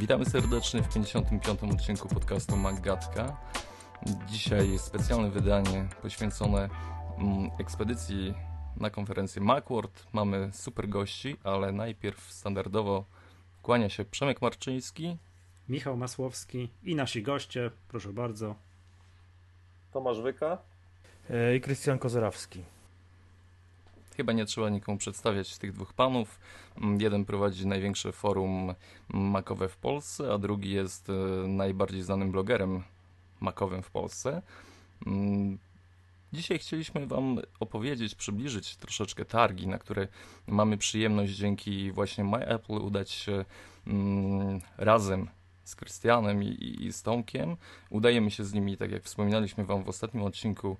Witamy 0.00 0.24
serdecznie 0.24 0.82
w 0.82 0.88
55. 0.94 1.44
odcinku 1.72 2.08
podcastu 2.08 2.56
Maggatka. 2.56 3.36
Dzisiaj 4.28 4.78
specjalne 4.78 5.30
wydanie 5.30 5.88
poświęcone 6.02 6.68
mm, 7.18 7.50
ekspedycji 7.58 8.34
na 8.76 8.90
konferencję 8.90 9.42
Macworld. 9.42 10.06
Mamy 10.12 10.50
super 10.52 10.88
gości, 10.88 11.36
ale 11.44 11.72
najpierw 11.72 12.32
standardowo 12.32 13.04
kłania 13.62 13.88
się 13.88 14.04
Przemek 14.04 14.42
Marczyński, 14.42 15.16
Michał 15.68 15.96
Masłowski 15.96 16.68
i 16.82 16.94
nasi 16.94 17.22
goście, 17.22 17.70
proszę 17.88 18.12
bardzo. 18.12 18.54
Tomasz 19.92 20.20
Wyka 20.20 20.58
e, 21.30 21.56
i 21.56 21.60
Krystian 21.60 21.98
Kozerawski. 21.98 22.64
Chyba 24.20 24.32
nie 24.32 24.46
trzeba 24.46 24.68
nikomu 24.68 24.98
przedstawiać 24.98 25.58
tych 25.58 25.72
dwóch 25.72 25.92
panów. 25.92 26.40
Mm, 26.76 27.00
jeden 27.00 27.24
prowadzi 27.24 27.66
największe 27.66 28.12
forum 28.12 28.74
makowe 29.08 29.68
w 29.68 29.76
Polsce, 29.76 30.32
a 30.32 30.38
drugi 30.38 30.70
jest 30.72 31.10
e, 31.10 31.12
najbardziej 31.48 32.02
znanym 32.02 32.32
blogerem 32.32 32.82
makowym 33.40 33.82
w 33.82 33.90
Polsce. 33.90 34.42
Mm, 35.06 35.58
dzisiaj 36.32 36.58
chcieliśmy 36.58 37.06
Wam 37.06 37.38
opowiedzieć, 37.60 38.14
przybliżyć 38.14 38.76
troszeczkę 38.76 39.24
targi, 39.24 39.66
na 39.66 39.78
które 39.78 40.08
mamy 40.46 40.78
przyjemność 40.78 41.32
dzięki 41.32 41.92
właśnie 41.92 42.24
MyApple 42.24 42.74
udać 42.74 43.10
się 43.10 43.44
mm, 43.86 44.60
razem 44.78 45.28
z 45.64 45.76
Krystianem 45.76 46.42
i, 46.42 46.92
z 46.92 47.02
Tomkiem. 47.02 47.56
Udajemy 47.90 48.30
się 48.30 48.44
z 48.44 48.52
nimi, 48.52 48.76
tak 48.76 48.90
jak 48.90 49.02
wspominaliśmy 49.02 49.64
Wam 49.64 49.84
w 49.84 49.88
ostatnim 49.88 50.22
odcinku, 50.22 50.76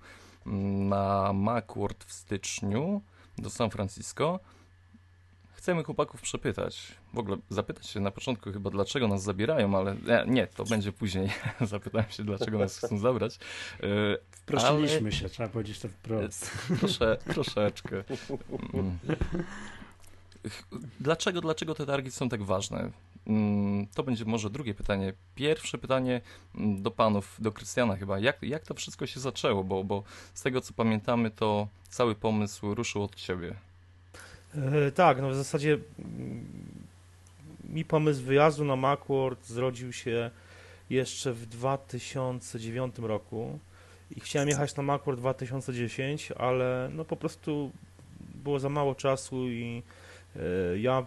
na 0.46 1.32
Macworld 1.32 2.04
w 2.04 2.12
styczniu 2.12 3.02
do 3.40 3.50
San 3.50 3.70
Francisco. 3.70 4.40
Chcemy 5.52 5.84
chłopaków 5.84 6.20
przepytać, 6.20 6.82
w 7.14 7.18
ogóle 7.18 7.36
zapytać 7.50 7.86
się 7.86 8.00
na 8.00 8.10
początku 8.10 8.52
chyba 8.52 8.70
dlaczego 8.70 9.08
nas 9.08 9.22
zabierają, 9.22 9.78
ale 9.78 9.96
nie, 10.26 10.46
to 10.46 10.64
będzie 10.64 10.92
później. 10.92 11.30
Zapytałem 11.60 12.10
się 12.10 12.24
dlaczego 12.24 12.58
nas 12.58 12.78
chcą 12.78 12.98
zabrać. 12.98 13.38
E, 13.82 13.86
Wprosiliśmy 14.30 15.00
ale... 15.00 15.12
się, 15.12 15.28
trzeba 15.28 15.48
powiedzieć 15.48 15.78
to 15.78 15.88
wprost. 15.88 16.50
Proszę, 16.80 17.16
troszeczkę. 17.28 18.04
Mm. 18.74 18.98
Dlaczego, 21.00 21.40
dlaczego 21.40 21.74
te 21.74 21.86
targi 21.86 22.10
są 22.10 22.28
tak 22.28 22.42
ważne? 22.42 22.90
Mm, 23.26 23.86
to 23.94 24.02
będzie 24.02 24.24
może 24.24 24.50
drugie 24.50 24.74
pytanie. 24.74 25.12
Pierwsze 25.34 25.78
pytanie 25.78 26.20
mm, 26.54 26.82
do 26.82 26.90
panów, 26.90 27.36
do 27.38 27.52
Krystiana 27.52 27.96
chyba. 27.96 28.18
Jak, 28.18 28.42
jak 28.42 28.66
to 28.66 28.74
wszystko 28.74 29.06
się 29.06 29.20
zaczęło? 29.20 29.64
Bo, 29.64 29.84
bo 29.84 30.02
z 30.34 30.42
tego 30.42 30.60
co 30.60 30.72
pamiętamy, 30.72 31.30
to 31.30 31.68
cały 31.88 32.14
pomysł 32.14 32.74
ruszył 32.74 33.02
od 33.02 33.14
ciebie. 33.14 33.54
E, 34.54 34.92
tak, 34.92 35.20
no 35.20 35.30
w 35.30 35.34
zasadzie 35.34 35.78
mm, 35.98 36.46
mi 37.64 37.84
pomysł 37.84 38.22
wyjazdu 38.22 38.64
na 38.64 38.76
Macworld 38.76 39.46
zrodził 39.46 39.92
się 39.92 40.30
jeszcze 40.90 41.32
w 41.32 41.46
2009 41.46 42.98
roku 42.98 43.58
i 44.16 44.20
chciałem 44.20 44.48
jechać 44.48 44.76
na 44.76 44.82
Macworld 44.82 45.20
2010, 45.20 46.32
ale 46.32 46.90
no 46.94 47.04
po 47.04 47.16
prostu 47.16 47.70
było 48.34 48.58
za 48.58 48.68
mało 48.68 48.94
czasu 48.94 49.48
i 49.48 49.82
e, 50.36 50.40
ja 50.78 51.06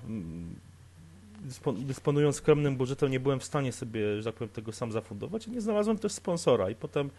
dysponując 1.77 2.35
skromnym 2.35 2.75
budżetem 2.75 3.11
nie 3.11 3.19
byłem 3.19 3.39
w 3.39 3.43
stanie 3.43 3.71
sobie, 3.71 4.21
że 4.21 4.23
tak 4.23 4.35
powiem, 4.35 4.53
tego 4.53 4.71
sam 4.71 4.91
zafundować 4.91 5.47
i 5.47 5.51
nie 5.51 5.61
znalazłem 5.61 5.97
też 5.97 6.11
sponsora 6.11 6.69
i 6.69 6.75
potem 6.75 7.09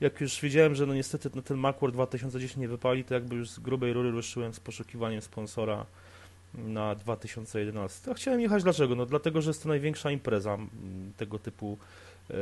jak 0.00 0.20
już 0.20 0.40
wiedziałem, 0.40 0.74
że 0.74 0.86
no 0.86 0.94
niestety 0.94 1.30
no 1.34 1.42
ten 1.42 1.56
Macworld 1.56 1.94
2010 1.94 2.56
nie 2.56 2.68
wypali, 2.68 3.04
to 3.04 3.14
jakby 3.14 3.36
już 3.36 3.50
z 3.50 3.58
grubej 3.58 3.92
rury 3.92 4.10
ruszyłem 4.10 4.54
z 4.54 4.60
poszukiwaniem 4.60 5.22
sponsora 5.22 5.86
na 6.54 6.94
2011. 6.94 8.10
Ja 8.10 8.14
chciałem 8.14 8.40
jechać 8.40 8.62
dlaczego? 8.62 8.94
No 8.94 9.06
dlatego, 9.06 9.42
że 9.42 9.50
jest 9.50 9.62
to 9.62 9.68
największa 9.68 10.10
impreza 10.10 10.58
tego 11.16 11.38
typu 11.38 11.78
yy, 12.28 12.36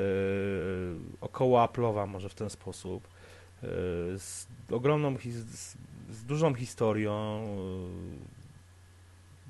około 1.20 1.66
Apple'owa 1.66 2.08
może 2.08 2.28
w 2.28 2.34
ten 2.34 2.50
sposób. 2.50 3.08
Yy, 3.62 3.68
z 4.18 4.46
ogromną, 4.70 5.16
z, 5.16 5.76
z 6.10 6.24
dużą 6.24 6.54
historią, 6.54 7.42
yy, 7.42 8.37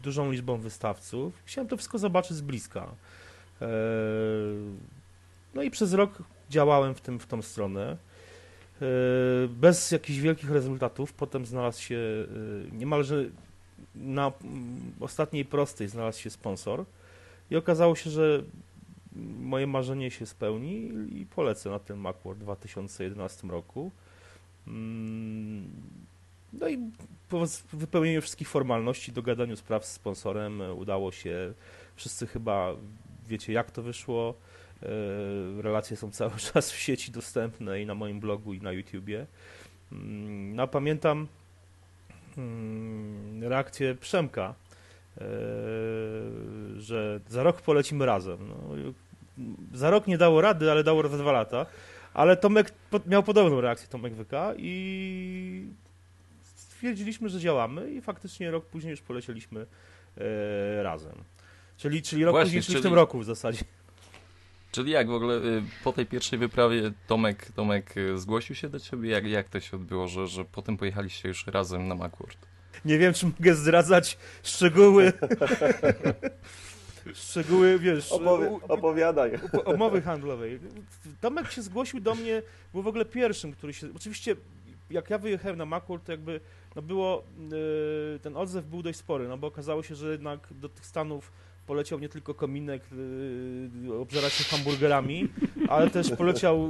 dużą 0.09 0.33
liczbą 0.33 0.57
wystawców. 0.57 1.43
Chciałem 1.45 1.69
to 1.69 1.77
wszystko 1.77 1.99
zobaczyć 1.99 2.37
z 2.37 2.41
bliska. 2.41 2.95
E, 3.63 3.69
no 5.55 5.63
i 5.63 5.71
przez 5.71 5.93
rok 5.93 6.23
działałem 6.51 6.95
w, 6.95 7.01
tym, 7.01 7.19
w 7.19 7.27
tą 7.27 7.43
stronę. 7.43 7.97
E, 8.83 8.87
bez 9.49 9.91
jakichś 9.91 10.19
wielkich 10.19 10.51
rezultatów. 10.51 11.13
Potem 11.13 11.47
znalazł 11.47 11.83
się 11.83 11.97
e, 11.97 12.77
niemalże 12.77 13.25
na 13.95 14.33
ostatniej 15.01 15.45
prostej 15.45 15.89
znalazł 15.89 16.21
się 16.21 16.31
sponsor 16.31 16.85
i 17.51 17.57
okazało 17.57 17.97
się, 17.97 18.11
że 18.11 18.43
moje 19.41 19.67
marzenie 19.67 20.11
się 20.11 20.27
spełni 20.27 20.91
i 21.21 21.27
polecę 21.27 21.71
na 21.71 21.79
ten 21.79 21.97
Macworld 21.97 22.39
w 22.39 22.43
2011 22.43 23.49
roku. 23.49 23.91
No 26.53 26.69
i 26.69 26.79
po 27.29 27.45
wypełnieniu 27.73 28.21
wszystkich 28.21 28.49
formalności, 28.49 29.13
dogadaniu 29.13 29.57
spraw 29.57 29.87
z 29.87 29.93
sponsorem 29.93 30.63
e, 30.63 30.73
udało 30.73 31.13
się. 31.13 31.53
Wszyscy 31.97 32.27
chyba 32.27 32.75
wiecie, 33.29 33.53
jak 33.53 33.71
to 33.71 33.83
wyszło. 33.83 34.35
E, 34.83 35.63
relacje 35.63 35.97
są 35.97 36.11
cały 36.11 36.37
czas 36.53 36.73
w 36.73 36.79
sieci 36.79 37.11
dostępne 37.13 37.83
i 37.83 37.87
na 37.87 37.95
moim 37.95 38.21
blogu, 38.21 38.55
i 38.55 38.61
na 38.61 38.73
YouTubie. 38.73 39.27
Mm, 39.93 40.57
no, 40.57 40.69
pamiętam 40.69 41.27
mm, 42.39 43.45
reakcję 43.45 43.95
Przemka, 43.95 44.55
e, 45.17 45.25
że 46.77 47.21
za 47.29 47.43
rok 47.43 47.63
polecimy 47.63 48.07
razem. 48.07 48.39
No, 48.49 48.93
za 49.75 49.91
rok 49.91 50.07
nie 50.07 50.19
dało 50.19 50.41
rady, 50.41 50.71
ale 50.71 50.85
dało 50.85 51.09
za 51.09 51.19
dwa 51.19 51.33
lata. 51.33 51.67
Ale 52.15 52.37
Tomek 52.37 52.73
miał 53.07 53.23
podobną 53.23 53.61
reakcję, 53.61 53.89
Tomek 53.89 54.15
Wyka 54.15 54.55
i 54.57 55.67
stwierdziliśmy, 56.79 57.29
że 57.29 57.41
działamy 57.41 57.91
i 57.91 58.01
faktycznie 58.01 58.51
rok 58.51 58.67
później 58.67 58.91
już 58.91 59.01
polecieliśmy 59.01 59.67
e, 60.17 60.83
razem. 60.83 61.25
Czyli, 61.77 62.03
czyli 62.03 62.25
rok 62.25 62.33
Właśnie, 62.33 62.47
później, 62.47 62.63
czyli 62.63 62.79
w 62.79 62.83
tym 62.83 62.95
roku 62.95 63.19
w 63.19 63.25
zasadzie. 63.25 63.65
Czyli 64.73 64.93
jak 64.93 65.09
w 65.09 65.13
ogóle 65.13 65.35
y, 65.35 65.63
po 65.85 65.93
tej 65.93 66.07
pierwszej 66.07 66.39
wyprawie 66.39 66.93
Tomek, 67.07 67.53
Tomek 67.53 67.97
y, 67.97 68.19
zgłosił 68.19 68.55
się 68.55 68.69
do 68.69 68.81
ciebie? 68.81 69.11
Jak, 69.11 69.27
jak 69.27 69.49
to 69.49 69.61
się 69.61 69.77
odbyło, 69.77 70.09
że, 70.09 70.27
że 70.27 70.45
potem 70.45 70.77
pojechaliście 70.77 71.29
już 71.29 71.47
razem 71.47 71.89
na 71.89 71.95
Macworld? 71.95 72.39
Nie 72.85 72.99
wiem, 72.99 73.15
czy 73.15 73.27
mogę 73.27 73.55
zdradzać 73.55 74.19
szczegóły. 74.43 75.13
szczegóły, 77.15 77.79
wiesz... 77.79 78.13
Opowi 78.13 78.47
opowiadaj. 78.69 79.33
Umowy 79.67 80.03
handlowej. 80.03 80.61
Tomek 81.21 81.51
się 81.51 81.63
zgłosił 81.63 82.01
do 82.01 82.15
mnie, 82.15 82.43
był 82.73 82.83
w 82.83 82.87
ogóle 82.89 83.05
pierwszym, 83.05 83.53
który 83.53 83.73
się... 83.73 83.89
Oczywiście 83.97 84.37
jak 84.91 85.11
ja 85.11 85.19
wyjechałem 85.19 85.59
na 85.59 85.67
Macworld, 85.67 86.05
to 86.05 86.13
jakby 86.13 86.41
no 86.77 86.83
było, 86.83 87.25
yy, 87.51 88.19
ten 88.23 88.37
odzew 88.37 88.67
był 88.67 88.83
dość 88.83 88.99
spory, 88.99 89.29
no 89.29 89.39
bo 89.39 89.47
okazało 89.47 89.83
się, 89.83 89.95
że 89.95 90.13
jednak 90.13 90.49
do 90.51 90.69
tych 90.69 90.87
Stanów 90.87 91.33
poleciał 91.67 91.99
nie 91.99 92.09
tylko 92.09 92.35
kominek 92.35 92.83
yy, 93.85 93.99
obżerać 93.99 94.33
się 94.33 94.45
hamburgerami, 94.45 95.29
ale 95.69 95.91
też 95.91 96.11
poleciał 96.11 96.69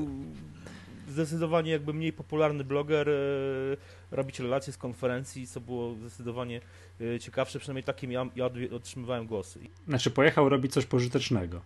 zdecydowanie 1.08 1.70
jakby 1.70 1.94
mniej 1.94 2.12
popularny 2.12 2.64
bloger 2.64 3.08
yy, 3.08 3.76
robić 4.10 4.40
relacje 4.40 4.72
z 4.72 4.78
konferencji, 4.78 5.46
co 5.46 5.60
było 5.60 5.94
zdecydowanie 5.94 6.60
ciekawsze, 7.20 7.58
przynajmniej 7.58 7.84
takim 7.84 8.12
ja, 8.12 8.26
ja 8.36 8.50
otrzymywałem 8.76 9.26
głosy. 9.26 9.60
Znaczy 9.88 10.10
pojechał 10.10 10.48
robić 10.48 10.72
coś 10.72 10.86
pożytecznego. 10.86 11.60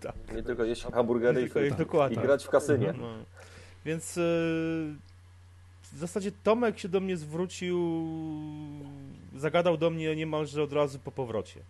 tak. 0.00 0.14
Nie 0.34 0.42
tylko 0.42 0.64
jeść 0.64 0.82
hamburgery 0.82 1.42
i, 1.42 2.12
i, 2.12 2.16
grać 2.16 2.44
w 2.44 2.48
kasynie. 2.48 2.94
No. 2.98 3.08
Więc 3.84 4.16
yy, 4.16 4.22
w 5.92 5.98
zasadzie 5.98 6.32
Tomek 6.42 6.78
się 6.78 6.88
do 6.88 7.00
mnie 7.00 7.16
zwrócił, 7.16 7.78
zagadał 9.36 9.76
do 9.76 9.90
mnie 9.90 10.16
niemalże 10.16 10.62
od 10.62 10.72
razu 10.72 10.98
po 10.98 11.12
powrocie. 11.12 11.60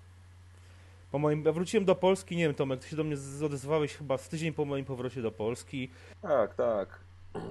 Po 1.12 1.18
moim, 1.18 1.44
ja 1.44 1.52
wróciłem 1.52 1.84
do 1.84 1.94
Polski, 1.94 2.36
nie 2.36 2.44
wiem 2.44 2.54
Tomek, 2.54 2.80
ty 2.80 2.88
się 2.88 2.96
do 2.96 3.04
mnie 3.04 3.16
odezwałeś 3.44 3.94
chyba 3.94 4.18
z 4.18 4.28
tydzień 4.28 4.52
po 4.52 4.64
moim 4.64 4.84
powrocie 4.84 5.22
do 5.22 5.30
Polski. 5.32 5.90
Tak, 6.22 6.54
tak. 6.54 7.00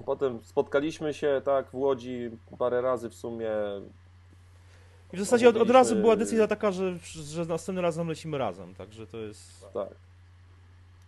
Potem 0.06 0.40
spotkaliśmy 0.44 1.14
się 1.14 1.42
tak 1.46 1.70
w 1.70 1.76
Łodzi 1.76 2.30
parę 2.60 2.82
razy 2.82 3.10
w 3.10 3.16
sumie. 3.16 3.52
I 5.14 5.18
w 5.18 5.20
zasadzie 5.20 5.50
od, 5.50 5.58
od 5.58 5.70
razu 5.70 5.96
była 5.96 6.16
decyzja 6.16 6.48
taka, 6.48 6.72
że, 6.72 6.98
że 7.04 7.46
następnym 7.46 7.86
razem 7.86 8.08
lecimy 8.08 8.38
razem, 8.38 8.76
także 8.76 9.08
to 9.08 9.18
jest... 9.18 9.66
Tak. 9.74 9.90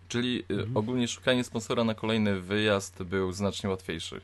Czyli 0.08 0.44
y, 0.52 0.54
mhm. 0.54 0.78
ogólnie 0.78 1.08
szukanie 1.08 1.44
sponsora 1.44 1.84
na 1.84 1.96
kolejny 1.96 2.42
wyjazd 2.42 3.04
był 3.04 3.32
znacznie 3.32 3.70
łatwiejszy. 3.70 4.22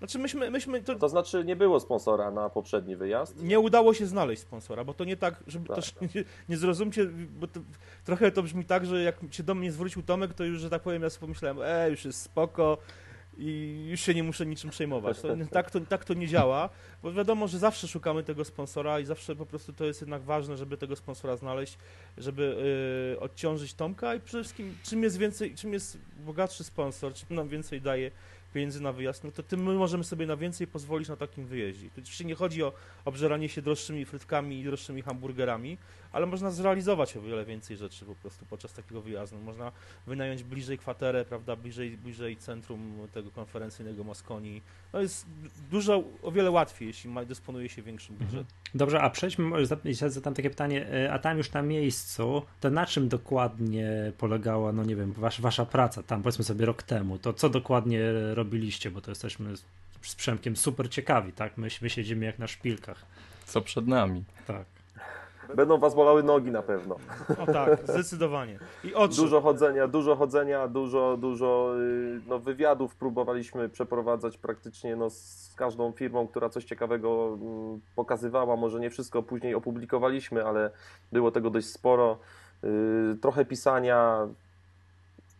Znaczy 0.00 0.18
myśmy, 0.18 0.50
myśmy 0.50 0.82
to... 0.82 0.94
to 0.94 1.08
znaczy 1.08 1.44
nie 1.44 1.56
było 1.56 1.80
sponsora 1.80 2.30
na 2.30 2.48
poprzedni 2.48 2.96
wyjazd? 2.96 3.42
Nie 3.42 3.60
udało 3.60 3.94
się 3.94 4.06
znaleźć 4.06 4.42
sponsora, 4.42 4.84
bo 4.84 4.94
to 4.94 5.04
nie 5.04 5.16
tak, 5.16 5.42
żeby 5.46 5.68
tak, 5.68 5.76
też. 5.76 5.94
Nie, 6.00 6.24
nie 6.48 6.56
zrozumcie, 6.56 7.06
bo 7.38 7.46
to, 7.46 7.60
trochę 8.04 8.30
to 8.30 8.42
brzmi 8.42 8.64
tak, 8.64 8.86
że 8.86 9.02
jak 9.02 9.16
się 9.30 9.42
do 9.42 9.54
mnie 9.54 9.72
zwrócił 9.72 10.02
Tomek, 10.02 10.34
to 10.34 10.44
już, 10.44 10.60
że 10.60 10.70
tak 10.70 10.82
powiem, 10.82 11.02
ja 11.02 11.10
sobie 11.10 11.20
pomyślałem, 11.20 11.58
e, 11.62 11.90
już 11.90 12.04
jest 12.04 12.22
spoko 12.22 12.78
i 13.38 13.86
już 13.90 14.00
się 14.00 14.14
nie 14.14 14.22
muszę 14.22 14.46
niczym 14.46 14.70
przejmować. 14.70 15.20
To, 15.20 15.28
tak, 15.50 15.70
to, 15.70 15.80
tak 15.80 16.04
to 16.04 16.14
nie 16.14 16.28
działa, 16.28 16.68
bo 17.02 17.12
wiadomo, 17.12 17.48
że 17.48 17.58
zawsze 17.58 17.88
szukamy 17.88 18.22
tego 18.22 18.44
sponsora 18.44 19.00
i 19.00 19.04
zawsze 19.04 19.36
po 19.36 19.46
prostu 19.46 19.72
to 19.72 19.84
jest 19.84 20.00
jednak 20.00 20.22
ważne, 20.22 20.56
żeby 20.56 20.76
tego 20.76 20.96
sponsora 20.96 21.36
znaleźć, 21.36 21.78
żeby 22.18 22.56
y, 23.16 23.20
odciążyć 23.20 23.74
Tomka 23.74 24.14
i 24.14 24.20
przede 24.20 24.44
wszystkim 24.44 24.76
czym 24.82 25.02
jest 25.02 25.18
więcej, 25.18 25.54
czym 25.54 25.72
jest 25.72 25.98
bogatszy 26.26 26.64
sponsor, 26.64 27.14
czym 27.14 27.36
nam 27.36 27.48
więcej 27.48 27.80
daje 27.80 28.10
pieniędzy 28.54 28.82
na 28.82 28.92
wyjazd, 28.92 29.24
no 29.24 29.30
to 29.30 29.42
tym 29.42 29.62
my 29.62 29.74
możemy 29.74 30.04
sobie 30.04 30.26
na 30.26 30.36
więcej 30.36 30.66
pozwolić 30.66 31.08
na 31.08 31.16
takim 31.16 31.46
wyjeździe. 31.46 31.90
Tu 31.90 32.00
oczywiście 32.00 32.24
nie 32.24 32.34
chodzi 32.34 32.62
o 32.62 32.72
obżeranie 33.04 33.48
się 33.48 33.62
droższymi 33.62 34.04
frytkami 34.04 34.60
i 34.60 34.64
droższymi 34.64 35.02
hamburgerami, 35.02 35.78
ale 36.12 36.26
można 36.26 36.50
zrealizować 36.50 37.16
o 37.16 37.22
wiele 37.22 37.44
więcej 37.44 37.76
rzeczy 37.76 38.04
po 38.04 38.14
prostu 38.14 38.46
podczas 38.46 38.72
takiego 38.72 39.00
wyjazdu. 39.00 39.38
Można 39.38 39.72
wynająć 40.06 40.42
bliżej 40.42 40.78
kwaterę, 40.78 41.24
prawda, 41.24 41.56
bliżej, 41.56 41.90
bliżej 41.90 42.36
centrum 42.36 43.08
tego 43.12 43.30
konferencyjnego 43.30 44.04
Mosconi. 44.04 44.62
No 44.92 45.00
jest 45.00 45.26
dużo, 45.70 46.04
o 46.22 46.32
wiele 46.32 46.50
łatwiej, 46.50 46.88
jeśli 46.88 47.10
ma, 47.10 47.24
dysponuje 47.24 47.68
się 47.68 47.82
większym 47.82 48.14
mhm. 48.14 48.30
budżetem. 48.30 48.56
Dobrze, 48.74 49.00
a 49.00 49.10
przejdźmy, 49.10 49.66
zadam 50.08 50.34
takie 50.34 50.50
pytanie, 50.50 50.86
e, 50.86 51.12
a 51.12 51.18
tam 51.18 51.38
już 51.38 51.52
na 51.52 51.62
miejscu, 51.62 52.42
to 52.60 52.70
na 52.70 52.86
czym 52.86 53.08
dokładnie 53.08 54.12
polegała, 54.18 54.72
no 54.72 54.84
nie 54.84 54.96
wiem, 54.96 55.12
wasza, 55.12 55.42
wasza 55.42 55.66
praca 55.66 56.02
tam, 56.02 56.22
powiedzmy 56.22 56.44
sobie 56.44 56.66
rok 56.66 56.82
temu, 56.82 57.18
to 57.18 57.32
co 57.32 57.48
dokładnie 57.48 58.00
robiliście, 58.34 58.90
bo 58.90 59.00
to 59.00 59.10
jesteśmy 59.10 59.56
z 60.02 60.14
Przemkiem 60.14 60.56
super 60.56 60.90
ciekawi, 60.90 61.32
tak? 61.32 61.58
My, 61.58 61.68
my 61.82 61.90
siedzimy 61.90 62.26
jak 62.26 62.38
na 62.38 62.46
szpilkach. 62.46 63.06
Co 63.46 63.60
przed 63.60 63.86
nami. 63.86 64.24
Tak. 64.46 64.66
Będą 65.56 65.78
was 65.78 65.94
bolały 65.94 66.22
nogi 66.22 66.50
na 66.50 66.62
pewno. 66.62 66.96
O 67.38 67.46
tak, 67.52 67.78
zdecydowanie. 67.84 68.58
I 68.84 68.94
oczy. 68.94 69.16
Dużo 69.16 69.40
chodzenia, 69.40 69.88
dużo 69.88 70.16
chodzenia, 70.16 70.68
dużo, 70.68 71.16
dużo 71.16 71.74
y, 71.78 72.20
no, 72.28 72.38
wywiadów 72.38 72.96
próbowaliśmy 72.96 73.68
przeprowadzać 73.68 74.38
praktycznie 74.38 74.96
no, 74.96 75.10
z 75.10 75.54
każdą 75.56 75.92
firmą, 75.92 76.28
która 76.28 76.48
coś 76.48 76.64
ciekawego 76.64 77.38
mm, 77.42 77.80
pokazywała. 77.96 78.56
Może 78.56 78.80
nie 78.80 78.90
wszystko 78.90 79.22
później 79.22 79.54
opublikowaliśmy, 79.54 80.44
ale 80.44 80.70
było 81.12 81.30
tego 81.30 81.50
dość 81.50 81.66
sporo. 81.66 82.18
Y, 82.64 83.16
trochę 83.20 83.44
pisania, 83.44 84.28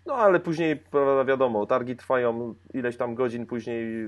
no 0.06 0.14
ale 0.14 0.40
później, 0.40 0.76
prawda, 0.76 1.24
wiadomo, 1.24 1.66
targi 1.66 1.96
trwają 1.96 2.54
ileś 2.74 2.96
tam 2.96 3.14
godzin, 3.14 3.46
później 3.46 4.06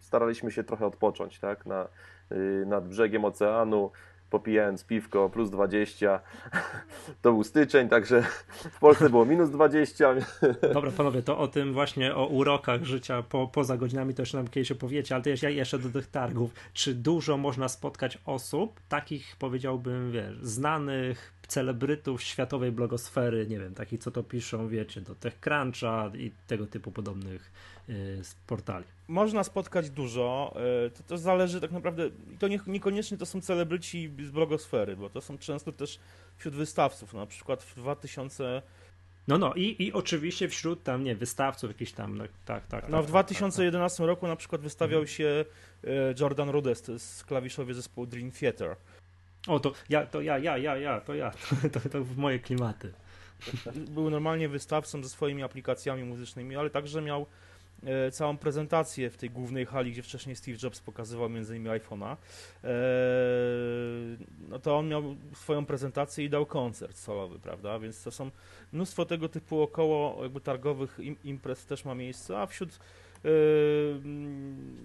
staraliśmy 0.00 0.50
się 0.50 0.64
trochę 0.64 0.86
odpocząć, 0.86 1.38
tak, 1.38 1.66
na, 1.66 1.88
y, 2.32 2.64
nad 2.66 2.88
brzegiem 2.88 3.24
oceanu, 3.24 3.90
popijając 4.30 4.84
piwko 4.84 5.30
plus 5.30 5.50
20. 5.50 6.20
To 7.22 7.32
był 7.32 7.44
styczeń, 7.44 7.88
także 7.88 8.22
w 8.76 8.78
Polsce 8.78 9.10
było 9.10 9.24
minus 9.24 9.50
20. 9.50 10.14
Dobra, 10.74 10.90
panowie, 10.90 11.22
to 11.22 11.38
o 11.38 11.48
tym 11.48 11.72
właśnie, 11.72 12.14
o 12.14 12.26
urokach 12.26 12.84
życia 12.84 13.22
po, 13.22 13.46
poza 13.46 13.76
godzinami 13.76 14.14
to 14.14 14.22
jeszcze 14.22 14.36
nam 14.36 14.48
kiedyś 14.48 14.72
opowiecie, 14.72 15.14
ale 15.14 15.24
to 15.24 15.30
ja 15.42 15.50
jeszcze 15.50 15.78
do 15.78 15.90
tych 15.90 16.06
targów. 16.06 16.50
Czy 16.72 16.94
dużo 16.94 17.36
można 17.36 17.68
spotkać 17.68 18.18
osób, 18.24 18.80
takich 18.88 19.36
powiedziałbym, 19.38 20.12
wiesz, 20.12 20.38
znanych, 20.42 21.32
celebrytów 21.46 22.22
światowej 22.22 22.72
blogosfery, 22.72 23.46
nie 23.46 23.58
wiem, 23.58 23.74
takich 23.74 24.00
co 24.00 24.10
to 24.10 24.22
piszą, 24.22 24.68
wiecie, 24.68 25.00
do 25.00 25.14
TechCruncha 25.14 26.10
i 26.18 26.30
tego 26.46 26.66
typu 26.66 26.90
podobnych 26.90 27.52
y, 27.88 28.22
portali. 28.46 28.84
Można 29.08 29.44
spotkać 29.44 29.90
dużo, 29.90 30.56
y, 30.86 30.90
to, 30.90 31.02
to 31.02 31.18
zależy 31.18 31.60
tak 31.60 31.70
naprawdę, 31.70 32.10
to 32.38 32.48
nie, 32.48 32.60
niekoniecznie 32.66 33.18
to 33.18 33.26
są 33.26 33.40
celebryci 33.40 34.10
z 34.24 34.30
blogosfery, 34.30 34.96
bo 34.96 35.10
to 35.10 35.20
są 35.20 35.38
często 35.38 35.72
też 35.72 35.98
wśród 36.36 36.54
wystawców, 36.54 37.14
na 37.14 37.26
przykład 37.26 37.62
w 37.62 37.74
2000 37.74 38.62
no, 39.28 39.38
no 39.38 39.54
i, 39.54 39.82
i 39.82 39.92
oczywiście 39.92 40.48
wśród 40.48 40.82
tam, 40.82 41.04
nie, 41.04 41.16
wystawców 41.16 41.70
jakichś 41.70 41.92
tam, 41.92 42.18
no, 42.18 42.24
tak, 42.44 42.66
tak. 42.66 42.88
No 42.88 42.96
tak, 42.96 43.06
w 43.06 43.08
2011 43.08 43.96
tak, 43.96 44.04
tak. 44.04 44.08
roku 44.08 44.26
na 44.26 44.36
przykład 44.36 44.60
wystawiał 44.60 45.00
mhm. 45.00 45.16
się 45.16 45.44
y, 45.84 45.90
Jordan 46.20 46.50
jest 46.66 47.24
klawiszowy 47.24 47.74
zespołu 47.74 48.06
Dream 48.06 48.30
Theater. 48.30 48.76
O, 49.46 49.60
to 49.60 49.72
ja, 49.88 50.06
to 50.06 50.20
ja, 50.20 50.38
ja, 50.38 50.58
ja, 50.58 50.76
ja, 50.76 51.00
to 51.00 51.14
ja. 51.14 51.32
To, 51.72 51.80
to 51.80 52.04
w 52.04 52.16
moje 52.16 52.38
klimaty. 52.38 52.92
Był 53.74 54.10
normalnie 54.10 54.48
wystawcą 54.48 55.02
ze 55.02 55.08
swoimi 55.08 55.42
aplikacjami 55.42 56.04
muzycznymi, 56.04 56.56
ale 56.56 56.70
także 56.70 57.02
miał 57.02 57.26
e, 57.82 58.10
całą 58.10 58.36
prezentację 58.36 59.10
w 59.10 59.16
tej 59.16 59.30
głównej 59.30 59.66
hali, 59.66 59.92
gdzie 59.92 60.02
wcześniej 60.02 60.36
Steve 60.36 60.58
Jobs 60.62 60.80
pokazywał 60.80 61.28
między 61.28 61.56
innymi 61.56 61.80
iPhone'a. 61.80 62.16
E, 62.64 62.68
no 64.48 64.58
to 64.58 64.78
on 64.78 64.88
miał 64.88 65.16
swoją 65.34 65.66
prezentację 65.66 66.24
i 66.24 66.30
dał 66.30 66.46
koncert 66.46 66.96
solowy, 66.96 67.38
prawda? 67.38 67.78
Więc 67.78 68.02
to 68.02 68.10
są 68.10 68.30
mnóstwo 68.72 69.04
tego 69.04 69.28
typu 69.28 69.62
około 69.62 70.22
jakby 70.22 70.40
targowych 70.40 70.98
imprez 71.24 71.66
też 71.66 71.84
ma 71.84 71.94
miejsce, 71.94 72.38
a 72.38 72.46
wśród 72.46 72.78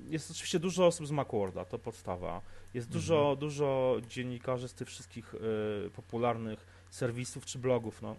jest 0.09 0.31
oczywiście 0.31 0.59
dużo 0.59 0.85
osób 0.85 1.07
z 1.07 1.11
Macworlda, 1.11 1.65
to 1.65 1.79
podstawa. 1.79 2.41
Jest 2.73 2.87
mhm. 2.87 3.01
dużo, 3.01 3.37
dużo 3.39 3.97
dziennikarzy 4.07 4.67
z 4.67 4.73
tych 4.73 4.87
wszystkich 4.87 5.33
yy, 5.83 5.89
popularnych 5.89 6.65
serwisów 6.89 7.45
czy 7.45 7.59
blogów. 7.59 8.01
No. 8.01 8.15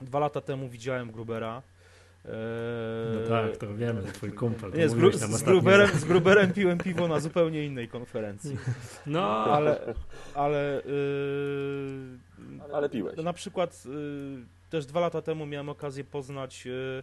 Dwa 0.00 0.18
lata 0.18 0.40
temu 0.40 0.68
widziałem 0.68 1.10
Grubera. 1.12 1.62
Yy, 2.24 2.30
no 3.22 3.28
tak, 3.28 3.56
to 3.56 3.74
wiemy, 3.74 4.02
to 4.02 4.12
twój 4.12 4.32
kumpel. 4.32 4.72
Nie, 4.72 4.88
z, 4.88 4.94
gru 4.94 5.12
z, 5.12 5.42
Gruberem, 5.42 5.88
z 5.88 6.04
Gruberem 6.04 6.52
piłem 6.52 6.78
piwo 6.78 7.08
na 7.08 7.20
zupełnie 7.20 7.64
innej 7.64 7.88
konferencji. 7.88 8.56
No, 9.06 9.44
ale. 9.44 9.94
Ale, 10.34 10.82
yy, 10.86 12.74
ale 12.74 12.88
piłeś. 12.88 13.16
Na 13.16 13.32
przykład 13.32 13.84
yy, 13.84 14.44
też 14.70 14.86
dwa 14.86 15.00
lata 15.00 15.22
temu 15.22 15.46
miałem 15.46 15.68
okazję 15.68 16.04
poznać. 16.04 16.66
Yy, 16.66 17.02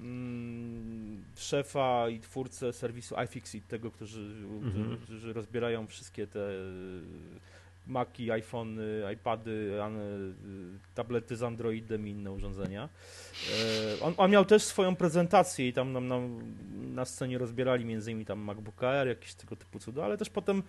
Mm, 0.00 1.24
szefa 1.36 2.08
i 2.08 2.20
twórcę 2.20 2.72
serwisu 2.72 3.14
iFixit, 3.24 3.66
tego, 3.66 3.90
którzy, 3.90 4.20
mhm. 4.62 4.96
którzy 4.96 5.32
rozbierają 5.32 5.86
wszystkie 5.86 6.26
te 6.26 6.50
Maki, 7.88 8.30
iPhony, 8.30 9.02
iPady, 9.14 9.78
tablety 10.94 11.36
z 11.36 11.42
Androidem 11.42 12.08
i 12.08 12.10
inne 12.10 12.32
urządzenia. 12.32 12.88
E, 13.98 14.00
on, 14.00 14.14
on 14.16 14.30
miał 14.30 14.44
też 14.44 14.62
swoją 14.62 14.96
prezentację 14.96 15.68
i 15.68 15.72
tam 15.72 15.92
nam, 15.92 16.08
nam 16.08 16.40
na 16.94 17.04
scenie 17.04 17.38
rozbierali 17.38 17.84
między 17.84 18.10
innymi 18.10 18.26
tam 18.26 18.38
MacBook 18.38 18.82
Air, 18.82 19.08
jakieś 19.08 19.34
tego 19.34 19.56
typu 19.56 19.78
cuda, 19.78 20.04
ale 20.04 20.16
też 20.16 20.30
potem 20.30 20.62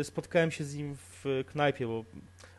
e, 0.00 0.04
spotkałem 0.04 0.50
się 0.50 0.64
z 0.64 0.74
nim 0.74 0.96
w 0.96 1.44
knajpie, 1.46 1.86
bo 1.86 2.04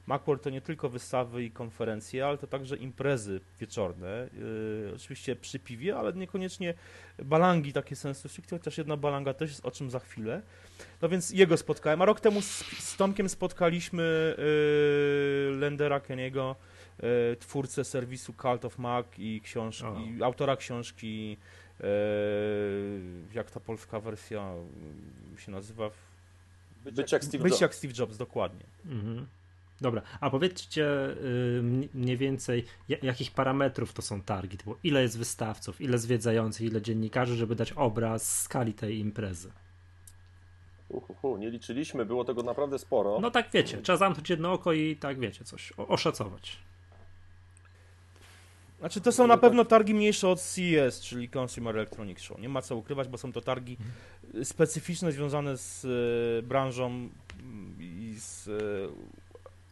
Macworld 0.07 0.43
to 0.43 0.49
nie 0.49 0.61
tylko 0.61 0.89
wystawy 0.89 1.43
i 1.43 1.51
konferencje, 1.51 2.25
ale 2.25 2.37
to 2.37 2.47
także 2.47 2.75
imprezy 2.75 3.39
wieczorne. 3.59 4.29
Yy, 4.33 4.91
oczywiście 4.95 5.35
przy 5.35 5.59
piwie, 5.59 5.97
ale 5.97 6.13
niekoniecznie 6.13 6.73
balangi 7.23 7.73
takie 7.73 7.95
sensu 7.95 8.29
stricte, 8.29 8.57
chociaż 8.57 8.77
jedna 8.77 8.97
balanga 8.97 9.33
też 9.33 9.49
jest 9.49 9.65
o 9.65 9.71
czym 9.71 9.91
za 9.91 9.99
chwilę. 9.99 10.41
No 11.01 11.09
więc 11.09 11.29
jego 11.31 11.57
spotkałem, 11.57 12.01
a 12.01 12.05
rok 12.05 12.19
temu 12.19 12.41
z, 12.41 12.63
z 12.79 12.97
Tomkiem 12.97 13.29
spotkaliśmy 13.29 14.35
yy, 14.37 15.57
Lendera 15.57 15.99
Keniego, 15.99 16.55
yy, 16.99 17.07
twórcę 17.39 17.83
serwisu 17.83 18.33
Cult 18.33 18.65
of 18.65 18.77
Mac 18.77 19.05
i 19.17 19.41
książki, 19.43 20.23
autora 20.23 20.55
książki 20.55 21.37
yy, 21.79 21.87
jak 23.33 23.51
ta 23.51 23.59
polska 23.59 23.99
wersja 23.99 24.53
się 25.37 25.51
nazywa? 25.51 25.89
Być 26.91 27.11
jak 27.11 27.23
Steve 27.23 27.43
Być 27.43 27.51
Jobs. 27.51 27.61
jak 27.61 27.75
Steve 27.75 27.93
Jobs, 27.97 28.17
dokładnie. 28.17 28.65
Mhm. 28.85 29.27
Dobra, 29.81 30.01
a 30.19 30.29
powiedzcie 30.29 30.85
y, 30.85 31.89
mniej 31.93 32.17
więcej, 32.17 32.65
jakich 33.01 33.31
parametrów 33.31 33.93
to 33.93 34.01
są 34.01 34.21
targi? 34.21 34.57
Typu 34.57 34.75
ile 34.83 35.01
jest 35.01 35.17
wystawców, 35.17 35.81
ile 35.81 35.97
zwiedzających, 35.97 36.67
ile 36.67 36.81
dziennikarzy, 36.81 37.35
żeby 37.35 37.55
dać 37.55 37.71
obraz 37.71 38.41
skali 38.41 38.73
tej 38.73 38.99
imprezy? 38.99 39.51
Uhuhu, 40.89 41.37
nie 41.37 41.49
liczyliśmy, 41.49 42.05
było 42.05 42.25
tego 42.25 42.43
naprawdę 42.43 42.79
sporo. 42.79 43.19
No 43.21 43.31
tak 43.31 43.49
wiecie, 43.53 43.77
trzeba 43.77 43.97
zamknąć 43.97 44.29
jedno 44.29 44.53
oko 44.53 44.73
i 44.73 44.95
tak 44.95 45.19
wiecie, 45.19 45.45
coś 45.45 45.73
oszacować. 45.77 46.57
Znaczy 48.79 49.01
to 49.01 49.11
są 49.11 49.27
na 49.27 49.37
pewno 49.37 49.65
targi 49.65 49.93
mniejsze 49.93 50.29
od 50.29 50.41
CES, 50.41 51.01
czyli 51.01 51.29
Consumer 51.39 51.75
Electronics 51.75 52.23
Show. 52.23 52.39
Nie 52.39 52.49
ma 52.49 52.61
co 52.61 52.75
ukrywać, 52.75 53.07
bo 53.07 53.17
są 53.17 53.31
to 53.31 53.41
targi 53.41 53.77
mhm. 53.79 54.45
specyficzne, 54.45 55.11
związane 55.11 55.57
z 55.57 55.85
y, 55.85 56.47
branżą 56.47 57.09
i 57.79 58.15
z 58.19 58.47
y, 58.47 58.89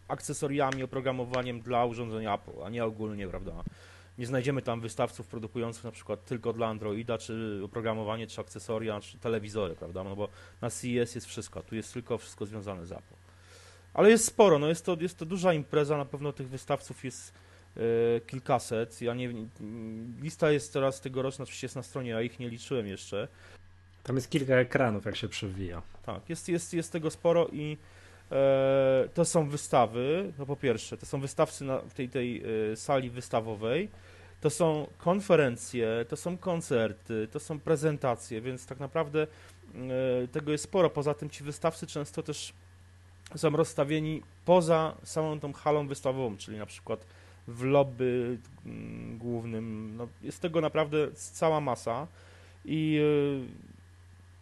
akcesoriami, 0.07 0.83
oprogramowaniem 0.83 1.61
dla 1.61 1.85
urządzenia 1.85 2.35
Apple, 2.35 2.63
a 2.63 2.69
nie 2.69 2.85
ogólnie, 2.85 3.27
prawda? 3.27 3.63
Nie 4.17 4.25
znajdziemy 4.25 4.61
tam 4.61 4.81
wystawców 4.81 5.27
produkujących 5.27 5.83
na 5.83 5.91
przykład 5.91 6.25
tylko 6.25 6.53
dla 6.53 6.67
Androida, 6.67 7.17
czy 7.17 7.61
oprogramowanie, 7.65 8.27
czy 8.27 8.41
akcesoria, 8.41 9.01
czy 9.01 9.17
telewizory, 9.17 9.75
prawda? 9.75 10.03
No 10.03 10.15
bo 10.15 10.29
na 10.61 10.69
CES 10.69 11.15
jest 11.15 11.27
wszystko, 11.27 11.63
tu 11.63 11.75
jest 11.75 11.93
tylko 11.93 12.17
wszystko 12.17 12.45
związane 12.45 12.85
z 12.85 12.91
Apple. 12.91 13.15
Ale 13.93 14.09
jest 14.09 14.25
sporo, 14.25 14.59
no 14.59 14.67
jest 14.67 14.85
to, 14.85 14.97
jest 15.01 15.17
to 15.17 15.25
duża 15.25 15.53
impreza, 15.53 15.97
na 15.97 16.05
pewno 16.05 16.33
tych 16.33 16.49
wystawców 16.49 17.05
jest 17.05 17.33
e, 17.77 17.81
kilkaset. 18.21 19.01
Ja 19.01 19.13
nie, 19.13 19.33
lista 20.21 20.51
jest 20.51 20.73
teraz 20.73 21.01
tegoroczna, 21.01 21.43
oczywiście 21.43 21.65
jest 21.65 21.75
na 21.75 21.83
stronie, 21.83 22.09
ja 22.09 22.21
ich 22.21 22.39
nie 22.39 22.49
liczyłem 22.49 22.87
jeszcze. 22.87 23.27
Tam 24.03 24.15
jest 24.15 24.29
kilka 24.29 24.55
ekranów, 24.55 25.05
jak 25.05 25.15
się 25.15 25.27
przewija. 25.27 25.81
Tak, 26.05 26.29
jest, 26.29 26.49
jest, 26.49 26.73
jest 26.73 26.91
tego 26.91 27.11
sporo 27.11 27.47
i 27.47 27.77
to 29.13 29.25
są 29.25 29.49
wystawy, 29.49 30.33
no 30.39 30.45
po 30.45 30.55
pierwsze, 30.55 30.97
to 30.97 31.05
są 31.05 31.21
wystawcy 31.21 31.63
na, 31.63 31.77
w 31.77 31.93
tej, 31.93 32.09
tej 32.09 32.43
e, 32.71 32.75
sali 32.75 33.09
wystawowej 33.09 33.89
to 34.45 34.49
są 34.49 34.87
konferencje, 34.97 36.05
to 36.09 36.17
są 36.17 36.37
koncerty, 36.37 37.27
to 37.31 37.39
są 37.39 37.59
prezentacje, 37.59 38.41
więc 38.41 38.65
tak 38.65 38.79
naprawdę 38.79 39.21
e, 39.23 40.27
tego 40.27 40.51
jest 40.51 40.63
sporo. 40.63 40.89
Poza 40.89 41.13
tym 41.13 41.29
ci 41.29 41.43
wystawcy 41.43 41.87
często 41.87 42.23
też 42.23 42.53
są 43.35 43.49
rozstawieni 43.49 44.21
poza 44.45 44.95
samą 45.03 45.39
tą 45.39 45.53
halą 45.53 45.87
wystawową, 45.87 46.37
czyli 46.37 46.57
na 46.57 46.65
przykład 46.65 47.05
w 47.47 47.63
lobby 47.63 48.37
mm, 48.65 49.17
głównym. 49.17 49.95
No, 49.97 50.07
jest 50.21 50.41
tego 50.41 50.61
naprawdę 50.61 51.11
cała 51.13 51.61
masa 51.61 52.07
i 52.65 52.99
e, 53.01 53.74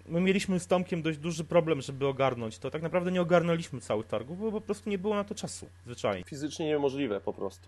my 0.06 0.22
mieliśmy 0.22 0.60
z 0.60 0.68
Tomkiem 0.68 1.02
dość 1.02 1.18
duży 1.18 1.44
problem, 1.44 1.82
żeby 1.82 2.08
ogarnąć 2.08 2.60
to. 2.60 2.72
Tak 2.72 2.82
naprawdę 2.82 3.12
nie 3.12 3.22
ogarnęliśmy 3.22 3.82
całych 3.82 4.08
targów, 4.08 4.40
bo 4.40 4.52
po 4.52 4.62
prostu 4.62 4.90
nie 4.90 4.98
było 4.98 5.16
na 5.16 5.24
to 5.24 5.36
czasu, 5.36 5.68
zwyczajnie. 5.86 6.24
Fizycznie 6.26 6.66
niemożliwe 6.66 7.22
po 7.22 7.34
prostu. 7.34 7.68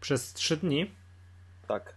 Przez 0.00 0.32
trzy 0.32 0.56
dni? 0.56 0.90
Tak. 1.68 1.94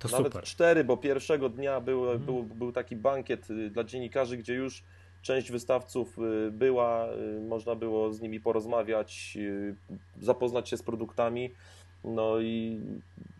To 0.00 0.08
Nawet 0.08 0.32
super. 0.32 0.44
cztery, 0.44 0.84
bo 0.84 0.96
pierwszego 0.96 1.48
dnia 1.48 1.80
był, 1.80 2.00
Mhm. 2.02 2.24
był, 2.24 2.42
był 2.42 2.72
taki 2.72 2.96
bankiet 2.96 3.50
y, 3.50 3.70
dla 3.70 3.84
dziennikarzy, 3.84 4.36
gdzie 4.36 4.54
już 4.54 4.82
część 5.22 5.50
wystawców 5.50 6.18
y, 6.18 6.50
była, 6.50 7.08
y, 7.12 7.40
można 7.48 7.74
było 7.74 8.12
z 8.12 8.20
nimi 8.20 8.40
porozmawiać, 8.40 9.38
zapoznać 10.20 10.68
się 10.68 10.76
z 10.76 10.82
produktami. 10.82 11.50
No 12.04 12.40
i 12.40 12.80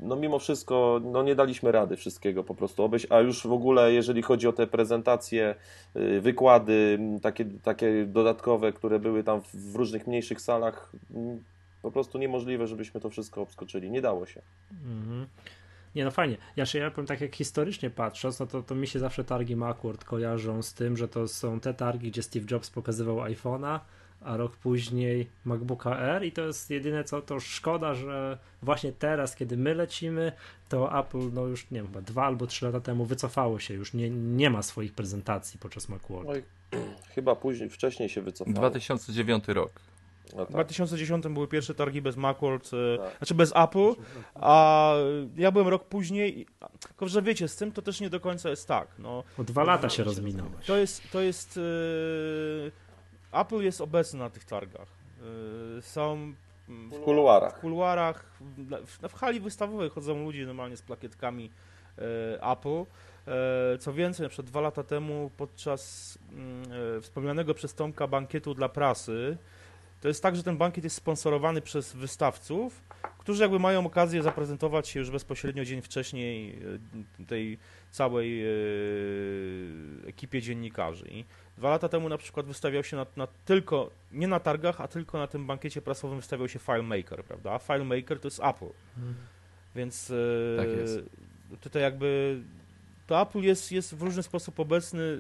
no 0.01 0.17
mimo 0.17 0.39
wszystko 0.39 1.01
no 1.05 1.23
nie 1.23 1.35
daliśmy 1.35 1.73
rady 1.73 1.97
wszystkiego 1.97 2.45
po 2.45 2.55
prostu 2.55 2.83
obejść, 2.83 3.07
a 3.11 3.21
już 3.21 3.47
w 3.47 3.53
ogóle 3.53 3.93
jeżeli 3.93 4.23
chodzi 4.23 4.49
o 4.49 4.53
te 4.53 4.67
prezentacje, 4.67 5.55
y, 5.97 6.21
wykłady, 6.21 6.99
takie, 7.23 7.45
takie 7.45 8.07
dodatkowe, 8.07 8.73
które 8.73 8.99
były 8.99 9.25
tam 9.25 9.41
w- 9.41 9.75
różnych 9.77 10.07
mniejszych 10.07 10.41
salach, 10.41 10.93
po 11.83 11.91
prostu 11.91 12.19
niemożliwe, 12.19 12.67
żebyśmy 12.67 13.01
to 13.01 13.11
wszystko 13.11 13.43
obskoczyli. 13.43 13.91
Nie 13.91 14.03
dało 14.03 14.27
się. 14.27 14.43
Mhm. 14.85 15.27
Nie 15.95 16.05
no 16.05 16.11
fajnie. 16.11 16.37
Ja 16.57 16.67
się 16.67 16.79
ja 16.79 16.91
powiem 16.91 17.07
tak 17.07 17.21
jak 17.21 17.37
historycznie 17.37 17.91
patrząc, 17.91 18.41
no 18.41 18.47
to, 18.47 18.63
to 18.63 18.75
mi 18.75 18.87
się 18.87 18.99
zawsze 18.99 19.25
targi 19.25 19.57
Macworld 19.57 20.05
kojarzą 20.05 20.63
z 20.63 20.75
tym, 20.75 20.97
że 20.97 21.09
to 21.09 21.29
są 21.29 21.61
te 21.61 21.75
targi, 21.75 22.11
gdzie 22.11 22.23
Steve 22.23 22.47
Jobs 22.51 22.71
pokazywał 22.71 23.17
iPhone'a, 23.17 23.81
a 24.21 24.37
rok 24.37 24.57
później 24.57 25.29
MacBooka 25.45 25.97
Air 25.99 26.25
i 26.25 26.33
to 26.33 26.43
jest 26.43 26.71
jedyne 26.71 27.05
co, 27.05 27.23
to 27.23 27.41
szkoda, 27.41 27.95
że 27.95 28.39
właśnie 28.63 28.93
teraz, 28.93 29.37
kiedy 29.37 29.57
my 29.57 29.75
lecimy, 29.75 30.33
to 30.69 30.99
Apple 31.01 31.33
no 31.33 31.47
już 31.47 31.71
nie 31.71 31.79
wiem, 31.79 31.87
chyba 31.87 32.01
dwa 32.01 32.25
albo 32.25 32.47
trzy 32.47 32.67
lata 32.67 32.81
temu 32.81 33.05
wycofało 33.05 33.59
się, 33.59 33.75
już 33.75 33.95
nie, 33.95 34.11
nie 34.11 34.51
ma 34.51 34.63
swoich 34.63 34.93
prezentacji 34.93 35.61
podczas 35.61 35.89
Macworld. 35.89 36.29
Oj, 36.31 36.43
chyba 37.15 37.37
później, 37.37 37.71
wcześniej 37.71 38.09
się 38.09 38.23
wycofało. 38.23 38.57
2009 38.57 39.49
rok. 39.49 39.71
No 40.37 40.45
W 40.45 40.47
tak. 40.47 40.53
2010 40.53 41.29
były 41.29 41.49
pierwsze 41.49 41.75
targi 41.75 42.03
bez 42.03 42.17
Macworld, 42.17 42.71
e, 42.95 42.99
Tak. 42.99 43.19
znaczy 43.19 43.35
bez 43.35 43.53
Apple, 43.57 43.93
a 44.35 44.95
ja 45.37 45.51
byłem 45.53 45.69
rok 45.69 45.85
później. 45.85 46.47
Tylko, 46.81 47.09
że 47.09 47.23
wiecie, 47.23 47.49
z 47.49 47.57
tym 47.57 47.73
to 47.73 47.83
też 47.83 48.01
nie 48.01 48.11
do 48.11 48.21
końca 48.21 48.51
jest 48.51 48.69
tak. 48.69 48.89
No, 48.99 49.25
O 49.39 49.45
dwa 49.45 49.65
lata 49.65 49.89
się 49.89 50.05
rozminęło. 50.05 50.51
to 50.67 50.77
jest, 50.77 51.03
to 51.13 51.21
jest 51.21 51.57
e, 51.57 51.61
Apple 53.33 53.63
jest 53.63 53.81
obecny 53.81 54.19
na 54.19 54.31
tych 54.31 54.45
targach. 54.45 54.89
E, 55.79 55.83
są 55.83 56.33
mm, 56.69 56.91
W 56.91 57.01
kuluarach. 57.01 57.57
w 57.57 57.61
kuluarach, 57.61 58.25
w, 58.41 59.09
w, 59.09 59.15
hali 59.15 59.41
wystawowej 59.41 59.91
chodzą 59.91 60.25
ludzie 60.25 60.47
normalnie 60.47 60.77
z 60.77 60.83
plakietkami 60.83 61.51
e, 61.99 62.03
Apple. 62.53 62.85
E, 63.75 63.79
co 63.79 63.93
więcej, 63.93 64.29
na 64.39 64.43
dwa 64.43 64.61
lata 64.61 64.83
temu 64.83 65.31
podczas 65.37 66.19
mm, 66.33 67.03
wspomnianego 67.03 67.55
przez 67.55 67.75
Tomka 67.75 68.07
bankietu 68.07 68.55
dla 68.55 68.69
prasy, 68.69 69.37
to 70.01 70.09
jest 70.09 70.23
tak, 70.23 70.37
że 70.37 70.43
ten 70.43 70.57
bankiet 70.57 70.85
jest 70.85 70.97
sponsorowany 70.97 71.61
przez 71.61 71.93
wystawców, 71.93 72.83
którzy 73.19 73.43
jakby 73.43 73.59
mają 73.59 73.87
okazję 73.87 74.23
zaprezentować 74.23 74.89
się 74.89 75.01
już 75.01 75.11
bezpośrednio 75.11 75.65
dzień 75.65 75.83
wcześniej 75.83 76.59
tej 77.27 77.59
całej 77.91 78.43
e, 78.45 78.49
ekipie 80.07 80.43
dziennikarzy. 80.43 81.05
I 81.09 81.25
dwa 81.57 81.71
lata 81.71 81.89
temu 81.89 82.09
na 82.09 82.19
przykład 82.19 82.47
wystawiał 82.47 82.85
się 82.85 82.97
na, 82.97 83.07
na 83.17 83.27
tylko, 83.45 83.91
nie 84.13 84.29
na 84.29 84.41
targach, 84.41 84.81
a 84.81 84.89
tylko 84.89 85.19
na 85.19 85.27
tym 85.27 85.47
bankiecie 85.47 85.83
prasowym 85.83 86.17
wystawiał 86.17 86.49
się 86.49 86.59
FileMaker, 86.59 87.25
prawda? 87.25 87.53
A 87.53 87.59
FileMaker 87.59 88.21
to 88.21 88.27
jest 88.27 88.41
Apple. 88.45 88.71
Więc 89.75 90.11
e, 90.11 90.57
Tak 90.57 90.69
jest. 90.69 90.99
tutaj 91.61 91.83
jakby 91.83 92.41
to 93.07 93.23
Apple 93.23 93.41
jest, 93.41 93.73
jest 93.73 93.95
w 93.95 94.03
różny 94.03 94.23
sposób 94.23 94.61
obecny, 94.61 95.19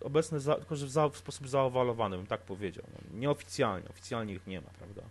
obecny 0.00 0.40
za, 0.40 0.54
tylko 0.54 0.76
że 0.76 0.86
w, 0.86 0.90
za, 0.90 1.08
w 1.08 1.16
sposób 1.16 1.48
zaowalowany, 1.48 2.16
bym 2.16 2.26
tak 2.26 2.40
powiedział. 2.40 2.84
No, 2.92 3.18
nieoficjalnie, 3.18 3.88
oficjalnie 3.88 4.34
ich 4.34 4.46
nie 4.46 4.60
ma, 4.60 4.70
prawda? 4.78 5.02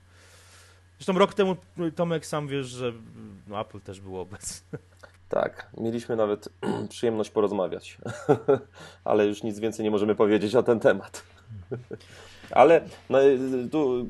Zresztą 0.98 1.13
rok 1.20 1.34
temu 1.34 1.58
Tomek 1.96 2.25
sam 2.25 2.48
wiesz, 2.48 2.68
że 2.68 2.94
no, 3.48 3.62
Apple 3.62 3.80
też 3.82 4.01
było 4.01 4.22
obecny. 4.22 4.80
Tak, 5.29 5.69
mieliśmy 5.77 6.15
nawet 6.15 6.50
przyjemność 6.89 7.29
porozmawiać, 7.29 7.98
ale 9.03 9.25
już 9.25 9.43
nic 9.43 9.60
więcej 9.60 9.84
nie 9.84 9.91
możemy 9.91 10.15
powiedzieć 10.15 10.53
na 10.53 10.63
ten 10.63 10.79
temat. 10.79 11.24
Ale 12.51 12.81
no, 13.10 13.19
tu 13.72 14.05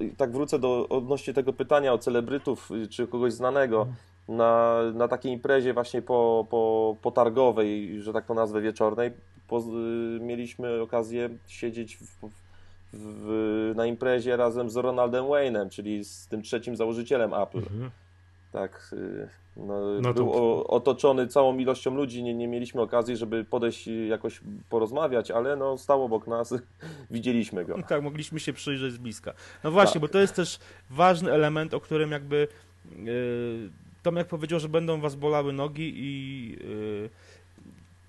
y, 0.00 0.16
tak 0.16 0.32
wrócę 0.32 0.58
do 0.58 0.88
odnośnie 0.88 1.34
tego 1.34 1.52
pytania 1.52 1.92
o 1.92 1.98
celebrytów 1.98 2.70
y, 2.70 2.88
czy 2.88 3.06
kogoś 3.06 3.32
znanego. 3.32 3.86
Na, 4.28 4.78
na 4.94 5.08
takiej 5.08 5.32
imprezie 5.32 5.74
właśnie 5.74 6.02
po, 6.02 6.46
po, 6.50 6.96
potargowej, 7.02 8.02
że 8.02 8.12
tak 8.12 8.26
to 8.26 8.34
nazwę, 8.34 8.60
wieczornej, 8.60 9.10
po, 9.48 9.58
y, 9.58 9.62
mieliśmy 10.20 10.82
okazję 10.82 11.30
siedzieć 11.46 11.96
w, 11.96 12.28
w, 12.92 13.72
na 13.76 13.86
imprezie 13.86 14.36
razem 14.36 14.70
z 14.70 14.76
Ronaldem 14.76 15.24
Wayne'em, 15.24 15.68
czyli 15.68 16.04
z 16.04 16.28
tym 16.28 16.42
trzecim 16.42 16.76
założycielem 16.76 17.34
Apple. 17.34 17.58
Mhm. 17.58 17.90
Tak, 18.54 18.90
y, 18.92 19.28
no, 19.56 20.00
No 20.00 20.14
to- 20.14 20.24
był 20.24 20.32
otoczony 20.64 21.26
całą 21.28 21.58
ilością 21.58 21.94
ludzi, 21.94 22.22
nie, 22.22 22.34
nie 22.34 22.48
mieliśmy 22.48 22.82
okazji, 22.82 23.16
żeby 23.16 23.44
podejść 23.44 23.86
i 23.86 24.08
jakoś 24.08 24.40
porozmawiać, 24.70 25.30
ale 25.30 25.56
no 25.56 25.78
stał 25.78 26.04
obok 26.04 26.26
nas, 26.26 26.54
widzieliśmy 27.10 27.64
go. 27.64 27.82
Tak, 27.88 28.02
mogliśmy 28.02 28.40
się 28.40 28.52
przyjrzeć 28.52 28.92
z 28.92 28.96
bliska. 28.98 29.32
No 29.64 29.70
właśnie, 29.70 29.92
Tak. 29.92 30.02
bo 30.02 30.08
to 30.08 30.18
jest 30.18 30.34
też 30.34 30.58
ważny 30.90 31.32
element, 31.32 31.74
o 31.74 31.80
którym 31.80 32.10
jakby 32.10 32.48
yy, 32.98 33.70
Tomek 34.02 34.28
powiedział, 34.28 34.60
że 34.60 34.68
będą 34.68 35.00
was 35.00 35.14
bolały 35.14 35.52
nogi 35.52 35.92
i 35.96 36.48
yy, 36.60 37.10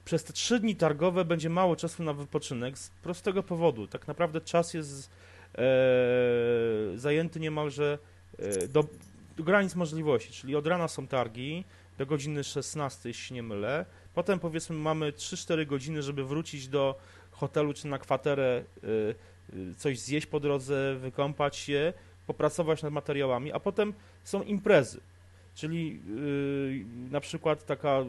przez 0.05 0.23
te 0.23 0.33
trzy 0.33 0.59
dni 0.59 0.75
targowe 0.75 1.25
będzie 1.25 1.49
mało 1.49 1.75
czasu 1.75 2.03
na 2.03 2.13
wypoczynek 2.13 2.77
z 2.77 2.89
prostego 2.89 3.43
powodu. 3.43 3.87
Tak 3.87 4.07
naprawdę 4.07 4.41
czas 4.41 4.73
jest 4.73 5.09
e, 5.57 5.63
zajęty 6.95 7.39
niemalże 7.39 7.97
e, 8.39 8.67
do 8.67 8.83
granic 9.44 9.75
możliwości, 9.75 10.34
czyli 10.34 10.56
od 10.56 10.68
rana 10.68 10.88
są 10.88 11.08
targi 11.08 11.63
do 11.98 12.06
godziny 12.06 12.44
16, 12.44 13.10
jeśli 13.10 13.34
nie 13.34 13.44
mylę. 13.44 13.86
Potem 14.13 14.39
powiedzmy 14.39 14.75
mamy 14.75 15.12
3-4 15.12 15.65
godziny, 15.65 16.01
żeby 16.01 16.25
wrócić 16.25 16.68
do 16.68 16.96
hotelu 17.32 17.74
czy 17.74 17.88
na 17.88 17.98
kwaterę, 17.98 18.63
y, 18.84 19.15
y, 19.54 19.75
coś 19.75 20.00
zjeść 20.00 20.27
po 20.27 20.39
drodze, 20.39 20.96
wykąpać 20.96 21.58
się, 21.58 21.94
popracować 22.27 22.84
nad 22.84 22.94
materiałami, 22.94 23.51
a 23.51 23.60
potem 23.60 23.94
są 24.24 24.44
imprezy. 24.44 25.00
Czyli 25.56 26.01
y, 26.18 26.86
na 27.12 27.20
przykład 27.20 27.65
taka 27.65 28.00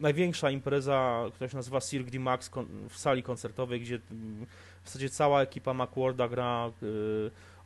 największa 0.00 0.50
impreza, 0.50 1.24
która 1.34 1.50
się 1.50 1.56
nazywa 1.56 1.80
Cirque 1.80 2.10
du 2.10 2.20
Max 2.20 2.50
w 2.88 2.98
sali 2.98 3.22
koncertowej, 3.22 3.80
gdzie 3.80 3.98
mm, 4.10 4.46
w 4.82 4.86
zasadzie 4.86 5.10
cała 5.10 5.42
ekipa 5.42 5.74
Macworlda 5.74 6.28
gra 6.28 6.70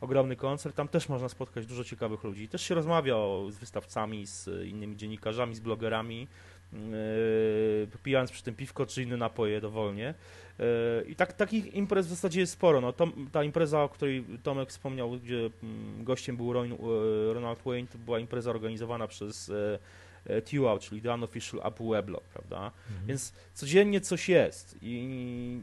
ogromny 0.01 0.35
koncert. 0.35 0.75
Tam 0.75 0.87
też 0.87 1.09
można 1.09 1.29
spotkać 1.29 1.65
dużo 1.65 1.83
ciekawych 1.83 2.23
ludzi. 2.23 2.47
Też 2.47 2.61
się 2.61 2.75
rozmawia 2.75 3.15
o, 3.15 3.47
z 3.51 3.57
wystawcami, 3.57 4.27
z 4.27 4.49
innymi 4.65 4.97
dziennikarzami, 4.97 5.55
z 5.55 5.59
blogerami, 5.59 6.27
y, 6.73 7.87
popijając 7.91 8.31
przy 8.31 8.43
tym 8.43 8.55
piwko 8.55 8.85
czy 8.85 9.03
inne 9.03 9.17
napoje 9.17 9.61
dowolnie. 9.61 10.13
Y, 10.59 10.63
I 11.07 11.15
tak, 11.15 11.33
takich 11.33 11.73
imprez 11.73 12.07
w 12.07 12.09
zasadzie 12.09 12.39
jest 12.39 12.53
sporo. 12.53 12.81
No, 12.81 12.93
Tom, 12.93 13.29
ta 13.31 13.43
impreza, 13.43 13.83
o 13.83 13.89
której 13.89 14.25
Tomek 14.43 14.69
wspomniał, 14.69 15.11
gdzie 15.11 15.49
mm, 15.63 16.03
gościem 16.03 16.37
był 16.37 16.53
Roy, 16.53 16.67
y, 16.67 17.33
Ronald 17.33 17.59
Wayne, 17.65 17.87
to 17.87 17.97
była 17.97 18.19
impreza 18.19 18.49
organizowana 18.49 19.07
przez 19.07 19.49
y, 19.49 19.79
y, 20.29 20.41
TUAU, 20.41 20.79
czyli 20.79 21.01
The 21.01 21.13
Unofficial 21.13 21.61
Apple 21.63 21.89
Weblog, 21.89 22.23
prawda? 22.23 22.71
Więc 23.07 23.33
codziennie 23.53 24.01
coś 24.01 24.29
jest 24.29 24.77
i 24.81 25.59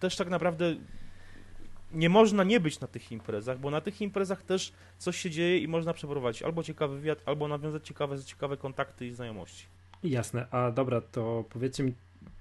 też 0.00 0.16
tak 0.16 0.28
naprawdę 0.28 0.76
nie 1.94 2.08
można 2.08 2.44
nie 2.44 2.60
być 2.60 2.80
na 2.80 2.86
tych 2.86 3.12
imprezach, 3.12 3.58
bo 3.58 3.70
na 3.70 3.80
tych 3.80 4.00
imprezach 4.00 4.42
też 4.42 4.72
coś 4.98 5.16
się 5.16 5.30
dzieje 5.30 5.58
i 5.58 5.68
można 5.68 5.94
przeprowadzić 5.94 6.42
albo 6.42 6.62
ciekawy 6.62 6.96
wywiad, 6.96 7.22
albo 7.26 7.48
nawiązać 7.48 7.86
ciekawe, 7.86 8.22
ciekawe 8.22 8.56
kontakty 8.56 9.06
i 9.06 9.12
znajomości. 9.12 9.66
Jasne, 10.02 10.46
a 10.50 10.70
dobra, 10.70 11.00
to 11.00 11.44
powiedzcie 11.50 11.82
mi 11.82 11.94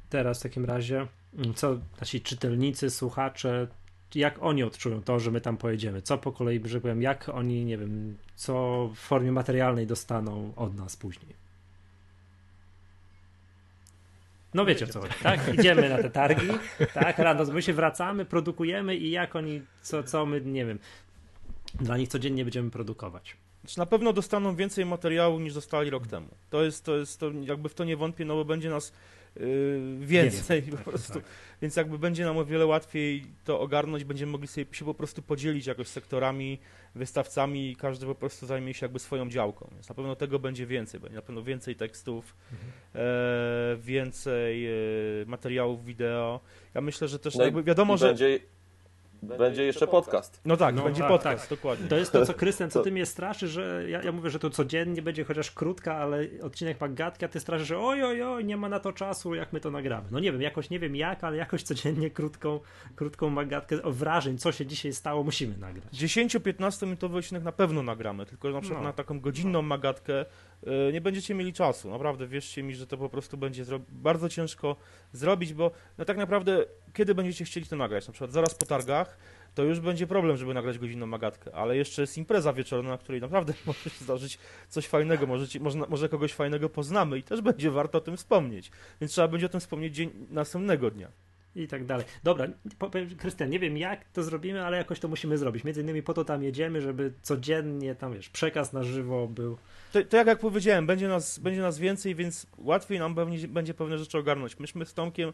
teraz 0.09 0.39
w 0.39 0.43
takim 0.43 0.65
razie, 0.65 1.07
mm, 1.37 1.53
co 1.53 1.77
nasi 1.99 2.21
czytelnicy, 2.21 2.89
słuchacze, 2.89 3.67
jak 4.15 4.43
oni 4.43 4.63
odczują 4.63 5.01
to, 5.01 5.19
że 5.19 5.31
my 5.31 5.41
tam 5.41 5.57
pojedziemy? 5.57 6.01
Co 6.01 6.17
po 6.17 6.31
kolei, 6.31 6.61
że 6.65 6.81
powiem, 6.81 7.01
jak 7.01 7.29
oni, 7.29 7.65
nie 7.65 7.77
wiem, 7.77 8.17
co 8.35 8.89
w 8.95 8.97
formie 8.97 9.31
materialnej 9.31 9.87
dostaną 9.87 10.53
od 10.55 10.75
nas 10.75 10.95
później? 10.95 11.42
No 14.53 14.65
wiecie 14.65 14.85
o 14.85 14.87
co 14.87 15.01
chodzi, 15.01 15.13
tak? 15.23 15.53
Idziemy 15.53 15.89
na 15.89 15.97
te 15.97 16.09
targi, 16.09 16.47
tak? 16.93 17.19
Rano 17.19 17.45
my 17.45 17.61
się 17.61 17.73
wracamy, 17.73 18.25
produkujemy 18.25 18.95
i 18.95 19.11
jak 19.11 19.35
oni, 19.35 19.61
co, 19.81 20.03
co 20.03 20.25
my, 20.25 20.41
nie 20.41 20.65
wiem, 20.65 20.79
dla 21.79 21.97
nich 21.97 22.09
codziennie 22.09 22.43
będziemy 22.45 22.71
produkować. 22.71 23.37
Znaczy 23.61 23.79
na 23.79 23.85
pewno 23.85 24.13
dostaną 24.13 24.55
więcej 24.55 24.85
materiału 24.85 25.39
niż 25.39 25.53
dostali 25.53 25.89
rok 25.89 26.07
temu. 26.07 26.27
To 26.49 26.63
jest, 26.63 26.85
to 26.85 26.97
jest, 26.97 27.19
to 27.19 27.31
jakby 27.41 27.69
w 27.69 27.73
to 27.73 27.83
nie 27.83 27.97
wątpię, 27.97 28.25
no 28.25 28.35
bo 28.35 28.45
będzie 28.45 28.69
nas 28.69 28.93
więcej 29.99 30.61
Więcej, 30.61 30.61
po 30.61 30.75
tak, 30.75 30.85
prostu. 30.85 31.13
tak. 31.13 31.23
Więc 31.61 31.75
jakby 31.75 31.99
będzie 31.99 32.25
nam 32.25 32.37
o 32.37 32.45
wiele 32.45 32.65
łatwiej 32.65 33.25
to 33.43 33.59
ogarnąć, 33.59 34.03
będziemy 34.03 34.31
mogli 34.31 34.47
sobie 34.47 34.65
się 34.71 34.85
po 34.85 34.93
prostu 34.93 35.21
podzielić 35.21 35.67
jakoś 35.67 35.87
sektorami, 35.87 36.59
wystawcami 36.95 37.71
i 37.71 37.75
każdy 37.75 38.05
po 38.05 38.15
prostu 38.15 38.45
zajmie 38.45 38.73
się 38.73 38.85
jakby 38.85 38.99
swoją 38.99 39.29
działką. 39.29 39.69
Więc 39.73 39.89
na 39.89 39.95
pewno 39.95 40.15
tego 40.15 40.39
będzie 40.39 40.67
więcej, 40.67 40.99
będzie 40.99 41.15
na 41.15 41.21
pewno 41.21 41.43
więcej 41.43 41.75
tekstów, 41.75 42.35
e, 42.95 43.77
więcej 43.81 44.67
e, 44.67 44.71
materiałów 45.25 45.85
wideo. 45.85 46.39
Ja 46.73 46.81
myślę, 46.81 47.07
że 47.07 47.19
też 47.19 47.35
No 47.35 47.43
jakby 47.43 47.63
wiadomo, 47.63 47.97
że... 47.97 48.07
będzie, 48.07 48.39
będzie 49.23 49.63
jeszcze 49.63 49.87
podcast. 49.87 50.41
No 50.45 50.57
tak, 50.57 50.75
No 50.75 50.83
będzie 50.83 51.01
tak, 51.01 51.09
podcast, 51.09 51.49
dokładnie. 51.49 51.87
To 51.87 51.95
jest 51.95 52.11
to, 52.11 52.25
co 52.25 52.33
Krystian, 52.33 52.69
co 52.69 52.81
ty 52.81 52.91
mnie 52.91 53.05
straszy, 53.05 53.47
że 53.47 53.89
ja, 53.89 54.03
ja 54.03 54.11
mówię, 54.11 54.29
że 54.29 54.39
to 54.39 54.49
codziennie 54.49 55.01
będzie 55.01 55.23
chociaż 55.23 55.51
krótka, 55.51 55.95
ale 55.95 56.27
odcinek 56.41 56.81
Magatki, 56.81 57.25
a 57.25 57.27
ty 57.27 57.39
straszy, 57.39 57.65
że 57.65 57.79
oj, 57.79 58.03
oj, 58.03 58.21
oj, 58.23 58.45
nie 58.45 58.57
ma 58.57 58.69
na 58.69 58.79
to 58.79 58.93
czasu, 58.93 59.35
jak 59.35 59.53
my 59.53 59.59
to 59.59 59.71
nagramy. 59.71 60.07
No 60.11 60.19
nie 60.19 60.31
wiem, 60.31 60.41
jakoś 60.41 60.69
nie 60.69 60.79
wiem 60.79 60.95
jak, 60.95 61.23
ale 61.23 61.37
jakoś 61.37 61.63
codziennie 61.63 62.11
krótką, 62.11 62.59
krótką 62.95 63.29
Magatkę 63.29 63.83
o 63.83 63.91
wrażeń, 63.91 64.37
co 64.37 64.51
się 64.51 64.65
dzisiaj 64.65 64.93
stało, 64.93 65.23
musimy 65.23 65.57
nagrać. 65.57 65.93
10-15 65.93 66.83
minutowy 66.83 67.17
odcinek 67.17 67.43
na 67.43 67.51
pewno 67.51 67.83
nagramy, 67.83 68.25
tylko 68.25 68.49
na 68.51 68.61
przykład 68.61 68.81
No. 68.81 68.87
na 68.87 68.93
taką 68.93 69.19
godzinną 69.19 69.61
magatkę 69.61 70.21
y, 70.21 70.25
nie 70.93 71.01
będziecie 71.01 71.35
mieli 71.35 71.53
czasu. 71.53 71.89
Naprawdę 71.89 72.27
wierzcie 72.27 72.63
mi, 72.63 72.75
że 72.75 72.87
to 72.87 72.97
po 72.97 73.09
prostu 73.09 73.37
będzie 73.37 73.65
bardzo 73.89 74.29
ciężko 74.29 74.75
zrobić, 75.13 75.53
bo 75.53 75.71
no 75.97 76.05
tak 76.05 76.17
naprawdę 76.17 76.65
kiedy 76.93 77.15
będziecie 77.15 77.45
chcieli 77.45 77.65
to 77.65 77.75
nagrać? 77.75 78.07
Na 78.07 78.13
przykład 78.13 78.31
zaraz 78.31 78.55
po 78.55 78.65
targach 78.65 79.17
to 79.55 79.63
już 79.63 79.79
będzie 79.79 80.07
problem, 80.07 80.37
żeby 80.37 80.53
nagrać 80.53 80.79
godzinną 80.79 81.05
magatkę, 81.05 81.55
ale 81.55 81.77
jeszcze 81.77 82.01
jest 82.01 82.17
impreza 82.17 82.53
wieczorna, 82.53 82.89
na 82.89 82.97
której 82.97 83.21
naprawdę 83.21 83.53
może 83.65 83.89
się 83.89 84.05
zdarzyć 84.05 84.39
coś 84.69 84.87
fajnego, 84.87 85.27
może, 85.27 85.47
ci, 85.47 85.59
może, 85.59 85.79
może 85.89 86.09
kogoś 86.09 86.33
fajnego 86.33 86.69
poznamy 86.69 87.17
i 87.17 87.23
też 87.23 87.41
będzie 87.41 87.71
warto 87.71 87.97
o 87.97 88.01
tym 88.01 88.17
wspomnieć. 88.17 88.71
Więc 89.01 89.11
trzeba 89.11 89.27
będzie 89.27 89.45
o 89.45 89.49
tym 89.49 89.59
wspomnieć 89.59 89.95
dzień 89.95 90.27
następnego 90.29 90.91
dnia. 90.91 91.11
I 91.55 91.67
tak 91.67 91.85
dalej. 91.85 92.05
Dobra, 92.23 92.47
Krystian, 93.17 93.49
nie 93.49 93.59
wiem 93.59 93.77
jak 93.77 94.05
to 94.05 94.23
zrobimy, 94.23 94.65
ale 94.65 94.77
jakoś 94.77 94.99
to 94.99 95.07
musimy 95.07 95.37
zrobić. 95.37 95.63
Między 95.63 95.81
innymi 95.81 96.03
po 96.03 96.13
to 96.13 96.25
tam 96.25 96.43
jedziemy, 96.43 96.81
żeby 96.81 97.13
codziennie 97.21 97.95
tam, 97.95 98.13
wiesz, 98.13 98.29
przekaz 98.29 98.73
na 98.73 98.83
żywo 98.83 99.27
był. 99.27 99.57
To, 99.93 100.03
to 100.03 100.17
jak, 100.17 100.27
jak 100.27 100.39
powiedziałem, 100.39 100.87
będzie 100.87 101.07
nas, 101.07 101.39
będzie 101.39 101.61
nas 101.61 101.79
więcej, 101.79 102.15
więc 102.15 102.47
łatwiej 102.57 102.99
nam 102.99 103.15
pewnie, 103.15 103.47
będzie 103.47 103.73
pewne 103.73 103.97
rzeczy 103.97 104.17
ogarnąć. 104.17 104.59
Myśmy 104.59 104.85
z 104.85 104.93
Tomkiem 104.93 105.33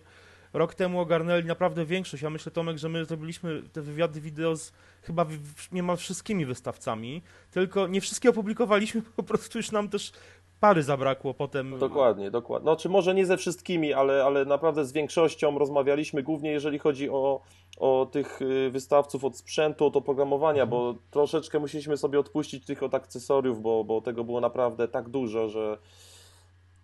rok 0.54 0.76
temu 0.76 1.00
ogarnęli 1.00 1.46
naprawdę 1.46 1.86
większość. 1.86 2.24
Ja 2.24 2.30
myślę, 2.30 2.52
Tomek, 2.52 2.78
że 2.78 2.90
my 2.90 3.06
zrobiliśmy 3.06 3.64
te 3.74 3.82
wywiady 3.82 4.22
wideo 4.22 4.56
z 4.56 4.74
chyba 5.02 5.26
niemal 5.72 5.98
wszystkimi 5.98 6.46
wystawcami, 6.46 7.22
tylko 7.52 7.88
nie 7.88 8.02
wszystkie 8.02 8.30
opublikowaliśmy, 8.30 9.02
po 9.16 9.24
prostu 9.24 9.60
już 9.60 9.72
nam 9.72 9.90
też 9.90 10.12
pary 10.60 10.84
zabrakło 10.84 11.34
potem. 11.34 11.80
Dokładnie, 11.80 12.32
dokładnie. 12.32 12.66
No, 12.66 12.76
czy 12.76 12.90
może 12.90 13.14
nie 13.16 13.26
ze 13.26 13.38
wszystkimi, 13.38 13.94
ale, 13.94 14.24
ale 14.24 14.46
naprawdę 14.46 14.86
z 14.86 14.92
większością 14.92 15.60
rozmawialiśmy, 15.60 16.24
głównie 16.24 16.52
jeżeli 16.52 16.80
chodzi 16.80 17.10
o, 17.10 17.42
o 17.80 18.08
tych 18.12 18.42
y, 18.42 18.70
wystawców 18.70 19.26
od 19.26 19.38
sprzętu, 19.38 19.86
od 19.86 19.96
oprogramowania, 19.96 20.66
bo 20.66 20.96
troszeczkę 21.12 21.60
musieliśmy 21.60 21.98
sobie 21.98 22.20
odpuścić 22.20 22.66
tych 22.66 22.84
od 22.84 22.94
akcesoriów, 22.94 23.62
bo, 23.62 23.84
bo 23.84 24.02
tego 24.02 24.24
było 24.24 24.42
naprawdę 24.42 24.88
tak 24.88 25.10
dużo, 25.10 25.50
że 25.50 25.78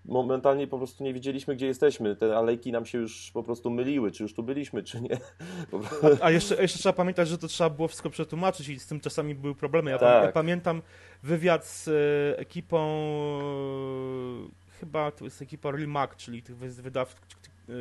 momentalnie 0.08 0.68
po 0.68 0.78
prostu 0.78 1.04
nie 1.04 1.14
wiedzieliśmy, 1.14 1.56
gdzie 1.56 1.66
jesteśmy. 1.68 2.16
Te 2.16 2.38
alejki 2.38 2.72
nam 2.72 2.86
się 2.86 2.98
już 2.98 3.32
po 3.34 3.44
prostu 3.44 3.70
myliły, 3.70 4.12
czy 4.12 4.24
już 4.24 4.34
tu 4.34 4.44
byliśmy, 4.44 4.84
czy 4.84 5.02
nie. 5.02 5.18
A 6.22 6.32
jeszcze, 6.32 6.62
jeszcze 6.62 6.80
trzeba 6.80 6.94
pamiętać, 6.94 7.28
że 7.28 7.38
to 7.38 7.48
trzeba 7.48 7.70
było 7.70 7.88
wszystko 7.88 8.10
przetłumaczyć 8.10 8.70
i 8.70 8.80
z 8.80 8.88
tym 8.88 9.00
czasami 9.00 9.36
były 9.36 9.56
problemy. 9.56 9.92
Ja, 9.92 9.98
Tak. 9.98 10.24
ja 10.24 10.32
pamiętam 10.32 10.82
wywiad 11.24 11.66
z 11.66 11.88
e, 11.88 12.40
ekipą, 12.40 12.80
chyba 14.80 15.12
to 15.12 15.24
jest 15.26 15.42
ekipa 15.42 15.72
Real 15.72 15.88
Mac, 15.88 16.16
czyli 16.18 16.44
tych 16.44 16.58
wydaw, 16.58 17.16
e, 17.70 17.74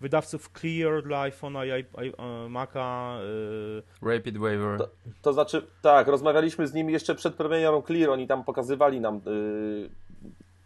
wydawców 0.00 0.50
Clear 0.60 1.02
dla 1.02 1.22
iPhone'a 1.30 1.66
i 1.66 1.80
i- 2.06 2.12
e, 2.18 2.48
Maca. 2.48 3.18
Rapid 4.02 4.38
Waiver. 4.38 4.78
To- 4.78 4.88
To 5.22 5.32
znaczy, 5.32 5.66
tak, 5.82 6.08
rozmawialiśmy 6.08 6.66
z 6.66 6.74
nimi 6.74 6.92
jeszcze 6.92 7.14
przed 7.14 7.34
premierą 7.34 7.82
Clear, 7.82 8.10
oni 8.10 8.26
tam 8.26 8.44
pokazywali 8.44 9.00
nam 9.00 9.16
y, 9.26 9.90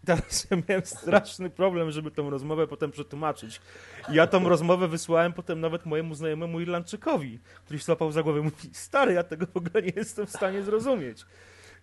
Teraz 0.06 0.46
ja 0.50 0.56
miałem 0.68 0.86
straszny 0.86 1.50
problem, 1.50 1.90
żeby 1.90 2.10
tą 2.10 2.30
rozmowę 2.30 2.66
potem 2.66 2.90
przetłumaczyć. 2.90 3.60
I 4.12 4.14
Ja 4.14 4.26
tą 4.26 4.48
rozmowę 4.48 4.88
wysłałem 4.88 5.32
potem 5.32 5.60
nawet 5.60 5.86
mojemu 5.86 6.14
znajomemu 6.14 6.60
Irlandczykowi, 6.60 7.38
który 7.64 7.78
się 7.78 7.84
złapał 7.84 8.12
za 8.12 8.22
głowę 8.22 8.40
i 8.40 8.42
mówi, 8.42 8.68
stary, 8.72 9.12
ja 9.12 9.22
tego 9.22 9.46
w 9.46 9.56
ogóle 9.56 9.82
nie 9.82 9.92
jestem 9.96 10.26
w 10.26 10.30
stanie 10.30 10.62
zrozumieć. 10.62 11.24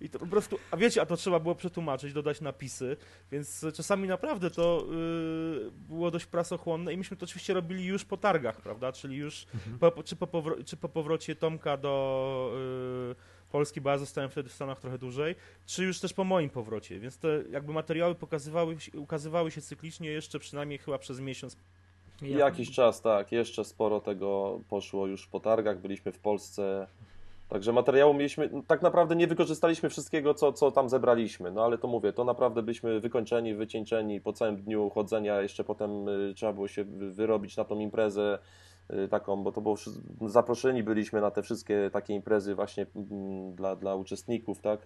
I 0.02 0.10
to 0.10 0.20
po 0.20 0.28
prostu, 0.28 0.60
a 0.72 0.78
wiecie, 0.78 1.02
a 1.02 1.06
to 1.06 1.18
trzeba 1.18 1.40
było 1.40 1.56
przetłumaczyć, 1.56 2.14
dodać 2.14 2.42
napisy, 2.42 2.98
więc 3.32 3.66
czasami 3.74 4.08
naprawdę 4.08 4.50
to 4.52 4.86
yy, 4.92 5.72
było 5.72 6.12
dość 6.12 6.26
prasochłonne 6.26 6.94
i 6.94 6.98
myśmy 6.98 7.18
to 7.18 7.24
oczywiście 7.24 7.54
robili 7.54 7.86
już 7.86 8.06
po 8.06 8.18
targach, 8.18 8.62
prawda, 8.62 8.92
czyli 8.92 9.16
już 9.16 9.46
po, 9.80 9.92
po- 9.92 10.04
czy, 10.04 10.16
po 10.16 10.28
powro- 10.28 10.64
czy 10.66 10.78
po 10.78 10.90
powrocie 10.90 11.36
Tomka 11.36 11.78
do 11.78 12.52
yy, 13.10 13.16
Polski, 13.52 13.82
bo 13.82 13.90
ja 13.90 13.98
zostałem 13.98 14.30
wtedy 14.30 14.50
w 14.50 14.54
Stanach 14.54 14.80
trochę 14.80 14.98
dłużej, 14.98 15.36
czy 15.66 15.84
już 15.84 16.00
też 16.00 16.14
po 16.14 16.24
moim 16.24 16.50
powrocie, 16.50 17.00
więc 17.00 17.18
te 17.18 17.28
jakby 17.52 17.74
materiały 17.74 18.16
pokazywały, 18.16 18.80
się- 18.80 19.00
ukazywały 19.00 19.52
się 19.52 19.62
cyklicznie 19.62 20.10
jeszcze 20.10 20.40
przynajmniej 20.40 20.80
chyba 20.80 20.98
przez 20.98 21.20
miesiąc. 21.20 21.58
Ja- 22.22 22.38
jakiś 22.38 22.72
czas, 22.72 23.02
tak, 23.02 23.32
jeszcze 23.32 23.66
sporo 23.66 24.00
tego 24.00 24.60
poszło 24.70 25.08
już 25.08 25.28
po 25.28 25.40
targach, 25.40 25.80
byliśmy 25.82 26.12
w 26.12 26.20
Polsce. 26.20 26.88
Także 27.50 27.74
materiału 27.74 28.14
mieliśmy, 28.14 28.50
tak 28.68 28.82
naprawdę 28.82 29.16
nie 29.16 29.28
wykorzystaliśmy 29.28 29.90
wszystkiego, 29.90 30.34
co, 30.34 30.54
co 30.54 30.72
tam 30.72 30.90
zebraliśmy, 30.90 31.52
no 31.52 31.66
ale 31.66 31.78
to 31.78 31.88
mówię, 31.88 32.14
to 32.14 32.24
naprawdę 32.24 32.64
byliśmy 32.64 33.00
wykończeni, 33.00 33.54
wycieńczeni 33.56 34.22
po 34.22 34.34
całym 34.34 34.58
dniu 34.58 34.90
chodzenia, 34.90 35.42
jeszcze 35.42 35.64
potem 35.64 36.10
y, 36.10 36.34
trzeba 36.36 36.54
było 36.54 36.68
się 36.68 36.84
wy- 36.84 37.12
wyrobić 37.12 37.58
na 37.58 37.66
tą 37.66 37.80
imprezę 37.80 38.40
taką, 39.10 39.44
bo 39.44 39.52
to 39.52 39.62
było, 39.62 39.76
zaproszeni 40.28 40.84
byliśmy 40.84 41.22
na 41.22 41.32
te 41.32 41.44
wszystkie 41.44 41.90
takie 41.94 42.14
imprezy 42.14 42.56
właśnie 42.56 42.86
mm, 42.96 43.56
dla, 43.56 43.76
dla 43.76 43.96
uczestników, 43.96 44.62
tak. 44.62 44.80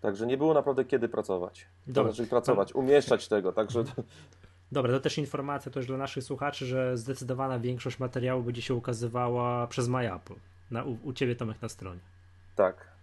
Także 0.00 0.26
nie 0.26 0.36
było 0.36 0.54
naprawdę 0.54 0.84
kiedy 0.84 1.08
pracować. 1.08 1.66
Dobra. 1.86 2.12
Znaczy 2.12 2.30
pracować, 2.30 2.74
umieszczać 2.74 3.28
tego, 3.28 3.52
także 3.52 3.84
Dobra, 4.72 4.92
to 4.92 5.00
też 5.00 5.18
informacja 5.18 5.72
też 5.72 5.86
dla 5.86 5.96
naszych 5.96 6.24
słuchaczy, 6.24 6.66
że 6.66 6.96
zdecydowana 6.96 7.58
większość 7.58 7.98
materiału 7.98 8.42
będzie 8.42 8.62
się 8.62 8.74
ukazywała 8.74 9.66
przez 9.66 9.88
MyApple. 9.88 10.36
Na, 10.70 10.84
u, 10.84 10.98
u 11.02 11.12
ciebie 11.12 11.36
Tomek 11.36 11.62
na 11.62 11.68
stronie. 11.68 12.00
tak. 12.56 12.94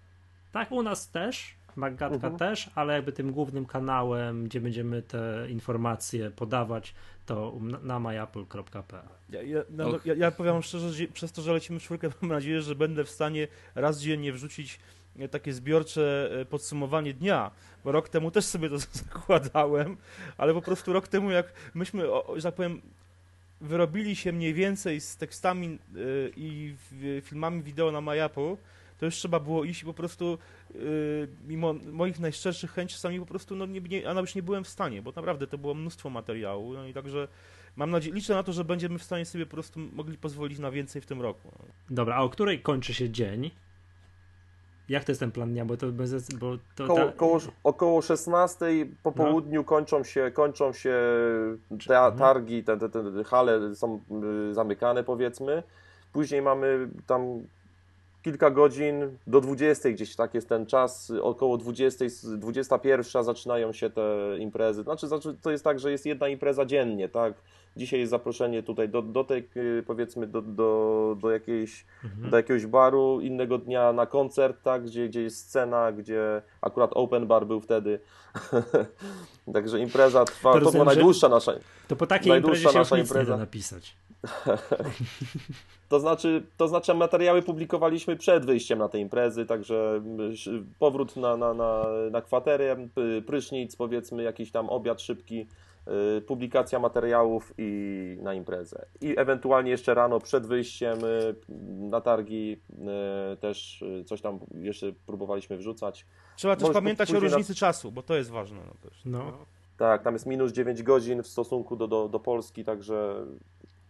Tak, 0.51 0.71
u 0.71 0.83
nas 0.83 1.09
też, 1.09 1.55
Magatka 1.75 2.15
Mhm. 2.15 2.37
też, 2.37 2.69
ale 2.75 2.93
jakby 2.93 3.11
tym 3.11 3.31
głównym 3.31 3.65
kanałem, 3.65 4.43
gdzie 4.43 4.61
będziemy 4.61 5.01
te 5.01 5.45
informacje 5.49 6.31
podawać, 6.31 6.93
to 7.25 7.53
na, 7.83 7.99
myapple.pl. 7.99 9.03
Ja, 9.29 9.41
ja, 9.41 9.59
no, 9.69 9.87
Och. 9.87 10.05
ja, 10.05 10.13
ja 10.13 10.31
powiem 10.31 10.61
szczerze, 10.61 10.93
że 10.93 11.07
przez 11.07 11.31
to, 11.31 11.41
że 11.41 11.53
lecimy 11.53 11.79
w 11.79 11.83
czwórkę, 11.83 12.09
mam 12.21 12.31
nadzieję, 12.31 12.61
że 12.61 12.75
będę 12.75 13.03
w 13.03 13.09
stanie 13.09 13.47
raz 13.75 13.99
dziennie 14.01 14.33
wrzucić 14.33 14.79
e, 15.19 15.27
takie 15.27 15.53
zbiorcze 15.53 16.29
e, 16.41 16.45
podsumowanie 16.45 17.13
dnia, 17.13 17.51
bo 17.83 17.91
rok 17.91 18.09
temu 18.09 18.31
też 18.31 18.45
sobie 18.45 18.69
to 18.69 18.77
zakładałem, 19.03 19.97
ale 20.37 20.53
po 20.53 20.61
prostu 20.61 20.93
rok 20.93 21.07
temu, 21.07 21.31
jak 21.31 21.53
myśmy, 21.73 22.03
że 22.35 22.43
tak 22.43 22.55
powiem, 22.55 22.81
wyrobili 23.61 24.15
się 24.15 24.31
mniej 24.31 24.53
więcej 24.53 25.01
z 25.01 25.17
tekstami 25.17 25.67
e, 25.67 25.97
i 26.35 26.75
filmami 27.21 27.63
wideo 27.63 27.91
na 27.91 28.01
MyApple, 28.01 28.55
to 29.01 29.05
już 29.05 29.15
trzeba 29.15 29.39
było 29.39 29.63
iść 29.63 29.81
i 29.81 29.85
po 29.85 29.93
prostu 29.93 30.37
e, 30.75 30.77
mimo 31.47 31.73
moich 31.91 32.19
najszczerszych 32.19 32.71
chęci 32.71 32.95
czasami 32.95 33.19
po 33.19 33.25
prostu, 33.25 33.55
no 33.55 33.65
nie, 33.65 33.81
nie, 33.81 34.09
a 34.09 34.19
już 34.19 34.35
nie 34.35 34.43
byłem 34.43 34.63
w 34.63 34.67
stanie, 34.67 35.01
bo 35.01 35.11
naprawdę 35.15 35.47
to 35.47 35.57
było 35.57 35.73
mnóstwo 35.73 36.09
materiału, 36.09 36.73
no 36.73 36.87
i 36.87 36.93
także 36.93 37.27
mam 37.75 37.89
nadzieję, 37.91 38.15
liczę 38.15 38.33
na 38.33 38.43
to, 38.43 38.53
że 38.53 38.63
będziemy 38.65 38.99
w 38.99 39.03
stanie 39.03 39.25
sobie 39.25 39.45
po 39.45 39.51
prostu 39.51 39.79
mogli 39.79 40.17
pozwolić 40.17 40.59
na 40.59 40.71
więcej 40.71 41.01
w 41.01 41.05
tym 41.05 41.21
roku. 41.21 41.51
Dobra, 41.89 42.15
a 42.15 42.21
o 42.21 42.29
której 42.29 42.59
kończy 42.61 42.93
się 42.93 43.09
dzień? 43.09 43.51
Jak 44.89 45.03
to 45.03 45.11
jest 45.11 45.19
ten 45.19 45.31
plan 45.31 45.51
dnia? 45.51 45.65
Bo 45.65 45.77
to 45.77 45.91
bez. 45.91 46.33
Bo 46.33 46.57
to 46.75 46.87
Koło, 46.87 46.99
ta- 46.99 47.11
koło, 47.11 47.39
około 47.63 48.01
16 48.01 48.65
po 49.03 49.09
No. 49.09 49.15
południu 49.15 49.63
kończą 49.63 50.03
się, 50.03 50.31
kończą 50.33 50.73
się 50.73 50.95
te 51.87 51.97
Mhm. 51.97 52.17
targi, 52.17 52.63
te, 52.63 52.77
te, 52.77 52.89
te 52.89 53.23
hale 53.25 53.75
są 53.75 54.01
y, 54.49 54.53
zamykane 54.53 55.03
powiedzmy. 55.03 55.63
Później 56.13 56.41
mamy 56.41 56.87
tam 57.07 57.21
kilka 58.21 58.49
godzin 58.49 59.17
do 59.27 59.41
20 59.41 59.89
gdzieś 59.89 60.15
tak 60.15 60.33
jest 60.33 60.49
ten 60.49 60.65
czas, 60.65 61.11
około 61.21 61.57
20, 61.57 62.09
z 62.09 62.39
21 62.39 63.23
zaczynają 63.23 63.73
się 63.73 63.89
te 63.89 64.01
imprezy. 64.39 64.83
Znaczy, 64.83 65.07
znaczy 65.07 65.35
to 65.41 65.51
jest 65.51 65.63
tak, 65.63 65.79
że 65.79 65.91
jest 65.91 66.05
jedna 66.05 66.27
impreza 66.27 66.65
dziennie, 66.65 67.09
tak? 67.09 67.33
Dzisiaj 67.77 67.99
jest 67.99 68.09
zaproszenie 68.09 68.63
tutaj 68.63 68.89
do, 68.89 69.01
do 69.01 69.23
tej, 69.23 69.49
y, 69.57 69.83
powiedzmy, 69.87 70.27
do, 70.27 70.41
do, 70.41 71.17
do, 71.21 71.31
jakiejś, 71.31 71.85
Mhm. 72.03 72.29
do 72.31 72.37
jakiegoś 72.37 72.65
baru, 72.65 73.19
innego 73.21 73.57
dnia 73.57 73.93
na 73.93 74.05
koncert, 74.05 74.63
tak? 74.63 74.83
Gdzie, 74.83 75.09
gdzie 75.09 75.21
jest 75.21 75.37
scena, 75.37 75.91
gdzie 75.91 76.41
akurat 76.61 76.91
open 76.93 77.27
bar 77.27 77.47
był 77.47 77.61
wtedy. 77.61 77.99
Także 79.53 79.79
impreza 79.79 80.25
trwa, 80.25 80.53
to, 80.53 80.59
rozumiem, 80.59 80.83
była 80.83 80.85
najdłuższa 80.95 81.29
nasza. 81.29 81.53
To 81.87 81.95
po 81.95 82.07
takiej 82.07 82.37
imprezie 82.37 82.69
się 82.69 82.79
już 82.79 82.91
impreza. 82.91 83.37
napisać. 83.37 83.95
To 85.91 85.99
znaczy, 85.99 86.43
to 86.57 86.67
znaczy 86.67 86.93
materiały 86.93 87.41
publikowaliśmy 87.41 88.15
przed 88.15 88.45
wyjściem 88.45 88.79
na 88.79 88.89
te 88.89 88.99
imprezy, 88.99 89.45
także 89.45 90.01
powrót 90.79 91.15
na, 91.15 91.37
na, 91.37 91.53
na, 91.53 91.85
na 92.11 92.21
kwaterę, 92.21 92.87
prysznic, 93.25 93.75
powiedzmy 93.75 94.23
jakiś 94.23 94.51
tam 94.51 94.69
obiad 94.69 95.01
szybki, 95.01 95.47
y, 96.17 96.21
publikacja 96.21 96.79
materiałów 96.79 97.53
i 97.57 98.17
na 98.21 98.33
imprezę. 98.33 98.85
I 99.01 99.19
ewentualnie 99.19 99.71
jeszcze 99.71 99.93
rano 99.93 100.19
przed 100.19 100.47
wyjściem 100.47 101.05
y, 101.05 101.35
na 101.89 102.01
targi 102.01 102.61
y, 103.33 103.37
też 103.37 103.83
coś 104.05 104.21
tam 104.21 104.39
jeszcze 104.61 104.93
próbowaliśmy 105.05 105.57
wrzucać. 105.57 106.05
Trzeba 106.35 106.55
też 106.55 106.61
Może 106.61 106.73
pamiętać 106.73 107.13
o 107.13 107.19
różnicy 107.19 107.51
na... 107.51 107.55
czasu, 107.55 107.91
bo 107.91 108.03
to 108.03 108.15
jest 108.15 108.29
ważne. 108.29 108.59
No, 108.67 108.89
też. 108.89 109.01
no. 109.05 109.45
Tak, 109.77 110.03
tam 110.03 110.13
jest 110.13 110.25
minus 110.25 110.51
9 110.51 110.83
godzin 110.83 111.23
w 111.23 111.27
stosunku 111.27 111.75
do, 111.75 111.87
do, 111.87 112.09
do 112.09 112.19
Polski, 112.19 112.63
także 112.63 113.25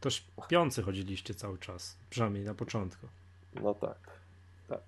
to 0.02 0.10
śpiący 0.10 0.84
chodziliście 0.84 1.34
cały 1.34 1.58
czas, 1.58 1.98
przynajmniej 2.10 2.44
na 2.44 2.54
początku. 2.54 3.08
No 3.64 3.74
tak, 3.74 3.98
tak. 4.68 4.82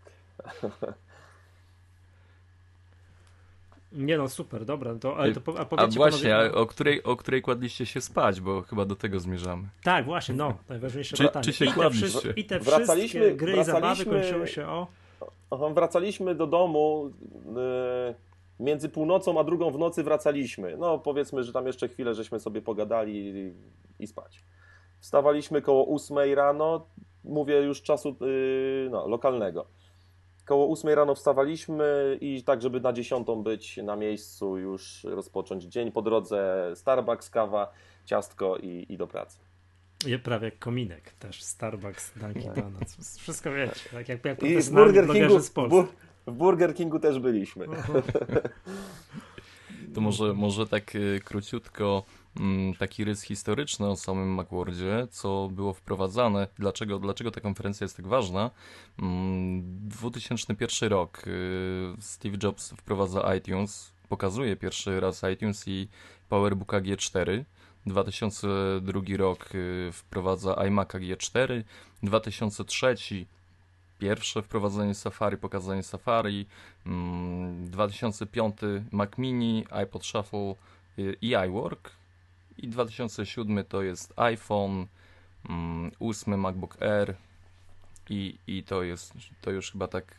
Nie 3.91 4.17
no, 4.17 4.29
super, 4.29 4.65
dobra. 4.65 4.95
To, 4.95 5.17
ale 5.17 5.33
to, 5.33 5.41
a, 5.57 5.61
a 5.61 5.87
właśnie, 5.87 6.29
panowie, 6.29 6.53
o, 6.53 6.65
której, 6.65 7.03
o 7.03 7.15
której 7.15 7.41
kładliście 7.41 7.85
się 7.85 8.01
spać, 8.01 8.41
bo 8.41 8.61
chyba 8.61 8.85
do 8.85 8.95
tego 8.95 9.19
zmierzamy. 9.19 9.67
Tak, 9.83 10.05
właśnie, 10.05 10.35
no, 10.35 10.57
najważniejsze 10.69 11.17
czy, 11.17 11.23
pytanie. 11.23 11.45
Czy 11.45 11.53
się 11.53 11.65
I 11.65 11.73
kładliście? 11.73 12.33
I 12.35 12.45
te 12.45 12.59
wracaliśmy, 12.59 13.35
gry 13.35 13.57
i 13.57 13.63
zabawy 13.63 14.05
kończyły 14.05 14.47
się 14.47 14.67
o... 14.67 14.87
Wracaliśmy 15.73 16.35
do 16.35 16.47
domu, 16.47 17.11
yy, 17.55 18.15
między 18.59 18.89
północą 18.89 19.39
a 19.39 19.43
drugą 19.43 19.71
w 19.71 19.79
nocy 19.79 20.03
wracaliśmy. 20.03 20.77
No 20.77 20.99
powiedzmy, 20.99 21.43
że 21.43 21.53
tam 21.53 21.67
jeszcze 21.67 21.87
chwilę 21.87 22.15
żeśmy 22.15 22.39
sobie 22.39 22.61
pogadali 22.61 23.13
i, 23.17 23.53
i 24.03 24.07
spać. 24.07 24.43
Wstawaliśmy 25.03 25.61
koło 25.61 25.95
8 25.95 26.17
rano, 26.35 26.85
mówię 27.23 27.61
już 27.61 27.81
czasu 27.81 28.15
yy, 28.21 28.89
no, 28.91 29.07
lokalnego. 29.07 29.65
Koło 30.45 30.71
8 30.71 30.89
rano 30.89 31.15
wstawaliśmy 31.15 32.17
i 32.21 32.43
tak, 32.43 32.61
żeby 32.61 32.81
na 32.81 32.93
10 32.93 33.27
być 33.43 33.77
na 33.77 33.95
miejscu, 33.95 34.57
już 34.57 35.03
rozpocząć 35.03 35.63
dzień. 35.63 35.91
Po 35.91 36.01
drodze 36.01 36.71
Starbucks, 36.75 37.29
kawa, 37.29 37.71
ciastko 38.05 38.57
i, 38.57 38.85
i 38.89 38.97
do 38.97 39.07
pracy. 39.07 39.39
Je 40.05 40.19
prawie 40.19 40.45
jak 40.45 40.59
kominek 40.59 41.11
też, 41.11 41.43
Starbucks, 41.43 42.19
Dunkin 42.19 42.53
Donuts, 42.53 43.17
wszystko 43.19 43.51
wiecie, 43.51 43.89
tak 43.91 44.09
jak, 44.09 44.25
jak 44.25 44.43
I 44.43 44.61
w 44.61 44.69
Burger, 44.69 45.07
Kingu, 45.07 45.39
w 46.27 46.31
Burger 46.31 46.75
Kingu 46.75 46.99
też 46.99 47.19
byliśmy. 47.19 47.65
To 49.93 50.01
może, 50.01 50.33
może 50.33 50.67
tak 50.67 50.95
y, 50.95 51.21
króciutko 51.25 52.03
taki 52.79 53.03
rys 53.03 53.21
historyczny 53.21 53.89
o 53.89 53.95
samym 53.95 54.29
Macworldzie, 54.29 55.07
co 55.11 55.49
było 55.51 55.73
wprowadzane, 55.73 56.47
dlaczego, 56.59 56.99
dlaczego 56.99 57.31
ta 57.31 57.41
konferencja 57.41 57.85
jest 57.85 57.97
tak 57.97 58.07
ważna. 58.07 58.51
2001 58.97 60.57
mm, 60.59 60.89
rok 60.89 61.23
y, 61.27 61.93
Steve 61.99 62.37
Jobs 62.43 62.69
wprowadza 62.69 63.35
iTunes, 63.35 63.93
pokazuje 64.09 64.55
pierwszy 64.55 64.99
raz 64.99 65.21
iTunes 65.33 65.67
i 65.67 65.87
PowerBooka 66.29 66.81
G4. 66.81 67.43
2002 67.85 69.01
rok 69.17 69.55
y, 69.55 69.89
wprowadza 69.93 70.53
iMac'a 70.53 70.99
G4, 70.99 71.63
2003 72.03 72.95
pierwsze 73.99 74.41
wprowadzenie 74.41 74.95
Safari, 74.95 75.37
pokazanie 75.37 75.83
Safari, 75.83 76.45
2005 77.65 78.63
mm, 78.63 78.85
Mac 78.91 79.17
Mini, 79.17 79.65
iPod 79.83 80.05
Shuffle 80.05 80.55
y, 80.99 81.17
i 81.21 81.35
iWork, 81.47 81.91
i 82.57 82.67
2007 82.67 83.63
to 83.65 83.81
jest 83.81 84.13
iPhone, 84.15 84.87
8 85.99 86.33
mm, 86.33 86.39
MacBook 86.39 86.81
Air 86.81 87.15
i, 88.09 88.37
i 88.47 88.63
to 88.63 88.83
jest, 88.83 89.13
to 89.41 89.51
już 89.51 89.71
chyba 89.71 89.87
tak 89.87 90.15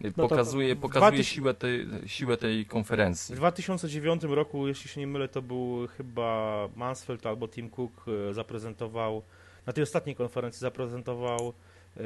no 0.00 0.28
pokazuje, 0.28 0.76
pokazuje 0.76 1.24
siłę, 1.24 1.54
tej, 1.54 1.86
siłę 2.06 2.36
tej 2.36 2.66
konferencji. 2.66 3.34
W 3.34 3.38
2009 3.38 4.22
roku, 4.22 4.68
jeśli 4.68 4.90
się 4.90 5.00
nie 5.00 5.06
mylę, 5.06 5.28
to 5.28 5.42
był 5.42 5.88
chyba 5.96 6.68
Mansfield 6.76 7.26
albo 7.26 7.48
Tim 7.48 7.70
Cook 7.70 8.06
e, 8.30 8.34
zaprezentował, 8.34 9.22
na 9.66 9.72
tej 9.72 9.82
ostatniej 9.82 10.16
konferencji 10.16 10.60
zaprezentował 10.60 11.52
yy, 11.96 12.02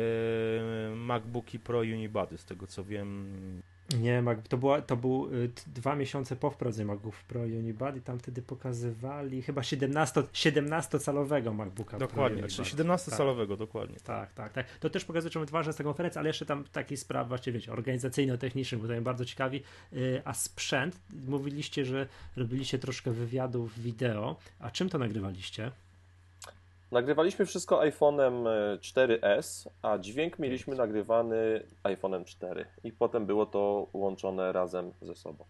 MacBooki 0.97 1.59
Pro 1.59 1.79
Unibody, 1.79 2.39
z 2.39 2.45
tego 2.45 2.67
co 2.67 2.85
wiem. 2.85 3.63
Nie, 3.97 4.23
to, 4.49 4.59
była, 4.59 4.83
to 4.83 4.97
był 4.97 5.35
y, 5.35 5.51
dwa 5.67 5.97
miesiące 5.97 6.37
po 6.37 6.51
wprowadzeniu 6.51 6.89
MacBook 6.89 7.15
Pro 7.15 7.47
i 7.47 7.75
tam 8.05 8.19
wtedy 8.19 8.43
pokazywali 8.43 9.43
chyba 9.43 9.63
17, 9.63 10.21
17-calowego 10.21 11.55
MacBooka 11.55 11.99
Dokładnie, 11.99 12.43
Pro 12.43 12.49
czyli 12.49 12.69
17-calowego, 12.69 13.49
tak. 13.49 13.59
dokładnie. 13.59 13.97
Tak, 14.05 14.33
tak, 14.33 14.53
tak. 14.53 14.67
To 14.81 14.91
też 14.91 15.05
pokazuje, 15.05 15.31
czemu 15.31 15.47
ważna 15.47 15.69
jest 15.69 15.79
ta 15.79 15.85
konferencja, 15.85 16.19
ale 16.19 16.29
jeszcze 16.29 16.47
tam 16.47 16.65
taki 16.65 16.97
spraw 16.97 17.29
właśnie, 17.29 17.53
wiecie, 17.53 17.73
organizacyjno-technicznych, 17.73 18.81
bo 18.81 18.87
to 18.87 18.93
mnie 18.93 19.03
bardzo 19.03 19.25
ciekawi. 19.25 19.63
Y, 19.93 20.23
a 20.25 20.35
sprzęt, 20.35 21.01
mówiliście, 21.29 21.85
że 21.85 22.07
robiliście 22.37 22.79
troszkę 22.79 23.11
wywiadów 23.11 23.79
wideo, 23.79 24.37
a 24.61 24.71
czym 24.71 24.89
to 24.89 24.99
nagrywaliście? 24.99 25.73
Nagrywaliśmy 26.93 27.47
wszystko 27.47 27.81
iPhone'em 27.81 28.45
4S, 28.81 29.67
e, 29.67 29.71
a 29.83 29.99
dźwięk 29.99 30.39
mieliśmy 30.39 30.77
nagrywany 30.77 31.63
iPhone'em 31.85 32.25
4 32.25 32.67
i 32.85 32.93
potem 32.93 33.27
było 33.27 33.47
to 33.47 33.87
łączone 33.93 34.53
razem 34.53 34.93
ze 35.03 35.15
sobą. 35.15 35.45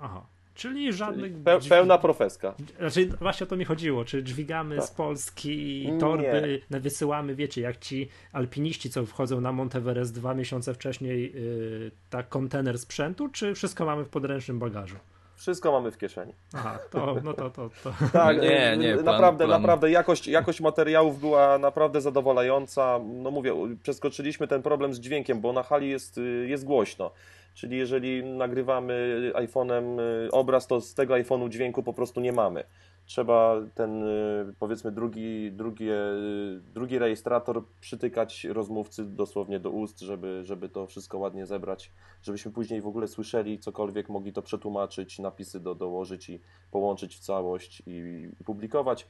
Aha, 0.00 0.26
czyli 0.54 0.92
żadnych... 0.92 1.32
Czyli 1.32 1.44
pe 1.44 1.60
pełna 1.60 1.98
profeska. 1.98 2.54
Znaczy, 2.78 3.06
właśnie 3.06 3.46
o 3.46 3.50
to 3.50 3.56
mi 3.56 3.64
chodziło, 3.64 4.04
czy 4.04 4.22
dźwigamy 4.22 4.76
tak. 4.76 4.84
z 4.84 4.90
Polski 4.90 5.88
torby, 6.00 6.60
Nie. 6.70 6.80
wysyłamy, 6.80 7.34
wiecie, 7.34 7.60
jak 7.60 7.78
ci 7.78 8.08
alpiniści, 8.32 8.90
co 8.90 9.06
wchodzą 9.06 9.40
na 9.40 9.52
Monteverest 9.52 10.14
dwa 10.14 10.34
miesiące 10.34 10.74
wcześniej, 10.74 11.32
yy, 11.34 11.90
tak 12.10 12.28
kontener 12.28 12.78
sprzętu, 12.78 13.28
czy 13.28 13.54
wszystko 13.54 13.84
mamy 13.84 14.04
w 14.04 14.08
podręcznym 14.08 14.58
bagażu? 14.58 14.96
Wszystko 15.40 15.72
mamy 15.72 15.90
w 15.90 15.98
kieszeni. 15.98 16.32
Aha, 16.54 16.78
to, 16.90 17.16
no 17.24 17.32
to, 17.34 17.50
to, 17.50 17.70
to. 17.84 17.92
Tak, 18.12 18.42
nie, 18.42 18.76
nie, 18.76 18.92
plan, 18.92 19.04
naprawdę, 19.04 19.46
plan. 19.46 19.62
naprawdę 19.62 19.90
jakość, 19.90 20.26
jakość 20.26 20.60
materiałów 20.60 21.20
była 21.20 21.58
naprawdę 21.58 22.00
zadowalająca. 22.00 23.00
No 23.04 23.30
mówię, 23.30 23.54
przeskoczyliśmy 23.82 24.48
ten 24.48 24.62
problem 24.62 24.94
z 24.94 25.00
dźwiękiem, 25.00 25.40
bo 25.40 25.52
na 25.52 25.62
hali 25.62 25.88
jest, 25.88 26.20
jest 26.46 26.64
głośno. 26.64 27.10
Czyli 27.54 27.78
jeżeli 27.78 28.24
nagrywamy 28.24 29.16
iPhone'em 29.34 30.00
y, 30.00 30.30
obraz, 30.30 30.66
to 30.66 30.80
z 30.80 30.94
tego 30.94 31.14
iPhone'u 31.14 31.48
dźwięku 31.48 31.82
po 31.82 31.92
prostu 31.92 32.20
nie 32.20 32.32
mamy 32.32 32.64
trzeba 33.10 33.56
ten 33.74 34.02
y, 34.02 34.54
powiedzmy 34.58 34.92
drugi, 34.92 35.52
drugi, 35.52 35.90
y, 35.90 36.60
drugi 36.74 36.98
rejestrator 36.98 37.64
przytykać 37.80 38.44
rozmówcy 38.44 39.04
dosłownie 39.04 39.60
do 39.60 39.70
ust, 39.70 40.00
żeby, 40.00 40.40
żeby 40.44 40.68
to 40.68 40.86
wszystko 40.86 41.18
ładnie 41.18 41.46
zebrać, 41.46 41.90
żebyśmy 42.22 42.52
później 42.52 42.80
w 42.80 42.86
ogóle 42.86 43.08
słyszeli 43.08 43.58
cokolwiek, 43.58 44.08
mogli 44.08 44.32
to 44.32 44.42
przetłumaczyć, 44.42 45.18
napisy 45.18 45.60
do, 45.60 45.74
dołożyć 45.74 46.30
i 46.30 46.40
połączyć 46.70 47.16
w 47.16 47.20
całość 47.20 47.82
i, 47.86 47.92
i 48.40 48.44
publikować. 48.44 49.06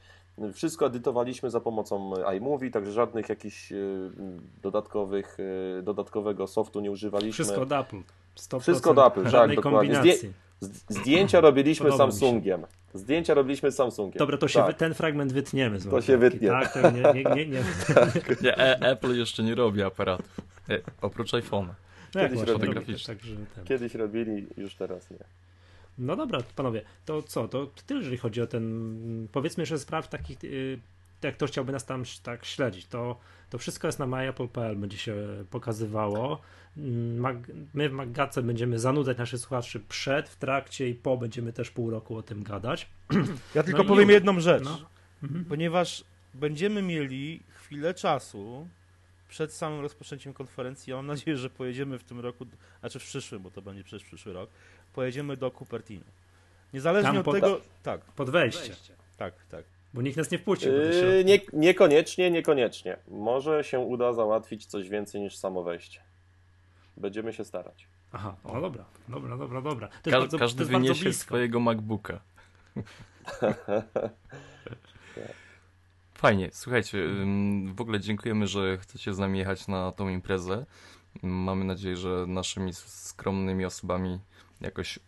Wszystko 0.53 0.85
edytowaliśmy 0.85 1.49
za 1.49 1.59
pomocą 1.59 2.13
iMovie, 2.37 2.71
także 2.71 2.91
żadnych 2.91 3.29
jakichś 3.29 3.71
y, 3.71 4.11
dodatkowych, 4.61 5.37
dodatkowego 5.83 6.47
softu 6.47 6.79
nie 6.79 6.91
używaliśmy. 6.91 7.33
Wszystko 7.33 7.61
od 7.61 7.71
Apple. 7.71 8.01
100%. 8.37 8.59
Wszystko 8.59 8.91
od 8.91 8.97
Apple, 8.97 9.31
tak, 9.31 9.55
dokładnie. 9.55 9.95
Zdję 9.95 10.33
zdjęcia 10.89 11.41
robiliśmy 11.41 11.91
Samsungiem. 11.91 12.65
Zdjęcia 12.93 13.33
robiliśmy 13.33 13.71
z 13.71 13.75
Samsungiem. 13.75 14.19
Dobra, 14.19 14.37
to 14.37 14.47
się 14.47 14.59
tak. 14.59 14.77
ten 14.77 14.93
fragment 14.93 15.33
wytniemy. 15.33 15.79
Z 15.79 15.89
to 15.89 16.01
się 16.01 16.17
wytnie. 16.17 16.47
Tak, 16.47 16.73
to 16.73 16.91
nie, 16.91 17.01
nie, 17.01 17.23
nie, 17.35 17.45
nie. 17.45 17.63
nie 18.43 18.57
e 18.57 18.79
Apple 18.79 19.17
jeszcze 19.17 19.43
nie 19.43 19.55
robi 19.55 19.83
aparatów. 19.83 20.41
E 20.69 20.79
oprócz 21.01 21.31
iPhone'a. 21.31 21.73
No 22.15 22.21
Kiedyś, 22.21 22.41
robili, 22.41 23.05
także 23.05 23.35
Kiedyś 23.65 23.95
robili, 23.95 24.47
już 24.57 24.75
teraz 24.75 25.11
nie. 25.11 25.17
No 25.97 26.15
dobra, 26.15 26.39
panowie, 26.55 26.81
to 27.05 27.23
co? 27.23 27.47
To 27.47 27.67
tyle, 27.85 27.99
jeżeli 27.99 28.17
chodzi 28.17 28.41
o 28.41 28.47
ten, 28.47 29.27
powiedzmy, 29.31 29.65
że 29.65 29.79
spraw 29.79 30.07
takich, 30.07 30.43
y, 30.43 30.79
jak 31.23 31.35
ktoś 31.35 31.51
chciałby 31.51 31.71
nas 31.71 31.85
tam 31.85 32.03
tak 32.23 32.45
śledzić, 32.45 32.87
to, 32.87 33.19
to 33.49 33.57
wszystko 33.57 33.87
jest 33.87 33.99
na 33.99 34.07
myapple.pl, 34.07 34.75
będzie 34.75 34.97
się 34.97 35.15
pokazywało. 35.49 36.41
My 37.73 37.89
w 37.89 37.91
Maggace 37.91 38.41
będziemy 38.41 38.79
zanudzać 38.79 39.17
naszych 39.17 39.39
słuchaczy 39.39 39.79
przed, 39.79 40.29
w 40.29 40.35
trakcie 40.35 40.89
i 40.89 40.95
po 40.95 41.17
będziemy 41.17 41.53
też 41.53 41.71
pół 41.71 41.89
roku 41.89 42.17
o 42.17 42.23
tym 42.23 42.43
gadać. 42.43 42.89
Ja 43.55 43.63
tylko 43.63 43.83
no 43.83 43.89
powiem 43.89 44.09
jedną 44.09 44.39
rzecz, 44.39 44.63
no. 44.63 44.79
Mhm. 45.23 45.45
ponieważ 45.45 46.03
będziemy 46.33 46.81
mieli 46.81 47.43
chwilę 47.49 47.93
czasu 47.93 48.67
przed 49.29 49.53
samym 49.53 49.81
rozpoczęciem 49.81 50.33
konferencji. 50.33 50.91
Ja 50.91 50.97
mam 50.97 51.07
nadzieję, 51.07 51.37
że 51.37 51.49
pojedziemy 51.49 51.99
w 51.99 52.03
tym 52.03 52.19
roku, 52.19 52.45
znaczy 52.79 52.99
w 52.99 53.03
przyszłym, 53.03 53.41
bo 53.41 53.51
to 53.51 53.61
będzie 53.61 53.83
przecież 53.83 54.07
przyszły 54.07 54.33
rok, 54.33 54.49
pojedziemy 54.93 55.37
do 55.37 55.51
Cupertino. 55.51 56.05
Niezależnie 56.73 57.09
Tam 57.09 57.17
od 57.17 57.25
pod, 57.25 57.35
tego. 57.35 57.61
Tak. 57.83 58.01
Pod 58.01 58.29
wejście. 58.29 58.75
Tak, 59.17 59.33
tak. 59.49 59.65
Bo 59.93 60.01
nikt 60.01 60.17
nas 60.17 60.31
nie 60.31 60.37
wpuścił. 60.37 60.71
Yy, 60.71 61.23
nie, 61.25 61.39
niekoniecznie, 61.53 62.31
niekoniecznie. 62.31 62.97
Może 63.07 63.63
się 63.63 63.79
uda 63.79 64.13
załatwić 64.13 64.65
coś 64.65 64.89
więcej 64.89 65.21
niż 65.21 65.37
samo 65.37 65.63
wejście. 65.63 66.01
Będziemy 66.97 67.33
się 67.33 67.45
starać. 67.45 67.87
Aha, 68.11 68.35
no 68.45 68.61
dobra, 68.61 68.85
dobra, 69.07 69.37
dobra, 69.37 69.61
dobra. 69.61 69.87
Ka 69.87 70.11
bardzo, 70.11 70.39
każdy 70.39 70.65
wyniesie 70.65 71.13
swojego 71.13 71.59
MacBooka. 71.59 72.19
Fajnie, 76.13 76.49
słuchajcie, 76.53 76.97
w 77.73 77.81
ogóle 77.81 77.99
dziękujemy, 77.99 78.47
że 78.47 78.77
chcecie 78.77 79.13
z 79.13 79.19
nami 79.19 79.39
jechać 79.39 79.67
na 79.67 79.91
tą 79.91 80.09
imprezę. 80.09 80.65
Mamy 81.21 81.65
nadzieję, 81.65 81.97
że 81.97 82.25
naszymi 82.27 82.73
skromnymi 82.73 83.65
osobami 83.65 84.19
jakoś 84.61 84.99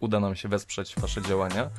uda 0.00 0.20
nam 0.20 0.36
się 0.36 0.48
wesprzeć 0.48 0.94
Wasze 1.00 1.22
działania. 1.22 1.70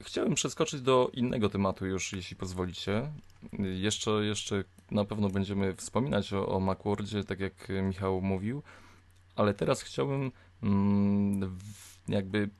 Chciałem 0.00 0.34
przeskoczyć 0.34 0.80
do 0.80 1.10
innego 1.12 1.48
tematu 1.48 1.86
już, 1.86 2.12
jeśli 2.12 2.36
pozwolicie. 2.36 3.12
Jeszcze, 3.58 4.10
jeszcze 4.10 4.64
na 4.90 5.04
pewno 5.04 5.28
będziemy 5.28 5.76
wspominać 5.76 6.32
o, 6.32 6.46
o 6.46 6.60
Macworldzie, 6.60 7.24
tak 7.24 7.40
jak 7.40 7.68
Michał 7.82 8.20
mówił, 8.20 8.62
ale 9.36 9.54
teraz 9.54 9.82
chciałbym 9.82 10.32
mm, 10.62 11.58
jakby 12.08 12.50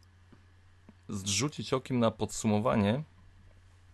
zrzucić 1.08 1.72
okiem 1.72 1.98
na 1.98 2.10
podsumowanie, 2.10 3.02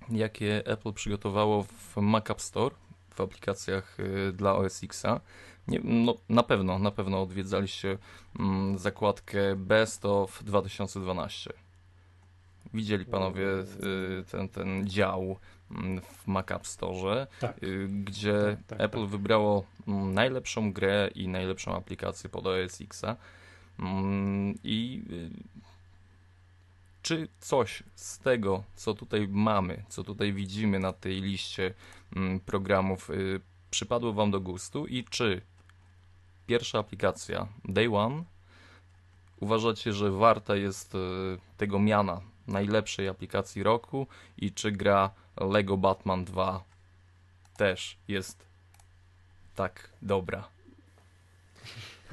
jakie 0.08 0.66
Apple 0.66 0.92
przygotowało 0.92 1.62
w 1.62 1.96
Mac 1.96 2.30
App 2.30 2.40
Store, 2.40 2.74
w 3.14 3.20
aplikacjach 3.20 4.00
y, 4.00 4.32
dla 4.32 4.56
OS 4.56 4.84
Xa. 4.84 5.20
Nie, 5.68 5.80
no, 5.84 6.14
na 6.28 6.42
pewno, 6.42 6.78
na 6.78 6.90
pewno 6.90 7.22
odwiedzaliście 7.22 7.98
mm, 8.38 8.78
zakładkę 8.78 9.56
Best 9.56 10.04
of 10.04 10.44
2012. 10.44 11.52
Widzieli 12.74 13.04
panowie 13.04 13.46
y, 13.46 14.24
ten, 14.30 14.48
ten 14.48 14.88
dział 14.88 15.36
mm, 15.70 16.00
w 16.00 16.26
Mac 16.26 16.50
App 16.50 16.66
Store, 16.66 17.26
tak. 17.40 17.62
Y, 17.62 17.88
gdzie 17.88 18.56
tak, 18.56 18.66
tak, 18.66 18.80
Apple 18.80 19.00
tak. 19.00 19.10
wybrało 19.10 19.64
mm, 19.88 20.14
najlepszą 20.14 20.72
grę 20.72 21.10
i 21.14 21.28
najlepszą 21.28 21.76
aplikację 21.76 22.30
pod 22.30 22.46
OS 22.46 22.80
Xa. 22.80 23.16
I 24.64 25.02
czy 27.02 27.28
coś 27.40 27.82
z 27.94 28.18
tego, 28.18 28.64
co 28.74 28.94
tutaj 28.94 29.28
mamy, 29.28 29.84
co 29.88 30.04
tutaj 30.04 30.32
widzimy 30.32 30.78
na 30.78 30.92
tej 30.92 31.22
liście 31.22 31.74
mm, 32.16 32.40
programów, 32.40 33.10
y, 33.10 33.40
przypadło 33.70 34.12
Wam 34.12 34.30
do 34.30 34.40
gustu 34.40 34.86
i 34.86 35.04
czy 35.04 35.40
pierwsza 36.46 36.78
aplikacja 36.78 37.48
Day 37.64 37.96
One 37.96 38.24
uważacie, 39.40 39.92
że 39.92 40.10
warta 40.10 40.56
jest 40.56 40.94
y, 40.94 40.98
tego 41.56 41.78
miana 41.78 42.20
najlepszej 42.50 43.08
aplikacji 43.08 43.62
roku 43.62 44.06
i 44.38 44.52
czy 44.52 44.72
gra 44.72 45.10
Lego 45.36 45.76
Batman 45.76 46.24
2 46.24 46.64
też 47.56 47.96
jest 48.08 48.46
tak 49.54 49.90
dobra? 50.02 50.48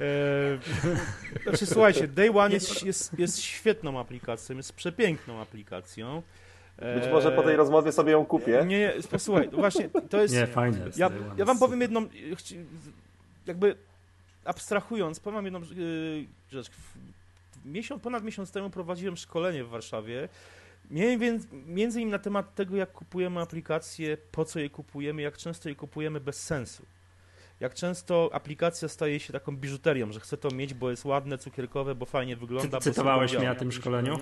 Eee, 0.00 0.58
znaczy, 1.42 1.66
słuchajcie, 1.66 2.08
Day 2.08 2.30
One 2.30 2.54
jest, 2.54 2.82
jest, 2.82 3.18
jest 3.18 3.42
świetną 3.42 4.00
aplikacją, 4.00 4.56
jest 4.56 4.72
przepiękną 4.72 5.40
aplikacją. 5.40 6.22
Być 6.78 7.12
może 7.12 7.32
po 7.32 7.42
tej 7.42 7.56
rozmowie 7.56 7.92
sobie 7.92 8.12
ją 8.12 8.26
kupię. 8.26 8.64
Nie, 8.66 8.78
nie, 8.78 8.92
posłuchaj, 9.10 9.48
właśnie 9.48 9.88
to 10.10 10.22
jest. 10.22 10.34
Nie, 10.34 10.46
fajnie. 10.46 10.78
Jest 10.86 10.98
ja, 10.98 11.10
ja 11.36 11.44
wam 11.44 11.58
powiem 11.58 11.80
jedną, 11.80 12.08
jakby 13.46 13.76
abstrahując, 14.44 15.20
powiem 15.20 15.34
wam 15.34 15.44
jedną 15.44 15.60
yy, 15.60 16.26
rzecz. 16.52 16.70
Miesiąc, 17.64 18.02
ponad 18.02 18.24
miesiąc 18.24 18.50
temu 18.50 18.70
prowadziłem 18.70 19.16
szkolenie 19.16 19.64
w 19.64 19.68
Warszawie. 19.68 20.28
Między 21.66 22.00
innymi 22.00 22.12
na 22.12 22.18
temat 22.18 22.54
tego, 22.54 22.76
jak 22.76 22.92
kupujemy 22.92 23.40
aplikacje, 23.40 24.16
po 24.16 24.44
co 24.44 24.60
je 24.60 24.70
kupujemy, 24.70 25.22
jak 25.22 25.36
często 25.36 25.68
je 25.68 25.74
kupujemy 25.74 26.20
bez 26.20 26.42
sensu 26.42 26.86
jak 27.60 27.74
często 27.74 28.30
aplikacja 28.32 28.88
staje 28.88 29.20
się 29.20 29.32
taką 29.32 29.56
biżuterią, 29.56 30.12
że 30.12 30.20
chcę 30.20 30.36
to 30.36 30.50
mieć, 30.50 30.74
bo 30.74 30.90
jest 30.90 31.04
ładne, 31.04 31.38
cukierkowe, 31.38 31.94
bo 31.94 32.06
fajnie 32.06 32.36
wygląda. 32.36 32.78
Ty, 32.78 32.84
cytowałeś 32.84 33.36
mnie 33.36 33.48
na 33.48 33.54
tym 33.54 33.72
szkoleniu? 33.72 34.18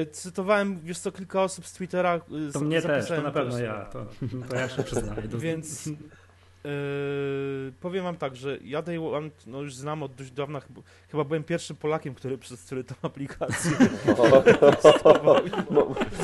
E, 0.00 0.06
cytowałem, 0.06 0.80
wiesz 0.80 0.98
co, 0.98 1.12
kilka 1.12 1.42
osób 1.42 1.66
z 1.66 1.72
Twittera. 1.72 2.20
E, 2.48 2.52
to 2.52 2.60
mnie 2.60 2.82
też, 2.82 3.08
to 3.08 3.22
na 3.22 3.30
pewno 3.30 3.52
też. 3.52 3.62
ja, 3.62 3.84
to, 3.84 4.06
to 4.48 4.56
ja 4.56 4.68
się 4.68 4.82
przyznaję. 4.82 5.22
Więc 5.28 5.88
yy, 6.64 7.72
powiem 7.80 8.04
wam 8.04 8.16
tak, 8.16 8.36
że 8.36 8.58
ja 8.64 8.82
Day 8.82 9.14
One 9.14 9.30
no 9.46 9.60
już 9.60 9.74
znam 9.74 10.02
od 10.02 10.14
dość 10.14 10.30
dawna, 10.30 10.60
chyba, 10.60 10.80
chyba 11.08 11.24
byłem 11.24 11.44
pierwszym 11.44 11.76
Polakiem, 11.76 12.14
który 12.14 12.38
przez 12.38 12.62
który 12.62 12.84
tą 12.84 12.94
aplikację 13.02 13.70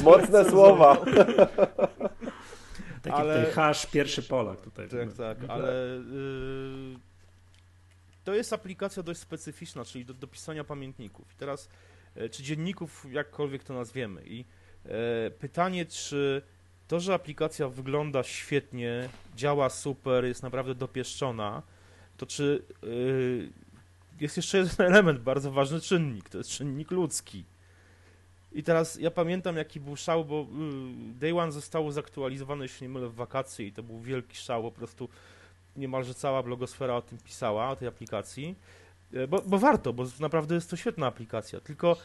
Mocne 0.04 0.50
słowa. 0.50 0.96
Taki 3.02 3.16
ale... 3.16 3.38
tutaj 3.38 3.52
hash 3.52 3.86
pierwszy 3.86 4.22
Polak 4.22 4.60
tutaj. 4.60 4.88
Tak, 4.88 5.12
tak, 5.12 5.50
ale 5.50 5.96
y, 5.96 6.00
to 8.24 8.34
jest 8.34 8.52
aplikacja 8.52 9.02
dość 9.02 9.20
specyficzna, 9.20 9.84
czyli 9.84 10.04
do, 10.04 10.14
do 10.14 10.26
pisania 10.26 10.64
pamiętników. 10.64 11.32
I 11.32 11.36
teraz, 11.36 11.68
y, 12.16 12.30
czy 12.30 12.42
dzienników, 12.42 13.06
jakkolwiek 13.10 13.64
to 13.64 13.74
nazwiemy. 13.74 14.22
I 14.24 14.44
y, 14.86 15.30
pytanie, 15.30 15.86
czy 15.86 16.42
to, 16.88 17.00
że 17.00 17.14
aplikacja 17.14 17.68
wygląda 17.68 18.22
świetnie, 18.22 19.08
działa 19.36 19.70
super, 19.70 20.24
jest 20.24 20.42
naprawdę 20.42 20.74
dopieszczona, 20.74 21.62
to 22.16 22.26
czy 22.26 22.62
jest 24.20 24.36
jeszcze 24.36 24.58
jeden 24.58 24.86
element, 24.92 25.20
bardzo 25.20 25.52
ważny 25.52 25.80
czynnik, 25.80 26.28
to 26.28 26.38
jest 26.38 26.50
czynnik 26.50 26.90
ludzki. 26.90 27.44
I 28.52 28.62
teraz 28.62 29.00
ja 29.00 29.10
pamiętam 29.10 29.56
jaki 29.56 29.80
był 29.80 29.96
szał, 29.96 30.24
bo 30.24 30.42
y, 30.42 30.46
Day 31.20 31.38
One 31.38 31.52
zostało 31.52 31.92
zaktualizowane, 31.92 32.64
jeśli 32.64 32.86
nie 32.86 32.92
mylę, 32.94 33.08
w 33.08 33.14
wakacje 33.14 33.66
i 33.66 33.72
to 33.72 33.82
był 33.82 34.00
wielki 34.00 34.36
szał, 34.36 34.62
po 34.62 34.70
prostu 34.70 35.08
niemalże 35.76 36.14
cała 36.14 36.42
blogosfera 36.42 36.94
o 36.94 37.02
tym 37.02 37.18
pisała, 37.18 37.70
o 37.70 37.76
tej 37.76 37.88
aplikacji. 37.88 38.54
E, 39.14 39.26
bo, 39.26 39.42
bo 39.46 39.58
warto, 39.58 39.92
bo 39.92 40.04
naprawdę 40.20 40.54
jest 40.54 40.70
to 40.70 40.76
świetna 40.76 41.06
aplikacja, 41.06 41.60
tylko 41.60 41.96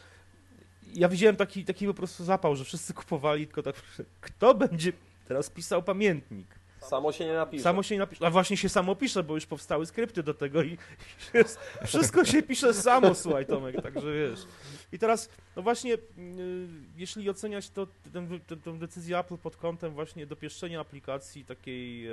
ja 0.94 1.08
widziałem 1.08 1.36
taki, 1.36 1.64
taki 1.64 1.86
po 1.86 1.94
prostu 1.94 2.24
zapał, 2.24 2.56
że 2.56 2.64
wszyscy 2.64 2.94
kupowali, 2.94 3.46
tylko 3.46 3.62
tak, 3.62 3.76
kto 4.20 4.54
będzie 4.54 4.92
teraz 5.28 5.50
pisał 5.50 5.82
pamiętnik? 5.82 6.62
Samo 6.80 7.12
się 7.12 7.24
nie 7.24 7.34
napisze. 7.34 7.62
Samo 7.64 7.82
się 7.82 7.94
nie 7.94 7.98
napisze. 7.98 8.26
A 8.26 8.30
właśnie 8.30 8.56
się 8.56 8.68
samo 8.68 8.96
pisze, 8.96 9.22
bo 9.22 9.34
już 9.34 9.46
powstały 9.46 9.86
skrypty 9.86 10.22
do 10.22 10.34
tego 10.34 10.62
i 10.62 10.78
jest, 11.34 11.58
wszystko 11.86 12.24
się 12.24 12.42
pisze 12.42 12.74
samo, 12.74 13.14
słuchaj 13.14 13.46
Tomek, 13.46 13.82
także 13.82 14.12
wiesz. 14.12 14.40
I 14.92 14.98
teraz, 14.98 15.28
no 15.56 15.62
właśnie, 15.62 15.94
y, 15.94 15.98
jeśli 16.96 17.30
oceniać 17.30 17.70
to, 17.70 17.86
tę 18.64 18.78
decyzję 18.78 19.18
Apple 19.18 19.36
pod 19.36 19.56
kątem 19.56 19.92
właśnie 19.92 20.26
dopieszczenia 20.26 20.80
aplikacji 20.80 21.44
takiej 21.44 22.06
e, 22.06 22.12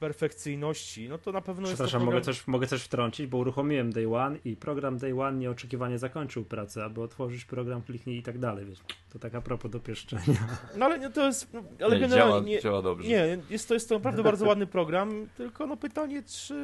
perfekcyjności, 0.00 1.08
no 1.08 1.18
to 1.18 1.32
na 1.32 1.40
pewno 1.40 1.62
jest 1.62 1.74
Przepraszam, 1.74 2.00
program... 2.00 2.14
mogę, 2.14 2.24
coś, 2.24 2.46
mogę 2.46 2.66
coś 2.66 2.82
wtrącić, 2.82 3.26
bo 3.26 3.38
uruchomiłem 3.38 3.92
Day 3.92 4.14
One 4.14 4.38
i 4.44 4.56
program 4.56 4.98
Day 4.98 5.20
One 5.20 5.38
nieoczekiwanie 5.38 5.98
zakończył 5.98 6.44
pracę, 6.44 6.84
aby 6.84 7.02
otworzyć 7.02 7.44
program, 7.44 7.82
kliknij 7.82 8.18
i 8.18 8.22
tak 8.22 8.38
dalej, 8.38 8.66
wiesz. 8.66 8.78
To 9.12 9.18
tak 9.18 9.34
a 9.34 9.40
propos 9.40 9.70
dopieszczenia. 9.70 10.58
No 10.76 10.84
ale 10.84 10.98
nie, 10.98 11.10
to 11.10 11.26
jest, 11.26 11.52
no, 11.52 11.62
ale 11.84 11.94
nie, 11.94 12.00
generalnie... 12.00 12.32
Działa, 12.32 12.40
nie, 12.40 12.60
działa 12.60 12.82
dobrze. 12.82 13.08
Nie, 13.08 13.38
jest 13.50 13.68
to, 13.68 13.74
jest 13.74 13.88
to 13.88 13.94
naprawdę 13.94 14.22
bardzo 14.22 14.46
ładny 14.46 14.66
program, 14.66 15.26
tylko 15.36 15.66
no 15.66 15.76
pytanie, 15.76 16.22
czy 16.22 16.54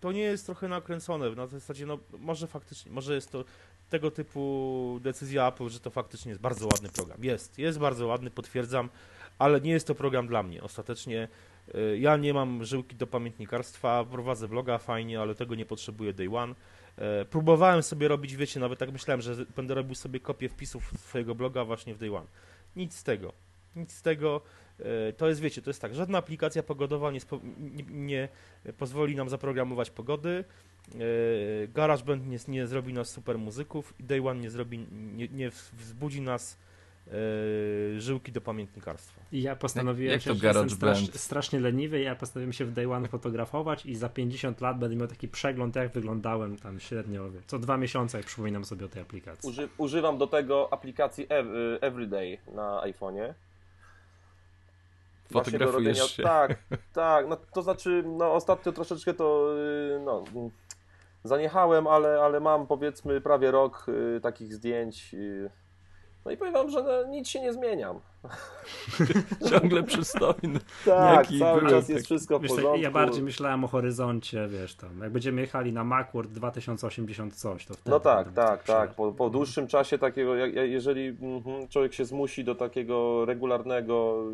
to 0.00 0.12
nie 0.12 0.22
jest 0.22 0.46
trochę 0.46 0.68
nakręcone, 0.68 1.30
na 1.30 1.46
zasadzie, 1.46 1.86
no 1.86 1.98
może 2.18 2.46
faktycznie, 2.46 2.92
może 2.92 3.14
jest 3.14 3.32
to 3.32 3.44
tego 3.88 4.10
typu 4.10 5.00
decyzja 5.02 5.48
Apple, 5.48 5.68
że 5.68 5.80
to 5.80 5.90
faktycznie 5.90 6.28
jest 6.28 6.40
bardzo 6.40 6.66
ładny 6.66 6.88
program. 6.88 7.24
Jest, 7.24 7.58
jest 7.58 7.78
bardzo 7.78 8.06
ładny, 8.06 8.30
potwierdzam, 8.30 8.88
ale 9.38 9.60
nie 9.60 9.70
jest 9.70 9.86
to 9.86 9.94
program 9.94 10.26
dla 10.26 10.42
mnie. 10.42 10.62
Ostatecznie 10.62 11.28
y, 11.74 11.98
ja 11.98 12.16
nie 12.16 12.34
mam 12.34 12.64
żyłki 12.64 12.96
do 12.96 13.06
pamiętnikarstwa, 13.06 14.04
prowadzę 14.04 14.48
vloga 14.48 14.78
fajnie, 14.78 15.20
ale 15.20 15.34
tego 15.34 15.54
nie 15.54 15.66
potrzebuję 15.66 16.12
day 16.12 16.36
one. 16.36 16.54
Y, 17.22 17.24
próbowałem 17.24 17.82
sobie 17.82 18.08
robić, 18.08 18.36
wiecie, 18.36 18.60
nawet 18.60 18.78
tak 18.78 18.92
myślałem, 18.92 19.20
że 19.20 19.36
będę 19.56 19.74
robił 19.74 19.94
sobie 19.94 20.20
kopię 20.20 20.48
wpisów 20.48 20.92
swojego 20.98 21.34
bloga 21.34 21.64
właśnie 21.64 21.94
w 21.94 21.98
day 21.98 22.16
one. 22.16 22.26
Nic 22.76 22.94
z 22.94 23.04
tego. 23.04 23.47
Nic 23.78 23.92
z 23.92 24.02
tego. 24.02 24.40
Y, 24.80 25.12
to 25.12 25.28
jest, 25.28 25.40
wiecie, 25.40 25.62
to 25.62 25.70
jest 25.70 25.80
tak, 25.82 25.94
żadna 25.94 26.18
aplikacja 26.18 26.62
pogodowa 26.62 27.10
nie, 27.10 27.20
nie, 27.60 27.84
nie 27.90 28.28
pozwoli 28.78 29.16
nam 29.16 29.28
zaprogramować 29.28 29.90
pogody. 29.90 30.44
GarageBand 31.68 32.26
nie, 32.26 32.38
nie 32.48 32.66
zrobi 32.66 32.92
nas 32.92 33.08
super 33.08 33.38
muzyków 33.38 33.94
i 34.00 34.04
Day 34.04 34.28
One 34.28 34.40
nie 34.40 34.50
zrobi, 34.50 34.86
nie, 35.16 35.28
nie 35.28 35.50
wzbudzi 35.50 36.20
nas 36.20 36.58
Yy, 37.12 38.00
żyłki 38.00 38.32
do 38.32 38.40
pamiętnikarstwa. 38.40 39.20
I 39.32 39.42
ja 39.42 39.56
postanowiłem 39.56 40.12
jak, 40.12 40.26
jak 40.26 40.36
się, 40.36 40.40
że 40.40 40.46
jestem 40.46 40.70
strasz, 40.70 41.10
strasznie 41.14 41.60
leniwy, 41.60 42.00
ja 42.00 42.16
postanowiłem 42.16 42.52
się 42.52 42.64
w 42.64 42.72
Day 42.72 42.92
One 42.92 43.08
fotografować 43.08 43.86
i 43.86 43.94
za 43.94 44.08
50 44.08 44.60
lat 44.60 44.78
będę 44.78 44.96
miał 44.96 45.08
taki 45.08 45.28
przegląd, 45.28 45.76
jak 45.76 45.92
wyglądałem 45.92 46.56
tam 46.56 46.80
średnio, 46.80 47.30
co 47.46 47.58
dwa 47.58 47.76
miesiące, 47.76 48.18
jak 48.18 48.26
przypominam 48.26 48.64
sobie 48.64 48.86
o 48.86 48.88
tej 48.88 49.02
aplikacji. 49.02 49.50
Uży, 49.50 49.68
używam 49.78 50.18
do 50.18 50.26
tego 50.26 50.72
aplikacji 50.72 51.24
y, 51.24 51.80
Everyday 51.80 52.38
na 52.54 52.82
iPhone'ie. 52.84 53.34
Fotografujesz 55.32 56.16
się. 56.16 56.22
Tak, 56.22 56.58
tak, 56.92 57.28
no 57.28 57.36
to 57.36 57.62
znaczy, 57.62 58.02
no 58.06 58.32
ostatnio 58.34 58.72
troszeczkę 58.72 59.14
to, 59.14 59.54
y, 59.58 60.00
no, 60.04 60.24
zaniechałem, 61.24 61.86
ale, 61.86 62.20
ale 62.22 62.40
mam 62.40 62.66
powiedzmy 62.66 63.20
prawie 63.20 63.50
rok 63.50 63.86
y, 63.88 64.20
takich 64.20 64.54
zdjęć 64.54 65.14
No 66.24 66.30
i 66.30 66.36
powiem 66.36 66.54
wam, 66.54 66.70
że 66.70 66.82
no, 66.82 67.04
nic 67.10 67.28
się 67.28 67.40
nie 67.40 67.52
zmieniam. 67.52 68.00
Ciągle 69.50 69.82
przystojny. 69.82 70.60
Tak, 70.84 71.16
Jaki 71.16 71.38
cały 71.38 71.60
byłem, 71.60 71.74
czas 71.74 71.86
tak. 71.86 71.96
jest 71.96 72.06
wszystko 72.06 72.38
w 72.38 72.42
Wiesz, 72.42 72.50
porządku. 72.50 72.80
ja 72.80 72.90
bardziej 72.90 73.22
myślałem 73.22 73.64
o 73.64 73.68
horyzoncie, 73.68 74.48
wiesz 74.48 74.74
tam, 74.74 75.00
jak 75.02 75.12
będziemy 75.12 75.40
jechali 75.40 75.72
na 75.72 75.84
Macworld 75.84 76.32
2080 76.32 77.34
coś, 77.34 77.66
to 77.66 77.74
wtedy 77.74 77.90
No 77.90 78.00
tak, 78.00 78.32
tak, 78.32 78.64
tak. 78.64 78.94
Po, 78.94 79.12
po 79.12 79.30
dłuższym 79.30 79.66
czasie 79.66 79.98
takiego, 79.98 80.34
jeżeli 80.46 81.08
mhm, 81.08 81.68
człowiek 81.68 81.94
się 81.94 82.04
zmusi 82.04 82.44
do 82.44 82.54
takiego 82.54 83.24
regularnego, 83.24 84.24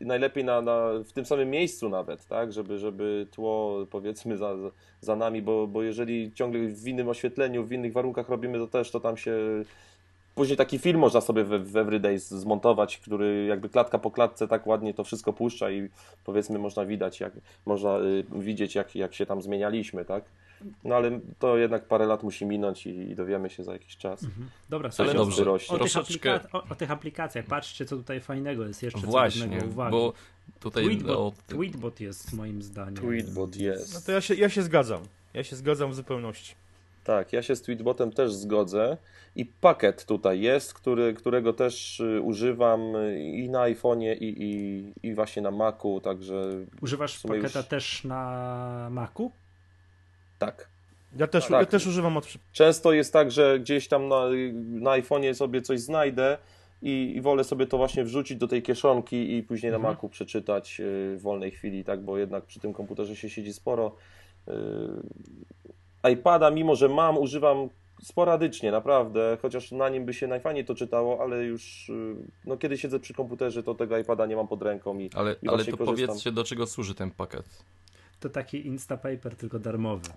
najlepiej 0.00 0.44
na, 0.44 0.62
na, 0.62 0.90
w 1.04 1.12
tym 1.12 1.26
samym 1.26 1.50
miejscu 1.50 1.88
nawet, 1.88 2.26
tak, 2.26 2.52
żeby, 2.52 2.78
żeby 2.78 3.26
tło 3.30 3.86
powiedzmy 3.90 4.36
za, 4.36 4.54
za 5.00 5.16
nami, 5.16 5.42
bo, 5.42 5.66
bo 5.66 5.82
jeżeli 5.82 6.32
ciągle 6.32 6.60
w 6.60 6.88
innym 6.88 7.08
oświetleniu, 7.08 7.64
w 7.64 7.72
innych 7.72 7.92
warunkach 7.92 8.28
robimy 8.28 8.58
to 8.58 8.66
też, 8.66 8.90
to 8.90 9.00
tam 9.00 9.16
się 9.16 9.36
Później 10.36 10.56
taki 10.56 10.78
film 10.78 11.00
można 11.00 11.20
sobie 11.20 11.44
w, 11.44 11.48
w 11.48 11.76
Everydays 11.76 12.28
zmontować, 12.28 12.98
który 12.98 13.46
jakby 13.46 13.68
klatka 13.68 13.98
po 13.98 14.10
klatce 14.10 14.48
tak 14.48 14.66
ładnie 14.66 14.94
to 14.94 15.04
wszystko 15.04 15.32
puszcza 15.32 15.70
i 15.70 15.88
powiedzmy 16.24 16.58
można 16.58 16.84
widać, 16.86 17.20
jak, 17.20 17.32
można 17.66 17.98
y, 17.98 18.24
widzieć 18.32 18.74
jak, 18.74 18.94
jak 18.94 19.14
się 19.14 19.26
tam 19.26 19.42
zmienialiśmy, 19.42 20.04
tak? 20.04 20.24
No 20.84 20.94
ale 20.94 21.20
to 21.38 21.56
jednak 21.56 21.88
parę 21.88 22.06
lat 22.06 22.22
musi 22.22 22.46
minąć 22.46 22.86
i, 22.86 22.90
i 22.90 23.14
dowiemy 23.14 23.50
się 23.50 23.64
za 23.64 23.72
jakiś 23.72 23.96
czas. 23.96 24.24
Mhm. 24.24 24.48
Dobra, 24.68 24.86
Ale 24.86 24.92
słuchajcie, 24.92 25.18
dobrze, 25.18 25.44
rośnie. 25.44 25.76
o, 25.76 25.78
tych 25.78 25.92
troszeczkę... 25.92 26.36
aplika- 26.38 26.48
o, 26.52 26.64
o 26.70 26.74
tych 26.74 26.90
aplikacjach, 26.90 27.44
patrzcie 27.44 27.84
co 27.84 27.96
tutaj 27.96 28.20
fajnego 28.20 28.66
jest 28.66 28.82
jeszcze, 28.82 29.00
Właśnie, 29.00 29.58
uwagi. 29.68 29.90
bo 29.90 30.12
tutaj 30.60 30.84
Tweetbot, 30.84 31.16
o, 31.16 31.32
Tweetbot 31.46 32.00
jest 32.00 32.32
moim 32.32 32.62
zdaniem. 32.62 32.94
Tweetbot 32.94 33.56
jest. 33.56 33.94
No 33.94 34.00
to 34.06 34.12
ja 34.12 34.20
się, 34.20 34.34
ja 34.34 34.48
się 34.48 34.62
zgadzam. 34.62 35.00
Ja 35.34 35.44
się 35.44 35.56
zgadzam 35.56 35.90
w 35.90 35.94
zupełności. 35.94 36.54
Tak, 37.06 37.32
ja 37.32 37.42
się 37.42 37.56
z 37.56 37.62
Tweetbotem 37.62 38.12
też 38.12 38.32
zgodzę. 38.34 38.96
I 39.36 39.44
pakiet 39.46 40.04
tutaj 40.04 40.40
jest, 40.40 40.74
który, 40.74 41.14
którego 41.14 41.52
też 41.52 42.00
y, 42.00 42.20
używam 42.20 42.96
y, 42.96 43.20
i 43.20 43.50
na 43.50 43.58
iPhone'ie, 43.60 44.16
i, 44.20 44.42
i, 44.44 44.92
i 45.08 45.14
właśnie 45.14 45.42
na 45.42 45.50
Macu, 45.50 46.00
także 46.00 46.50
Używasz 46.80 47.20
paketa 47.20 47.58
już- 47.58 47.68
też 47.68 48.04
na 48.04 48.88
Macu? 48.90 49.30
tak. 50.38 50.68
Ja 51.16 51.26
też, 51.26 51.46
Tak. 51.46 51.60
ja 51.60 51.66
też 51.66 51.86
używam 51.86 52.16
od 52.16 52.26
Często 52.52 52.92
jest 52.92 53.12
tak, 53.12 53.30
że 53.30 53.60
gdzieś 53.60 53.88
tam 53.88 54.08
na, 54.08 54.24
na 54.54 54.90
iPhone'ie 54.90 55.34
sobie 55.34 55.62
coś 55.62 55.80
znajdę 55.80 56.38
i, 56.82 57.12
i 57.16 57.20
wolę 57.20 57.44
sobie 57.44 57.66
to 57.66 57.76
właśnie 57.76 58.04
wrzucić 58.04 58.36
do 58.38 58.48
tej 58.48 58.62
kieszonki 58.62 59.36
i 59.36 59.42
później 59.42 59.72
Mhm. 59.72 59.82
na 59.82 59.88
Macu 59.88 60.08
przeczytać 60.08 60.80
y, 60.80 61.16
w 61.16 61.22
wolnej 61.22 61.50
chwili, 61.50 61.84
tak, 61.84 62.00
bo 62.02 62.18
jednak 62.18 62.44
przy 62.44 62.60
tym 62.60 62.72
komputerze 62.72 63.16
się 63.16 63.30
siedzi 63.30 63.52
sporo. 63.52 63.96
IPada, 66.10 66.50
mimo 66.50 66.74
że 66.74 66.88
mam, 66.88 67.18
używam 67.18 67.68
sporadycznie, 68.02 68.70
naprawdę, 68.70 69.38
chociaż 69.42 69.72
na 69.72 69.88
nim 69.88 70.04
by 70.04 70.14
się 70.14 70.26
najfajniej 70.26 70.64
to 70.64 70.74
czytało, 70.74 71.22
ale 71.22 71.44
już 71.44 71.88
y, 71.88 72.16
no, 72.44 72.56
kiedy 72.56 72.78
siedzę 72.78 73.00
przy 73.00 73.14
komputerze, 73.14 73.62
to 73.62 73.74
tego 73.74 73.98
iPada 73.98 74.26
nie 74.26 74.36
mam 74.36 74.48
pod 74.48 74.62
ręką 74.62 74.98
i, 74.98 75.10
ale, 75.14 75.36
i 75.42 75.48
ale 75.48 75.64
to 75.64 75.76
korzystam. 75.76 75.86
powiedzcie, 75.86 76.32
do 76.32 76.44
czego 76.44 76.66
służy 76.66 76.94
ten 76.94 77.10
pakiet? 77.10 77.64
To 78.20 78.28
taki 78.28 78.66
Instapaper, 78.66 79.36
tylko 79.36 79.58
darmowy. 79.58 80.08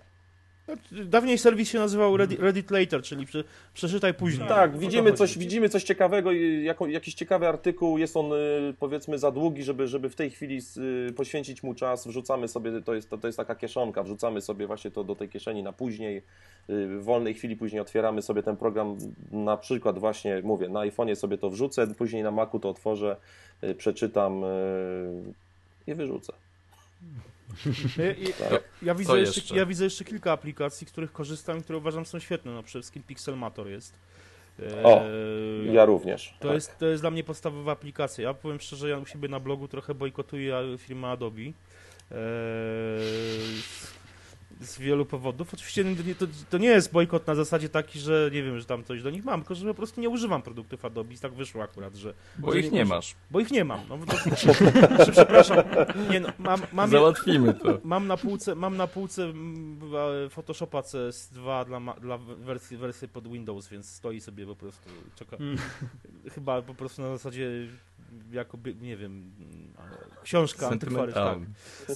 Dawniej 0.92 1.38
serwis 1.38 1.68
się 1.68 1.78
nazywał 1.78 2.16
Reddit, 2.16 2.40
Reddit 2.40 2.70
Later, 2.70 3.02
czyli 3.02 3.26
prze, 3.26 3.44
przeczytaj 3.74 4.14
później. 4.14 4.48
Tak, 4.48 4.78
widzimy 4.78 5.12
coś, 5.12 5.38
widzimy 5.38 5.68
coś 5.68 5.84
ciekawego, 5.84 6.32
jako, 6.62 6.86
jakiś 6.86 7.14
ciekawy 7.14 7.48
artykuł, 7.48 7.98
jest 7.98 8.16
on 8.16 8.32
y, 8.32 8.74
powiedzmy 8.78 9.18
za 9.18 9.30
długi, 9.30 9.62
żeby, 9.62 9.88
żeby 9.88 10.10
w 10.10 10.14
tej 10.14 10.30
chwili 10.30 10.60
y, 11.08 11.12
poświęcić 11.12 11.62
mu 11.62 11.74
czas, 11.74 12.06
wrzucamy 12.06 12.48
sobie, 12.48 12.82
to 12.82 12.94
jest, 12.94 13.10
to, 13.10 13.18
to 13.18 13.28
jest 13.28 13.36
taka 13.36 13.54
kieszonka, 13.54 14.02
wrzucamy 14.02 14.40
sobie 14.40 14.66
właśnie 14.66 14.90
to 14.90 15.04
do 15.04 15.16
tej 15.16 15.28
kieszeni 15.28 15.62
na 15.62 15.72
później, 15.72 16.16
y, 16.16 16.22
w 16.68 17.04
wolnej 17.04 17.34
chwili 17.34 17.56
później 17.56 17.80
otwieramy 17.80 18.22
sobie 18.22 18.42
ten 18.42 18.56
program, 18.56 18.96
na 19.32 19.56
przykład 19.56 19.98
właśnie, 19.98 20.40
mówię, 20.44 20.68
na 20.68 20.80
iPhone'ie 20.80 21.14
sobie 21.14 21.38
to 21.38 21.50
wrzucę, 21.50 21.86
później 21.86 22.22
na 22.22 22.30
Macu 22.30 22.60
to 22.60 22.68
otworzę, 22.68 23.16
przeczytam 23.76 24.42
i 25.86 25.94
wyrzucę. 25.94 26.32
Ja, 27.96 28.04
ja, 28.50 28.58
ja, 28.82 28.94
widzę 28.94 29.18
jeszcze, 29.20 29.40
jeszcze? 29.40 29.56
ja 29.56 29.66
widzę 29.66 29.84
jeszcze 29.84 30.04
kilka 30.04 30.32
aplikacji, 30.32 30.86
których 30.86 31.12
korzystam 31.12 31.58
i 31.58 31.62
które 31.62 31.78
uważam 31.78 32.06
są 32.06 32.18
świetne. 32.18 32.52
No 32.52 32.62
przede 32.62 32.82
wszystkim 32.82 33.02
Pixelmator 33.02 33.68
jest. 33.68 33.94
E, 34.62 34.82
O, 34.82 35.02
Ja 35.72 35.84
również. 35.84 36.34
To, 36.40 36.48
tak. 36.48 36.54
jest, 36.54 36.78
to 36.78 36.86
jest 36.86 37.02
dla 37.02 37.10
mnie 37.10 37.24
podstawowa 37.24 37.72
aplikacja. 37.72 38.24
Ja 38.24 38.34
powiem 38.34 38.60
szczerze, 38.60 38.88
ja 38.88 38.98
u 38.98 39.06
siebie 39.06 39.28
na 39.28 39.40
blogu 39.40 39.68
trochę 39.68 39.94
bojkotuję 39.94 40.62
firmę 40.78 41.08
Adobe. 41.08 41.40
Eee, 41.40 41.52
z, 44.60 44.78
wielu 44.78 45.06
powodów. 45.06 45.54
Oczywiście 45.54 45.84
nie- 45.84 46.14
to, 46.14 46.26
to 46.50 46.58
nie 46.58 46.68
jest 46.68 46.92
bojkot 46.92 47.26
na 47.26 47.34
zasadzie 47.34 47.68
taki, 47.68 47.98
że 48.00 48.30
nie 48.32 48.42
wiem, 48.42 48.58
że 48.58 48.64
tam 48.64 48.84
coś 48.84 49.02
do 49.02 49.10
nich 49.10 49.24
mam, 49.24 49.40
tylko 49.40 49.54
że 49.54 49.66
po 49.66 49.74
prostu 49.74 50.00
nie 50.00 50.08
używam 50.08 50.42
produktów 50.42 50.84
Adobe. 50.84 51.14
Tak 51.16 51.34
wyszło 51.34 51.62
akurat, 51.62 51.94
że. 51.94 52.14
Bo 52.38 52.52
że 52.52 52.60
ich 52.60 52.72
nie 52.72 52.84
masz. 52.84 53.14
Bo 53.30 53.40
ich 53.40 53.50
nie 53.50 53.64
mam. 53.64 53.80
No, 53.88 53.98
to, 53.98 54.16
przepraszam. 55.12 55.58
Nie, 56.10 56.20
no, 56.20 56.28
mam, 56.38 56.60
mam, 56.72 56.90
Załatwimy 56.90 57.54
to. 57.54 57.78
Mam 57.84 58.06
na 58.06 58.16
półce, 58.16 58.54
mam 58.54 58.76
na 58.76 58.86
półce 58.86 59.24
mm, 59.24 59.80
e, 60.26 60.28
Photoshopa 60.28 60.80
CS2 60.80 61.66
dla, 61.66 61.80
dla 62.00 62.18
wersji, 62.18 62.76
wersji 62.76 63.08
pod 63.08 63.28
Windows, 63.28 63.68
więc 63.68 63.90
stoi 63.90 64.20
sobie 64.20 64.46
po 64.46 64.56
prostu, 64.56 64.90
czeka. 65.14 65.36
Mm. 65.36 65.56
Chyba 66.30 66.62
po 66.62 66.74
prostu 66.74 67.02
na 67.02 67.08
zasadzie 67.08 67.50
jakoby, 68.32 68.74
nie 68.74 68.96
wiem, 68.96 69.32
książka 70.22 70.68
antykwariusz, 70.68 71.14
tak. 71.14 71.38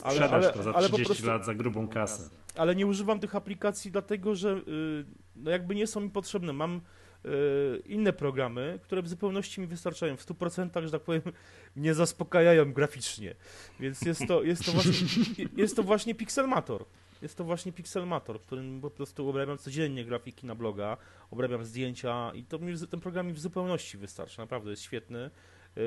Ale- 0.03 0.31
ale- 0.31 0.53
to 0.53 0.63
za 0.63 0.75
ale 0.75 0.89
po 0.89 0.95
30 0.95 1.05
prostu- 1.07 1.27
lat 1.27 1.47
za 1.47 1.55
grubą 1.55 1.89
kasę. 1.89 2.31
Ale 2.57 2.75
nie 2.75 2.87
używam 2.87 3.21
tych 3.21 3.37
aplikacji 3.37 3.91
dlatego, 3.91 4.35
że 4.35 4.51
y, 4.57 5.05
no 5.37 5.51
jakby 5.51 5.75
nie 5.75 5.87
są 5.87 6.01
mi 6.01 6.11
potrzebne. 6.11 6.53
Mam 6.53 6.81
y, 7.25 7.83
inne 7.87 8.13
programy, 8.13 8.79
które 8.83 9.03
w 9.03 9.09
zupełności 9.09 9.61
mi 9.61 9.67
wystarczają. 9.67 10.17
W 10.17 10.23
100%, 10.23 10.85
że 10.85 10.91
tak 10.91 11.03
powiem, 11.03 11.23
mnie 11.77 11.95
zaspokajają 11.95 12.73
graficznie. 12.73 13.35
Więc 13.81 14.03
jest 14.03 14.27
to, 14.29 14.43
jest 14.43 14.65
to, 14.65 14.73
właśnie, 14.73 14.93
jest 15.63 15.77
to 15.77 15.83
właśnie 15.83 16.15
Pixelmator. 16.15 16.85
Jest 17.23 17.37
to 17.37 17.45
właśnie 17.45 17.73
Pixelmator, 17.73 18.41
którym 18.41 18.81
po 18.81 18.91
prostu 18.91 19.29
obrabiam 19.29 19.59
codziennie 19.59 20.05
grafiki 20.05 20.47
na 20.47 20.55
bloga, 20.55 20.97
obrabiam 21.31 21.65
zdjęcia 21.65 22.33
i 22.35 22.45
to 22.45 22.59
mi, 22.59 22.79
ten 22.91 23.01
program 23.01 23.27
mi 23.27 23.33
w 23.33 23.41
zupełności 23.41 23.99
wystarczy. 23.99 24.39
Naprawdę 24.39 24.71
jest 24.71 24.83
świetny. 24.83 25.31
Yy, 25.77 25.83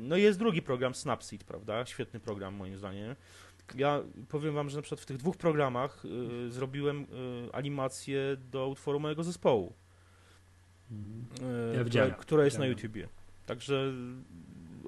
No 0.00 0.16
i 0.16 0.22
jest 0.22 0.38
drugi 0.38 0.62
program, 0.62 0.94
Snapseed, 0.94 1.44
prawda? 1.44 1.86
Świetny 1.86 2.20
program 2.20 2.54
moim 2.54 2.76
zdaniem. 2.76 3.16
Ja 3.74 4.00
powiem 4.28 4.54
wam, 4.54 4.70
że 4.70 4.76
na 4.76 4.82
przykład 4.82 5.00
w 5.00 5.06
tych 5.06 5.16
dwóch 5.16 5.36
programach 5.36 6.04
yy, 6.04 6.50
zrobiłem 6.50 7.00
yy, 7.00 7.52
animację 7.52 8.36
do 8.50 8.68
utworu 8.68 9.00
mojego 9.00 9.24
zespołu, 9.24 9.72
yy, 10.90 11.76
Ja 11.76 11.84
która, 11.84 12.10
która 12.10 12.44
jest 12.44 12.58
na 12.58 12.64
Widziałem. 12.64 12.78
YouTubie. 12.78 13.08
Także 13.46 13.92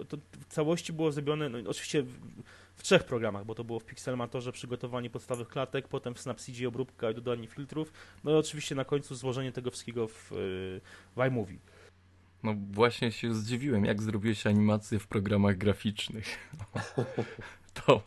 to 0.08 0.16
w 0.32 0.44
całości 0.48 0.92
było 0.92 1.12
zrobione, 1.12 1.48
no, 1.48 1.70
oczywiście 1.70 2.02
w, 2.02 2.12
w 2.74 2.82
trzech 2.82 3.04
programach, 3.04 3.44
bo 3.44 3.54
to 3.54 3.64
było 3.64 3.80
w 3.80 3.84
Pixelmatorze 3.84 4.52
przygotowanie 4.52 5.10
podstawowych 5.10 5.48
klatek, 5.48 5.88
potem 5.88 6.14
w 6.14 6.20
Snapseedzie 6.20 6.68
obróbka 6.68 7.10
i 7.10 7.14
dodanie 7.14 7.46
filtrów, 7.46 7.92
no 8.24 8.30
i 8.30 8.34
oczywiście 8.34 8.74
na 8.74 8.84
końcu 8.84 9.14
złożenie 9.14 9.52
tego 9.52 9.70
wszystkiego 9.70 10.08
w, 10.08 10.30
w 11.16 11.20
iMovie. 11.26 11.58
No 12.44 12.54
właśnie 12.70 13.12
się 13.12 13.34
zdziwiłem, 13.34 13.84
jak 13.84 14.02
zrobiłeś 14.02 14.46
animację 14.46 14.98
w 14.98 15.06
programach 15.06 15.56
graficznych. 15.56 16.26
To, 17.86 18.02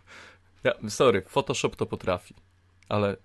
ja, 0.64 0.72
sorry, 0.90 1.22
Photoshop 1.22 1.76
to 1.76 1.86
potrafi, 1.86 2.36
ale 2.90 3.18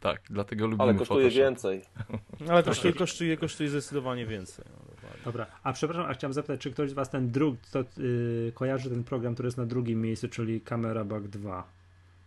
tak, 0.00 0.22
dlatego 0.30 0.66
lubimy 0.66 0.82
Ale 0.82 0.94
kosztuje 0.94 1.24
Photoshop. 1.24 1.44
więcej. 1.44 1.82
Ale 2.50 2.62
kosztuje, 2.62 2.94
kosztuje, 2.94 3.36
kosztuje 3.36 3.68
zdecydowanie 3.68 4.26
więcej. 4.26 4.64
No, 4.70 4.94
dokładnie. 4.94 5.20
Dobra, 5.24 5.46
a 5.62 5.72
przepraszam, 5.72 6.10
a 6.10 6.14
chciałem 6.14 6.32
zapytać, 6.32 6.60
czy 6.60 6.70
ktoś 6.70 6.90
z 6.90 6.92
Was 6.92 7.10
ten 7.10 7.30
drugi, 7.30 7.58
to 7.72 7.78
yy, 7.78 8.52
kojarzy 8.54 8.90
ten 8.90 9.04
program, 9.04 9.34
który 9.34 9.46
jest 9.46 9.58
na 9.58 9.66
drugim 9.66 10.00
miejscu, 10.00 10.28
czyli 10.28 10.60
Camera 10.60 11.04
Bug 11.04 11.28
2? 11.28 11.64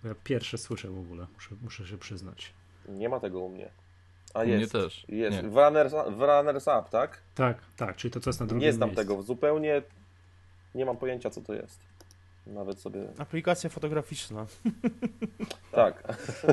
Bo 0.04 0.10
ja 0.10 0.16
pierwsze 0.24 0.58
słyszę 0.58 0.90
w 0.90 1.00
ogóle, 1.00 1.28
muszę, 1.34 1.56
muszę 1.62 1.88
się 1.88 1.98
przyznać. 1.98 2.54
Nie 2.90 3.10
ma 3.10 3.20
tego 3.20 3.40
u 3.40 3.50
mnie. 3.50 3.70
A 4.38 4.42
U 4.42 4.46
mnie 4.46 4.58
jest. 4.58 4.72
też. 4.72 5.06
Jest. 5.10 5.44
Nie. 5.44 5.50
W 5.50 5.58
Runners, 5.58 5.94
w 5.94 6.22
Runners 6.22 6.64
Up, 6.68 6.84
tak? 6.92 7.22
Tak, 7.36 7.58
tak, 7.78 7.96
czyli 7.96 8.12
to 8.12 8.20
co 8.20 8.30
jest 8.30 8.40
na 8.40 8.46
drugim 8.46 8.62
Nie 8.66 8.74
znam 8.74 8.90
miejscu. 8.90 9.04
tego 9.04 9.22
zupełnie. 9.24 9.82
Nie 10.76 10.86
mam 10.86 10.98
pojęcia, 10.98 11.30
co 11.30 11.42
to 11.42 11.54
jest. 11.54 11.80
Nawet 12.48 12.80
sobie. 12.80 13.08
Aplikacja 13.18 13.70
fotograficzna. 13.70 14.46
Tak. 15.72 16.04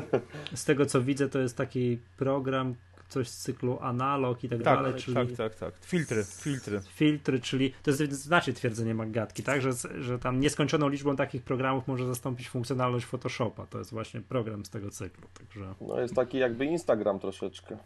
Z 0.55 0.65
tego 0.65 0.87
co 0.87 1.01
widzę, 1.03 1.29
to 1.29 1.39
jest 1.39 1.57
taki 1.57 1.99
program, 2.17 2.75
coś 3.15 3.29
z 3.29 3.37
cyklu 3.37 3.79
analog 3.81 4.45
i 4.45 4.49
tak, 4.49 4.63
Tak, 4.63 4.77
dalej, 4.79 4.95
czyli 5.03 5.15
tak, 5.15 5.37
tak, 5.37 5.55
tak. 5.55 5.75
Filtry, 5.81 6.25
filtry. 6.25 6.81
filtry, 6.81 7.41
czyli 7.41 7.75
to 7.83 7.91
jest 7.91 8.13
znaczy 8.13 8.53
twierdzenie 8.53 8.95
Maggatki, 8.95 9.43
tak, 9.43 9.63
że, 9.63 9.71
że 10.01 10.19
tam 10.19 10.41
nieskończoną 10.41 10.89
liczbą 10.89 11.17
takich 11.17 11.43
programów 11.43 11.89
może 11.89 12.07
zastąpić 12.07 12.49
funkcjonalność 12.49 13.07
Photoshopa. 13.07 13.67
To 13.67 13.79
jest 13.79 13.91
właśnie 13.91 14.21
program 14.21 14.65
z 14.65 14.71
tego 14.71 14.91
cyklu, 14.91 15.29
także 15.39 15.75
No 15.81 16.01
jest 16.01 16.15
taki 16.15 16.39
jakby 16.39 16.65
Instagram 16.65 17.19
troszeczkę. 17.19 17.77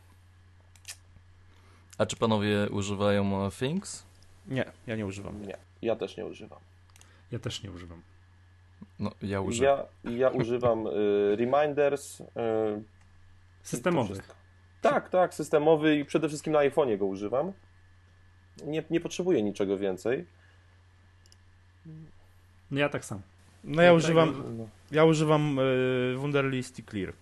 A 1.98 2.06
czy 2.06 2.16
panowie 2.16 2.68
używają 2.70 3.46
e, 3.46 3.50
Things? 3.50 4.06
Nie, 4.46 4.64
ja 4.86 4.96
nie 4.96 5.06
używam. 5.06 5.46
Nie. 5.46 5.56
Ja 5.82 5.96
też 5.96 6.16
nie 6.16 6.26
używam. 6.26 6.58
ja 7.32 7.38
też 7.38 7.62
nie 7.62 7.70
używam. 7.70 8.02
No, 8.98 9.10
ja 9.22 9.40
używam. 9.40 9.78
Ja, 10.04 10.10
ja 10.10 10.28
używam 10.28 10.86
y, 10.86 11.36
reminders. 11.36 12.20
Y, 12.20 12.24
Systemowych. 13.62 14.37
Tak, 14.80 15.08
tak, 15.08 15.34
systemowy 15.34 15.96
i 15.96 16.04
przede 16.04 16.28
wszystkim 16.28 16.52
na 16.52 16.58
iPhone'ie 16.58 16.98
go 16.98 17.06
używam. 17.06 17.52
Nie, 18.66 18.82
nie 18.90 19.00
potrzebuję 19.00 19.42
niczego 19.42 19.78
więcej. 19.78 20.26
No 22.70 22.80
ja 22.80 22.88
tak 22.88 23.04
sam. 23.04 23.20
No 23.64 23.82
ja 23.82 23.88
Tak, 23.90 23.96
używam, 23.98 24.58
No. 24.58 24.68
ja 24.90 25.04
używam 25.04 25.58
y, 25.58 26.14
Wunderlist 26.18 26.78
i 26.78 26.84
Clear. 26.84 27.12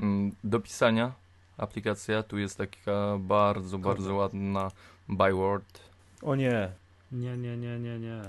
Mm, 0.00 0.34
Do 0.44 0.60
pisania 0.60 1.12
aplikacja, 1.58 2.22
tu 2.22 2.38
jest 2.38 2.58
taka 2.58 3.16
bardzo, 3.18 3.78
bardzo 3.78 4.14
ładna 4.14 4.70
Byword. 5.08 5.80
O 6.22 6.34
nie. 6.36 6.70
Nie, 7.12 7.36
nie, 7.36 7.56
nie, 7.56 7.78
nie, 7.78 7.98
nie. 7.98 8.22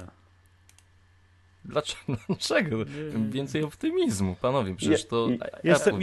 Dlaczego? 1.66 2.01
Dlaczego? 2.28 2.78
Nie, 2.78 3.20
nie. 3.20 3.30
Więcej 3.30 3.64
optymizmu, 3.64 4.36
panowie, 4.41 4.76
przecież 4.76 5.05
to 5.05 5.28
Apple 5.51 5.70
Jestem, 5.70 5.95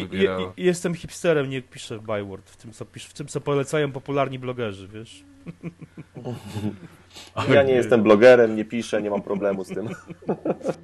jestem 0.57 0.95
hipsterem, 0.95 1.51
nie 1.51 1.63
piszę 1.63 1.99
w 1.99 2.03
Byword, 2.03 2.51
w 2.51 2.57
tym, 2.57 2.73
co, 2.73 2.85
pisz, 2.85 3.05
w 3.05 3.13
tym, 3.13 3.27
co 3.27 3.41
polecają 3.41 3.93
popularni 3.93 4.39
blogerzy, 4.39 4.89
wiesz? 4.89 5.25
Ja 7.55 7.63
nie 7.63 7.73
jestem 7.73 8.03
blogerem, 8.03 8.57
nie 8.57 8.65
piszę, 8.65 9.03
nie 9.03 9.11
mam 9.11 9.23
problemu 9.23 9.65
z 9.65 9.69
tym. 9.69 9.89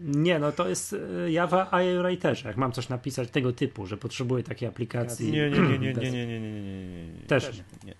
Nie, 0.02 0.38
no 0.38 0.52
to 0.52 0.68
jest 0.68 0.96
e, 1.24 1.30
ja 1.30 1.46
w 1.46 1.52
iWriterze, 1.72 2.48
jak 2.48 2.56
mam 2.56 2.72
coś 2.72 2.88
napisać 2.88 3.30
tego 3.30 3.52
typu, 3.52 3.86
że 3.86 3.96
potrzebuję 3.96 4.42
takiej 4.44 4.68
aplikacji. 4.68 5.32
Nie, 5.32 5.50
nie, 5.50 5.60
nie, 5.60 5.78
nie, 5.78 5.92
bez- 5.92 6.12
nie, 6.12 6.26
nie, 6.26 6.26
nie, 6.26 6.40
nie, 6.40 6.50
nie, 6.50 6.70
nie, 6.70 6.90
nie, 6.90 7.12
nie. 7.12 7.26
Też 7.26 7.62
nie. 7.84 7.94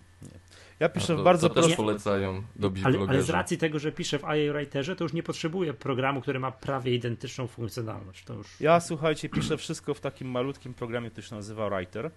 Ja 0.81 0.89
piszę 0.89 1.07
to, 1.07 1.17
w 1.17 1.25
bardzo 1.25 1.49
to 1.49 1.63
też 1.63 1.77
polecają 1.77 2.43
do 2.57 2.73
Ale, 2.85 2.99
ale 3.09 3.23
z 3.23 3.31
racji 3.31 3.59
tego, 3.59 3.79
że 3.79 3.93
piszę 3.93 4.19
w 4.19 4.23
iWriterze, 4.23 4.97
to 4.97 5.05
już 5.05 5.13
nie 5.13 5.23
potrzebuję 5.23 5.75
programu, 5.75 6.21
który 6.21 6.41
ma 6.41 6.53
prawie 6.53 6.95
identyczną 6.95 7.47
funkcjonalność. 7.47 8.25
To 8.25 8.35
już. 8.35 8.61
Ja, 8.61 8.81
słuchajcie, 8.81 9.29
piszę 9.29 9.57
wszystko 9.57 9.95
w 9.95 10.01
takim 10.01 10.29
malutkim 10.31 10.75
programie, 10.75 11.11
który 11.11 11.27
się 11.27 11.35
nazywa 11.35 11.71
Writer. 11.71 12.11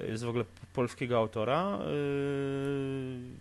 Jest 0.00 0.24
w 0.24 0.28
ogóle 0.28 0.44
polskiego 0.72 1.18
autora. 1.18 1.78
Yy, 1.78 3.38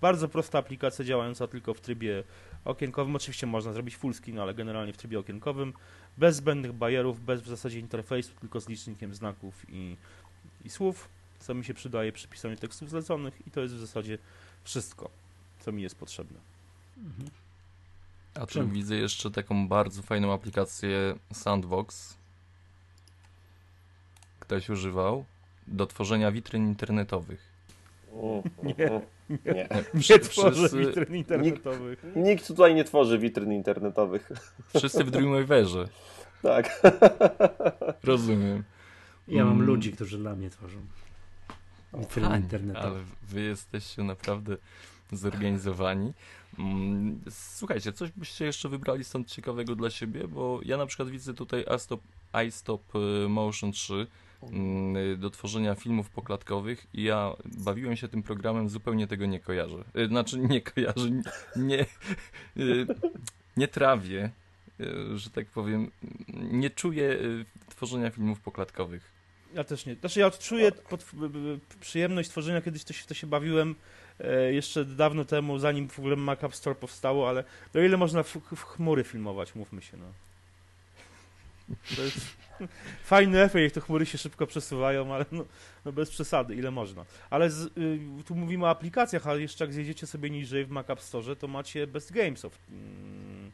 Bardzo 0.00 0.28
prosta 0.28 0.58
aplikacja 0.58 1.04
działająca 1.04 1.46
tylko 1.46 1.74
w 1.74 1.80
trybie 1.80 2.24
okienkowym. 2.64 3.16
Oczywiście 3.16 3.46
można 3.46 3.72
zrobić 3.72 3.96
full 3.96 4.14
screen, 4.14 4.38
ale 4.38 4.54
generalnie 4.54 4.92
w 4.92 4.96
trybie 4.96 5.18
okienkowym. 5.18 5.72
Bez 6.18 6.36
zbędnych 6.36 6.72
bajerów, 6.72 7.20
bez 7.20 7.42
w 7.42 7.48
zasadzie 7.48 7.78
interfejsu, 7.78 8.32
tylko 8.40 8.60
z 8.60 8.68
licznikiem 8.68 9.14
znaków 9.14 9.54
i, 9.68 9.96
i 10.64 10.70
słów, 10.70 11.08
co 11.46 11.54
mi 11.54 11.64
się 11.64 11.74
przydaje 11.74 12.12
przy 12.12 12.28
pisaniu 12.28 12.56
tekstów 12.56 12.90
zleconych 12.90 13.46
i 13.46 13.50
to 13.50 13.60
jest 13.60 13.74
w 13.74 13.78
zasadzie 13.78 14.18
wszystko, 14.64 15.10
co 15.60 15.72
mi 15.72 15.82
jest 15.82 15.96
potrzebne. 15.96 16.38
Mhm. 16.96 17.28
A 18.34 18.40
tu 18.40 18.52
Czym? 18.52 18.70
widzę 18.70 18.96
jeszcze 18.96 19.30
taką 19.30 19.68
bardzo 19.68 20.02
fajną 20.02 20.32
aplikację 20.32 21.14
Sandbox. 21.32 22.16
Ktoś 24.40 24.70
używał 24.70 25.24
do 25.66 25.86
tworzenia 25.86 26.30
witryn 26.32 26.66
internetowych. 26.68 27.40
Mm, 28.12 28.42
Nie. 28.62 29.00
nie. 29.54 29.68
Nie 30.10 30.18
tworzę 30.18 30.52
wszyscy, 30.68 30.78
witryn 30.78 31.16
internetowych. 31.16 32.04
Nikt 32.16 32.46
tutaj 32.46 32.74
nie 32.74 32.84
tworzy 32.84 33.18
witryn 33.18 33.52
internetowych. 33.52 34.30
wszyscy 34.76 35.04
w 35.04 35.10
Dreamweaverze. 35.10 35.88
Tak. 36.42 36.82
Rozumiem. 38.04 38.64
Ja 39.28 39.44
mam 39.44 39.54
Mm. 39.54 39.66
ludzi, 39.66 39.92
którzy 39.92 40.18
dla 40.18 40.36
mnie 40.36 40.50
tworzą. 40.50 40.78
Witryny 42.00 42.36
internetowe. 42.36 42.86
Ale 42.86 43.04
wy 43.22 43.42
jesteście 43.42 44.02
naprawdę 44.02 44.56
zorganizowani. 45.12 46.12
Mm, 46.58 47.20
Słuchajcie, 47.30 47.92
coś 47.92 48.10
byście 48.10 48.44
jeszcze 48.44 48.68
wybrali 48.68 49.04
stąd 49.04 49.28
ciekawego 49.28 49.76
dla 49.76 49.90
siebie, 49.90 50.28
bo 50.28 50.60
ja 50.64 50.76
na 50.76 50.86
przykład 50.86 51.08
widzę 51.08 51.34
tutaj 51.34 51.64
iStop, 51.76 52.00
iStop 52.48 52.82
y, 52.96 53.28
Motion 53.28 53.72
3 53.72 54.06
mm, 54.42 54.96
y, 54.96 55.16
do 55.16 55.30
tworzenia 55.30 55.74
filmów 55.74 56.10
poklatkowych 56.10 56.86
i 56.94 57.02
ja 57.02 57.32
bawiłem 57.44 57.96
się 57.96 58.08
tym 58.08 58.22
programem, 58.22 58.68
zupełnie 58.68 59.06
tego 59.06 59.26
nie 59.26 59.40
kojarzę. 59.40 59.84
Y, 59.98 60.08
Znaczy 60.08 60.38
nie 60.50 60.60
kojarzę, 60.60 61.10
nie, 61.10 61.22
nie, 61.56 61.86
nie 63.56 63.68
trawię, 63.68 64.30
że 65.14 65.30
tak 65.30 65.46
powiem, 65.46 65.90
nie 66.28 66.70
czuję 66.70 67.18
tworzenia 67.68 68.10
filmów 68.10 68.40
poklatkowych. 68.40 69.15
Ja 69.54 69.64
też 69.64 69.86
nie. 69.86 69.94
Znaczy 69.94 70.20
ja 70.20 70.26
odczuję 70.26 70.72
pod, 70.72 71.04
przyjemność 71.80 72.30
tworzenia, 72.30 72.62
kiedyś 72.62 72.84
to 72.84 72.92
się, 72.92 73.06
to 73.06 73.14
się 73.14 73.26
bawiłem 73.26 73.74
e, 74.20 74.52
jeszcze 74.52 74.84
dawno 74.84 75.24
temu, 75.24 75.58
zanim 75.58 75.88
w 75.88 75.98
ogóle 75.98 76.16
Mac 76.16 76.44
App 76.44 76.54
Store 76.54 76.76
powstało, 76.76 77.28
ale 77.28 77.44
no 77.74 77.80
ile 77.80 77.96
można 77.96 78.22
w, 78.22 78.36
w 78.56 78.62
chmury 78.62 79.04
filmować, 79.04 79.54
mówmy 79.54 79.82
się, 79.82 79.96
no. 79.96 80.06
To 81.96 82.02
jest 82.02 82.18
fajny 83.04 83.42
efekt, 83.42 83.62
jak 83.62 83.72
te 83.72 83.80
chmury 83.80 84.06
się 84.06 84.18
szybko 84.18 84.46
przesuwają, 84.46 85.14
ale 85.14 85.24
no, 85.32 85.44
no 85.84 85.92
bez 85.92 86.10
przesady, 86.10 86.54
ile 86.54 86.70
można. 86.70 87.04
Ale 87.30 87.50
z, 87.50 87.66
y, 87.78 88.24
tu 88.26 88.34
mówimy 88.34 88.64
o 88.64 88.70
aplikacjach, 88.70 89.26
ale 89.26 89.40
jeszcze 89.40 89.64
jak 89.64 89.72
zjedziecie 89.72 90.06
sobie 90.06 90.30
niżej 90.30 90.64
w 90.64 90.70
Mac 90.70 90.90
App 90.90 91.00
Store, 91.00 91.36
to 91.36 91.48
macie 91.48 91.86
Best 91.86 92.12
Games 92.12 92.44
of 92.44 92.58
mm, 92.70 93.50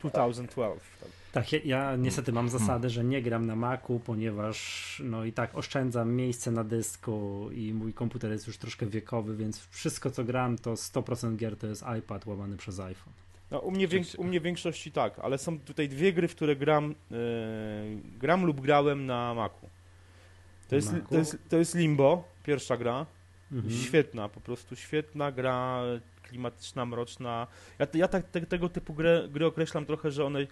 2012. 0.00 0.80
Tak. 1.00 1.21
Tak, 1.32 1.52
ja, 1.52 1.58
ja 1.64 1.96
niestety 1.96 2.32
mam 2.32 2.48
Hmm. 2.48 2.60
zasadę, 2.60 2.90
że 2.90 3.04
nie 3.04 3.22
gram 3.22 3.46
na 3.46 3.56
Macu, 3.56 4.00
ponieważ 4.04 5.02
no 5.04 5.24
i 5.24 5.32
tak 5.32 5.54
oszczędzam 5.54 6.12
miejsce 6.12 6.50
na 6.50 6.64
dysku 6.64 7.48
i 7.52 7.74
mój 7.74 7.92
komputer 7.92 8.30
jest 8.30 8.46
już 8.46 8.58
troszkę 8.58 8.86
wiekowy, 8.86 9.36
więc 9.36 9.68
wszystko 9.70 10.10
co 10.10 10.24
gram 10.24 10.58
to 10.58 10.76
100% 10.76 11.36
gier 11.36 11.56
to 11.56 11.66
jest 11.66 11.84
iPad 11.98 12.26
łamany 12.26 12.56
przez 12.56 12.80
iPhone. 12.80 13.12
No, 13.50 13.58
u, 13.58 13.70
mnie 13.70 13.88
wiek, 13.88 14.02
u 14.16 14.24
mnie 14.24 14.40
w 14.40 14.42
większości 14.42 14.92
tak, 14.92 15.18
ale 15.18 15.38
są 15.38 15.58
tutaj 15.58 15.88
dwie 15.88 16.12
gry, 16.12 16.28
w 16.28 16.34
które 16.34 16.56
gram, 16.56 16.94
e, 17.10 17.14
gram 18.18 18.44
lub 18.44 18.60
grałem 18.60 19.06
na 19.06 19.34
Macu. 19.34 19.68
To 20.68 20.76
jest, 20.76 20.92
Macu? 20.92 21.06
to, 21.08 21.18
jest, 21.18 21.38
to 21.48 21.56
jest 21.56 21.74
Limbo, 21.74 22.24
pierwsza 22.44 22.76
gra. 22.76 23.06
Mhm. 23.52 23.74
Świetna, 23.74 24.28
po 24.28 24.40
prostu 24.40 24.76
świetna 24.76 25.32
gra, 25.32 25.82
klimatyczna, 26.32 26.86
mroczna. 26.86 27.46
Ja, 27.78 27.86
ja 27.94 28.08
tak, 28.08 28.28
te, 28.30 28.40
tego 28.40 28.68
typu 28.68 28.94
grę, 28.94 29.28
gry 29.30 29.46
określam 29.46 29.86
trochę, 29.86 30.10
że 30.10 30.24
one 30.24 30.46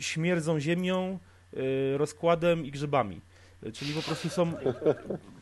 śmierdzą 0.00 0.60
ziemią, 0.60 1.18
e, 1.52 1.98
rozkładem 1.98 2.66
i 2.66 2.70
grzybami. 2.70 3.20
E, 3.62 3.72
Czyli 3.72 3.92
po 3.92 4.02
prostu 4.02 4.28
są 4.28 4.52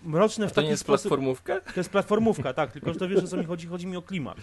mroczne 0.03 0.49
w 0.49 0.53
to 0.53 0.61
nie 0.61 0.65
taki 0.65 0.71
jest 0.71 0.83
sposób. 0.83 1.09
platformówka? 1.09 1.61
To 1.61 1.81
jest 1.81 1.91
platformówka, 1.91 2.53
tak, 2.53 2.73
tylko 2.73 2.93
że 2.93 2.99
to 2.99 3.09
wiesz 3.09 3.25
o 3.25 3.27
co 3.27 3.37
mi 3.37 3.45
chodzi, 3.45 3.67
chodzi 3.67 3.87
mi 3.87 3.97
o 3.97 4.03
klimat. 4.03 4.39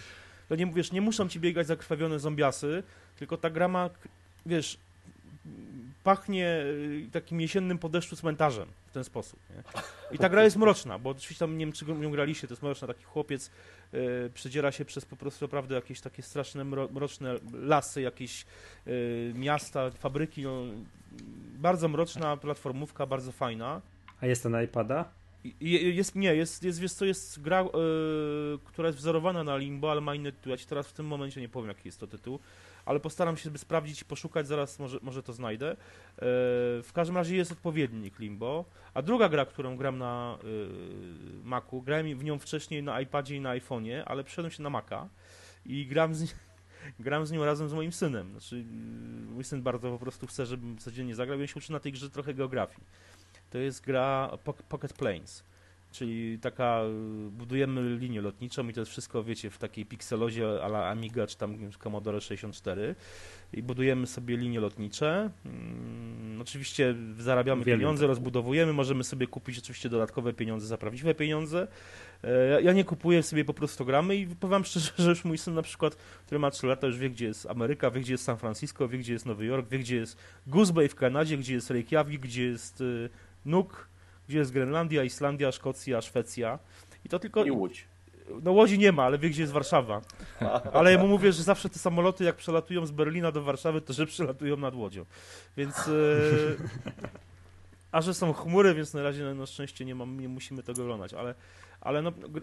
To 0.48 0.56
nie 0.56 0.66
mówisz, 0.66 0.92
nie 0.92 1.00
muszą 1.00 1.28
ci 1.28 1.40
biegać 1.40 1.66
zakrwawione 1.66 2.18
zombiasy, 2.18 2.82
tylko 3.18 3.36
ta 3.36 3.50
gra 3.50 3.68
ma, 3.68 3.90
wiesz, 4.46 4.78
pachnie 6.04 6.62
y, 7.06 7.08
takim 7.12 7.40
jesiennym 7.40 7.78
po 7.78 7.88
deszczu 7.88 8.16
cmentarzem 8.16 8.68
w 8.86 8.92
ten 8.92 9.04
sposób. 9.04 9.40
Nie? 9.50 9.62
I 10.16 10.18
ta 10.18 10.28
gra 10.28 10.44
jest 10.44 10.56
mroczna, 10.56 10.98
bo 10.98 11.10
oczywiście 11.10 11.38
tam 11.38 11.58
nie 11.58 11.66
wiem, 11.66 11.72
czy 11.72 11.84
ją 11.84 12.10
graliście, 12.10 12.48
to 12.48 12.52
jest 12.54 12.62
mroczna, 12.62 12.88
taki 12.88 13.04
chłopiec 13.04 13.46
y, 13.46 13.50
przedziera 14.34 14.72
się 14.72 14.84
przez 14.84 15.04
po 15.04 15.16
prostu 15.16 15.44
naprawdę 15.44 15.74
jakieś 15.74 16.00
takie 16.00 16.22
straszne 16.22 16.64
mro, 16.64 16.88
mroczne 16.92 17.34
lasy, 17.52 18.00
jakieś 18.00 18.46
y, 18.86 19.32
miasta, 19.34 19.90
fabryki, 19.90 20.42
no, 20.42 20.62
bardzo 21.58 21.88
mroczna 21.88 22.36
platformówka, 22.36 23.06
bardzo 23.06 23.32
fajna. 23.32 23.80
A 24.20 24.26
jest 24.26 24.42
to 24.42 24.48
na 24.48 24.62
iPada? 24.62 25.21
Jest, 25.60 26.14
nie, 26.14 26.34
jest, 26.34 26.62
jest, 26.62 26.80
wiesz 26.80 26.92
co, 26.92 27.04
jest 27.04 27.42
gra, 27.42 27.60
e, 27.60 27.66
która 28.64 28.88
jest 28.88 28.98
wzorowana 28.98 29.44
na 29.44 29.56
Limbo, 29.56 29.90
ale 29.90 30.00
ma 30.00 30.14
inny 30.14 30.32
tytuł. 30.32 30.50
Ja 30.50 30.56
ci 30.56 30.66
teraz 30.66 30.88
w 30.88 30.92
tym 30.92 31.06
momencie 31.06 31.40
nie 31.40 31.48
powiem, 31.48 31.68
jaki 31.68 31.88
jest 31.88 32.00
to 32.00 32.06
tytuł, 32.06 32.38
ale 32.84 33.00
postaram 33.00 33.36
się 33.36 33.58
sprawdzić 33.58 34.02
i 34.02 34.04
poszukać, 34.04 34.46
zaraz 34.46 34.78
może, 34.78 34.98
może 35.02 35.22
to 35.22 35.32
znajdę. 35.32 35.70
E, 35.70 35.76
w 36.82 36.90
każdym 36.94 37.16
razie 37.16 37.36
jest 37.36 37.52
odpowiednik 37.52 38.18
Limbo. 38.18 38.64
A 38.94 39.02
druga 39.02 39.28
gra, 39.28 39.46
którą 39.46 39.76
gram 39.76 39.98
na 39.98 40.38
e, 40.42 40.46
Macu, 41.44 41.82
grałem 41.82 42.18
w 42.18 42.24
nią 42.24 42.38
wcześniej 42.38 42.82
na 42.82 43.00
iPadzie 43.00 43.36
i 43.36 43.40
na 43.40 43.58
iPhone'ie, 43.58 44.02
ale 44.06 44.24
przeszedłem 44.24 44.50
się 44.50 44.62
na 44.62 44.70
Maca 44.70 45.08
i 45.66 45.86
gram 45.86 46.14
z, 46.14 46.34
gram 47.00 47.26
z 47.26 47.32
nią 47.32 47.44
razem 47.44 47.68
z 47.68 47.72
moim 47.72 47.92
synem. 47.92 48.30
Znaczy, 48.30 48.64
mój 49.32 49.44
syn 49.44 49.62
bardzo 49.62 49.90
po 49.90 49.98
prostu 49.98 50.26
chce, 50.26 50.46
żebym 50.46 50.78
codziennie 50.78 51.14
zagrał, 51.14 51.38
i 51.38 51.42
on 51.42 51.46
się 51.46 51.56
uczy 51.56 51.72
na 51.72 51.80
tej 51.80 51.92
grze 51.92 52.10
trochę 52.10 52.34
geografii. 52.34 52.86
To 53.52 53.58
jest 53.58 53.84
gra 53.84 54.30
Poc- 54.44 54.62
Pocket 54.68 54.92
Planes, 54.92 55.44
czyli 55.92 56.38
taka, 56.38 56.80
y, 57.26 57.30
budujemy 57.30 57.96
linię 57.96 58.20
lotniczą 58.20 58.68
i 58.68 58.72
to 58.72 58.80
jest 58.80 58.90
wszystko, 58.92 59.24
wiecie, 59.24 59.50
w 59.50 59.58
takiej 59.58 59.86
pikselozie 59.86 60.48
a 60.62 60.66
la 60.66 60.88
Amiga 60.88 61.26
czy 61.26 61.36
tam 61.38 61.70
Commodore 61.82 62.20
64 62.20 62.94
i 63.52 63.62
budujemy 63.62 64.06
sobie 64.06 64.36
linie 64.36 64.60
lotnicze. 64.60 65.30
Mm, 65.46 66.40
oczywiście 66.40 66.94
zarabiamy 67.18 67.62
Uwielbiam 67.62 67.80
pieniądze, 67.80 68.06
rozbudowujemy, 68.06 68.72
możemy 68.72 69.04
sobie 69.04 69.26
kupić 69.26 69.58
oczywiście 69.58 69.88
dodatkowe 69.88 70.32
pieniądze 70.32 70.66
za 70.66 70.78
prawdziwe 70.78 71.14
pieniądze. 71.14 71.68
E, 72.24 72.48
ja- 72.48 72.60
Ja 72.60 72.72
nie 72.72 72.84
kupuję 72.84 73.22
sobie 73.22 73.44
po 73.44 73.54
prostu 73.54 73.84
gramy 73.84 74.16
i 74.16 74.26
powiem 74.26 74.64
szczerze, 74.64 74.90
że 74.98 75.10
już 75.10 75.24
mój 75.24 75.38
syn 75.38 75.54
na 75.54 75.62
przykład, 75.62 75.94
który 76.26 76.38
ma 76.38 76.50
3 76.50 76.66
lata, 76.66 76.86
już 76.86 76.98
wie 76.98 77.10
gdzie 77.10 77.26
jest 77.26 77.46
Ameryka, 77.46 77.90
wie 77.90 78.00
gdzie 78.00 78.12
jest 78.14 78.24
San 78.24 78.38
Francisco, 78.38 78.88
wie 78.88 78.98
gdzie 78.98 79.12
jest 79.12 79.26
Nowy 79.26 79.44
Jork, 79.46 79.68
wie 79.70 79.78
gdzie 79.78 79.96
jest 79.96 80.16
Goose 80.46 80.72
Bay 80.72 80.88
w 80.88 80.94
Kanadzie, 80.94 81.38
gdzie 81.38 81.54
jest 81.54 81.70
Reykjavik, 81.70 82.20
gdzie 82.20 82.42
jest 82.44 82.80
y, 82.80 83.10
Nuk, 83.44 83.88
gdzie 84.28 84.38
jest 84.38 84.52
Grenlandia, 84.52 85.04
Islandia, 85.04 85.52
Szkocja, 85.52 86.00
Szwecja. 86.00 86.58
I 87.04 87.08
to 87.08 87.18
tylko. 87.18 87.44
I 87.44 87.50
Łódź. 87.50 87.84
No 88.42 88.52
Łodzi 88.52 88.78
nie 88.78 88.92
ma, 88.92 89.02
ale 89.04 89.18
wie 89.18 89.30
gdzie 89.30 89.42
jest 89.42 89.52
Warszawa. 89.52 90.00
Ale 90.72 90.92
ja 90.92 90.98
mu 90.98 91.08
mówię, 91.08 91.32
że 91.32 91.42
zawsze 91.42 91.68
te 91.68 91.78
samoloty 91.78 92.24
jak 92.24 92.36
przelatują 92.36 92.86
z 92.86 92.90
Berlina 92.90 93.32
do 93.32 93.42
Warszawy, 93.42 93.80
to 93.80 93.92
że 93.92 94.06
przelatują 94.06 94.56
nad 94.56 94.74
Łodzią. 94.74 95.04
Więc. 95.56 95.88
y, 95.88 96.56
a 97.92 98.00
że 98.00 98.14
są 98.14 98.32
chmury, 98.32 98.74
więc 98.74 98.94
na 98.94 99.02
razie 99.02 99.34
na 99.34 99.46
szczęście 99.46 99.84
nie, 99.84 99.94
mam, 99.94 100.20
nie 100.20 100.28
musimy 100.28 100.62
tego 100.62 100.82
oglądać, 100.82 101.14
ale, 101.14 101.34
ale 101.80 102.02
no, 102.02 102.10
gr- 102.12 102.42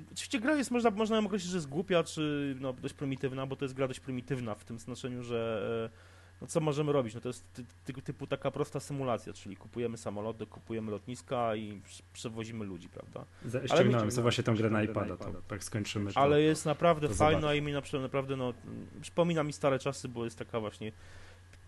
y, 0.00 0.02
oczywiście 0.12 0.40
gra 0.40 0.56
jest, 0.56 0.70
można, 0.70 0.90
można 0.90 1.16
ją 1.16 1.26
określić, 1.26 1.50
że 1.50 1.56
jest 1.56 1.68
głupia, 1.68 2.04
czy 2.04 2.56
no, 2.60 2.72
dość 2.72 2.94
prymitywna, 2.94 3.46
bo 3.46 3.56
to 3.56 3.64
jest 3.64 3.74
gra 3.74 3.88
dość 3.88 4.00
prymitywna 4.00 4.54
w 4.54 4.64
tym 4.64 4.78
znaczeniu, 4.78 5.22
że 5.22 5.90
e, 5.92 6.09
no, 6.40 6.46
co 6.46 6.60
możemy 6.60 6.92
robić? 6.92 7.14
No, 7.14 7.20
to 7.20 7.28
jest 7.28 7.52
ty, 7.52 7.64
ty, 7.84 8.02
typu 8.02 8.26
taka 8.26 8.50
prosta 8.50 8.80
symulacja, 8.80 9.32
czyli 9.32 9.56
kupujemy 9.56 9.96
samoloty, 9.96 10.46
kupujemy 10.46 10.90
lotniska 10.90 11.54
i 11.56 11.80
prze- 11.88 12.02
przewozimy 12.12 12.64
ludzi, 12.64 12.88
prawda? 12.88 13.24
Ale 13.54 13.68
Ściągnąłem 13.68 14.10
sobie 14.10 14.22
właśnie 14.22 14.44
tą 14.44 14.56
grę 14.56 14.70
na 14.70 14.82
iPada, 14.82 15.16
to 15.16 15.54
jak 15.54 15.64
skończymy 15.64 16.12
to... 16.12 16.20
Ale 16.20 16.42
jest 16.42 16.66
naprawdę 16.66 17.08
fajna 17.08 17.54
i 17.54 17.62
mi 17.62 17.72
naprawdę, 18.02 18.36
no, 18.36 18.54
przypomina 19.00 19.42
mi 19.42 19.52
stare 19.52 19.78
czasy, 19.78 20.08
bo 20.08 20.24
jest 20.24 20.38
taka 20.38 20.60
właśnie 20.60 20.92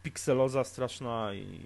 pikseloza 0.03 0.65
straszna 0.65 1.35
i 1.35 1.61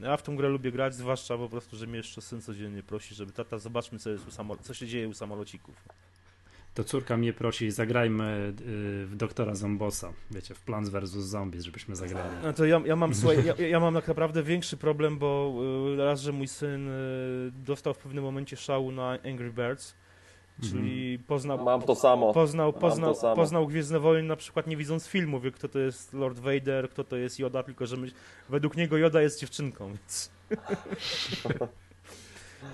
ja 0.00 0.16
w 0.16 0.22
tą 0.22 0.36
grę 0.36 0.48
lubię 0.48 0.72
grać, 0.72 0.94
zwłaszcza 0.94 1.36
po 1.38 1.48
prostu, 1.48 1.76
że 1.76 1.86
mnie 1.86 1.96
jeszcze 1.96 2.20
syn 2.20 2.40
codziennie 2.42 2.82
prosi, 2.82 3.14
żeby 3.14 3.32
tata, 3.32 3.58
zobaczmy 3.58 3.98
co, 3.98 4.10
jest 4.10 4.28
u 4.28 4.30
samolo- 4.30 4.62
co 4.62 4.74
się 4.74 4.86
dzieje 4.86 5.08
u 5.08 5.14
samolocików. 5.14 5.84
To 6.78 6.84
córka 6.84 7.16
mnie 7.16 7.32
prosi, 7.32 7.70
zagrajmy 7.70 8.52
y, 8.60 9.06
w 9.06 9.16
Doktora 9.16 9.54
Zombosa, 9.54 10.12
wiecie, 10.30 10.54
w 10.54 10.60
Plants 10.60 10.90
vs. 10.90 11.10
Zombies, 11.10 11.64
żebyśmy 11.64 11.96
zagrali. 11.96 12.30
No 12.42 12.52
to 12.52 12.64
ja, 12.64 12.80
ja 12.84 12.96
mam, 12.96 13.14
słuchaj, 13.14 13.44
ja, 13.44 13.66
ja 13.66 13.80
mam 13.80 13.94
tak 13.94 14.08
naprawdę 14.08 14.42
większy 14.42 14.76
problem, 14.76 15.18
bo 15.18 15.54
y, 15.94 15.96
raz, 15.96 16.20
że 16.20 16.32
mój 16.32 16.48
syn 16.48 16.88
y, 16.88 16.92
dostał 17.52 17.94
w 17.94 17.98
pewnym 17.98 18.24
momencie 18.24 18.56
szału 18.56 18.92
na 18.92 19.18
Angry 19.24 19.52
Birds, 19.52 19.94
czyli 20.62 21.18
poznał... 21.18 21.64
Mam 21.64 21.82
to 21.82 21.94
samo. 21.94 22.32
Poznał, 22.32 22.72
poznał, 22.72 23.14
to 23.14 23.20
samo. 23.20 23.36
poznał 23.36 23.66
Gwiezdne 23.66 24.00
Wojny 24.00 24.28
na 24.28 24.36
przykład 24.36 24.66
nie 24.66 24.76
widząc 24.76 25.06
filmu, 25.06 25.40
wie 25.40 25.50
kto 25.50 25.68
to 25.68 25.78
jest 25.78 26.12
Lord 26.12 26.38
Vader, 26.38 26.90
kto 26.90 27.04
to 27.04 27.16
jest 27.16 27.38
Yoda, 27.38 27.62
tylko 27.62 27.86
że 27.86 27.96
my, 27.96 28.10
według 28.48 28.76
niego 28.76 28.96
Yoda 28.96 29.22
jest 29.22 29.40
dziewczynką, 29.40 29.88
więc... 29.88 30.30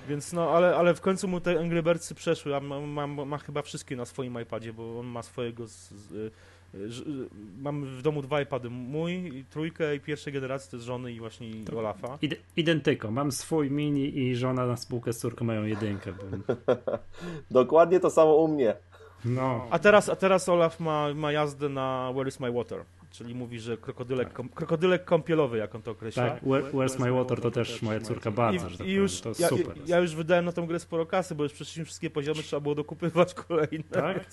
więc 0.09 0.33
no, 0.33 0.51
ale, 0.51 0.77
ale 0.77 0.95
w 0.95 1.01
końcu 1.01 1.29
mu 1.29 1.41
te 1.41 1.61
Angry 1.61 1.83
Birdsy 1.83 2.15
przeszły, 2.15 2.57
a 2.57 2.61
ma, 2.61 3.07
ma, 3.07 3.25
ma 3.25 3.39
chyba 3.39 3.63
wszystkie 3.63 3.97
na 3.97 4.05
swoim 4.05 4.41
iPadzie, 4.43 4.73
bo 4.73 4.99
on 4.99 5.07
ma 5.07 5.23
swojego... 5.23 5.67
Z, 5.67 5.91
z, 5.91 6.13
y, 6.13 6.31
y, 6.75 7.29
mam 7.61 7.85
w 7.85 8.03
domu 8.03 8.23
dwa 8.23 8.41
iPady, 8.41 8.71
mój, 8.71 9.13
i 9.13 9.45
trójkę 9.45 9.97
i 9.97 10.01
pierwszej 10.01 10.33
generacji 10.33 10.71
to 10.71 10.77
jest 10.77 10.87
żony 10.87 11.13
i 11.13 11.19
właśnie 11.21 11.65
To- 11.65 11.79
Olafa. 11.79 12.09
Id- 12.23 12.37
identyko, 12.57 13.11
mam 13.11 13.33
swój 13.33 13.71
mini 13.71 14.19
i 14.19 14.37
żona 14.37 14.67
na 14.67 14.77
spółkę 14.77 15.13
z 15.13 15.19
córką 15.19 15.45
mają 15.45 15.65
jedynkę, 15.65 16.13
bo... 16.13 16.55
Dokładnie 17.61 18.01
to 18.01 18.11
samo 18.11 18.37
u 18.37 18.49
mnie. 18.49 18.75
No, 19.25 19.67
A 19.71 19.79
teraz, 19.79 20.09
a 20.09 20.17
teraz 20.17 20.49
Olaf 20.49 20.81
ma, 20.81 21.15
ma 21.15 21.33
jazdę 21.33 21.69
na 21.69 22.11
Where 22.15 22.29
is 22.29 22.41
my 22.41 22.53
water? 22.53 22.85
Czyli 23.15 23.35
mówi, 23.35 23.61
że 23.61 23.77
krokodylek, 23.77 24.33
kom, 24.33 24.49
krokodylek 24.49 25.05
kąpielowy, 25.05 25.59
jak 25.59 25.75
on 25.75 25.83
to 25.83 25.91
określa. 25.91 26.31
tak, 26.31 26.43
Where, 26.43 26.71
Where's 26.73 27.01
My 27.01 27.13
Water 27.13 27.41
to 27.41 27.51
też 27.51 27.83
moja 27.83 28.01
córka 28.01 28.31
bardzo, 28.31 28.69
że 28.69 28.79
tak 28.79 28.87
już, 28.87 29.21
powiem, 29.21 29.35
to 29.35 29.43
ja, 29.43 29.49
super. 29.49 29.77
ja 29.87 29.99
już 29.99 30.15
wydałem 30.15 30.45
na 30.45 30.53
tą 30.53 30.67
grę 30.67 30.79
sporo 30.79 31.07
kasy, 31.07 31.35
bo 31.35 31.43
już 31.43 31.53
przeszliśmy 31.53 31.85
wszystkie 31.85 32.11
poziomy, 32.11 32.43
trzeba 32.43 32.61
było 32.61 32.75
dokupywać 32.75 33.35
kolejne. 33.35 33.85
Tak? 33.91 34.27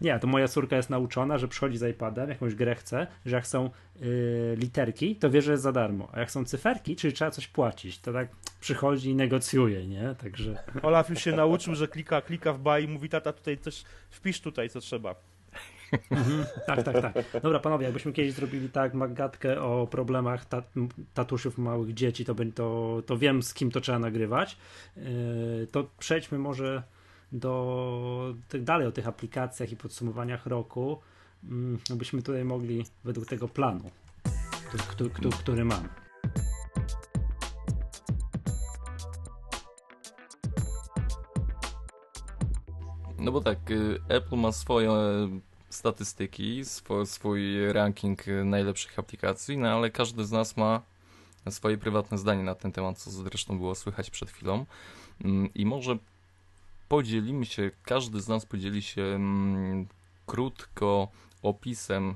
Nie, 0.00 0.18
to 0.18 0.26
moja 0.26 0.48
córka 0.48 0.76
jest 0.76 0.90
nauczona, 0.90 1.38
że 1.38 1.48
przychodzi 1.48 1.78
z 1.78 1.82
iPadem, 1.82 2.28
jakąś 2.28 2.54
grę 2.54 2.74
chce, 2.74 3.06
że 3.26 3.36
jak 3.36 3.46
są 3.46 3.70
y, 4.02 4.56
literki, 4.58 5.16
to 5.16 5.30
wie, 5.30 5.42
że 5.42 5.50
jest 5.52 5.62
za 5.62 5.72
darmo, 5.72 6.08
a 6.12 6.20
jak 6.20 6.30
są 6.30 6.44
cyferki, 6.44 6.96
czyli 6.96 7.12
trzeba 7.12 7.30
coś 7.30 7.48
płacić, 7.48 7.98
to 7.98 8.12
tak 8.12 8.28
przychodzi 8.60 9.10
i 9.10 9.14
negocjuje, 9.14 9.86
nie? 9.86 10.14
Także 10.18 10.64
Olaf 10.82 11.10
już 11.10 11.20
się 11.20 11.32
nauczył, 11.32 11.74
że 11.74 11.88
klika, 11.88 12.20
klika 12.20 12.52
w 12.52 12.58
baj 12.58 12.84
i 12.84 12.88
mówi, 12.88 13.08
tata 13.08 13.32
tutaj 13.32 13.58
coś, 13.58 13.84
wpisz 14.10 14.40
tutaj, 14.40 14.70
co 14.70 14.80
trzeba. 14.80 15.14
Tak, 16.66 16.82
tak, 16.82 17.00
tak. 17.00 17.42
Dobra, 17.42 17.58
panowie, 17.58 17.84
jakbyśmy 17.84 18.12
kiedyś 18.12 18.32
zrobili 18.32 18.68
tak 18.68 18.94
magatkę 18.94 19.62
o 19.62 19.86
problemach 19.86 20.44
tat, 20.44 20.72
tatusiów 21.14 21.58
małych 21.58 21.94
dzieci, 21.94 22.24
to, 22.24 22.34
to, 22.54 23.02
to 23.06 23.18
wiem, 23.18 23.42
z 23.42 23.54
kim 23.54 23.70
to 23.70 23.80
trzeba 23.80 23.98
nagrywać. 23.98 24.56
Yy, 24.96 25.02
to 25.72 25.90
przejdźmy 25.98 26.38
może 26.38 26.82
do 27.32 28.34
tych, 28.48 28.64
dalej 28.64 28.86
o 28.86 28.92
tych 28.92 29.08
aplikacjach 29.08 29.72
i 29.72 29.76
podsumowaniach 29.76 30.46
roku. 30.46 30.98
Mm, 31.44 31.78
Byśmy 31.90 32.22
tutaj 32.22 32.44
mogli 32.44 32.84
według 33.04 33.26
tego 33.26 33.48
planu, 33.48 33.90
który, 34.68 35.10
który, 35.10 35.30
który 35.30 35.64
mam. 35.64 35.88
No 43.18 43.32
bo 43.32 43.40
tak, 43.40 43.70
y, 43.70 44.00
Apple 44.08 44.36
ma 44.36 44.52
swoje 44.52 44.90
statystyki, 45.78 46.62
swój 47.04 47.72
ranking 47.72 48.28
y, 48.28 48.44
najlepszych 48.44 48.98
aplikacji, 48.98 49.58
no 49.58 49.68
ale 49.68 49.90
każdy 49.90 50.24
z 50.24 50.32
nas 50.32 50.56
ma 50.56 50.82
swoje 51.50 51.78
prywatne 51.78 52.18
zdanie 52.18 52.42
na 52.42 52.54
ten 52.54 52.72
temat, 52.72 52.98
co 52.98 53.10
zresztą 53.10 53.58
było 53.58 53.74
słychać 53.74 54.10
przed 54.10 54.30
chwilą. 54.30 54.66
Mm, 55.24 55.54
I 55.54 55.66
może 55.66 55.98
podzielimy 56.88 57.46
się, 57.46 57.70
każdy 57.82 58.20
z 58.20 58.28
nas 58.28 58.46
podzieli 58.46 58.82
się 58.82 59.02
mm, 59.02 59.86
krótko 60.26 61.08
opisem, 61.42 62.14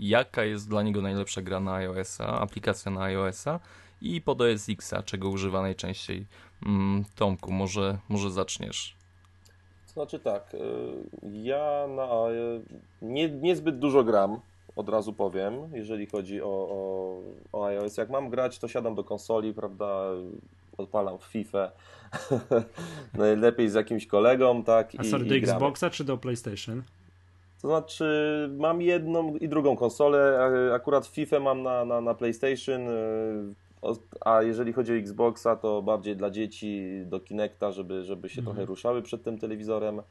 jaka 0.00 0.44
jest 0.44 0.68
dla 0.68 0.82
niego 0.82 1.02
najlepsza 1.02 1.42
gra 1.42 1.60
na 1.60 1.74
iOS-a, 1.74 2.40
aplikacja 2.40 2.90
na 2.92 3.02
iOS-a 3.02 3.60
i 4.02 4.20
pod 4.20 4.40
OS 4.40 4.68
X-a, 4.68 5.02
czego 5.02 5.28
używa 5.28 5.62
najczęściej. 5.62 6.26
Mm, 6.66 7.04
Tomku, 7.14 7.52
może, 7.52 7.98
może 8.08 8.30
zaczniesz. 8.30 8.99
Znaczy 9.92 10.18
tak, 10.18 10.54
y, 10.54 10.58
ja 11.32 11.86
na, 11.96 12.30
y, 12.30 12.60
nie, 13.02 13.30
niezbyt 13.30 13.78
dużo 13.78 14.04
gram, 14.04 14.40
od 14.76 14.88
razu 14.88 15.12
powiem, 15.12 15.54
jeżeli 15.72 16.06
chodzi 16.06 16.42
o, 16.42 16.46
o, 16.48 17.22
o 17.52 17.66
iOS. 17.66 17.96
Jak 17.96 18.10
mam 18.10 18.30
grać, 18.30 18.58
to 18.58 18.68
siadam 18.68 18.94
do 18.94 19.04
konsoli, 19.04 19.54
prawda, 19.54 20.04
odpalam 20.78 21.18
FIFA, 21.18 21.70
najlepiej 23.14 23.68
z 23.68 23.74
jakimś 23.74 24.06
kolegą, 24.06 24.64
tak, 24.64 24.92
A 24.98 25.02
i, 25.02 25.10
sorry, 25.10 25.24
do 25.24 25.34
i. 25.34 25.38
Xboxa 25.38 25.90
czy 25.90 26.04
do 26.04 26.18
PlayStation? 26.18 26.82
To 27.62 27.68
znaczy, 27.68 28.48
mam 28.58 28.82
jedną 28.82 29.36
i 29.36 29.48
drugą 29.48 29.76
konsolę. 29.76 30.40
Akurat 30.74 31.06
FIFA 31.06 31.40
mam 31.40 31.62
na, 31.62 31.84
na, 31.84 32.00
na 32.00 32.14
PlayStation, 32.14 32.88
y, 32.88 33.54
a 34.20 34.42
jeżeli 34.42 34.72
chodzi 34.72 34.92
o 34.92 34.96
Xboxa, 34.96 35.56
to 35.56 35.82
bardziej 35.82 36.16
dla 36.16 36.30
dzieci 36.30 36.82
do 37.06 37.20
Kinecta, 37.20 37.72
żeby, 37.72 38.04
żeby 38.04 38.28
się 38.28 38.38
Mhm. 38.40 38.44
trochę 38.56 38.66
ruszały 38.66 39.02
przed 39.02 39.22
tym 39.22 39.38
telewizorem. 39.38 40.02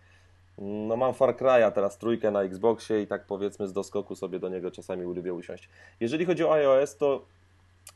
No 0.58 0.96
mam 0.98 1.14
Far 1.14 1.36
Cry'a 1.38 1.72
teraz 1.72 1.98
trójkę 1.98 2.32
na 2.32 2.44
Xboxie 2.44 3.02
i 3.02 3.08
tak 3.08 3.26
powiedzmy 3.26 3.68
z 3.68 3.74
doskoku 3.74 4.16
sobie 4.16 4.40
do 4.40 4.50
niego 4.50 4.72
czasami 4.72 5.04
lubię 5.04 5.34
usiąść. 5.34 5.70
Jeżeli 6.00 6.26
chodzi 6.26 6.44
o 6.44 6.54
iOS, 6.54 6.98
to 6.98 7.26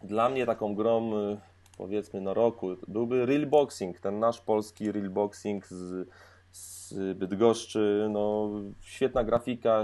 dla 0.03 0.30
mnie 0.30 0.45
taką 0.45 0.76
grą 0.76 1.17
y, 1.17 1.38
powiedzmy 1.78 2.21
no 2.21 2.34
roku 2.34 2.67
byłby 2.88 3.26
Real 3.26 3.45
Boxing, 3.45 3.99
ten 3.99 4.19
nasz 4.19 4.41
polski 4.41 4.91
Real 4.91 5.09
Boxing 5.09 5.67
z, 5.67 6.07
z 6.51 6.93
Bydgoszczy, 7.17 8.07
no 8.11 8.49
świetna 8.82 9.24
grafika, 9.24 9.84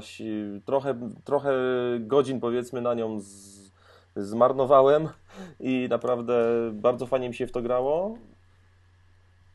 trochę, 0.66 1.12
trochę 1.24 1.54
godzin 2.00 2.40
powiedzmy 2.40 2.82
na 2.82 2.94
nią 2.94 3.20
z, 3.20 3.59
zmarnowałem 4.24 5.10
i 5.60 5.88
naprawdę 5.90 6.34
bardzo 6.74 7.08
fajnie 7.08 7.28
mi 7.30 7.36
się 7.36 7.48
w 7.48 7.52
to 7.52 7.62
grało. 7.62 8.18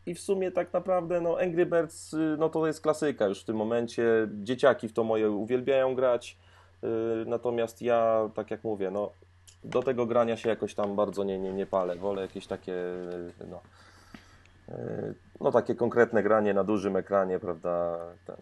I 0.07 0.15
w 0.15 0.21
sumie 0.21 0.51
tak 0.51 0.73
naprawdę 0.73 1.21
no 1.21 1.39
Angry 1.41 1.67
Birds 1.67 2.15
y, 2.15 2.37
no 2.39 2.49
to 2.49 2.67
jest 2.67 2.81
klasyka 2.81 3.27
już 3.27 3.41
w 3.41 3.45
tym 3.45 3.57
momencie. 3.57 4.05
Dzieciaki 4.43 4.89
w 4.89 4.93
to 4.93 5.05
moje 5.05 5.31
uwielbiają 5.31 5.95
grać. 5.95 6.37
y, 6.85 6.87
Natomiast 7.27 7.83
ja, 7.83 8.31
tak 8.35 8.51
jak 8.51 8.65
mówię, 8.65 8.91
no 8.91 9.11
do 9.65 9.83
tego 9.83 10.07
grania 10.07 10.37
się 10.37 10.49
jakoś 10.49 10.75
tam 10.75 10.97
bardzo 10.97 11.25
nie, 11.25 11.39
nie, 11.39 11.53
nie 11.53 11.67
palę. 11.67 11.97
Wolę 11.97 12.23
jakieś 12.23 12.47
takie 12.47 12.73
y, 12.73 13.33
no, 13.51 13.61
no 15.41 15.53
takie 15.53 15.75
konkretne 15.75 16.23
granie 16.23 16.55
na 16.55 16.65
dużym 16.65 16.97
ekranie, 16.97 17.39
prawda? 17.39 17.99
Ten. 18.27 18.37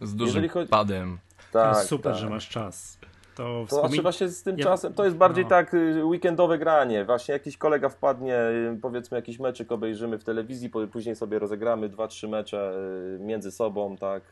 Z 0.00 0.14
dużym 0.14 0.48
chodzi- 0.48 0.70
padem. 0.70 1.18
To 1.52 1.58
Tak, 1.58 1.76
jest 1.76 1.88
super, 1.88 2.12
tak. 2.12 2.20
że 2.20 2.30
masz 2.30 2.48
czas. 2.48 2.98
To, 3.36 3.66
To 3.68 3.80
znaczy 3.80 4.02
właśnie 4.02 4.28
z 4.28 4.42
tym 4.42 4.58
Ja- 4.58 4.64
czasem, 4.64 4.94
to 4.94 5.04
jest 5.04 5.16
bardziej 5.16 5.44
no. 5.44 5.50
tak 5.50 5.74
y, 5.74 6.04
weekendowe 6.04 6.58
granie. 6.58 7.04
Właśnie 7.04 7.32
jakiś 7.32 7.56
kolega 7.56 7.88
wpadnie, 7.88 8.38
y, 8.38 8.78
powiedzmy 8.82 9.18
jakiś 9.18 9.38
meczyk 9.38 9.72
obejrzymy 9.72 10.18
w 10.18 10.24
telewizji, 10.24 10.70
później 10.92 11.16
sobie 11.16 11.38
rozegramy 11.38 11.88
dwa, 11.88 12.08
trzy 12.08 12.28
mecze 12.28 12.72
y, 13.16 13.18
między 13.24 13.50
sobą, 13.52 13.96
tak. 13.96 14.22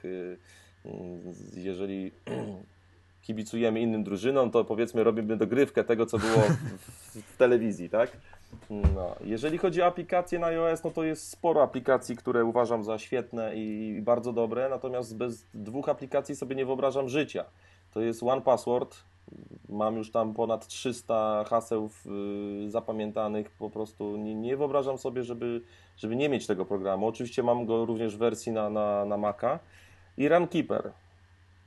Jeżeli 1.56 2.10
kibicujemy 3.22 3.80
innym 3.80 4.04
drużynom, 4.04 4.50
to 4.50 4.64
powiedzmy 4.64 5.04
robimy 5.04 5.36
dogrywkę 5.36 5.84
tego, 5.84 6.06
co 6.06 6.18
było 6.18 6.38
w, 6.40 7.16
w 7.34 7.36
telewizji, 7.36 7.90
tak. 7.90 8.10
No. 8.70 9.14
Jeżeli 9.24 9.58
chodzi 9.58 9.82
o 9.82 9.86
aplikacje 9.86 10.38
na 10.38 10.46
iOS, 10.46 10.84
no 10.84 10.90
to 10.90 11.04
jest 11.04 11.28
sporo 11.28 11.62
aplikacji, 11.62 12.16
które 12.16 12.44
uważam 12.44 12.84
za 12.84 12.98
świetne 12.98 13.56
i 13.56 13.98
bardzo 14.02 14.32
dobre, 14.32 14.68
natomiast 14.68 15.16
bez 15.16 15.46
dwóch 15.54 15.88
aplikacji 15.88 16.36
sobie 16.36 16.56
nie 16.56 16.66
wyobrażam 16.66 17.08
życia. 17.08 17.44
To 17.94 18.00
jest 18.00 18.22
One 18.22 18.42
Password. 18.42 18.96
Mam 19.68 19.96
już 19.96 20.10
tam 20.10 20.34
ponad 20.34 20.66
300 20.66 21.44
haseł 21.44 21.90
y, 22.66 22.70
zapamiętanych. 22.70 23.50
Po 23.50 23.70
prostu 23.70 24.16
nie, 24.16 24.34
nie 24.34 24.56
wyobrażam 24.56 24.98
sobie, 24.98 25.24
żeby, 25.24 25.60
żeby 25.96 26.16
nie 26.16 26.28
mieć 26.28 26.46
tego 26.46 26.64
programu. 26.64 27.06
Oczywiście 27.06 27.42
mam 27.42 27.66
go 27.66 27.86
również 27.86 28.16
w 28.16 28.18
wersji 28.18 28.52
na, 28.52 28.70
na, 28.70 29.04
na 29.04 29.16
Maca. 29.16 29.58
I 30.16 30.28
Runkeeper, 30.28 30.92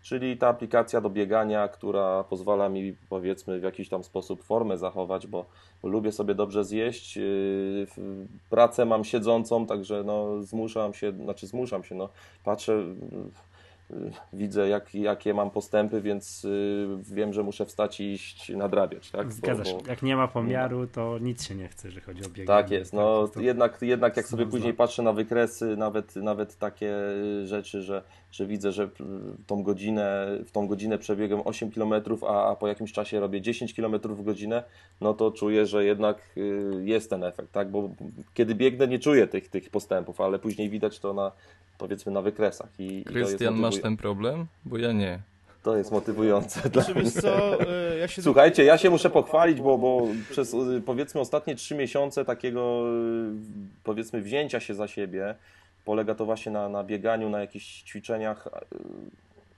czyli 0.02 0.38
ta 0.38 0.48
aplikacja 0.48 1.02
do 1.02 1.10
biegania, 1.10 1.68
która 1.68 2.24
pozwala 2.24 2.70
mi 2.70 2.96
powiedzmy 3.10 3.60
w 3.60 3.64
jakiś 3.64 3.90
tam 3.90 4.04
sposób 4.04 4.44
formę 4.44 4.78
zachować, 4.78 5.28
bo, 5.28 5.46
bo 5.82 5.88
lubię 5.88 6.12
sobie 6.12 6.36
dobrze 6.36 6.64
zjeść. 6.64 7.18
Yy, 7.18 7.88
pracę 8.50 8.86
mam 8.86 9.04
siedzącą, 9.04 9.66
także 9.66 10.04
no, 10.04 10.44
zmuszam 10.44 10.94
się, 10.94 11.12
znaczy 11.12 11.48
zmuszam 11.48 11.84
się, 11.84 11.96
no, 11.96 12.10
patrzę. 12.44 12.84
Yy, 13.90 14.12
widzę, 14.34 14.70
jak, 14.70 14.96
jakie 14.96 15.34
mam 15.34 15.52
postępy, 15.52 16.02
więc 16.02 16.44
yy, 16.44 17.00
wiem, 17.12 17.34
że 17.34 17.44
muszę 17.44 17.66
wstać 17.66 18.00
i 18.00 18.14
iść 18.14 18.50
nadrabiać. 18.50 19.12
Tak? 19.12 19.34
Zgadza 19.34 19.66
się. 19.66 19.78
Jak 19.88 20.04
nie 20.04 20.16
ma 20.16 20.28
pomiaru, 20.28 20.88
to 20.88 21.20
nic 21.20 21.44
się 21.44 21.56
nie 21.56 21.68
chce, 21.68 21.88
jeżeli 21.88 22.06
chodzi 22.06 22.26
o 22.26 22.30
bieganie. 22.30 22.64
Tak 22.64 22.72
jest. 22.72 22.94
No, 22.94 23.28
to 23.28 23.42
jednak, 23.42 23.82
jednak 23.82 24.18
jak 24.18 24.28
sobie 24.28 24.46
później 24.46 24.74
patrzę 24.74 25.04
na 25.04 25.14
wykresy, 25.14 25.78
nawet, 25.78 26.16
nawet 26.16 26.58
takie 26.58 26.94
rzeczy, 27.44 27.82
że, 27.82 28.04
że 28.36 28.46
widzę, 28.46 28.72
że 28.72 28.90
tą 29.48 29.64
godzinę, 29.64 30.28
w 30.46 30.52
tą 30.52 30.68
godzinę 30.68 30.98
przebiegam 30.98 31.42
8 31.46 31.72
km, 31.72 31.94
a, 32.28 32.50
a 32.52 32.56
po 32.56 32.68
jakimś 32.68 32.92
czasie 32.92 33.20
robię 33.20 33.42
10 33.42 33.74
km 33.74 34.00
w 34.04 34.24
godzinę, 34.24 34.64
no 35.02 35.14
to 35.14 35.32
czuję, 35.32 35.66
że 35.66 35.86
jednak 35.86 36.18
y, 36.38 36.84
jest 36.86 37.10
ten 37.10 37.24
efekt, 37.24 37.52
tak? 37.52 37.72
Bo 37.72 37.90
kiedy 38.34 38.56
biegnę, 38.56 38.88
nie 38.88 39.00
czuję 39.00 39.28
tych, 39.28 39.50
tych 39.50 39.70
postępów, 39.70 40.22
ale 40.22 40.40
później 40.40 40.70
widać 40.70 41.00
to 41.00 41.14
na, 41.14 41.32
powiedzmy 41.78 42.12
na 42.12 42.22
wykresach. 42.22 42.70
I, 42.80 43.04
Krystian, 43.04 43.56
masz 43.56 43.82
ten 43.82 43.98
problem? 43.98 44.46
Bo 44.66 44.78
ja 44.78 44.92
nie. 44.92 45.20
To 45.64 45.78
jest 45.78 45.92
motywujące 45.92 46.70
dla 46.70 46.84
mnie. 46.96 47.12
Co, 47.12 47.62
y, 47.62 47.98
ja 48.00 48.08
się 48.08 48.22
Słuchajcie, 48.22 48.64
ja 48.64 48.78
się 48.78 48.90
muszę 48.90 49.10
pochwalić, 49.10 49.62
bo, 49.62 49.78
bo 49.78 50.08
przez 50.30 50.54
y, 50.54 50.82
powiedzmy 50.86 51.22
ostatnie 51.22 51.56
trzy 51.56 51.76
miesiące 51.76 52.26
takiego 52.26 52.84
powiedzmy 53.84 54.22
wzięcia 54.22 54.60
się 54.60 54.74
za 54.74 54.88
siebie 54.88 55.36
polega 55.86 56.16
to 56.16 56.26
właśnie 56.26 56.52
na, 56.52 56.70
na 56.70 56.84
bieganiu, 56.84 57.30
na 57.30 57.40
jakichś 57.40 57.84
ćwiczeniach 57.84 58.48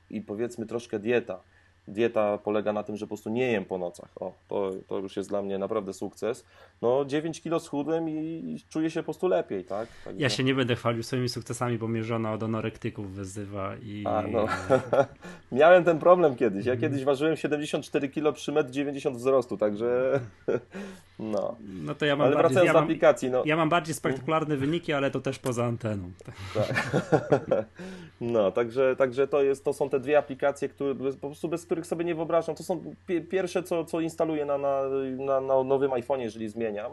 i 0.09 0.21
powiedzmy 0.21 0.65
troszkę 0.65 0.99
dieta 0.99 1.39
dieta 1.87 2.37
polega 2.37 2.73
na 2.73 2.83
tym, 2.83 2.97
że 2.97 3.05
po 3.05 3.07
prostu 3.07 3.29
nie 3.29 3.51
jem 3.51 3.65
po 3.65 3.77
nocach. 3.77 4.09
O, 4.19 4.33
to, 4.47 4.71
to 4.87 4.97
już 4.97 5.17
jest 5.17 5.29
dla 5.29 5.41
mnie 5.41 5.57
naprawdę 5.57 5.93
sukces. 5.93 6.45
No 6.81 7.05
9 7.05 7.41
kilo 7.41 7.59
schudłem 7.59 8.09
i 8.09 8.57
czuję 8.69 8.89
się 8.89 8.99
po 8.99 9.03
prostu 9.03 9.27
lepiej, 9.27 9.63
tak? 9.63 9.89
Także... 10.05 10.21
Ja 10.21 10.29
się 10.29 10.43
nie 10.43 10.55
będę 10.55 10.75
chwalił 10.75 11.03
swoimi 11.03 11.29
sukcesami, 11.29 11.77
bo 11.77 11.87
mnie 11.87 12.03
żona 12.03 12.33
od 12.33 12.43
anorektyków 12.43 13.11
wyzywa 13.11 13.75
i... 13.75 14.03
A, 14.07 14.21
no. 14.21 14.45
Miałem 15.51 15.83
ten 15.83 15.99
problem 15.99 16.35
kiedyś. 16.35 16.65
Ja 16.65 16.77
kiedyś 16.77 17.03
ważyłem 17.03 17.35
74 17.35 18.09
kilo 18.09 18.33
przy 18.33 18.51
1,90 18.51 19.07
m 19.07 19.15
wzrostu, 19.15 19.57
także 19.57 20.19
no. 21.19 21.55
No 21.83 21.95
to 21.95 22.05
ja 22.05 22.15
mam 22.15 22.27
ale 22.27 22.35
bardziej, 22.35 22.49
wracając 22.49 22.67
ja 22.67 22.73
do 22.73 22.79
mam, 22.79 22.83
aplikacji, 22.83 23.29
no. 23.29 23.43
Ja 23.45 23.55
mam 23.55 23.69
bardziej 23.69 23.95
spektakularne 23.95 24.57
wyniki, 24.57 24.93
ale 24.93 25.11
to 25.11 25.19
też 25.19 25.39
poza 25.39 25.65
anteną. 25.65 26.11
Tak. 26.25 26.65
no, 28.21 28.51
także, 28.51 28.95
także 28.95 29.27
to, 29.27 29.43
jest, 29.43 29.63
to 29.63 29.73
są 29.73 29.89
te 29.89 29.99
dwie 29.99 30.17
aplikacje, 30.17 30.69
które 30.69 30.95
po 30.95 31.27
prostu 31.27 31.49
bez 31.49 31.61
których 31.77 31.87
sobie 31.87 32.05
nie 32.05 32.15
wyobrażam. 32.15 32.55
To 32.55 32.63
są 32.63 32.81
pierwsze, 33.29 33.63
co, 33.63 33.85
co 33.85 33.99
instaluję 33.99 34.45
na, 34.45 34.57
na, 34.57 34.81
na, 35.17 35.41
na 35.41 35.63
nowym 35.63 35.93
iPhone, 35.93 36.19
jeżeli 36.19 36.49
zmieniam. 36.49 36.91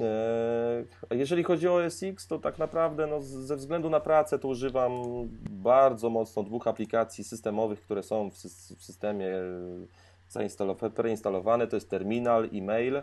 E, 0.00 1.16
jeżeli 1.16 1.44
chodzi 1.44 1.68
o 1.68 1.90
SX, 1.90 2.26
to 2.26 2.38
tak 2.38 2.58
naprawdę 2.58 3.06
no, 3.06 3.22
ze 3.22 3.56
względu 3.56 3.90
na 3.90 4.00
pracę 4.00 4.38
to 4.38 4.48
używam 4.48 4.92
bardzo 5.50 6.10
mocno 6.10 6.42
dwóch 6.42 6.66
aplikacji 6.66 7.24
systemowych, 7.24 7.80
które 7.80 8.02
są 8.02 8.30
w, 8.30 8.36
systemie 8.82 9.28
preinstalowane. 10.94 11.66
To 11.66 11.76
jest 11.76 11.90
terminal 11.90 12.48
i 12.52 12.62
mail. 12.62 12.96
E, 12.96 13.02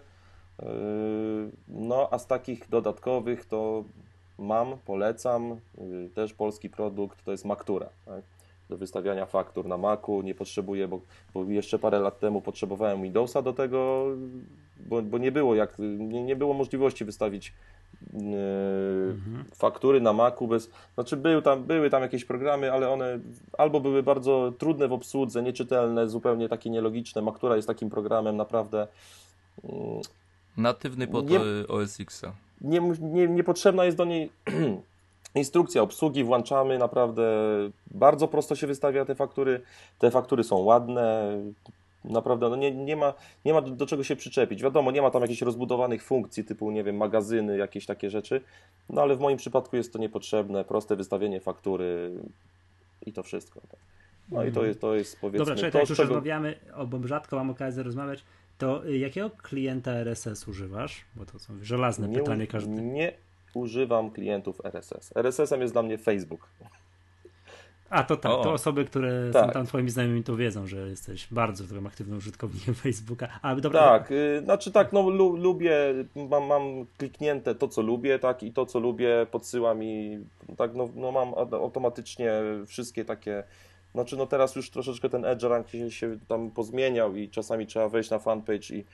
no 1.67 2.07
a 2.11 2.19
z 2.19 2.27
takich 2.27 2.69
dodatkowych 2.69 3.45
to 3.45 3.83
mam, 4.37 4.77
polecam, 4.85 5.59
też 6.15 6.33
polski 6.33 6.69
produkt, 6.69 7.25
to 7.25 7.31
jest 7.31 7.45
Maktura. 7.45 7.89
Tak? 8.05 8.23
Do 8.71 8.77
wystawiania 8.77 9.25
faktur 9.25 9.67
na 9.67 9.77
Macu, 9.77 10.21
nie 10.21 10.35
potrzebuję, 10.35 10.87
bo, 10.87 11.01
bo 11.33 11.43
jeszcze 11.43 11.79
parę 11.79 11.99
lat 11.99 12.19
temu 12.19 12.41
potrzebowałem 12.41 13.01
Windowsa 13.01 13.41
do 13.41 13.53
tego, 13.53 14.05
bo, 14.79 15.01
bo 15.01 15.17
nie 15.17 15.31
było 15.31 15.55
jak, 15.55 15.79
nie, 15.79 16.23
nie 16.23 16.35
było 16.35 16.53
możliwości 16.53 17.05
wystawić 17.05 17.53
yy, 18.13 18.19
mhm. 19.09 19.45
faktury 19.55 20.01
na 20.01 20.13
Macu 20.13 20.47
bez, 20.47 20.69
znaczy 20.93 21.17
były 21.17 21.41
tam, 21.41 21.63
były 21.63 21.89
tam 21.89 22.01
jakieś 22.01 22.25
programy, 22.25 22.71
ale 22.71 22.89
one 22.89 23.19
albo 23.57 23.79
były 23.79 24.03
bardzo 24.03 24.53
trudne 24.57 24.87
w 24.87 24.93
obsłudze, 24.93 25.43
nieczytelne, 25.43 26.09
zupełnie 26.09 26.49
takie 26.49 26.69
nielogiczne. 26.69 27.21
Maktura 27.21 27.55
jest 27.55 27.67
takim 27.67 27.89
programem 27.89 28.37
naprawdę 28.37 28.87
yy, 29.63 29.71
natywny 30.57 31.07
pod 31.07 31.25
OS 31.67 31.99
X-a. 31.99 32.33
Nie, 32.61 32.79
nie, 33.01 33.27
niepotrzebna 33.27 33.85
jest 33.85 33.97
do 33.97 34.05
niej 34.05 34.29
Instrukcja 35.35 35.81
obsługi 35.81 36.23
włączamy, 36.23 36.77
naprawdę 36.77 37.23
bardzo 37.91 38.27
prosto 38.27 38.55
się 38.55 38.67
wystawia 38.67 39.05
te 39.05 39.15
faktury. 39.15 39.61
Te 39.99 40.11
faktury 40.11 40.43
są 40.43 40.57
ładne, 40.57 41.37
naprawdę 42.03 42.49
no 42.49 42.55
nie, 42.55 42.71
nie, 42.71 42.95
ma, 42.95 43.13
nie 43.45 43.53
ma 43.53 43.61
do, 43.61 43.71
do, 43.71 43.85
czego 43.85 44.03
się 44.03 44.15
przyczepić. 44.15 44.63
Wiadomo, 44.63 44.91
nie 44.91 45.01
ma 45.01 45.11
tam 45.11 45.21
jakichś 45.21 45.41
rozbudowanych 45.41 46.03
funkcji 46.03 46.43
typu, 46.43 46.71
nie 46.71 46.83
wiem, 46.83 46.97
magazyny, 46.97 47.57
jakieś 47.57 47.85
takie 47.85 48.09
rzeczy, 48.09 48.41
no 48.89 49.01
ale 49.01 49.15
w 49.15 49.19
moim 49.19 49.37
przypadku 49.37 49.75
jest 49.75 49.93
to 49.93 49.99
niepotrzebne, 49.99 50.63
proste 50.63 50.95
wystawienie 50.95 51.39
faktury 51.39 52.11
i 53.05 53.13
to 53.13 53.23
wszystko. 53.23 53.61
No 54.31 54.43
i 54.43 54.51
to 54.51 54.65
jest, 54.65 54.81
to 54.81 54.95
jest 54.95 55.19
powiedzmy... 55.21 55.39
Dobra, 55.39 55.55
czekaj, 55.55 55.71
to, 55.71 55.79
jak 55.79 55.89
już 55.89 55.97
czego... 55.97 56.09
rozmawiamy, 56.09 56.55
o, 56.75 56.87
bo 56.87 57.07
rzadko 57.07 57.35
mam 57.35 57.49
okazję 57.49 57.83
rozmawiać, 57.83 58.23
to 58.57 58.85
jakiego 58.85 59.29
klienta 59.29 59.91
RSS 59.91 60.47
używasz? 60.47 61.05
Bo 61.15 61.25
to 61.25 61.39
są 61.39 61.53
żelazne 61.61 62.07
nie, 62.07 62.17
pytanie 62.19 62.47
każdy. 62.47 62.81
Nie 62.81 63.13
używam 63.53 64.11
klientów 64.11 64.61
RSS. 64.65 65.13
RSS-em 65.15 65.61
jest 65.61 65.73
dla 65.73 65.83
mnie 65.83 65.97
Facebook. 65.97 66.49
A, 67.91 68.03
to 68.03 68.17
tak, 68.17 68.31
o. 68.31 68.43
to 68.43 68.51
osoby, 68.51 68.85
które 68.85 69.29
tak. 69.33 69.45
są 69.45 69.51
tam 69.51 69.65
twoimi 69.65 69.89
znajomymi, 69.89 70.23
to 70.23 70.35
wiedzą, 70.35 70.67
że 70.67 70.89
jesteś 70.89 71.27
bardzo 71.31 71.63
takim 71.63 71.87
aktywnym 71.87 72.17
użytkownikiem 72.17 72.75
Facebooka. 72.83 73.39
A, 73.41 73.55
dobra, 73.55 73.81
tak, 73.81 74.11
y, 74.11 74.41
znaczy 74.43 74.71
tak, 74.71 74.93
no 74.93 75.09
lu, 75.09 75.35
lubię, 75.35 75.75
mam, 76.29 76.45
mam 76.45 76.85
kliknięte 76.97 77.55
to, 77.55 77.67
co 77.67 77.81
lubię, 77.81 78.19
tak, 78.19 78.43
i 78.43 78.53
to, 78.53 78.65
co 78.65 78.79
lubię 78.79 79.27
podsyła 79.31 79.73
mi, 79.73 80.19
tak, 80.57 80.75
no, 80.75 80.89
no 80.95 81.11
mam 81.11 81.33
automatycznie 81.53 82.31
wszystkie 82.67 83.05
takie, 83.05 83.43
znaczy 83.93 84.17
no 84.17 84.25
teraz 84.25 84.55
już 84.55 84.69
troszeczkę 84.69 85.09
ten 85.09 85.25
edge 85.25 85.43
rank 85.43 85.69
się, 85.69 85.91
się 85.91 86.17
tam 86.27 86.51
pozmieniał 86.51 87.15
i 87.15 87.29
czasami 87.29 87.67
trzeba 87.67 87.89
wejść 87.89 88.09
na 88.09 88.19
fanpage 88.19 88.75
i 88.75 88.85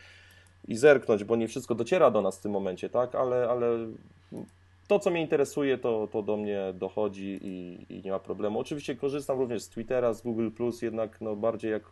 i 0.67 0.75
zerknąć, 0.75 1.23
bo 1.23 1.35
nie 1.35 1.47
wszystko 1.47 1.75
dociera 1.75 2.11
do 2.11 2.21
nas 2.21 2.37
w 2.39 2.41
tym 2.41 2.51
momencie, 2.51 2.89
tak? 2.89 3.15
Ale, 3.15 3.49
ale 3.49 3.67
to, 4.87 4.99
co 4.99 5.09
mnie 5.09 5.21
interesuje, 5.21 5.77
to, 5.77 6.07
to 6.11 6.23
do 6.23 6.37
mnie 6.37 6.73
dochodzi 6.73 7.39
i, 7.41 7.85
i 7.89 8.01
nie 8.05 8.11
ma 8.11 8.19
problemu. 8.19 8.59
Oczywiście 8.59 8.95
korzystam 8.95 9.39
również 9.39 9.63
z 9.63 9.69
Twittera, 9.69 10.13
z 10.13 10.21
Google, 10.21 10.49
jednak 10.81 11.21
no, 11.21 11.35
bardziej 11.35 11.71
jak, 11.71 11.83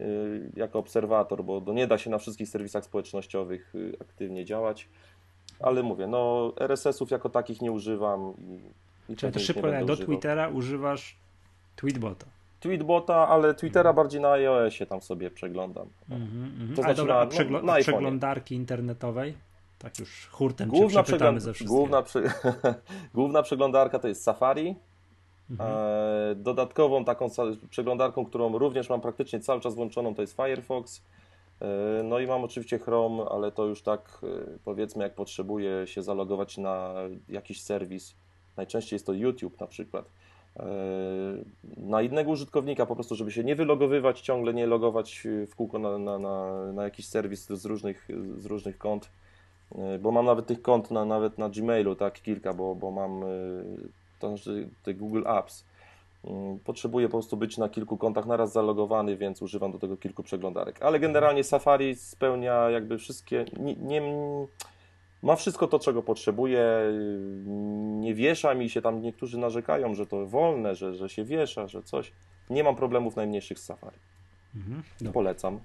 y, 0.00 0.50
jako 0.56 0.78
obserwator, 0.78 1.44
bo 1.44 1.62
no, 1.66 1.72
nie 1.72 1.86
da 1.86 1.98
się 1.98 2.10
na 2.10 2.18
wszystkich 2.18 2.48
serwisach 2.48 2.84
społecznościowych 2.84 3.74
y, 3.74 3.96
aktywnie 4.00 4.44
działać. 4.44 4.88
Ale 5.60 5.82
mówię, 5.82 6.06
no 6.06 6.52
RSS-ów 6.60 7.10
jako 7.10 7.28
takich 7.28 7.62
nie 7.62 7.72
używam. 7.72 8.34
I, 8.38 8.60
i 9.12 9.16
Czyli 9.16 9.32
to 9.32 9.38
szybko, 9.38 9.62
do 9.62 9.92
używał. 9.92 9.96
Twittera 9.96 10.48
używasz 10.48 11.16
Tweetbota. 11.76 12.26
Tweetbota, 12.60 13.28
ale 13.28 13.54
Twittera 13.54 13.90
mhm. 13.90 13.96
bardziej 13.96 14.20
na 14.20 14.30
iOSie 14.30 14.86
tam 14.86 15.02
sobie 15.02 15.30
przeglądam. 15.30 15.88
Mm-hmm, 16.10 16.76
to 16.76 16.82
znaczy 16.82 16.96
dobra, 16.96 17.14
na, 17.14 17.20
a, 17.20 17.26
przegl- 17.26 17.64
na, 17.64 17.76
przeglądarki 17.76 18.54
internetowej? 18.54 19.34
Tak 19.78 19.98
już 19.98 20.28
hurtem 20.32 20.68
główna 20.68 21.02
przegląd- 21.02 21.40
ze 21.40 21.64
główna, 21.64 22.02
prze- 22.02 22.32
główna 23.14 23.42
przeglądarka 23.42 23.98
to 23.98 24.08
jest 24.08 24.22
Safari. 24.22 24.76
Mhm. 25.50 25.70
E, 25.72 26.34
dodatkową 26.34 27.04
taką 27.04 27.28
przeglądarką, 27.70 28.26
którą 28.26 28.58
również 28.58 28.90
mam 28.90 29.00
praktycznie 29.00 29.40
cały 29.40 29.60
czas 29.60 29.74
włączoną, 29.74 30.14
to 30.14 30.22
jest 30.22 30.36
Firefox. 30.36 31.02
E, 31.60 32.02
no 32.02 32.18
i 32.18 32.26
mam 32.26 32.44
oczywiście 32.44 32.78
Chrome, 32.78 33.24
ale 33.30 33.52
to 33.52 33.64
już 33.64 33.82
tak 33.82 34.20
e, 34.22 34.58
powiedzmy, 34.64 35.04
jak 35.04 35.14
potrzebuję 35.14 35.86
się 35.86 36.02
zalogować 36.02 36.58
na 36.58 36.94
jakiś 37.28 37.62
serwis. 37.62 38.14
Najczęściej 38.56 38.96
jest 38.96 39.06
to 39.06 39.12
YouTube 39.12 39.60
na 39.60 39.66
przykład 39.66 40.10
na 41.76 42.02
innego 42.02 42.30
użytkownika, 42.30 42.86
po 42.86 42.94
prostu, 42.94 43.14
żeby 43.14 43.32
się 43.32 43.44
nie 43.44 43.56
wylogowywać, 43.56 44.20
ciągle 44.20 44.54
nie 44.54 44.66
logować 44.66 45.22
w 45.50 45.54
kółko 45.54 45.78
na, 45.78 45.98
na, 45.98 46.18
na, 46.18 46.66
na 46.72 46.84
jakiś 46.84 47.08
serwis 47.08 47.46
z 47.46 47.64
różnych, 47.64 48.08
z 48.38 48.46
różnych 48.46 48.78
kont, 48.78 49.10
e, 49.74 49.98
bo 49.98 50.10
mam 50.12 50.26
nawet 50.26 50.46
tych 50.46 50.62
kont 50.62 50.90
na, 50.90 51.04
nawet 51.04 51.38
na 51.38 51.48
Gmailu, 51.48 51.96
tak, 51.96 52.22
kilka, 52.22 52.52
bo, 52.52 52.74
bo 52.74 52.90
mam 52.90 53.24
to 54.18 54.28
znaczy 54.28 54.68
te 54.82 54.94
Google 54.94 55.22
Apps. 55.26 55.64
Potrzebuję 56.64 57.08
po 57.08 57.12
prostu 57.12 57.36
być 57.36 57.58
na 57.58 57.68
kilku 57.68 57.96
kontach 57.96 58.26
naraz 58.26 58.52
zalogowany, 58.52 59.16
więc 59.16 59.42
używam 59.42 59.72
do 59.72 59.78
tego 59.78 59.96
kilku 59.96 60.22
przeglądarek. 60.22 60.82
Ale 60.82 61.00
generalnie 61.00 61.44
Safari 61.44 61.94
spełnia 61.94 62.70
jakby 62.70 62.98
wszystkie. 62.98 63.44
Nie, 63.60 63.76
nie, 63.76 64.02
ma 65.22 65.36
wszystko 65.36 65.66
to, 65.66 65.78
czego 65.78 66.02
potrzebuje, 66.02 66.62
nie 68.00 68.14
wiesza 68.14 68.54
mi 68.54 68.70
się, 68.70 68.82
tam 68.82 69.02
niektórzy 69.02 69.38
narzekają, 69.38 69.94
że 69.94 70.06
to 70.06 70.26
wolne, 70.26 70.74
że, 70.74 70.94
że 70.94 71.08
się 71.08 71.24
wiesza, 71.24 71.68
że 71.68 71.82
coś. 71.82 72.12
Nie 72.50 72.64
mam 72.64 72.76
problemów 72.76 73.16
najmniejszych 73.16 73.58
z 73.58 73.64
Safari. 73.64 73.98
Mhm, 74.56 74.82
Polecam. 75.12 75.60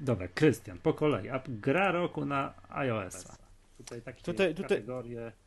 Dobra, 0.00 0.28
Krystian, 0.28 0.78
po 0.78 0.94
kolei. 0.94 1.28
A 1.28 1.42
gra 1.48 1.92
roku 1.92 2.24
na 2.24 2.54
iOS-a. 2.68 3.36
Tutaj 3.78 4.02
takie 4.02 4.22
tutaj, 4.22 4.54
tutaj, 4.54 4.84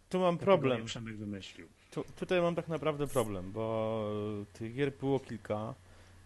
tu 0.09 0.19
mam 0.19 0.37
problem. 0.37 0.85
Przemek 0.85 1.17
wymyślił. 1.17 1.67
Tu, 1.91 2.03
tutaj 2.15 2.41
mam 2.41 2.55
tak 2.55 2.67
naprawdę 2.67 3.07
problem, 3.07 3.51
bo 3.51 4.07
tych 4.53 4.75
gier 4.75 4.91
było 4.99 5.19
kilka 5.19 5.73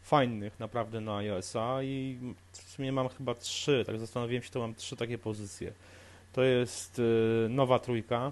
fajnych 0.02 0.60
naprawdę 0.60 1.02
na 1.02 1.18
iOS-a 1.18 1.84
i 1.84 2.20
w 2.52 2.58
sumie 2.58 2.92
mam 2.92 3.10
chyba 3.10 3.36
trzy, 3.36 3.84
tak 3.86 4.00
zastanowiłem 4.00 4.44
się, 4.44 4.50
to 4.50 4.60
mam 4.60 4.76
trzy 4.76 4.96
takie 4.96 5.18
pozycje. 5.18 5.74
To 6.38 6.44
jest 6.44 7.00
y, 7.00 7.48
nowa 7.50 7.80
trójka, 7.80 8.32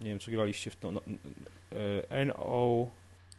nie 0.00 0.06
wiem 0.06 0.18
czy 0.18 0.30
graliście 0.30 0.70
w 0.70 0.76
to, 0.76 0.92
no, 0.92 1.00
NO... 2.26 2.90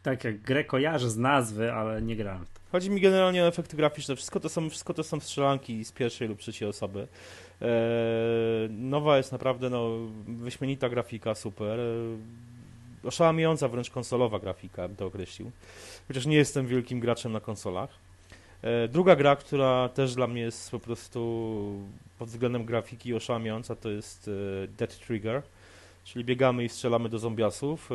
Tak, 0.02 0.24
jak 0.24 0.40
grę 0.40 0.64
kojarzę 0.64 1.10
z 1.10 1.16
nazwy, 1.16 1.72
ale 1.72 2.02
nie 2.02 2.16
grałem 2.16 2.44
w 2.44 2.50
to. 2.50 2.60
Chodzi 2.72 2.90
mi 2.90 3.00
generalnie 3.00 3.44
o 3.44 3.46
efekty 3.46 3.76
graficzne, 3.76 4.16
wszystko 4.16 4.40
to 4.40 4.48
są, 4.48 4.70
wszystko 4.70 4.94
to 4.94 5.04
są 5.04 5.20
strzelanki 5.20 5.84
z 5.84 5.92
pierwszej 5.92 6.28
lub 6.28 6.38
trzeciej 6.38 6.68
osoby. 6.68 7.08
E, 7.62 7.68
nowa 8.70 9.16
jest 9.16 9.32
naprawdę 9.32 9.70
no, 9.70 9.90
wyśmienita 10.26 10.88
grafika, 10.88 11.34
super. 11.34 11.80
E, 11.80 11.84
oszałamiająca 13.08 13.68
wręcz 13.68 13.90
konsolowa 13.90 14.38
grafika, 14.38 14.88
bym 14.88 14.96
to 14.96 15.06
określił. 15.06 15.50
Chociaż 16.08 16.26
nie 16.26 16.36
jestem 16.36 16.66
wielkim 16.66 17.00
graczem 17.00 17.32
na 17.32 17.40
konsolach. 17.40 17.90
E, 18.62 18.88
druga 18.88 19.16
gra, 19.16 19.36
która 19.36 19.88
też 19.88 20.14
dla 20.14 20.26
mnie 20.26 20.40
jest 20.40 20.70
po 20.70 20.80
prostu 20.80 21.82
pod 22.18 22.28
względem 22.28 22.64
grafiki 22.64 23.14
oszałamiająca, 23.14 23.76
to 23.76 23.90
jest 23.90 24.28
e, 24.64 24.68
Dead 24.68 24.98
Trigger. 24.98 25.42
Czyli 26.04 26.24
biegamy 26.24 26.64
i 26.64 26.68
strzelamy 26.68 27.08
do 27.08 27.18
zombiasów, 27.18 27.90
e, 27.92 27.94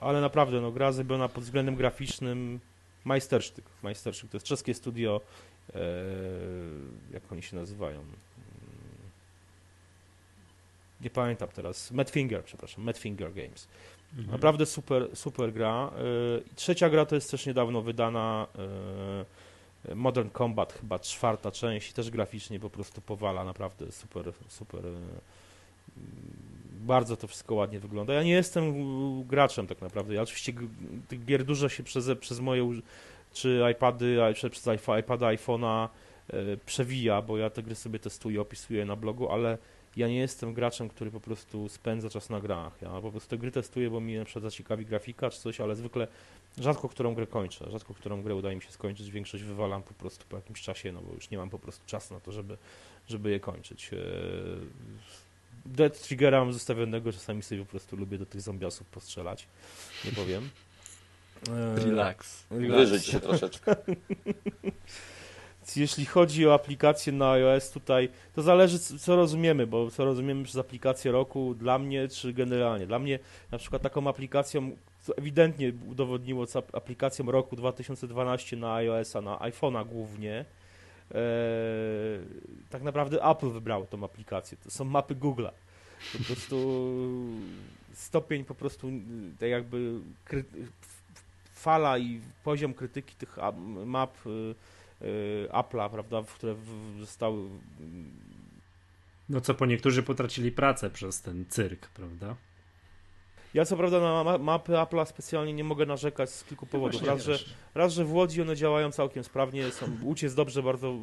ale 0.00 0.20
naprawdę 0.20 0.60
no, 0.60 0.72
gra 0.72 0.92
zrobiona 0.92 1.28
pod 1.28 1.44
względem 1.44 1.76
graficznym 1.76 2.60
majstersztyk. 3.04 3.64
Majstersztyk 3.82 4.30
to 4.30 4.36
jest 4.36 4.46
czeskie 4.46 4.74
studio, 4.74 5.20
jak 7.12 7.32
oni 7.32 7.42
się 7.42 7.56
nazywają? 7.56 8.04
Nie 11.00 11.10
pamiętam 11.10 11.48
teraz. 11.48 11.90
Madfinger, 11.90 12.44
przepraszam, 12.44 12.84
Madfinger 12.84 13.34
Games. 13.34 13.68
Mhm. 14.12 14.30
Naprawdę 14.30 14.66
super, 14.66 15.08
super 15.14 15.52
gra. 15.52 15.90
E, 16.48 16.54
trzecia 16.54 16.90
gra 16.90 17.06
to 17.06 17.14
jest 17.14 17.30
też 17.30 17.46
niedawno 17.46 17.82
wydana 17.82 18.46
e, 19.88 19.94
Modern 19.94 20.28
Combat, 20.30 20.72
chyba 20.72 20.98
czwarta 20.98 21.50
część, 21.50 21.92
też 21.92 22.10
graficznie 22.10 22.60
po 22.60 22.70
prostu 22.70 23.00
powala, 23.00 23.44
naprawdę 23.44 23.92
super, 23.92 24.32
super. 24.48 24.82
Bardzo 26.80 27.16
to 27.16 27.26
wszystko 27.26 27.54
ładnie 27.54 27.80
wygląda. 27.80 28.14
Ja 28.14 28.22
nie 28.22 28.32
jestem 28.32 28.74
graczem 29.24 29.66
tak 29.66 29.80
naprawdę. 29.80 30.14
Ja 30.14 30.22
oczywiście 30.22 30.52
tych 31.08 31.24
gier 31.24 31.44
dużo 31.44 31.68
się 31.68 31.82
przez, 31.82 32.10
przez 32.20 32.40
moje 32.40 32.80
czy 33.32 33.60
iPady, 33.72 34.18
czy 34.36 34.50
przez 34.50 34.68
iPada, 35.00 35.26
iPhone'a 35.26 35.88
przewija, 36.66 37.22
bo 37.22 37.38
ja 37.38 37.50
te 37.50 37.62
gry 37.62 37.74
sobie 37.74 37.98
testuję, 37.98 38.40
opisuję 38.40 38.84
na 38.84 38.96
blogu, 38.96 39.28
ale 39.28 39.58
ja 39.96 40.08
nie 40.08 40.16
jestem 40.16 40.54
graczem, 40.54 40.88
który 40.88 41.10
po 41.10 41.20
prostu 41.20 41.68
spędza 41.68 42.10
czas 42.10 42.30
na 42.30 42.40
grach. 42.40 42.82
Ja 42.82 42.88
po 42.88 43.10
prostu 43.10 43.30
te 43.30 43.38
gry 43.38 43.50
testuję, 43.50 43.90
bo 43.90 44.00
mi 44.00 44.16
na 44.16 44.24
przykład 44.24 44.42
zaciekawi 44.42 44.86
grafika 44.86 45.30
czy 45.30 45.40
coś, 45.40 45.60
ale 45.60 45.76
zwykle 45.76 46.08
rzadko 46.58 46.88
którą 46.88 47.14
grę 47.14 47.26
kończę. 47.26 47.70
Rzadko 47.70 47.94
którą 47.94 48.22
grę 48.22 48.34
udaje 48.34 48.56
mi 48.56 48.62
się 48.62 48.70
skończyć. 48.70 49.10
Większość 49.10 49.44
wywalam 49.44 49.82
po 49.82 49.94
prostu 49.94 50.24
po 50.28 50.36
jakimś 50.36 50.62
czasie, 50.62 50.92
no 50.92 51.00
bo 51.00 51.14
już 51.14 51.30
nie 51.30 51.38
mam 51.38 51.50
po 51.50 51.58
prostu 51.58 51.86
czasu 51.86 52.14
na 52.14 52.20
to, 52.20 52.32
żeby, 52.32 52.56
żeby 53.08 53.30
je 53.30 53.40
kończyć. 53.40 53.90
E, 53.92 53.96
Dead 55.66 56.02
Triggera 56.02 56.40
mam 56.40 56.52
zostawionego, 56.52 57.12
czasami 57.12 57.42
sobie 57.42 57.60
po 57.60 57.70
prostu 57.70 57.96
lubię 57.96 58.18
do 58.18 58.26
tych 58.26 58.40
zombiasów 58.40 58.86
postrzelać. 58.86 59.46
Nie 60.04 60.12
powiem. 60.12 60.50
Relax. 61.74 62.46
Relax. 62.50 62.90
Wyżyć 62.90 63.06
się 63.06 63.20
troszeczkę. 63.20 63.76
Jeśli 65.76 66.06
chodzi 66.06 66.46
o 66.46 66.54
aplikacje 66.54 67.12
na 67.12 67.30
iOS 67.30 67.70
tutaj, 67.70 68.08
to 68.34 68.42
zależy 68.42 68.78
co 68.78 69.16
rozumiemy, 69.16 69.66
bo 69.66 69.90
co 69.90 70.04
rozumiemy 70.04 70.44
przez 70.44 70.56
aplikację 70.56 71.12
roku 71.12 71.54
dla 71.54 71.78
mnie, 71.78 72.08
czy 72.08 72.32
generalnie. 72.32 72.86
Dla 72.86 72.98
mnie 72.98 73.18
na 73.50 73.58
przykład 73.58 73.82
taką 73.82 74.08
aplikacją, 74.08 74.76
co 75.02 75.16
ewidentnie 75.16 75.72
udowodniło 75.90 76.46
co 76.46 76.62
aplikacją 76.72 77.30
roku 77.30 77.56
2012 77.56 78.56
na 78.56 78.74
iOS-a, 78.74 79.20
na 79.20 79.36
iPhone'a 79.36 79.86
głównie, 79.86 80.44
e, 81.14 81.24
tak 82.70 82.82
naprawdę 82.82 83.24
Apple 83.24 83.50
wybrało 83.50 83.86
tą 83.86 84.04
aplikację. 84.04 84.58
To 84.64 84.70
są 84.70 84.84
mapy 84.84 85.14
Google'a. 85.14 85.50
Po 86.18 86.24
prostu 86.24 86.56
stopień 87.94 88.44
po 88.44 88.54
prostu 88.54 88.90
tak 89.40 89.48
jakby 89.48 90.00
fala 91.54 91.98
i 91.98 92.20
poziom 92.44 92.74
krytyki 92.74 93.14
tych 93.14 93.38
map 93.86 94.26
y, 94.26 94.54
Apple'a, 95.50 95.90
prawda, 95.90 96.22
które 96.34 96.54
zostały 97.00 97.48
no 99.28 99.40
co 99.40 99.54
po 99.54 99.66
niektórzy 99.66 100.02
potracili 100.02 100.52
pracę 100.52 100.90
przez 100.90 101.22
ten 101.22 101.44
cyrk, 101.48 101.88
prawda? 101.88 102.36
Ja 103.54 103.64
co 103.64 103.76
prawda 103.76 104.00
na 104.00 104.38
mapy 104.38 104.72
Apple'a 104.72 105.06
specjalnie 105.06 105.52
nie 105.52 105.64
mogę 105.64 105.86
narzekać 105.86 106.30
z 106.30 106.44
kilku 106.44 106.66
powodów. 106.66 107.02
Raz 107.02 107.22
że, 107.22 107.38
raz, 107.74 107.92
że 107.92 108.04
w 108.04 108.12
Łodzi 108.14 108.42
one 108.42 108.56
działają 108.56 108.92
całkiem 108.92 109.24
sprawnie, 109.24 109.70
są, 109.70 109.86
Łódź 110.02 110.22
jest 110.22 110.36
dobrze, 110.36 110.62
bardzo, 110.62 110.94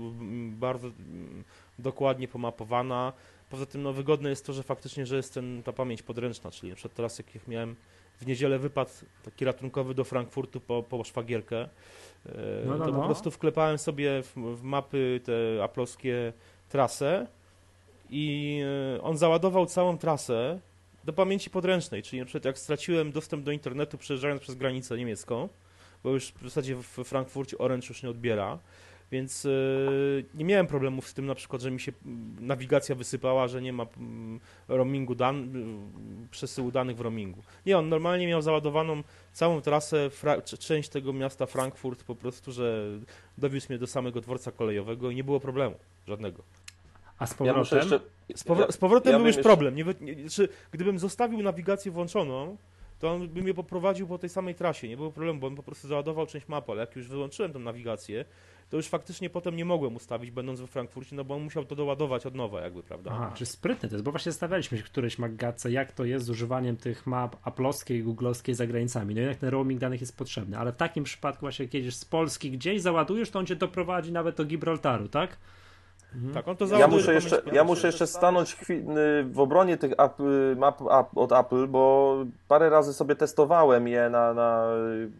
bardzo 0.50 0.92
dokładnie 1.80 2.28
pomapowana. 2.28 3.14
Poza 3.50 3.66
tym 3.66 3.84
no, 3.84 3.94
wygodne 3.94 4.30
jest 4.30 4.46
to, 4.46 4.54
że 4.54 4.64
faktycznie, 4.64 5.06
że 5.06 5.16
jest 5.16 5.34
ten, 5.34 5.64
ta 5.64 5.74
pamięć 5.74 6.04
podręczna, 6.04 6.52
czyli 6.52 6.70
na 6.70 6.76
przykład 6.76 6.96
teraz 6.96 7.18
jak 7.18 7.48
miałem 7.48 7.76
w 8.24 8.28
niedzielę 8.28 8.60
wypad 8.60 9.06
taki 9.24 9.46
ratunkowy 9.46 9.94
do 9.94 10.04
Frankfurtu 10.04 10.62
po, 10.62 10.84
po 10.84 11.04
szwagierkę, 11.04 11.62
e, 11.62 11.70
no, 12.66 12.78
no, 12.78 12.86
to 12.86 12.92
no. 12.92 13.00
po 13.00 13.06
prostu 13.06 13.32
wklepałem 13.32 13.78
sobie 13.78 14.24
w, 14.24 14.34
w 14.36 14.64
mapy 14.64 15.22
te 15.24 15.64
aploskie 15.64 16.34
trasę 16.70 17.28
i 18.10 18.60
e, 18.98 19.02
on 19.02 19.18
załadował 19.18 19.66
całą 19.66 19.98
trasę 19.98 20.60
do 21.04 21.14
pamięci 21.14 21.50
podręcznej, 21.50 22.04
czyli 22.04 22.20
na 22.20 22.26
przykład 22.26 22.46
jak 22.46 22.60
straciłem 22.60 23.12
dostęp 23.12 23.44
do 23.44 23.52
internetu 23.52 23.98
przejeżdżając 23.98 24.42
przez 24.42 24.56
granicę 24.56 24.98
niemiecką, 24.98 25.50
bo 26.04 26.10
już 26.10 26.32
w 26.32 26.44
zasadzie 26.44 26.76
w 26.76 26.88
Frankfurcie 26.88 27.58
Orange 27.58 27.88
już 27.90 28.04
nie 28.04 28.10
odbiera, 28.10 28.60
więc 29.14 29.44
yy, 29.44 30.26
nie 30.34 30.46
miałem 30.46 30.68
problemów 30.68 31.08
z 31.08 31.14
tym 31.14 31.26
na 31.26 31.36
przykład, 31.36 31.62
że 31.62 31.72
mi 31.72 31.80
się 31.80 31.92
nawigacja 32.40 32.96
wysypała, 32.96 33.48
że 33.48 33.62
nie 33.62 33.74
ma 33.74 33.86
roamingu 34.68 35.16
dan 35.16 35.54
przesyłu 36.32 36.72
danych 36.72 36.98
w 36.98 37.02
roamingu. 37.02 37.42
Nie, 37.66 37.78
on 37.78 37.90
normalnie 37.90 38.28
miał 38.28 38.42
załadowaną 38.42 39.04
całą 39.34 39.62
trasę, 39.62 40.10
część 40.60 40.90
tego 40.90 41.14
miasta 41.14 41.46
Frankfurt 41.46 42.04
po 42.04 42.16
prostu, 42.16 42.52
że 42.52 42.88
dowiózł 43.38 43.68
mnie 43.70 43.80
do 43.80 43.88
samego 43.88 44.22
dworca 44.22 44.52
kolejowego 44.52 45.12
i 45.12 45.16
nie 45.16 45.24
było 45.24 45.40
problemu 45.40 45.76
żadnego. 46.08 46.44
A 47.18 47.26
z 47.26 47.34
powrotem? 47.34 47.78
Ja 47.78 47.84
jeszcze... 47.84 48.00
z, 48.36 48.44
powro 48.44 48.72
z, 48.72 48.78
powrotem 48.78 49.12
ja 49.12 49.18
był 49.18 49.28
już 49.28 49.36
jeszcze... 49.36 49.50
problem. 49.50 49.76
Nie, 49.76 49.86
nie, 50.02 50.30
znaczy, 50.30 50.50
gdybym 50.72 51.00
zostawił 51.00 51.44
nawigację 51.44 51.92
włączoną, 51.92 52.58
to 53.00 53.12
on 53.12 53.30
by 53.30 53.42
mnie 53.42 53.54
poprowadził 53.54 54.08
po 54.08 54.18
tej 54.18 54.30
samej 54.30 54.56
trasie. 54.56 54.88
Nie 54.88 54.98
było 54.98 55.12
problemu, 55.12 55.40
bo 55.40 55.48
on 55.48 55.56
po 55.56 55.64
prostu 55.64 55.88
załadował 55.88 56.28
część 56.28 56.48
mapy, 56.48 56.72
ale 56.72 56.82
jak 56.82 56.96
już 56.96 57.08
wyłączyłem 57.08 57.54
tą 57.54 57.60
nawigację, 57.60 58.26
to 58.74 58.78
już 58.78 58.88
faktycznie 58.88 59.30
potem 59.30 59.56
nie 59.56 59.66
mogłem 59.66 59.96
ustawić, 59.96 60.32
będąc 60.32 60.62
we 60.62 60.68
Frankfurcie, 60.68 61.16
no 61.16 61.24
bo 61.24 61.36
on 61.36 61.42
musiał 61.44 61.66
to 61.66 61.76
doładować 61.76 62.26
od 62.26 62.36
nowa, 62.36 62.62
jakby, 62.62 62.84
prawda? 62.84 63.12
Aha, 63.14 63.32
czy 63.36 63.46
sprytny 63.46 63.90
to 63.90 63.96
jest, 63.96 64.06
bo 64.06 64.12
właśnie 64.12 64.32
stawialiśmy 64.32 64.78
się 64.78 64.84
któreś 64.84 65.20
magatce, 65.20 65.72
jak 65.72 65.92
to 65.92 66.06
jest 66.06 66.26
z 66.26 66.30
używaniem 66.30 66.78
tych 66.78 67.08
map 67.08 67.36
aplowskiej 67.44 67.98
i 67.98 68.04
googlowskiej 68.04 68.56
za 68.56 68.68
granicami. 68.68 69.16
No 69.16 69.22
jednak 69.22 69.38
ten 69.38 69.50
roaming 69.50 69.80
danych 69.80 70.02
jest 70.02 70.18
potrzebny, 70.18 70.58
ale 70.58 70.72
w 70.72 70.76
takim 70.76 71.04
przypadku 71.04 71.40
właśnie 71.40 71.68
jedziesz 71.74 71.96
z 71.96 72.06
Polski 72.06 72.52
gdzieś, 72.52 72.82
załadujesz, 72.82 73.30
to 73.30 73.40
on 73.40 73.46
cię 73.46 73.56
doprowadzi 73.56 74.12
nawet 74.12 74.36
do 74.36 74.46
Gibraltaru, 74.46 75.08
tak? 75.08 75.38
Mhm. 76.16 76.34
Tak, 76.34 76.48
on 76.48 76.58
to 76.58 76.78
ja 76.78 76.88
muszę 76.88 77.14
jeszcze, 77.14 77.42
ja 77.52 77.64
muszę 77.64 77.88
jeszcze 77.88 78.08
stanąć 78.08 78.58
w 79.26 79.40
obronie 79.40 79.78
tych 79.78 79.92
map 80.58 80.82
od 81.16 81.32
Apple, 81.32 81.68
bo 81.68 82.16
parę 82.48 82.70
razy 82.70 82.94
sobie 82.94 83.16
testowałem 83.16 83.88
je 83.88 84.10
na, 84.10 84.34
na, 84.34 84.68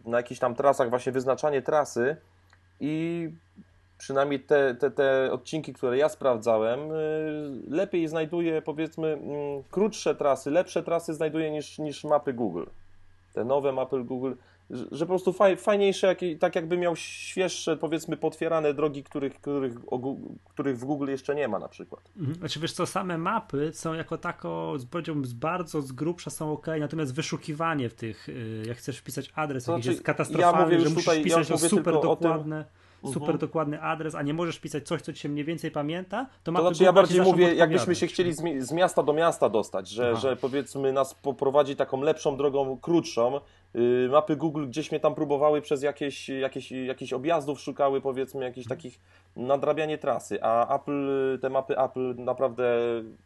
na 0.06 0.16
jakichś 0.16 0.40
tam 0.40 0.54
trasach, 0.54 0.90
właśnie 0.90 1.12
wyznaczanie 1.12 1.62
trasy 1.62 2.16
i 2.80 3.30
przynajmniej 3.98 4.40
te, 4.40 4.74
te, 4.74 4.90
te 4.90 5.32
odcinki, 5.32 5.72
które 5.72 5.98
ja 5.98 6.08
sprawdzałem, 6.08 6.92
y, 6.92 7.60
lepiej 7.68 8.08
znajduje 8.08 8.62
powiedzmy 8.62 9.08
mm, 9.08 9.62
krótsze 9.70 10.14
trasy, 10.14 10.50
lepsze 10.50 10.82
trasy 10.82 11.14
znajduje 11.14 11.50
niż, 11.50 11.78
niż 11.78 12.04
mapy 12.04 12.32
Google. 12.32 12.64
Te 13.32 13.44
nowe 13.44 13.72
mapy 13.72 14.04
Google, 14.04 14.32
że 14.70 15.06
po 15.06 15.06
prostu 15.06 15.32
faj, 15.32 15.56
fajniejsze, 15.56 16.16
tak 16.38 16.56
jakby 16.56 16.78
miał 16.78 16.96
świeższe, 16.96 17.76
powiedzmy 17.76 18.16
potwierane 18.16 18.74
drogi, 18.74 19.02
których, 19.02 19.34
których, 19.34 19.74
których 20.44 20.78
w 20.78 20.84
Google 20.84 21.08
jeszcze 21.08 21.34
nie 21.34 21.48
ma 21.48 21.58
na 21.58 21.68
przykład. 21.68 22.10
Mhm. 22.16 22.34
Znaczy 22.34 22.60
wiesz 22.60 22.72
co, 22.72 22.86
same 22.86 23.18
mapy 23.18 23.70
są 23.74 23.94
jako 23.94 24.18
tako, 24.18 24.76
powiedziałbym, 24.90 25.24
bardzo 25.34 25.82
z 25.82 25.92
grubsza 25.92 26.30
są 26.30 26.52
ok, 26.52 26.66
natomiast 26.80 27.14
wyszukiwanie 27.14 27.88
w 27.88 27.94
tych, 27.94 28.28
y, 28.28 28.62
jak 28.66 28.76
chcesz 28.76 28.98
wpisać 28.98 29.32
adres, 29.34 29.64
to 29.64 29.72
znaczy, 29.72 29.90
jest 29.90 30.02
katastrofalny, 30.02 30.58
ja 30.58 30.64
mówię 30.64 30.80
że 30.80 30.90
musisz 30.90 31.04
tutaj, 31.04 31.24
pisać 31.24 31.50
ja 31.50 31.56
super 31.56 31.94
dokładne 31.94 32.64
super 33.06 33.22
mhm. 33.22 33.36
-huh. 33.36 33.40
dokładny 33.40 33.82
adres, 33.82 34.14
a 34.14 34.22
nie 34.22 34.34
możesz 34.34 34.58
pisać 34.58 34.86
coś, 34.86 35.02
co 35.02 35.12
ci 35.12 35.20
się 35.20 35.28
mniej 35.28 35.44
więcej 35.44 35.70
pamięta, 35.70 36.26
to, 36.44 36.52
to 36.52 36.60
znaczy 36.60 36.84
ja 36.84 36.92
bardziej 36.92 37.20
mówię, 37.20 37.54
jakbyśmy 37.54 37.94
się 37.94 38.06
chcieli 38.06 38.32
z, 38.32 38.42
z, 38.58 38.72
miasta 38.72 39.02
do 39.02 39.12
miasta 39.12 39.48
dostać, 39.48 39.88
że, 39.88 40.16
że 40.16 40.36
powiedzmy 40.36 40.92
nas 40.92 41.14
poprowadzi 41.14 41.76
taką 41.76 42.00
lepszą 42.00 42.36
drogą, 42.36 42.78
krótszą. 42.78 43.40
Yy, 43.74 44.08
mapy 44.10 44.36
Google 44.36 44.66
gdzieś 44.66 44.90
mnie 44.90 45.00
tam 45.00 45.14
próbowały 45.14 45.62
przez 45.62 45.82
jakieś, 45.82 46.28
jakieś, 46.28 46.72
jakieś 46.72 47.12
objazdów, 47.12 47.60
szukały 47.60 48.00
powiedzmy 48.00 48.44
jakichś 48.44 48.66
mhm. 48.66 48.78
takich 48.78 49.00
nadrabianie 49.36 49.98
trasy, 49.98 50.42
a 50.42 50.76
Apple, 50.76 51.38
te 51.42 51.50
mapy 51.50 51.78
Apple 51.78 52.14
naprawdę 52.18 52.64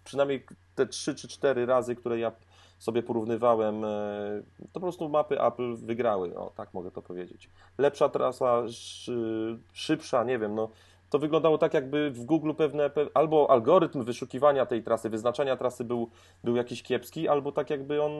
przynajmniej 0.05 0.47
te 0.74 0.87
trzy 0.87 1.14
czy 1.14 1.29
cztery 1.29 1.66
razy, 1.66 1.97
które 1.97 2.18
ja 2.18 2.33
sobie 2.79 3.03
porównywałem, 3.03 3.85
e, 3.85 4.43
to 4.72 4.72
po 4.72 4.81
prostu 4.81 5.09
mapy 5.09 5.43
Apple 5.43 5.76
wygrały, 5.76 6.39
o 6.39 6.53
tak 6.57 6.74
mogę 6.74 6.91
to 6.91 7.03
powiedzieć. 7.03 7.51
Lepsza 7.79 8.09
trasa, 8.09 8.68
szy, 8.68 9.59
szybsza, 9.72 10.24
nie 10.24 10.39
wiem, 10.39 10.55
no 10.55 10.68
to 11.11 11.18
wyglądało 11.18 11.59
tak, 11.59 11.74
jakby 11.74 12.11
w 12.11 12.24
Google 12.24 12.53
pewne, 12.55 12.91
albo 13.14 13.51
algorytm 13.51 14.03
wyszukiwania 14.05 14.66
tej 14.66 14.83
trasy, 14.83 15.11
wyznaczania 15.11 15.57
trasy 15.57 15.85
był, 15.85 16.11
był 16.45 16.57
jakiś 16.57 16.83
kiepski, 16.83 17.29
albo 17.29 17.53
tak 17.53 17.70
jakby 17.70 18.03
on 18.03 18.12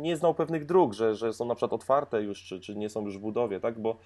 nie 0.00 0.16
znał 0.16 0.34
pewnych 0.34 0.66
dróg, 0.66 0.92
że, 0.92 1.14
że 1.14 1.32
są 1.32 1.44
na 1.44 1.54
przykład 1.54 1.72
otwarte 1.72 2.22
już, 2.22 2.42
czy, 2.42 2.60
czy 2.60 2.76
nie 2.76 2.88
są 2.88 3.04
już 3.04 3.18
w 3.18 3.20
budowie, 3.20 3.60
tak, 3.60 3.80
bo 3.80 3.96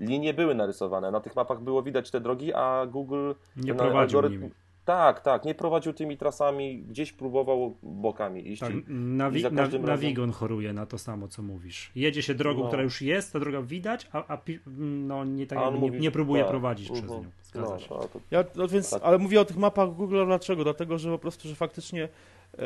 linie 0.00 0.34
były 0.34 0.54
narysowane, 0.54 1.10
na 1.10 1.20
tych 1.20 1.36
mapach 1.36 1.60
było 1.60 1.82
widać 1.82 2.10
te 2.10 2.20
drogi, 2.20 2.54
a 2.54 2.86
Google 2.86 3.32
nie 3.56 3.74
prowadził 3.74 4.18
algorytm, 4.18 4.42
nimi. 4.42 4.50
Tak, 4.90 5.20
tak, 5.20 5.44
nie 5.44 5.54
prowadził 5.54 5.92
tymi 5.92 6.16
trasami, 6.16 6.78
gdzieś 6.82 7.12
próbował 7.12 7.76
bokami 7.82 8.48
iść. 8.48 8.60
Tak, 8.60 8.70
i- 8.74 8.82
nawi- 8.88 9.42
razem- 9.56 10.32
choruje 10.32 10.72
na 10.72 10.86
to 10.86 10.98
samo, 10.98 11.28
co 11.28 11.42
mówisz. 11.42 11.90
Jedzie 11.94 12.22
się 12.22 12.34
drogą, 12.34 12.60
No. 12.60 12.66
która 12.66 12.82
już 12.82 13.02
jest, 13.02 13.32
ta 13.32 13.40
droga 13.40 13.62
widać, 13.62 14.08
a, 14.12 14.34
a 14.34 14.38
no, 14.66 15.24
nie, 15.24 15.46
tak 15.46 15.58
jakby 15.58 15.78
mówi, 15.78 16.00
nie 16.00 16.10
próbuje 16.10 16.42
tak, 16.42 16.50
prowadzić 16.50 16.90
przez 16.90 17.02
mhm. 17.02 17.22
nią. 17.22 17.30
Zgadza 17.42 17.72
No, 17.74 17.78
się. 17.78 17.86
no, 17.90 18.00
to 18.00 18.20
Ja, 18.30 18.44
no 18.56 18.68
więc, 18.68 18.90
Tak. 18.90 19.02
ale 19.02 19.18
mówię 19.18 19.40
o 19.40 19.44
tych 19.44 19.56
mapach 19.56 19.90
Google 19.94 20.26
dlaczego? 20.26 20.64
Dlatego, 20.64 20.98
że 20.98 21.10
po 21.10 21.18
prostu, 21.18 21.48
że 21.48 21.54
faktycznie 21.54 22.08
e, 22.58 22.64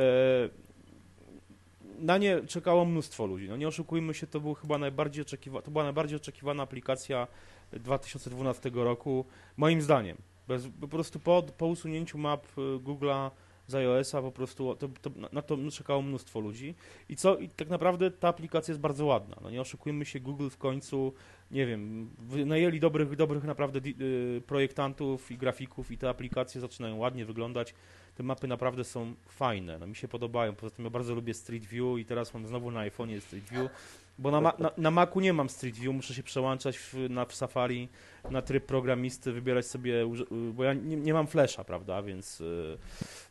na 1.99 2.19
nie 2.19 2.41
czekało 2.47 2.85
mnóstwo 2.85 3.27
ludzi. 3.27 3.49
No 3.49 3.57
nie 3.57 3.69
oszukujmy 3.69 4.15
się, 4.15 4.27
to 4.27 4.41
był 4.41 4.55
chyba 4.55 4.79
najbardziej 4.79 5.25
oczekiwa- 5.25 5.63
to 5.63 5.71
była 5.71 5.85
najbardziej 5.85 6.17
oczekiwana 6.17 6.63
aplikacja 6.63 7.27
2012 7.73 8.71
roku, 8.75 9.25
moim 9.57 9.83
zdaniem. 9.83 10.17
Bez, 10.49 10.69
po 10.81 10.89
prostu 10.89 11.21
po, 11.21 11.43
po 11.59 11.67
usunięciu 11.67 12.19
map 12.19 12.47
e, 12.47 12.61
Google'a 12.79 13.31
z 13.67 13.75
iOS-a 13.75 14.23
po 14.23 14.33
prostu 14.33 14.75
to, 14.75 14.89
to, 14.89 15.11
na 15.33 15.43
to 15.43 15.59
czekało 15.73 16.03
mnóstwo 16.03 16.41
ludzi. 16.41 16.75
I 17.09 17.17
co? 17.17 17.39
I 17.39 17.49
tak 17.49 17.69
naprawdę 17.69 18.11
ta 18.11 18.29
aplikacja 18.29 18.73
jest 18.73 18.81
bardzo 18.81 19.07
ładna. 19.07 19.37
No 19.43 19.51
nie 19.51 19.61
oszukujmy 19.61 20.05
się, 20.05 20.21
Google 20.21 20.49
w 20.49 20.57
końcu, 20.57 21.13
nie 21.51 21.67
wiem, 21.67 22.11
wynajęli 22.19 22.81
dobrych, 22.81 23.17
dobrych 23.17 23.45
naprawdę 23.45 23.81
y, 24.01 24.43
projektantów 24.47 25.31
i 25.31 25.39
grafików 25.39 25.91
i 25.91 25.99
te 25.99 26.09
aplikacje 26.09 26.61
zaczynają 26.61 26.97
ładnie 26.97 27.25
wyglądać. 27.25 27.75
Te 28.15 28.23
mapy 28.23 28.49
naprawdę 28.49 28.85
są 28.85 29.15
fajne, 29.29 29.79
no 29.79 29.87
mi 29.87 29.97
się 29.97 30.09
podobają. 30.09 30.55
Poza 30.55 30.77
tym 30.77 30.85
ja 30.85 30.91
bardzo 30.91 31.15
lubię 31.15 31.35
Street 31.35 31.65
View 31.65 31.99
i 31.99 32.05
teraz 32.05 32.35
mam 32.35 32.47
znowu 32.47 32.71
na 32.71 32.81
iPhone'ie 32.81 33.21
Street 33.21 33.45
View, 33.51 33.71
bo 34.19 34.31
na, 34.31 34.41
na, 34.41 34.71
na 34.77 34.91
Macu 34.91 35.21
nie 35.21 35.33
mam 35.33 35.49
Street 35.49 35.77
View, 35.77 35.95
muszę 35.95 36.15
się 36.15 36.23
przełączać 36.23 36.79
w, 36.79 36.95
na, 37.11 37.25
w 37.25 37.35
Safari 37.35 37.89
na 38.31 38.43
tryb 38.43 38.67
programisty, 38.67 39.33
wybierać 39.33 39.67
sobie, 39.67 40.03
y, 40.03 40.53
bo 40.53 40.65
ja 40.65 40.73
nie, 40.73 40.97
nie 40.97 41.15
mam 41.15 41.27
Flasha, 41.27 41.65
prawda, 41.65 42.03
więc 42.03 42.41
y, 42.41 42.79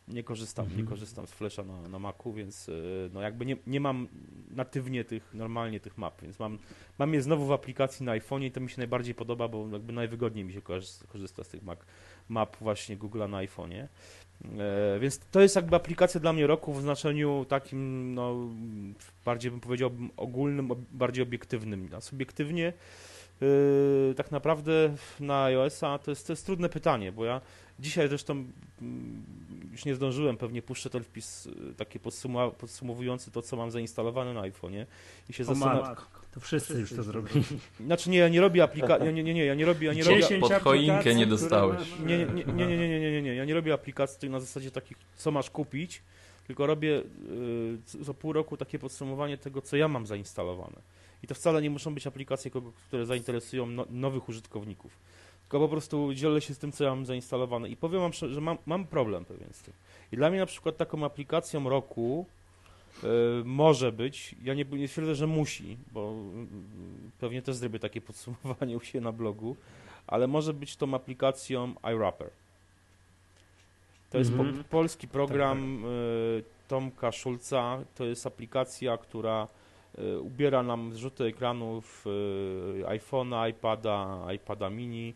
nie 0.08 0.22
korzystam, 0.22 0.66
nie 0.76 0.84
korzystam 0.84 1.26
z 1.26 1.30
Flasha 1.30 1.62
na, 1.62 1.88
na 1.88 1.98
Macu, 1.98 2.32
więc 2.32 2.68
y, 2.68 3.10
no 3.12 3.20
jakby 3.20 3.46
nie, 3.46 3.56
nie 3.66 3.80
mam 3.80 4.08
natywnie 4.50 5.04
tych, 5.04 5.34
normalnie 5.34 5.80
tych 5.80 5.98
map, 5.98 6.22
więc 6.22 6.38
mam, 6.38 6.58
mam 6.98 7.14
je 7.14 7.22
znowu 7.22 7.46
w 7.46 7.52
aplikacji 7.52 8.06
na 8.06 8.12
iPhone'ie 8.12 8.44
i 8.44 8.50
to 8.50 8.60
mi 8.60 8.70
się 8.70 8.78
najbardziej 8.78 9.14
podoba, 9.14 9.48
bo 9.48 9.68
jakby 9.72 9.92
najwygodniej 9.92 10.44
mi 10.44 10.52
się 10.52 10.62
korzysta, 10.62 11.06
korzysta 11.06 11.44
z 11.44 11.48
tych 11.48 11.62
map, 11.62 11.84
map 12.28 12.56
właśnie 12.56 12.98
Google'a 12.98 13.30
na 13.30 13.38
iPhone'ie. 13.38 13.88
E, 14.58 14.98
więc 15.00 15.18
to 15.18 15.40
jest 15.40 15.56
jakby 15.56 15.76
aplikacja 15.76 16.20
dla 16.20 16.32
mnie 16.32 16.46
roku 16.46 16.72
w 16.72 16.82
znaczeniu 16.82 17.46
takim, 17.48 18.14
no, 18.14 18.36
bardziej 19.24 19.50
bym 19.50 19.60
powiedział 19.60 19.90
ogólnym, 20.16 20.70
bardziej 20.92 21.22
obiektywnym. 21.22 21.88
A 21.96 22.00
subiektywnie 22.00 22.72
yy, 23.40 24.14
tak 24.16 24.30
naprawdę 24.30 24.94
na 25.20 25.44
iOS-a 25.44 25.98
to 25.98 26.10
jest, 26.10 26.26
to 26.26 26.32
jest 26.32 26.46
trudne 26.46 26.68
pytanie, 26.68 27.12
bo 27.12 27.24
ja 27.24 27.40
dzisiaj 27.78 28.08
zresztą 28.08 28.44
już 29.72 29.84
nie 29.84 29.94
zdążyłem, 29.94 30.36
pewnie 30.36 30.62
puszczę 30.62 30.90
ten 30.90 31.02
wpis 31.02 31.44
yy, 31.44 31.74
taki 31.74 32.00
podsumowujący 32.58 33.30
to, 33.30 33.42
co 33.42 33.56
mam 33.56 33.70
zainstalowane 33.70 34.34
na 34.34 34.40
iPhone'ie 34.40 34.86
i 35.28 35.32
się 35.32 35.44
zastanawiam. 35.44 35.96
To 36.34 36.40
wszyscy 36.40 36.80
już 36.80 36.90
to 36.94 37.02
zrobili. 37.02 37.44
Znaczy 37.86 38.10
nie, 38.10 38.18
ja 38.18 38.28
nie 38.28 38.40
robię 38.40 38.62
aplikacji. 38.62 39.12
Nie, 39.12 39.22
nie, 39.22 39.34
nie, 39.34 39.44
ja 39.44 39.54
nie 39.54 39.64
robię. 39.64 39.86
Ja 39.86 39.92
nie 39.94 40.04
robię... 40.04 40.40
Pod 40.40 40.52
choinkę 40.52 41.14
nie 41.14 41.26
dostałeś. 41.26 41.88
Nie, 42.06 42.18
nie, 42.18 42.44
nie, 42.44 42.66
nie, 42.66 42.78
nie, 42.78 42.88
nie, 42.88 43.10
nie, 43.10 43.22
nie, 43.22 43.34
ja 43.34 43.44
nie 43.44 43.54
robię 43.54 43.74
aplikacji 43.74 44.30
na 44.30 44.40
zasadzie 44.40 44.70
takich, 44.70 44.96
co 45.16 45.30
masz 45.30 45.50
kupić, 45.50 46.02
tylko 46.46 46.66
robię 46.66 47.02
y, 48.00 48.04
za 48.04 48.14
pół 48.14 48.32
roku 48.32 48.56
takie 48.56 48.78
podsumowanie 48.78 49.38
tego, 49.38 49.62
co 49.62 49.76
ja 49.76 49.88
mam 49.88 50.06
zainstalowane. 50.06 50.76
I 51.22 51.26
to 51.26 51.34
wcale 51.34 51.62
nie 51.62 51.70
muszą 51.70 51.94
być 51.94 52.06
aplikacje, 52.06 52.50
które 52.88 53.06
zainteresują 53.06 53.66
no, 53.66 53.86
nowych 53.90 54.28
użytkowników. 54.28 54.98
Tylko 55.40 55.58
po 55.58 55.68
prostu 55.68 56.14
dzielę 56.14 56.40
się 56.40 56.54
z 56.54 56.58
tym, 56.58 56.72
co 56.72 56.84
ja 56.84 56.90
mam 56.90 57.06
zainstalowane. 57.06 57.68
I 57.68 57.76
powiem 57.76 58.00
wam, 58.00 58.12
że 58.12 58.40
mam, 58.40 58.58
mam 58.66 58.86
problem 58.86 59.24
pewien 59.24 59.48
z 59.52 59.62
tym. 59.62 59.74
I 60.12 60.16
dla 60.16 60.30
mnie 60.30 60.38
na 60.38 60.46
przykład 60.46 60.76
taką 60.76 61.04
aplikacją 61.04 61.68
roku 61.68 62.26
może 63.44 63.92
być, 63.92 64.34
ja 64.42 64.54
nie, 64.54 64.64
nie 64.64 64.88
twierdzę, 64.88 65.14
że 65.14 65.26
musi, 65.26 65.76
bo 65.92 66.12
y, 66.12 67.10
pewnie 67.20 67.42
też 67.42 67.56
zrobię 67.56 67.78
takie 67.78 68.00
podsumowanie 68.08 68.76
u 68.76 68.80
siebie 68.80 69.00
na 69.00 69.12
blogu, 69.12 69.56
ale 70.06 70.26
może 70.26 70.54
być 70.54 70.76
tą 70.76 70.94
aplikacją 70.94 71.74
iWrapper. 71.94 72.30
To 74.10 74.18
jest 74.18 74.30
Mhm. 74.30 74.56
po, 74.56 74.64
polski 74.64 75.08
program 75.08 75.84
y, 75.84 76.44
Tomka 76.68 77.12
Szulca. 77.12 77.78
To 77.94 78.04
jest 78.04 78.26
aplikacja, 78.26 78.96
która 78.96 79.48
y, 79.98 80.20
ubiera 80.20 80.62
nam 80.62 80.92
zrzuty 80.92 81.24
ekranów 81.24 82.04
iPhone'a, 82.86 83.50
iPada, 83.50 84.26
iPada 84.34 84.70
mini. 84.70 85.14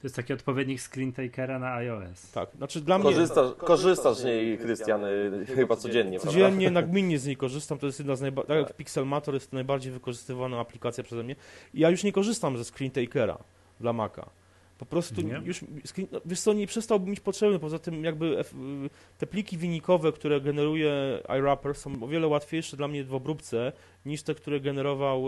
To 0.00 0.06
jest 0.06 0.16
taki 0.16 0.32
odpowiednik 0.32 0.80
screen 0.80 1.12
takera 1.12 1.58
na 1.58 1.72
iOS. 1.74 2.30
Tak, 2.32 2.48
znaczy 2.56 2.80
dla 2.80 2.98
mnie 2.98 3.12
korzystasz, 3.12 3.54
korzystasz 3.58 4.16
z 4.16 4.24
niej, 4.24 4.58
Krystian, 4.58 5.04
y, 5.04 5.46
chyba 5.46 5.76
codziennie, 5.76 6.18
prawda? 6.20 6.32
codziennie 6.32 6.70
nagminnie 6.70 7.18
z 7.18 7.26
niej 7.26 7.36
korzystam. 7.36 7.78
To 7.78 7.86
jest 7.86 7.98
jedna 7.98 8.16
z 8.16 8.20
najbardziej, 8.20 8.56
tak 8.56 8.68
jak 8.68 8.76
Pixelmator 8.76 9.34
jest 9.34 9.50
to 9.50 9.56
najbardziej 9.56 9.92
wykorzystywana 9.92 10.60
aplikacja 10.60 11.04
przeze 11.04 11.22
mnie. 11.22 11.36
Ja 11.74 11.90
już 11.90 12.04
nie 12.04 12.12
korzystam 12.12 12.58
ze 12.58 12.64
screen 12.64 12.90
takera 12.90 13.38
dla 13.80 13.92
Maca. 13.92 14.30
Po 14.78 14.86
prostu 14.86 15.20
Nie? 15.22 15.40
już, 15.44 15.64
screen, 15.84 16.08
no, 16.12 16.20
wiesz 16.24 16.40
co, 16.40 16.52
nie 16.52 16.66
przestałby 16.66 17.10
mieć 17.10 17.20
potrzebny, 17.20 17.58
poza 17.58 17.78
tym 17.78 18.04
jakby 18.04 18.38
F- 18.38 18.54
y, 18.86 18.90
te 19.18 19.26
pliki 19.26 19.56
wynikowe, 19.56 20.12
które 20.12 20.40
generuje 20.40 21.22
iWrapper 21.38 21.74
są 21.74 21.92
o 22.04 22.08
wiele 22.08 22.26
łatwiejsze 22.26 22.76
dla 22.76 22.88
mnie 22.88 23.04
w 23.04 23.14
obróbce 23.14 23.72
niż 24.06 24.22
te, 24.22 24.34
które 24.34 24.60
generował, 24.60 25.22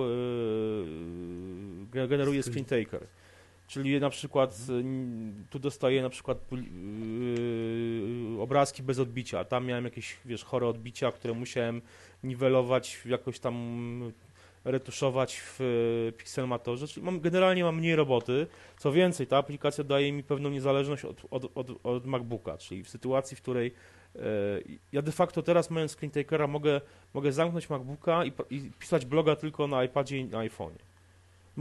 ge- 1.93 2.09
generuje 2.09 2.41
Screen- 2.41 2.65
Screen 2.65 2.85
Taker. 2.85 3.07
Czyli 3.71 4.01
na 4.01 4.11
przykład 4.11 4.57
tu 5.51 5.59
dostaję 5.59 6.03
na 6.03 6.11
przykład 6.11 6.39
yy, 6.53 8.43
obrazki 8.43 8.83
bez 8.83 8.99
odbicia. 8.99 9.45
Tam 9.45 9.67
miałem 9.67 9.85
jakieś, 9.85 10.17
wiesz, 10.25 10.45
chore 10.45 10.67
odbicia, 10.67 11.13
które 11.13 11.35
musiałem 11.35 11.83
niwelować, 12.25 12.99
jakoś 13.07 13.39
tam 13.39 14.13
retuszować 14.65 15.41
w 15.41 15.61
y, 15.61 16.13
Pixelmatorze. 16.13 16.89
Czyli 16.89 17.07
mam, 17.07 17.21
generalnie 17.21 17.65
mam 17.65 17.77
mniej 17.77 17.97
roboty. 17.97 18.47
Co 18.79 18.93
więcej, 18.93 19.27
ta 19.27 19.37
aplikacja 19.37 19.85
daje 19.85 20.13
mi 20.13 20.23
pewną 20.23 20.51
niezależność 20.51 21.05
od, 21.05 21.23
od, 21.31 21.45
od, 21.55 21.71
od 21.83 22.07
MacBooka, 22.07 22.59
czyli 22.59 22.85
w 22.85 22.89
sytuacji, 22.89 23.37
w 23.37 23.43
której 23.43 23.73
e, 24.17 24.21
ja 24.93 25.03
de 25.03 25.13
facto 25.13 25.43
teraz 25.43 25.71
mając 25.71 25.93
screen 25.93 26.11
takera 26.11 26.47
mogę, 26.47 26.81
mogę 27.15 27.33
zamknąć 27.33 27.71
MacBooka 27.71 28.25
i, 28.25 28.33
i 28.51 28.71
pisać 28.79 29.07
bloga 29.07 29.37
tylko 29.37 29.67
na 29.67 29.85
iPadzie 29.85 30.19
i 30.19 30.25
na 30.25 30.39
iPhone'ie. 30.39 30.90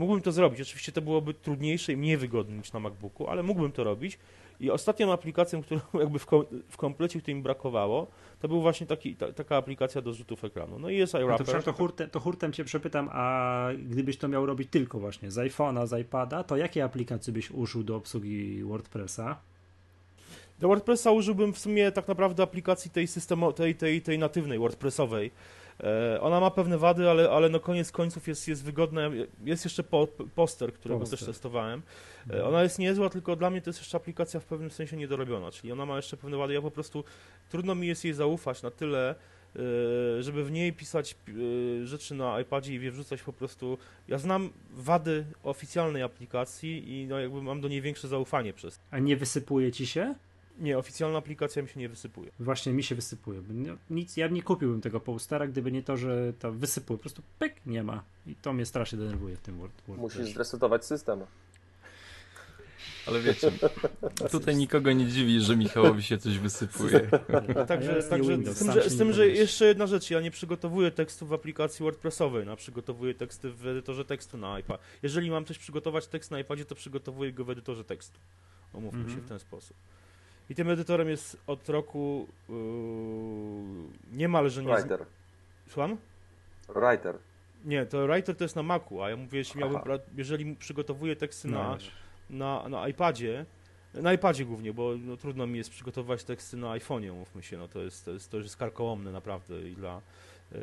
Mógłbym 0.00 0.22
to 0.22 0.32
zrobić. 0.32 0.60
Oczywiście 0.60 0.92
to 0.92 1.02
byłoby 1.02 1.34
trudniejsze 1.34 1.92
i 1.92 1.96
mniej 1.96 2.16
wygodne 2.16 2.56
niż 2.56 2.72
na 2.72 2.80
MacBooku, 2.80 3.28
ale 3.28 3.42
mógłbym 3.42 3.72
to 3.72 3.84
robić. 3.84 4.18
I 4.60 4.70
ostatnią 4.70 5.12
aplikacją, 5.12 5.62
którą 5.64 5.80
jakby 5.94 6.18
w, 6.18 6.26
kom, 6.26 6.44
w 6.68 6.76
komplecie, 6.76 7.20
której 7.20 7.34
mi 7.36 7.42
brakowało, 7.42 8.06
to 8.40 8.48
był 8.48 8.60
właśnie 8.60 8.86
taki, 8.86 9.16
ta, 9.16 9.32
taka 9.32 9.56
aplikacja 9.56 10.02
do 10.02 10.12
rzutów 10.12 10.44
ekranu. 10.44 10.78
No 10.78 10.90
i 10.90 10.96
jest 10.96 11.12
No 11.12 11.18
to, 11.18 11.24
iWrapper. 11.24 11.46
przepraszam, 11.46 11.74
to, 11.74 11.78
hurtem, 11.78 12.10
to 12.10 12.20
hurtem 12.20 12.52
cię 12.52 12.64
przepytam, 12.64 13.08
a 13.12 13.68
gdybyś 13.88 14.16
to 14.16 14.28
miał 14.28 14.46
robić 14.46 14.68
tylko 14.70 14.98
właśnie 14.98 15.30
z 15.30 15.36
iPhone'a, 15.36 15.86
z 15.86 16.00
iPada, 16.00 16.44
to 16.44 16.56
jakie 16.56 16.84
aplikacje 16.84 17.32
byś 17.32 17.50
użył 17.50 17.82
do 17.82 17.96
obsługi 17.96 18.64
WordPressa? 18.64 19.36
Do 20.58 20.68
WordPressa 20.68 21.10
użyłbym 21.10 21.52
w 21.52 21.58
sumie 21.58 21.92
tak 21.92 22.08
naprawdę 22.08 22.42
aplikacji 22.42 22.90
tej 22.90 23.06
systemo, 23.06 23.52
tej, 23.52 23.74
tej, 23.74 24.02
tej 24.02 24.18
natywnej 24.18 24.58
WordPressowej. 24.58 25.30
E, 25.82 26.20
ona 26.20 26.40
ma 26.40 26.50
pewne 26.50 26.78
wady, 26.78 27.10
ale, 27.10 27.30
ale 27.30 27.48
no 27.48 27.60
koniec 27.60 27.92
końców 27.92 28.28
jest, 28.28 28.48
jest 28.48 28.64
wygodna. 28.64 29.00
Jest 29.44 29.64
jeszcze 29.64 29.82
po, 29.82 30.06
poster, 30.34 30.72
którego 30.72 31.00
Poster. 31.00 31.18
też 31.18 31.26
testowałem. 31.28 31.82
E, 32.20 32.22
Mhm. 32.32 32.46
ona 32.48 32.62
jest 32.62 32.78
niezła, 32.78 33.10
tylko 33.10 33.36
dla 33.36 33.50
mnie 33.50 33.62
to 33.62 33.70
jest 33.70 33.78
jeszcze 33.80 33.96
aplikacja 33.96 34.40
w 34.40 34.44
pewnym 34.44 34.70
sensie 34.70 34.96
niedorobiona, 34.96 35.50
czyli 35.50 35.72
ona 35.72 35.86
ma 35.86 35.96
jeszcze 35.96 36.16
pewne 36.16 36.36
wady. 36.36 36.54
Ja 36.54 36.62
po 36.62 36.70
prostu 36.70 37.04
trudno 37.48 37.74
mi 37.74 37.86
jest 37.86 38.04
jej 38.04 38.14
zaufać 38.14 38.62
na 38.62 38.70
tyle, 38.70 39.14
e, 39.56 40.22
żeby 40.22 40.44
w 40.44 40.50
niej 40.50 40.72
pisać 40.72 41.16
rzeczy 41.84 42.14
na 42.14 42.40
iPadzie 42.40 42.74
i 42.74 42.84
je 42.84 42.90
wrzucać 42.90 43.22
po 43.22 43.32
prostu. 43.32 43.78
Ja 44.08 44.18
znam 44.18 44.50
wady 44.70 45.24
oficjalnej 45.42 46.02
aplikacji 46.02 46.92
i 47.00 47.06
no 47.06 47.18
jakby 47.20 47.42
mam 47.42 47.60
do 47.60 47.68
niej 47.68 47.82
większe 47.82 48.08
zaufanie 48.08 48.52
przez. 48.52 48.80
A 48.90 48.98
nie 48.98 49.16
wysypuje 49.16 49.72
ci 49.72 49.86
się? 49.86 50.14
Nie, 50.60 50.78
oficjalna 50.78 51.18
aplikacja 51.18 51.62
mi 51.62 51.68
się 51.68 51.80
nie 51.80 51.88
wysypuje. 51.88 52.30
Właśnie 52.38 52.72
mi 52.72 52.82
się 52.82 52.94
wysypuje. 52.94 53.42
nie- 53.50 53.76
Nic, 53.90 54.16
ja 54.16 54.28
nie 54.28 54.42
kupiłbym 54.42 54.80
tego 54.80 55.00
postera, 55.00 55.46
gdyby 55.46 55.72
nie 55.72 55.82
to, 55.82 55.96
że 55.96 56.32
to 56.38 56.52
wysypuje. 56.52 56.98
Po 56.98 57.02
prostu 57.02 57.22
pyk, 57.38 57.54
nie 57.66 57.82
ma. 57.82 58.02
I 58.26 58.34
to 58.34 58.52
mnie 58.52 58.66
strasznie 58.66 58.98
denerwuje 58.98 59.36
w 59.36 59.40
tym 59.40 59.58
Word. 59.58 59.82
Musisz 59.88 60.34
zresetować 60.34 60.84
system. 60.84 61.20
Ale 63.06 63.20
wiecie, 63.20 63.52
tutaj 64.30 64.56
nikogo 64.56 64.92
nie 64.92 65.06
dziwi, 65.06 65.40
że 65.40 65.56
Michałowi 65.56 66.02
się 66.02 66.18
coś 66.18 66.38
wysypuje. 66.38 67.00
Także, 67.68 68.02
także 68.02 68.02
z 68.02 68.08
tym, 68.08 68.72
że, 68.72 68.90
z 68.90 68.98
tym, 68.98 69.12
że 69.12 69.28
jeszcze 69.28 69.66
jedna 69.66 69.86
rzecz, 69.86 70.10
ja 70.10 70.20
nie 70.20 70.30
przygotowuję 70.30 70.90
tekstów 70.90 71.28
w 71.28 71.32
aplikacji 71.32 71.82
WordPressowej, 71.82 72.46
no, 72.46 72.56
przygotowuję 72.56 73.14
teksty 73.14 73.50
w 73.50 73.66
edytorze 73.66 74.04
tekstu 74.04 74.38
na 74.38 74.58
iPad. 74.58 74.80
Jeżeli 75.02 75.30
mam 75.30 75.44
coś 75.44 75.58
przygotować 75.58 76.06
tekst 76.06 76.30
na 76.30 76.40
iPadzie, 76.40 76.64
to 76.64 76.74
przygotowuję 76.74 77.32
go 77.32 77.44
w 77.44 77.50
edytorze 77.50 77.84
tekstu. 77.84 78.20
Omówmy 78.72 79.00
mm 79.00 79.06
-hmm. 79.06 79.14
się 79.14 79.20
mhm. 79.20 79.26
w 79.26 79.28
ten 79.28 79.38
sposób. 79.38 79.76
I 80.50 80.54
tym 80.54 80.70
edytorem 80.70 81.08
jest 81.08 81.36
od 81.46 81.68
roku 81.68 82.26
yy, 82.48 82.54
niemalże 84.12 84.62
nie... 84.62 84.74
Writer. 84.74 85.06
Słucham? 85.68 85.96
Writer. 86.68 87.18
Nie, 87.64 87.86
to 87.86 88.06
Writer 88.06 88.36
to 88.36 88.44
jest 88.44 88.56
na 88.56 88.62
Macu, 88.62 89.02
a 89.02 89.10
ja 89.10 89.16
mówię, 89.16 89.38
jeśli 89.38 89.60
miałbym, 89.60 89.80
jeżeli 90.16 90.56
przygotowuję 90.56 91.16
teksty 91.16 91.48
no, 91.48 91.58
na, 91.58 91.78
na, 92.30 92.68
na 92.68 92.88
iPadzie, 92.88 93.46
na 93.94 94.12
iPadzie 94.12 94.44
głównie, 94.44 94.72
bo 94.72 94.94
no, 94.98 95.16
trudno 95.16 95.46
mi 95.46 95.58
jest 95.58 95.70
przygotować 95.70 96.24
teksty 96.24 96.56
na 96.56 96.66
iPhone'ie, 96.66 97.14
mówmy 97.14 97.42
się, 97.42 97.58
no 97.58 97.68
to 97.68 97.82
jest, 97.82 98.04
to 98.04 98.10
jest, 98.10 98.30
to 98.30 98.38
jest 98.38 98.56
karkołomne 98.56 99.12
naprawdę 99.12 99.68
i 99.68 99.74
dla 99.74 100.00
yy, 100.52 100.58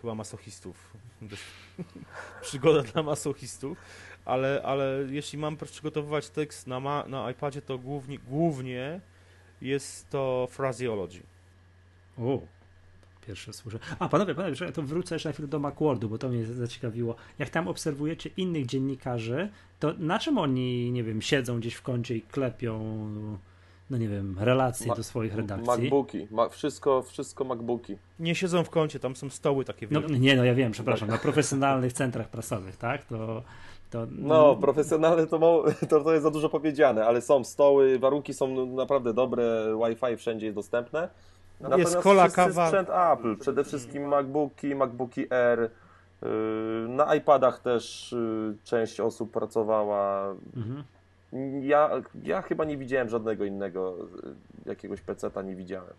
chyba 0.00 0.14
masochistów. 0.14 0.96
Przygoda 2.42 2.82
dla 2.82 3.02
masochistów, 3.02 3.78
ale, 4.26 4.62
ale 4.64 5.04
jeśli 5.10 5.38
mam 5.38 5.56
przygotowywać 5.56 6.30
tekst 6.30 6.66
na, 6.66 6.80
ma, 6.80 7.04
na 7.08 7.30
iPadzie, 7.30 7.62
to 7.62 7.78
głównie, 7.78 8.18
głównie 8.18 9.00
jest 9.60 10.10
to 10.10 10.48
phraseology. 10.50 11.22
O, 12.18 12.40
pierwsze 13.26 13.52
słyszę. 13.52 13.78
A 13.98 14.08
panowie, 14.08 14.34
panowie, 14.34 14.72
to 14.72 14.82
wrócę 14.82 15.14
jeszcze 15.14 15.28
na 15.28 15.32
chwilę 15.32 15.48
do 15.48 15.58
Macworldu, 15.58 16.08
bo 16.08 16.18
to 16.18 16.28
mnie 16.28 16.46
zaciekawiło. 16.46 17.16
Jak 17.38 17.50
tam 17.50 17.68
obserwujecie 17.68 18.30
innych 18.36 18.66
dziennikarzy, 18.66 19.48
to 19.80 19.94
na 19.98 20.18
czym 20.18 20.38
oni, 20.38 20.92
nie 20.92 21.04
wiem, 21.04 21.22
siedzą 21.22 21.60
gdzieś 21.60 21.74
w 21.74 21.82
kącie 21.82 22.16
i 22.16 22.22
klepią, 22.22 22.98
no 23.90 23.98
nie 23.98 24.08
wiem, 24.08 24.36
relacje 24.40 24.86
Ma 24.86 24.94
do 24.94 25.02
swoich 25.02 25.34
redakcji? 25.34 25.66
MacBooki, 25.66 26.28
Ma 26.30 26.48
wszystko, 26.48 27.02
wszystko 27.02 27.44
MacBooki. 27.44 27.96
Nie 28.20 28.34
siedzą 28.34 28.64
w 28.64 28.70
kącie, 28.70 29.00
tam 29.00 29.16
są 29.16 29.30
stoły 29.30 29.64
takie 29.64 29.88
no, 29.90 30.00
Nie, 30.00 30.36
no 30.36 30.44
ja 30.44 30.54
wiem, 30.54 30.72
przepraszam, 30.72 31.08
na 31.08 31.18
profesjonalnych 31.18 31.92
centrach 31.92 32.28
prasowych, 32.28 32.76
tak? 32.76 33.04
To 33.04 33.42
to... 33.90 34.06
No, 34.10 34.56
profesjonalne 34.56 35.26
to, 35.26 35.38
to, 35.90 36.00
to 36.00 36.12
jest 36.12 36.22
za 36.22 36.30
dużo 36.30 36.48
powiedziane, 36.48 37.06
ale 37.06 37.20
są 37.20 37.44
stoły, 37.44 37.98
warunki 37.98 38.34
są 38.34 38.66
naprawdę 38.66 39.14
dobre, 39.14 39.76
Wi-Fi 39.86 40.16
wszędzie 40.16 40.46
jest 40.46 40.56
dostępne. 40.56 41.08
Natomiast 41.60 41.92
jest 41.92 42.02
kola, 42.02 42.28
kawa. 42.28 42.66
sprzęt 42.66 42.88
Apple, 43.12 43.36
przede 43.36 43.64
wszystkim 43.64 44.08
MacBooki, 44.08 44.74
MacBooki 44.74 45.32
Air, 45.32 45.70
yy, 46.22 46.28
na 46.88 47.14
iPadach 47.14 47.60
też 47.60 48.12
yy, 48.12 48.56
część 48.64 49.00
osób 49.00 49.30
pracowała. 49.30 50.34
Mhm. 50.56 50.84
Ja, 51.60 51.90
ja 52.22 52.42
chyba 52.42 52.64
nie 52.64 52.76
widziałem 52.76 53.08
żadnego 53.08 53.44
innego 53.44 53.96
yy, 54.24 54.34
jakiegoś 54.66 55.00
PC-ta, 55.00 55.42
nie 55.42 55.56
widziałem. 55.56 55.94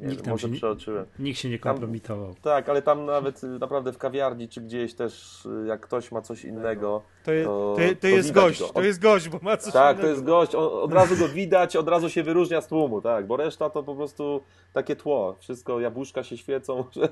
Nie 0.00 0.08
nikt 0.08 0.24
wiem, 0.24 0.30
może 0.30 0.48
się, 0.48 0.54
przeoczyłem. 0.54 1.06
Nikt 1.18 1.38
się 1.38 1.48
nie 1.48 1.58
kompromitował. 1.58 2.26
Tam, 2.26 2.42
tak, 2.42 2.68
ale 2.68 2.82
tam 2.82 3.06
nawet 3.06 3.44
y, 3.44 3.46
naprawdę 3.46 3.92
w 3.92 3.98
kawiarni 3.98 4.48
czy 4.48 4.60
gdzieś 4.60 4.94
też, 4.94 5.46
y, 5.46 5.66
jak 5.66 5.80
ktoś 5.80 6.12
ma 6.12 6.22
coś 6.22 6.44
innego. 6.44 7.02
To, 7.24 7.32
je, 7.32 7.44
to, 7.44 7.76
to, 7.76 8.00
to 8.00 8.08
jest 8.08 8.32
gość, 8.32 8.60
go. 8.60 8.68
to 8.68 8.82
jest 8.82 9.00
gość, 9.00 9.28
bo 9.28 9.38
ma 9.42 9.56
coś 9.56 9.72
Tak, 9.72 9.96
innego. 9.96 10.02
to 10.02 10.10
jest 10.10 10.24
gość, 10.24 10.54
od, 10.54 10.72
od 10.72 10.92
razu 10.92 11.16
go 11.16 11.28
widać, 11.28 11.76
od 11.76 11.88
razu 11.88 12.10
się 12.10 12.22
wyróżnia 12.22 12.60
z 12.60 12.68
tłumu, 12.68 13.00
tak, 13.00 13.26
bo 13.26 13.36
reszta 13.36 13.70
to 13.70 13.82
po 13.82 13.94
prostu 13.94 14.42
takie 14.72 14.96
tło. 14.96 15.36
Wszystko, 15.38 15.80
jabłuszka 15.80 16.22
się 16.22 16.36
świecą. 16.36 16.84
Że... 16.96 17.08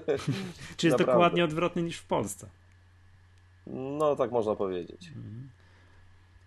Czy 0.77 0.87
jest 0.87 0.99
dokładnie 0.99 1.45
odwrotny 1.45 1.83
niż 1.83 1.99
w 1.99 2.07
Polsce? 2.07 2.47
No, 3.67 4.17
tak 4.17 4.31
można 4.31 4.55
powiedzieć. 4.55 5.09
Mhm. 5.09 5.49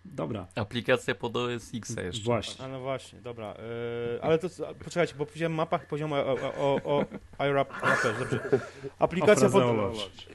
Dobra. 0.04 0.46
Aplikacja 0.54 1.14
pod 1.14 1.36
OS 1.36 1.70
X 1.74 1.96
jeszcze. 1.96 2.24
Właśnie. 2.24 2.64
A 2.64 2.68
no 2.68 2.80
właśnie, 2.80 3.20
dobra. 3.20 3.54
Yy, 4.12 4.22
ale 4.22 4.38
to 4.38 4.48
poczekajcie, 4.84 5.14
bo 5.14 5.26
powiedziałem 5.26 5.54
mapach 5.54 5.86
poziomu 5.86 6.14
o, 6.14 6.36
o, 6.58 6.80
o, 6.84 7.04
o 7.38 7.46
iRap, 7.46 7.72
dobrze. 8.02 8.40
Aplikacja 8.98 9.50
pod... 9.50 9.64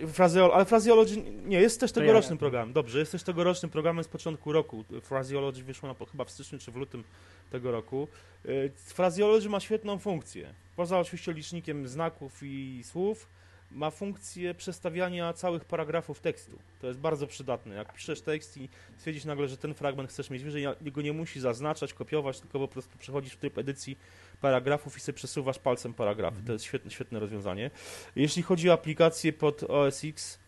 Frazeol, 0.07 0.51
ale 0.53 0.65
Phraseology, 0.65 1.17
nie, 1.45 1.61
jest 1.61 1.79
też 1.79 1.91
tegorocznym 1.91 2.35
ja. 2.35 2.39
programem. 2.39 2.73
Dobrze, 2.73 2.99
jest 2.99 3.11
też 3.11 3.23
tegorocznym 3.23 3.71
programem 3.71 4.03
z 4.03 4.07
początku 4.07 4.51
roku. 4.51 4.83
Phraseology 5.01 5.63
wyszło 5.63 5.89
na, 5.89 6.05
chyba 6.11 6.25
w 6.25 6.31
styczniu 6.31 6.59
czy 6.59 6.71
w 6.71 6.75
lutym 6.75 7.03
tego 7.49 7.71
roku. 7.71 8.07
Yy, 8.45 8.71
Phraseology 8.75 9.49
ma 9.49 9.59
świetną 9.59 9.99
funkcję. 9.99 10.53
Poza 10.75 10.99
oczywiście 10.99 11.33
licznikiem 11.33 11.87
znaków 11.87 12.39
i 12.43 12.81
słów, 12.83 13.27
ma 13.75 13.91
funkcję 13.91 14.53
przestawiania 14.53 15.33
całych 15.33 15.65
paragrafów 15.65 16.19
tekstu. 16.19 16.59
To 16.81 16.87
jest 16.87 16.99
bardzo 16.99 17.27
przydatne. 17.27 17.75
Jak 17.75 17.93
piszesz 17.93 18.21
tekst 18.21 18.57
i 18.57 18.69
stwierdzisz 18.97 19.25
nagle, 19.25 19.47
że 19.47 19.57
ten 19.57 19.73
fragment 19.73 20.09
chcesz 20.09 20.29
mieć 20.29 20.43
wyżej, 20.43 20.65
go 20.81 21.01
nie 21.01 21.13
musi 21.13 21.39
zaznaczać, 21.39 21.93
kopiować, 21.93 22.39
tylko 22.39 22.59
po 22.59 22.67
prostu 22.67 22.97
przechodzisz 22.97 23.33
w 23.33 23.37
tryb 23.37 23.57
edycji 23.57 23.97
paragrafów 24.41 24.97
i 24.97 24.99
sobie 24.99 25.15
przesuwasz 25.15 25.59
palcem 25.59 25.93
paragrafy. 25.93 26.41
To 26.45 26.53
jest 26.53 26.65
świetne, 26.65 26.91
świetne 26.91 27.19
rozwiązanie. 27.19 27.71
Jeśli 28.15 28.43
chodzi 28.43 28.69
o 28.69 28.73
aplikację 28.73 29.33
pod 29.33 29.63
OS 29.63 30.03
X, 30.03 30.39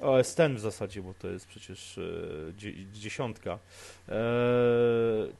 OS 0.00 0.40
X 0.40 0.54
w 0.54 0.60
zasadzie, 0.60 1.02
bo 1.02 1.14
to 1.14 1.28
jest 1.28 1.46
przecież 1.46 1.98
e, 1.98 2.02
dziesiątka. 2.92 3.58
E, 4.08 4.18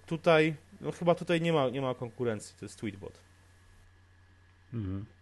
tutaj, 0.06 0.54
no 0.80 0.92
chyba 0.92 1.14
tutaj 1.14 1.40
nie 1.40 1.52
ma, 1.52 1.68
nie 1.68 1.80
ma 1.80 1.94
konkurencji, 1.94 2.56
to 2.58 2.64
jest 2.64 2.80
Tweetbot. 2.80 3.20
Mhm. 4.74 5.17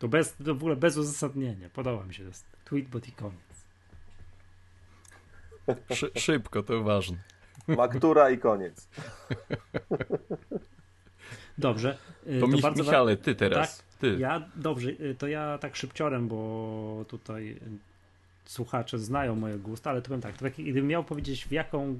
To, 0.00 0.08
bez, 0.08 0.36
to 0.44 0.54
w 0.54 0.58
ogóle 0.58 0.76
bez 0.76 0.96
uzasadnienia. 0.96 1.68
Podoba 1.70 2.04
mi 2.04 2.14
się. 2.14 2.22
To 2.22 2.28
jest 2.28 2.46
tweetbot 2.64 3.08
i 3.08 3.12
koniec. 3.12 3.64
Szy, 5.92 6.10
szybko, 6.16 6.62
to 6.62 6.82
ważne. 6.82 7.16
Maktura 7.68 8.30
i 8.30 8.38
koniec. 8.38 8.88
Dobrze. 11.58 11.98
Y, 12.26 12.40
to, 12.40 12.48
to 12.48 12.58
bardzo 12.58 12.82
Michale, 12.82 13.16
ty 13.16 13.34
teraz. 13.34 13.78
Tak, 13.78 13.86
ty. 13.98 14.16
Ja, 14.18 14.48
dobrze, 14.56 14.90
y, 14.90 15.14
to 15.18 15.26
ja 15.26 15.58
tak 15.58 15.76
szybciorem, 15.76 16.28
bo 16.28 17.04
tutaj 17.08 17.60
słuchacze 18.44 18.98
znają 18.98 19.36
moje 19.36 19.58
gusty, 19.58 19.88
ale 19.88 20.02
to 20.02 20.08
powiem 20.08 20.20
tak, 20.20 20.38
to 20.38 20.44
gdybym 20.50 20.86
miał 20.86 21.04
powiedzieć 21.04 21.44
w 21.44 21.52
jaką 21.52 21.98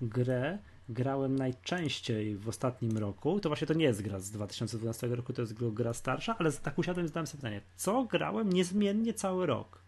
grę 0.00 0.58
grałem 0.90 1.36
najczęściej 1.36 2.36
w 2.36 2.48
ostatnim 2.48 2.98
roku, 2.98 3.40
to 3.40 3.48
właśnie 3.48 3.66
to 3.66 3.74
nie 3.74 3.84
jest 3.84 4.02
gra 4.02 4.20
z 4.20 4.30
2012 4.30 5.06
roku, 5.06 5.32
to 5.32 5.42
jest 5.42 5.54
gra 5.54 5.94
starsza, 5.94 6.36
ale 6.38 6.52
tak 6.52 6.78
usiadłem 6.78 7.06
i 7.06 7.08
zadałem 7.08 7.26
sobie 7.26 7.38
pytanie, 7.40 7.60
co 7.76 8.04
grałem 8.04 8.52
niezmiennie 8.52 9.14
cały 9.14 9.46
rok? 9.46 9.78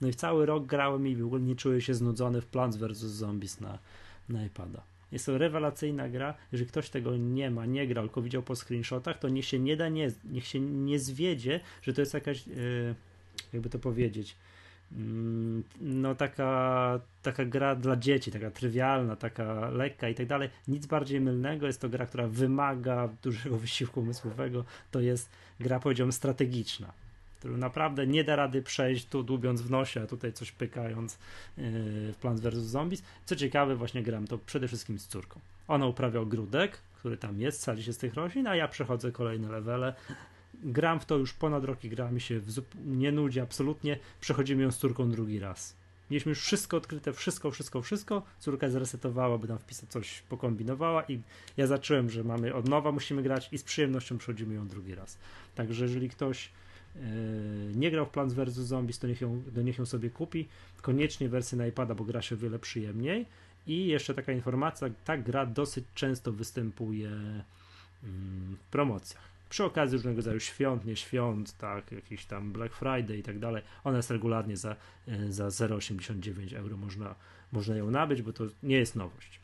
No 0.00 0.08
i 0.08 0.14
cały 0.14 0.46
rok 0.46 0.66
grałem 0.66 1.06
i 1.06 1.16
w 1.16 1.26
ogóle 1.26 1.42
nie 1.42 1.56
czuję 1.56 1.80
się 1.80 1.94
znudzony 1.94 2.40
w 2.40 2.46
Plants 2.46 2.76
vs. 2.76 2.96
Zombies 2.96 3.60
na, 3.60 3.78
na 4.28 4.44
iPada. 4.44 4.82
Jest 5.12 5.26
to 5.26 5.38
rewelacyjna 5.38 6.08
gra. 6.08 6.34
Jeżeli 6.52 6.68
ktoś 6.68 6.90
tego 6.90 7.16
nie 7.16 7.50
ma, 7.50 7.66
nie 7.66 7.86
grał, 7.86 8.04
tylko 8.04 8.22
widział 8.22 8.42
po 8.42 8.56
screenshotach, 8.56 9.18
to 9.18 9.28
niech 9.28 9.44
się 9.44 9.58
nie 9.58 9.76
da, 9.76 9.88
nie, 9.88 10.12
niech 10.24 10.46
się 10.46 10.60
nie 10.60 10.98
zwiedzie, 10.98 11.60
że 11.82 11.92
to 11.92 12.00
jest 12.00 12.14
jakaś, 12.14 12.46
yy, 12.46 12.94
jakby 13.52 13.70
to 13.70 13.78
powiedzieć, 13.78 14.36
no 15.80 16.14
taka, 16.14 17.00
taka 17.22 17.44
gra 17.44 17.74
dla 17.74 17.96
dzieci, 17.96 18.30
taka 18.30 18.50
trywialna, 18.50 19.16
taka 19.16 19.70
lekka 19.70 20.08
i 20.08 20.14
tak 20.14 20.26
dalej. 20.26 20.48
Nic 20.68 20.86
bardziej 20.86 21.20
mylnego. 21.20 21.66
Jest 21.66 21.80
to 21.80 21.88
gra, 21.88 22.06
która 22.06 22.26
wymaga 22.26 23.08
dużego 23.22 23.58
wysiłku 23.66 24.00
umysłowego. 24.00 24.64
To 24.90 25.00
jest 25.00 25.30
gra, 25.60 25.80
powiedziałbym, 25.80 26.12
strategiczna, 26.12 26.92
którą 27.38 27.56
naprawdę 27.56 28.06
nie 28.06 28.24
da 28.24 28.36
rady 28.36 28.62
przejść 28.62 29.06
tu 29.06 29.22
dłubiąc 29.22 29.62
w 29.62 29.70
nosie, 29.70 30.02
a 30.02 30.06
tutaj 30.06 30.32
coś 30.32 30.52
pykając 30.52 31.18
yy, 31.58 31.64
w 32.12 32.16
Plants 32.20 32.42
vs. 32.42 32.54
Zombies. 32.54 33.02
Co 33.24 33.36
ciekawe, 33.36 33.76
właśnie 33.76 34.02
gram 34.02 34.26
to 34.26 34.38
przede 34.38 34.68
wszystkim 34.68 34.98
z 34.98 35.06
córką. 35.06 35.40
Ona 35.68 35.86
uprawia 35.86 36.20
ogródek, 36.20 36.78
który 36.98 37.16
tam 37.16 37.40
jest, 37.40 37.62
sadzi 37.62 37.82
się 37.82 37.92
z 37.92 37.98
tych 37.98 38.14
roślin, 38.14 38.46
a 38.46 38.56
ja 38.56 38.68
przechodzę 38.68 39.12
kolejne 39.12 39.48
levele 39.48 39.94
gram 40.54 41.00
w 41.00 41.04
to 41.04 41.18
już 41.18 41.32
ponad 41.32 41.64
rok 41.64 41.84
i 41.84 41.88
gra 41.88 42.10
mi 42.10 42.20
się 42.20 42.40
nie 42.84 43.12
nudzi 43.12 43.40
absolutnie. 43.40 43.98
Przechodzimy 44.20 44.62
ją 44.62 44.70
z 44.70 44.78
córką 44.78 45.10
drugi 45.10 45.38
raz. 45.38 45.76
Mieliśmy 46.10 46.30
już 46.30 46.40
wszystko 46.40 46.76
odkryte, 46.76 47.12
wszystko, 47.12 47.50
wszystko, 47.50 47.82
wszystko. 47.82 48.22
Córka 48.38 48.70
zresetowała, 48.70 49.38
by 49.38 49.48
tam 49.48 49.58
wpisać 49.58 49.88
coś, 49.88 50.22
pokombinowała 50.28 51.04
i 51.04 51.20
ja 51.56 51.66
zacząłem, 51.66 52.10
że 52.10 52.24
mamy 52.24 52.54
od 52.54 52.68
nowa, 52.68 52.92
musimy 52.92 53.22
grać 53.22 53.48
i 53.52 53.58
z 53.58 53.62
przyjemnością 53.62 54.18
przechodzimy 54.18 54.54
ją 54.54 54.68
drugi 54.68 54.94
raz. 54.94 55.18
Także 55.54 55.84
jeżeli 55.84 56.08
ktoś 56.08 56.50
yy, 56.94 57.02
nie 57.74 57.90
grał 57.90 58.06
w 58.06 58.10
Plants 58.10 58.34
vs. 58.34 58.54
Zombies, 58.54 58.98
to 58.98 59.06
niech, 59.06 59.20
ją, 59.20 59.42
to 59.54 59.62
niech 59.62 59.78
ją 59.78 59.86
sobie 59.86 60.10
kupi. 60.10 60.48
Koniecznie 60.82 61.28
wersję 61.28 61.58
na 61.58 61.66
iPada, 61.66 61.94
bo 61.94 62.04
gra 62.04 62.22
się 62.22 62.34
o 62.34 62.38
wiele 62.38 62.58
przyjemniej. 62.58 63.26
I 63.66 63.86
jeszcze 63.86 64.14
taka 64.14 64.32
informacja, 64.32 64.88
ta 65.04 65.18
gra 65.18 65.46
dosyć 65.46 65.84
często 65.94 66.32
występuje 66.32 67.08
mm, 67.08 68.56
w 68.62 68.70
promocjach 68.70 69.32
przy 69.52 69.64
okazji 69.64 69.96
różnego 69.96 70.16
rodzaju 70.16 70.40
świąt, 70.40 70.84
nie 70.84 70.96
świąt, 70.96 71.56
tak, 71.56 71.92
jakiś 71.92 72.24
tam 72.24 72.52
Black 72.52 72.74
Friday 72.74 73.16
i 73.16 73.22
tak 73.22 73.38
dalej, 73.38 73.62
ona 73.84 73.96
jest 73.96 74.10
regularnie 74.10 74.56
za, 74.56 74.76
e, 75.08 75.32
za 75.32 75.50
0,89 75.50 76.56
euro 76.56 76.76
można, 76.76 77.14
można 77.52 77.76
ją 77.76 77.90
nabyć, 77.90 78.22
bo 78.22 78.32
to 78.32 78.44
nie 78.62 78.76
jest 78.76 78.96
nowość. 78.96 79.40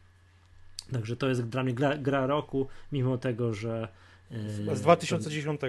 Także 0.92 1.16
to 1.16 1.28
jest 1.28 1.48
dla 1.48 1.62
mnie 1.62 1.74
gra, 1.74 1.96
gra 1.96 2.26
roku, 2.26 2.68
mimo 2.92 3.18
tego, 3.18 3.54
że. 3.54 3.88
E, 4.30 4.76
z 4.76 4.80
2010. 4.80 5.60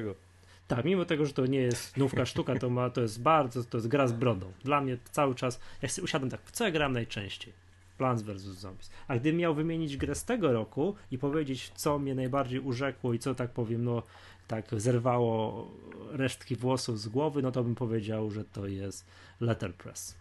tak, 0.68 0.86
mimo 0.86 1.06
tego, 1.06 1.26
że 1.26 1.34
to 1.34 1.46
nie 1.46 1.62
jest 1.62 1.98
nówka 1.98 2.26
sztuka, 2.26 2.60
to, 2.60 2.70
ma, 2.70 2.90
to 2.90 3.02
jest 3.02 3.22
bardzo, 3.22 3.64
to 3.64 3.78
jest 3.78 3.88
gra 3.88 4.08
z 4.08 4.12
brodą. 4.12 4.52
Dla 4.64 4.82
mnie 4.82 4.98
cały 5.12 5.36
czas, 5.36 5.60
jak 5.82 5.92
usiadłem 6.04 6.30
tak, 6.30 6.42
w 6.46 6.52
co 6.52 6.66
ja 6.66 6.72
gram 6.72 6.94
najczęściej? 6.94 7.54
Plants 8.00 8.24
vs. 8.24 8.42
Zombies. 8.42 8.90
A 9.08 9.16
gdybym 9.18 9.38
miał 9.40 9.56
wymienić 9.56 9.98
grę 9.98 10.16
z 10.16 10.26
tego 10.26 10.52
roku 10.54 10.96
i 11.12 11.18
powiedzieć, 11.18 11.72
co 11.76 12.00
mnie 12.00 12.16
najbardziej 12.16 12.60
urzekło 12.60 13.14
i 13.14 13.20
co, 13.20 13.36
tak 13.36 13.52
powiem, 13.52 13.84
no 13.84 14.04
tak 14.48 14.66
zerwało 14.78 15.68
resztki 16.12 16.56
włosów 16.56 17.00
z 17.00 17.08
głowy, 17.08 17.42
no 17.42 17.52
to 17.52 17.64
bym 17.64 17.76
powiedział, 17.76 18.32
że 18.32 18.44
to 18.46 18.68
jest 18.68 19.06
Letterpress. 19.42 20.16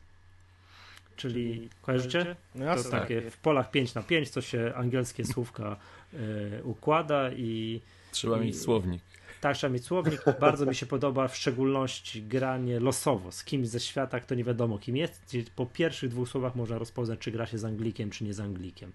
Czyli 1.16 1.68
kojarzycie? 1.83 2.37
No 2.55 2.61
To 2.61 2.64
jasne. 2.70 2.91
takie 2.91 3.31
w 3.31 3.37
polach 3.37 3.70
5 3.70 3.95
na 3.95 4.03
5, 4.03 4.31
co 4.31 4.41
się 4.41 4.72
angielskie 4.76 5.24
słówka 5.24 5.76
y, 6.14 6.18
układa 6.64 7.33
i 7.33 7.81
Trzeba 8.11 8.39
I- 8.39 8.41
mieć 8.41 8.61
słownik. 8.61 9.03
Tak, 9.41 9.57
trzeba 9.57 9.72
mieć 9.72 9.84
słownik. 9.84 10.20
Bardzo 10.41 10.66
mi 10.66 10.74
się 10.74 10.86
podoba 10.97 11.28
w 11.28 11.36
szczególności 11.36 12.22
granie 12.22 12.80
losowo 12.80 13.32
z 13.32 13.45
kimś 13.45 13.68
ze 13.68 13.80
świata, 13.80 14.20
kto 14.20 14.34
nie 14.34 14.45
wiadomo 14.45 14.78
kim 14.78 14.97
jest. 14.97 15.22
Gdzie 15.28 15.43
po 15.57 15.66
pierwszych 15.66 16.11
dwóch 16.11 16.28
słowach 16.28 16.57
można 16.57 16.78
rozpoznać, 16.78 17.18
czy 17.18 17.30
gra 17.30 17.47
się 17.47 17.59
z 17.59 17.64
Anglikiem, 17.64 18.11
czy 18.11 18.24
nie 18.24 18.34
z 18.34 18.41
Anglikiem. 18.41 18.93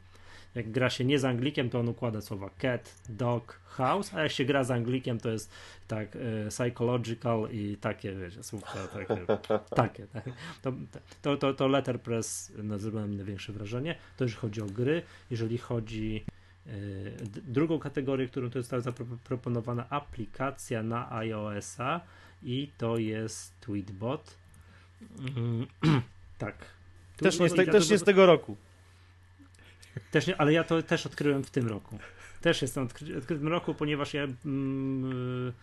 Jak 0.55 0.71
gra 0.71 0.89
się 0.89 1.05
nie 1.05 1.19
z 1.19 1.25
Anglikiem, 1.25 1.69
to 1.69 1.79
on 1.79 1.89
układa 1.89 2.21
słowa 2.21 2.49
cat, 2.57 2.95
dog, 3.09 3.59
house, 3.65 4.13
a 4.13 4.21
jak 4.21 4.31
się 4.31 4.45
gra 4.45 4.63
z 4.63 4.71
Anglikiem, 4.71 5.19
to 5.19 5.29
jest 5.29 5.51
tak 5.87 6.15
e, 6.15 6.49
psychological 6.49 7.47
i 7.51 7.77
takie, 7.81 8.15
wiecie, 8.15 8.43
słówka 8.43 8.87
takie, 8.87 9.25
takie 9.75 10.07
tak. 10.07 10.23
To, 10.61 10.73
to, 11.21 11.37
to, 11.37 11.53
to 11.53 11.67
Letterpress 11.67 12.51
no, 12.63 12.79
zrobiło 12.79 13.07
największe 13.07 13.53
wrażenie. 13.53 13.95
To 14.17 14.23
jeżeli 14.23 14.41
chodzi 14.41 14.61
o 14.61 14.65
gry, 14.65 15.01
jeżeli 15.29 15.57
chodzi 15.57 16.25
drugą 17.47 17.79
kategorię, 17.79 18.27
którą 18.27 18.49
to 18.49 18.61
została 18.61 18.81
zaproponowana 18.81 19.89
aplikacja 19.89 20.83
na 20.83 21.11
iOS-a 21.11 22.01
i 22.43 22.71
to 22.77 22.97
jest 22.97 23.59
Tweetbot. 23.59 24.37
Mm, 25.19 25.67
tak. 26.37 26.55
Też 27.17 27.39
nie, 27.39 27.49
z 27.49 27.53
te, 27.53 27.65
też 27.65 27.89
nie 27.89 27.97
z 27.97 28.03
tego 28.03 28.25
roku. 28.25 28.57
też 30.11 30.27
nie, 30.27 30.41
ale 30.41 30.53
ja 30.53 30.63
to 30.63 30.83
też 30.83 31.05
odkryłem 31.05 31.43
w 31.43 31.51
tym 31.51 31.67
roku. 31.67 31.99
Też 32.41 32.61
jestem 32.61 32.83
odkry, 32.83 33.17
odkrył 33.17 33.37
w 33.37 33.41
tym 33.41 33.49
roku, 33.49 33.73
ponieważ 33.73 34.13
ja 34.13 34.23
mm, 34.45 35.53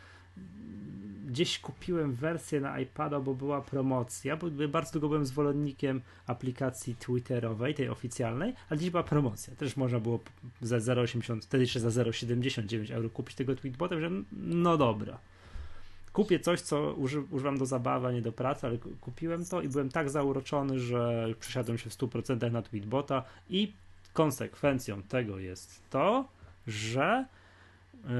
gdzieś 1.30 1.58
kupiłem 1.58 2.14
wersję 2.14 2.60
na 2.60 2.80
iPada, 2.80 3.20
bo 3.20 3.34
była 3.34 3.60
promocja, 3.60 4.36
bo 4.36 4.46
bardzo 4.68 4.92
długo 4.92 5.08
byłem 5.08 5.26
zwolennikiem 5.26 6.00
aplikacji 6.26 6.94
Twitterowej, 6.94 7.74
tej 7.74 7.88
oficjalnej, 7.88 8.54
ale 8.70 8.78
gdzieś 8.78 8.90
była 8.90 9.02
promocja. 9.02 9.54
Też 9.54 9.76
można 9.76 10.00
było 10.00 10.20
za 10.62 10.78
0,80, 10.78 11.40
wtedy 11.42 11.64
jeszcze 11.64 11.80
za 11.80 12.04
0,79 12.04 12.92
euro 12.94 13.10
kupić 13.10 13.36
tego 13.36 13.56
tweetbota, 13.56 14.00
że 14.00 14.10
no 14.32 14.76
dobra. 14.76 15.18
Kupię 16.12 16.40
coś, 16.40 16.60
co 16.60 16.94
uży, 16.94 17.20
używam 17.20 17.58
do 17.58 17.66
zabawy, 17.66 18.06
a 18.06 18.12
nie 18.12 18.22
do 18.22 18.32
pracy, 18.32 18.66
ale 18.66 18.78
ku- 18.78 18.90
kupiłem 19.00 19.44
to 19.44 19.62
i 19.62 19.68
byłem 19.68 19.88
tak 19.88 20.10
zauroczony, 20.10 20.80
że 20.80 21.26
przesiadłem 21.40 21.78
się 21.78 21.90
w 21.90 21.92
100% 21.92 22.52
na 22.52 22.62
tweetbota 22.62 23.24
i 23.50 23.72
konsekwencją 24.12 25.02
tego 25.02 25.38
jest 25.38 25.82
to, 25.90 26.28
że 26.66 27.24
yy, 28.04 28.10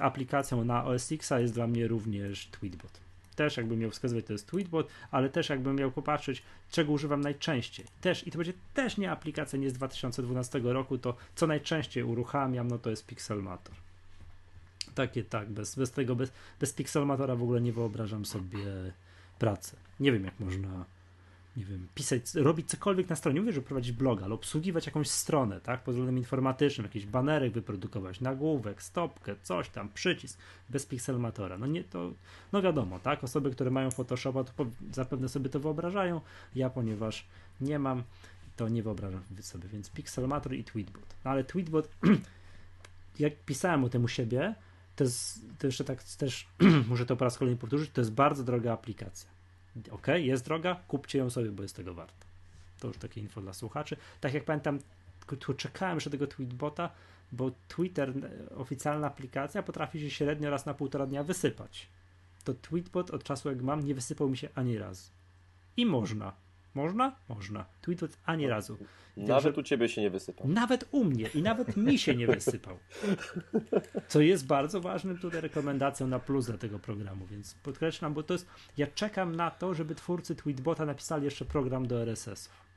aplikacją 0.00 0.64
na 0.64 0.84
OS 0.84 1.12
Xa 1.12 1.40
jest 1.40 1.54
dla 1.54 1.66
mnie 1.66 1.88
również 1.88 2.46
Tweetbot. 2.46 3.00
Też 3.36 3.56
jakbym 3.56 3.78
miał 3.78 3.90
wskazywać, 3.90 4.24
to 4.24 4.32
jest 4.32 4.46
Tweetbot, 4.46 4.88
ale 5.10 5.28
też 5.28 5.48
jakbym 5.48 5.76
miał 5.76 5.90
popatrzeć, 5.90 6.42
czego 6.70 6.92
używam 6.92 7.20
najczęściej. 7.20 7.86
Też, 8.00 8.26
i 8.26 8.30
to 8.30 8.38
będzie 8.38 8.52
też 8.74 8.96
nie 8.96 9.10
aplikacja 9.10 9.58
nie 9.58 9.70
z 9.70 9.72
2012 9.72 10.60
roku, 10.64 10.98
to 10.98 11.16
co 11.34 11.46
najczęściej 11.46 12.04
uruchamiam, 12.04 12.68
no 12.68 12.78
to 12.78 12.90
jest 12.90 13.06
Pixelmator. 13.06 13.74
Takie 14.94 15.24
tak, 15.24 15.50
bez, 15.50 15.76
bez 15.76 15.90
tego, 15.90 16.16
bez, 16.16 16.32
bez 16.60 16.72
Pixelmatora 16.72 17.36
w 17.36 17.42
ogóle 17.42 17.60
nie 17.60 17.72
wyobrażam 17.72 18.24
sobie 18.24 18.92
pracy. 19.38 19.76
Nie 20.00 20.12
wiem, 20.12 20.24
jak 20.24 20.40
można 20.40 20.84
nie 21.58 21.64
wiem, 21.64 21.88
pisać, 21.94 22.34
robić 22.34 22.68
cokolwiek 22.68 23.08
na 23.08 23.16
stronie. 23.16 23.40
Mówię, 23.40 23.52
że 23.52 23.62
prowadzić 23.62 23.92
bloga, 23.92 24.24
ale 24.24 24.34
obsługiwać 24.34 24.86
jakąś 24.86 25.10
stronę, 25.10 25.60
tak, 25.60 25.82
pod 25.82 25.94
względem 25.94 26.18
informatycznym, 26.18 26.84
jakiś 26.84 27.06
banerek 27.06 27.52
wyprodukować, 27.52 28.20
nagłówek, 28.20 28.82
stopkę, 28.82 29.36
coś 29.42 29.68
tam, 29.68 29.88
przycisk, 29.88 30.38
bez 30.70 30.86
Pixelmatora. 30.86 31.58
No 31.58 31.66
nie, 31.66 31.84
to, 31.84 32.12
no 32.52 32.62
wiadomo, 32.62 32.98
tak, 32.98 33.24
osoby, 33.24 33.50
które 33.50 33.70
mają 33.70 33.90
Photoshopa, 33.90 34.44
to 34.44 34.66
zapewne 34.92 35.28
sobie 35.28 35.50
to 35.50 35.60
wyobrażają. 35.60 36.20
Ja, 36.54 36.70
ponieważ 36.70 37.26
nie 37.60 37.78
mam, 37.78 38.02
to 38.56 38.68
nie 38.68 38.82
wyobrażam 38.82 39.22
sobie, 39.40 39.68
więc 39.68 39.90
Pixelmator 39.90 40.54
i 40.54 40.64
Tweetbot. 40.64 41.16
No 41.24 41.30
ale 41.30 41.44
Tweetbot, 41.44 41.88
jak 43.18 43.44
pisałem 43.44 43.84
o 43.84 43.88
tym 43.88 44.04
u 44.04 44.08
siebie, 44.08 44.54
to 44.96 45.04
jest, 45.04 45.40
to 45.58 45.66
jeszcze 45.66 45.84
tak 45.84 46.02
też, 46.02 46.48
muszę 46.88 47.06
to 47.06 47.16
po 47.16 47.24
raz 47.24 47.38
kolejny 47.38 47.60
powtórzyć, 47.60 47.90
to 47.90 48.00
jest 48.00 48.12
bardzo 48.12 48.44
droga 48.44 48.72
aplikacja. 48.72 49.37
Ok, 49.90 50.06
jest 50.14 50.44
droga, 50.44 50.74
kupcie 50.88 51.18
ją 51.18 51.30
sobie, 51.30 51.50
bo 51.50 51.62
jest 51.62 51.76
tego 51.76 51.94
warto. 51.94 52.26
To 52.80 52.88
już 52.88 52.96
takie 52.96 53.20
info 53.20 53.40
dla 53.40 53.52
słuchaczy. 53.52 53.96
Tak 54.20 54.34
jak 54.34 54.44
pamiętam, 54.44 54.78
tu 55.38 55.54
czekałem 55.54 55.96
jeszcze 55.96 56.10
tego 56.10 56.26
tweetbota, 56.26 56.90
bo 57.32 57.50
Twitter, 57.68 58.12
oficjalna 58.56 59.06
aplikacja, 59.06 59.62
potrafi 59.62 60.00
się 60.00 60.10
średnio 60.10 60.50
raz 60.50 60.66
na 60.66 60.74
półtora 60.74 61.06
dnia 61.06 61.24
wysypać. 61.24 61.88
To 62.44 62.54
tweetbot 62.54 63.10
od 63.10 63.24
czasu 63.24 63.48
jak 63.48 63.62
mam 63.62 63.84
nie 63.84 63.94
wysypał 63.94 64.28
mi 64.28 64.36
się 64.36 64.48
ani 64.54 64.78
razu. 64.78 65.10
I 65.76 65.86
można. 65.86 66.32
Można? 66.74 67.16
Można. 67.28 67.64
Tweetbot 67.82 68.10
ani 68.24 68.48
razu. 68.48 68.78
Nawet 69.16 69.58
u 69.58 69.62
ciebie 69.62 69.88
się 69.88 70.00
nie 70.00 70.10
wysypał. 70.10 70.48
Nawet 70.48 70.88
u 70.90 71.04
mnie 71.04 71.28
i 71.34 71.42
nawet 71.42 71.76
mi 71.76 71.98
się 71.98 72.16
nie 72.16 72.26
wysypał. 72.26 72.78
Co 74.08 74.20
jest 74.20 74.46
bardzo 74.46 74.80
ważnym 74.80 75.18
tutaj 75.18 75.40
rekomendacją 75.40 76.06
na 76.06 76.18
plus 76.18 76.46
dla 76.46 76.58
tego 76.58 76.78
programu, 76.78 77.26
więc 77.26 77.54
podkreślam, 77.54 78.14
bo 78.14 78.22
to 78.22 78.34
jest. 78.34 78.46
Ja 78.76 78.86
czekam 78.86 79.36
na 79.36 79.50
to, 79.50 79.74
żeby 79.74 79.94
twórcy 79.94 80.34
Tweetbota 80.34 80.86
napisali 80.86 81.24
jeszcze 81.24 81.44
program 81.44 81.86
do 81.86 82.02
RSS-ów. 82.02 82.68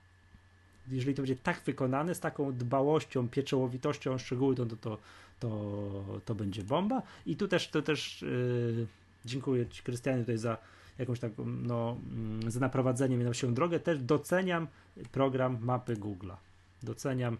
Jeżeli 0.92 1.16
to 1.16 1.22
będzie 1.22 1.36
tak 1.36 1.62
wykonane, 1.66 2.16
z 2.16 2.20
taką 2.20 2.54
dbałością, 2.54 3.30
pieczołowitością 3.30 4.14
o 4.14 4.18
szczegóły, 4.18 4.56
to, 4.56 4.66
to, 4.66 4.76
to, 4.76 4.98
to, 5.40 6.22
to 6.26 6.36
będzie 6.36 6.64
bomba. 6.64 7.02
I 7.26 7.36
tu 7.36 7.48
też, 7.48 7.68
to 7.68 7.82
też 7.82 8.22
yy, 8.22 8.88
dziękuję 9.26 9.68
Ci, 9.68 9.84
Krystianie, 9.84 10.20
tutaj 10.20 10.38
za 10.38 10.58
jakąś 11.02 11.20
taką, 11.20 11.46
no, 11.46 11.98
mm, 12.12 12.52
za 12.52 12.60
naprowadzenie 12.60 13.18
mnie 13.18 13.26
na 13.26 13.34
się 13.34 13.54
drogę. 13.54 13.80
Też 13.80 14.00
doceniam 14.00 14.68
program 15.12 15.58
mapy 15.62 15.96
Google'a. 15.96 16.36
Doceniam. 16.84 17.38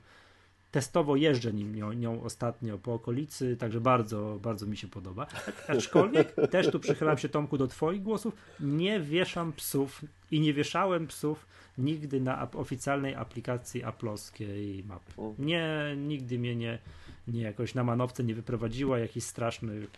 Testowo 0.72 1.16
jeżdżę 1.16 1.54
nim, 1.54 1.76
nią, 1.76 1.94
nią 1.94 2.24
ostatnio 2.24 2.78
po 2.78 2.94
okolicy, 2.94 3.58
także 3.58 3.82
bardzo, 3.82 4.40
bardzo 4.42 4.66
mi 4.66 4.78
się 4.78 4.88
podoba. 4.88 5.28
Aczkolwiek 5.68 6.36
też 6.52 6.72
tu 6.72 6.80
przychylam 6.80 7.18
się 7.18 7.30
Tomku 7.30 7.58
do 7.58 7.68
Twoich 7.68 8.04
głosów. 8.04 8.34
Nie 8.60 9.00
wieszam 9.00 9.54
psów 9.54 10.06
i 10.32 10.40
nie 10.40 10.54
wieszałem 10.54 11.08
psów 11.08 11.46
nigdy 11.78 12.22
na 12.22 12.52
oficjalnej 12.52 13.16
aplikacji 13.16 13.84
aplowskiej 13.84 14.84
mapy. 14.84 15.12
Nie, 15.40 15.96
nigdy 15.98 16.40
mnie 16.40 16.56
nie, 16.56 16.80
nie 17.28 17.42
jakoś 17.42 17.76
na 17.76 17.84
manowce 17.84 18.24
nie 18.24 18.36
wyprowadziła 18.36 19.00
jakichś 19.00 19.26
strasznych 19.26 19.90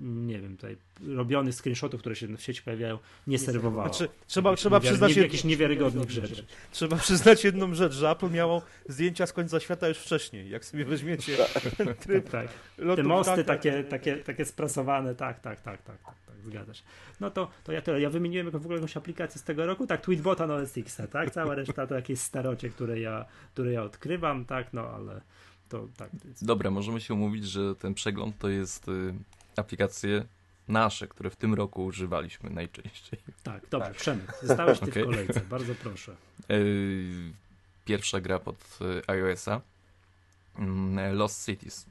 nie 0.00 0.40
wiem, 0.40 0.56
tutaj 0.56 0.76
robionych 1.06 1.54
screenshotów, 1.54 2.00
które 2.00 2.16
się 2.16 2.36
w 2.36 2.42
sieci 2.42 2.62
pojawiają, 2.62 2.98
nie 3.26 3.38
serwowała. 3.38 3.88
Znaczy, 3.88 4.08
trzeba, 4.26 4.56
trzeba, 4.56 4.78
Niewiar- 4.78 4.82
przyznać, 4.82 5.16
nie, 5.16 5.22
jakichś 5.22 5.44
niewiarygodnych 5.44 6.10
rzeczy. 6.10 6.46
trzeba 6.72 6.96
przyznać 6.96 7.44
jedną 7.44 7.74
rzecz, 7.74 7.92
że 7.92 8.10
Apple 8.10 8.30
miało 8.30 8.62
zdjęcia 8.88 9.26
z 9.26 9.32
końca 9.32 9.60
świata 9.60 9.88
już 9.88 9.98
wcześniej. 9.98 10.50
Jak 10.50 10.64
sobie 10.64 10.84
weźmiecie 10.84 11.36
ten 11.76 11.94
tryb 11.94 12.30
Tak. 12.30 12.48
lotu 12.78 13.02
Te 13.02 13.08
mosty 13.08 13.32
ptaka, 13.32 13.44
takie, 13.44 13.84
takie, 13.84 14.16
takie 14.16 14.44
sprasowane, 14.44 15.14
tak, 15.14 15.40
tak, 15.40 15.60
tak, 15.60 15.82
tak, 15.82 16.02
tak, 16.02 16.14
tak 16.26 16.36
zgadzasz. 16.44 16.82
No 17.20 17.30
to, 17.30 17.50
to 17.64 17.72
ja 17.72 17.82
tyle. 17.82 18.00
Ja 18.00 18.10
wymieniłem 18.10 18.50
w 18.50 18.56
ogóle 18.56 18.74
jakąś 18.74 18.96
aplikację 18.96 19.40
z 19.40 19.44
tego 19.44 19.66
roku, 19.66 19.86
tak, 19.86 20.00
Tweetbota 20.00 20.46
X, 20.76 21.02
tak, 21.12 21.30
cała 21.30 21.54
reszta 21.54 21.86
to 21.86 21.94
jakieś 21.94 22.18
starocie, 22.20 22.70
które 22.70 23.00
ja, 23.00 23.24
które 23.52 23.72
ja 23.72 23.82
odkrywam, 23.82 24.44
tak, 24.44 24.72
no 24.72 24.82
ale 24.88 25.20
to 25.68 25.88
tak. 25.96 26.10
Dobra, 26.42 26.70
możemy 26.70 27.00
się 27.00 27.14
umówić, 27.14 27.46
że 27.46 27.74
ten 27.74 27.94
przegląd 27.94 28.38
to 28.38 28.48
jest 28.48 28.88
y, 28.88 29.14
aplikacje 29.58 30.24
nasze, 30.68 31.08
które 31.08 31.30
w 31.30 31.36
tym 31.36 31.54
roku 31.54 31.84
używaliśmy 31.84 32.50
najczęściej. 32.50 33.20
Tak, 33.42 33.68
dobrze, 33.70 33.90
Przemek, 33.94 34.34
zostałeś 34.42 34.78
ty 34.78 34.84
Okej. 34.90 35.02
w 35.02 35.06
kolejce, 35.06 35.40
bardzo 35.40 35.74
proszę. 35.74 36.16
Yy, 36.48 37.32
Pierwsza 37.84 38.20
gra 38.20 38.38
pod 38.38 38.78
y, 38.80 39.02
iOS-a. 39.06 39.60
Mm, 40.58 41.16
Lost 41.16 41.46
Cities. 41.46 41.86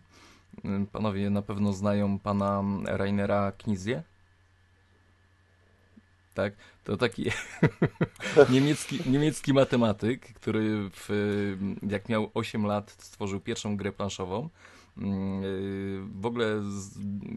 Mm, 0.63 0.87
Panowie 0.87 1.29
na 1.29 1.41
pewno 1.41 1.73
znają 1.73 2.19
pana 2.19 2.63
Rainera 2.85 3.51
Knizję. 3.51 4.03
Tak, 6.33 6.53
to 6.83 6.97
taki 6.97 7.25
niemiecki, 8.49 8.99
niemiecki 9.09 9.53
matematyk, 9.53 10.33
który 10.33 10.89
w, 10.93 11.09
jak 11.89 12.09
miał 12.09 12.31
8 12.33 12.65
lat 12.65 12.95
stworzył 12.99 13.39
pierwszą 13.39 13.77
grę 13.77 13.91
planszową. 13.91 14.49
Mm, 14.97 15.43
yy, 15.43 16.01
W 16.21 16.25
ogóle 16.25 16.45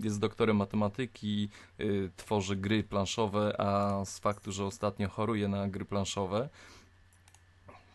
jest 0.03 0.19
doktorem 0.19 0.57
matematyki, 0.57 1.49
yy, 1.79 2.11
tworzy 2.17 2.57
gry 2.57 2.83
planszowe, 2.83 3.61
a 3.61 4.05
z 4.05 4.19
faktu, 4.19 4.53
że 4.53 4.65
ostatnio 4.65 5.09
choruje 5.09 5.49
na 5.49 5.69
gry 5.69 5.85
planszowe, 5.85 6.49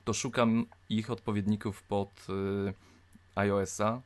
to 0.05 0.13
szukam 0.13 0.65
ich 0.89 1.11
odpowiedników 1.11 1.83
pod 1.83 2.27
y, 2.29 2.73
iOS-a, 3.35 4.01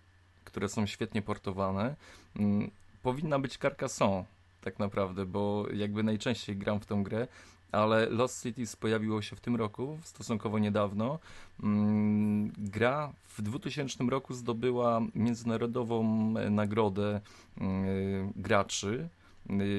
które 0.45 0.69
są 0.69 0.85
świetnie 0.85 1.21
portowane. 1.21 1.95
Mm, 2.35 2.71
powinna 3.03 3.39
być 3.39 3.57
Carcassonne, 3.57 4.25
tak 4.61 4.79
naprawdę, 4.79 5.25
bo 5.25 5.65
jakby 5.73 6.03
najczęściej 6.03 6.57
gram 6.57 6.79
w 6.79 6.85
tą 6.85 7.03
grę 7.03 7.27
ale 7.71 8.09
Lost 8.09 8.43
Cities 8.43 8.75
pojawiło 8.75 9.21
się 9.21 9.35
w 9.35 9.39
tym 9.39 9.55
roku, 9.55 9.99
stosunkowo 10.03 10.59
niedawno. 10.59 11.19
Mm, 11.63 12.51
gra 12.57 13.13
w 13.27 13.41
2000 13.41 14.03
roku 14.03 14.33
zdobyła 14.33 15.01
międzynarodową 15.15 16.03
e, 16.37 16.49
nagrodę 16.49 17.21
mm, 17.57 18.33
graczy 18.35 19.09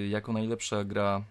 jako 0.09 0.33
najlepsza 0.33 0.85
gra 0.85 1.23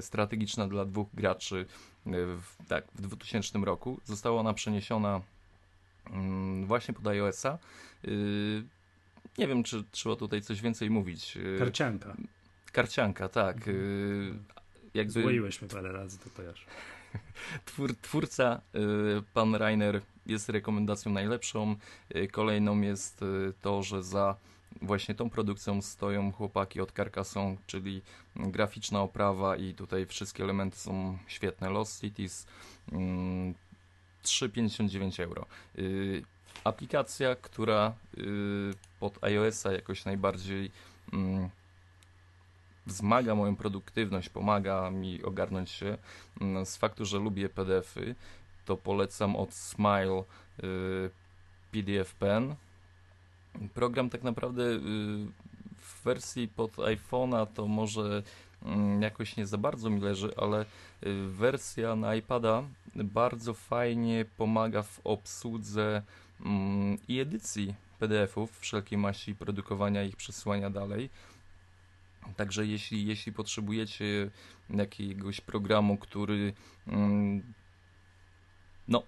strategiczna 0.00 0.68
dla 0.68 0.84
dwóch 0.84 1.08
graczy 1.14 1.66
w, 2.06 2.66
tak, 2.68 2.84
w 2.94 3.00
2000 3.00 3.58
roku. 3.58 4.00
Została 4.04 4.40
ona 4.40 4.54
przeniesiona 4.54 5.20
mm, 6.10 6.66
właśnie 6.66 6.94
pod 6.94 7.06
iOS-a. 7.06 7.58
Nie 9.38 9.48
wiem, 9.48 9.62
czy 9.62 9.84
trzeba 9.90 10.16
tutaj 10.16 10.42
coś 10.42 10.60
więcej 10.60 10.90
mówić. 10.90 11.38
Karcianka. 11.58 12.16
Karcianka, 12.72 13.28
tak. 13.28 13.56
Jakby... 14.98 15.24
Mnie 15.24 15.68
parę 15.72 15.92
razy, 15.92 16.18
to 16.18 16.30
kojarzę. 16.30 16.64
Twór, 17.64 17.96
twórca, 18.02 18.60
y, 18.74 18.78
pan 19.34 19.54
Rainer, 19.54 20.00
jest 20.26 20.48
rekomendacją 20.48 21.12
najlepszą. 21.12 21.76
Y, 22.16 22.28
kolejną 22.28 22.80
jest 22.80 23.22
y, 23.22 23.52
to, 23.62 23.82
że 23.82 24.02
za 24.02 24.36
właśnie 24.82 25.14
tą 25.14 25.30
produkcją 25.30 25.82
stoją 25.82 26.32
chłopaki 26.32 26.80
od 26.80 26.92
Carcassonne, 26.92 27.56
czyli 27.66 28.02
graficzna 28.36 29.02
oprawa 29.02 29.56
i 29.56 29.74
tutaj 29.74 30.06
wszystkie 30.06 30.44
elementy 30.44 30.78
są 30.78 31.18
świetne. 31.26 31.70
Lost 31.70 32.00
Cities 32.00 32.46
3,59 34.24 35.22
euro. 35.22 35.46
Aplikacja, 36.64 37.36
która 37.36 37.94
pod 39.00 39.24
iOS-a 39.24 39.72
jakoś 39.72 40.04
najbardziej 40.04 40.70
mm, 41.12 41.50
wzmaga 42.88 43.34
moją 43.34 43.56
produktywność, 43.56 44.28
pomaga 44.28 44.90
mi 44.90 45.22
ogarnąć 45.22 45.70
się. 45.70 45.98
Mm, 46.40 46.66
z 46.66 46.76
faktu, 46.76 47.04
że 47.04 47.18
lubię 47.18 47.48
PDFy, 47.48 48.14
to 48.64 48.76
polecam 48.76 49.36
od 49.36 49.54
Smile 49.54 50.24
y, 50.64 51.10
PDF 51.72 52.14
Pen. 52.14 52.54
Program 53.74 54.10
tak 54.10 54.22
naprawdę 54.22 54.62
y, 54.62 54.78
w 55.76 56.02
wersji 56.04 56.48
pod 56.48 56.76
iPhone'a 56.76 57.46
to 57.54 57.66
może 57.66 58.22
mm, 58.64 59.02
jakoś 59.02 59.36
nie 59.36 59.46
za 59.46 59.58
bardzo 59.58 59.90
mi 59.90 60.00
leży, 60.00 60.30
ale 60.36 60.62
y, 60.62 61.28
wersja 61.28 61.96
na 61.96 62.14
iPada 62.14 62.62
bardzo 62.94 63.54
fajnie 63.54 64.24
pomaga 64.36 64.82
w 64.82 65.00
obsłudze 65.04 66.02
mm, 66.40 66.98
i 67.08 67.20
edycji 67.20 67.74
PDF-ów 67.98 68.58
wszelkiej 68.58 68.98
maści, 68.98 69.34
produkowania 69.34 70.02
ich, 70.02 70.16
przesyłania 70.16 70.70
dalej. 70.70 71.10
Także 72.36 72.66
jeśli, 72.66 73.06
jeśli 73.06 73.32
potrzebujecie 73.32 74.30
jakiegoś 74.70 75.40
programu, 75.40 75.96
który 75.96 76.52
mm, 76.86 77.42
no, 78.88 79.02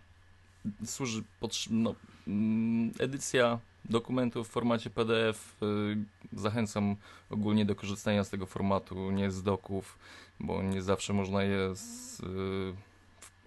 służy, 0.85 1.25
no, 1.71 1.95
mm, 2.27 2.93
edycja 2.99 3.61
dokumentów 3.85 4.49
w 4.49 4.51
formacie 4.51 4.91
PDF, 4.91 5.63
y, 5.63 5.97
zachęcam 6.33 6.97
ogólnie 7.31 7.65
do 7.65 7.75
korzystania 7.75 8.25
z 8.25 8.31
tego 8.31 8.47
formatu, 8.47 9.11
nie 9.11 9.31
z 9.31 9.43
doków, 9.43 9.99
bo 10.41 10.63
nie 10.63 10.83
zawsze 10.83 11.13
można 11.13 11.43
je 11.43 11.77
z, 11.77 12.21
y, 12.21 12.75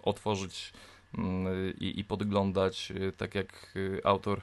otworzyć 0.02 0.72
mm, 1.18 1.46
i, 1.80 2.00
i 2.00 2.04
podglądać 2.04 2.90
y, 2.90 3.12
tak 3.12 3.34
jak 3.34 3.74
autor 4.04 4.40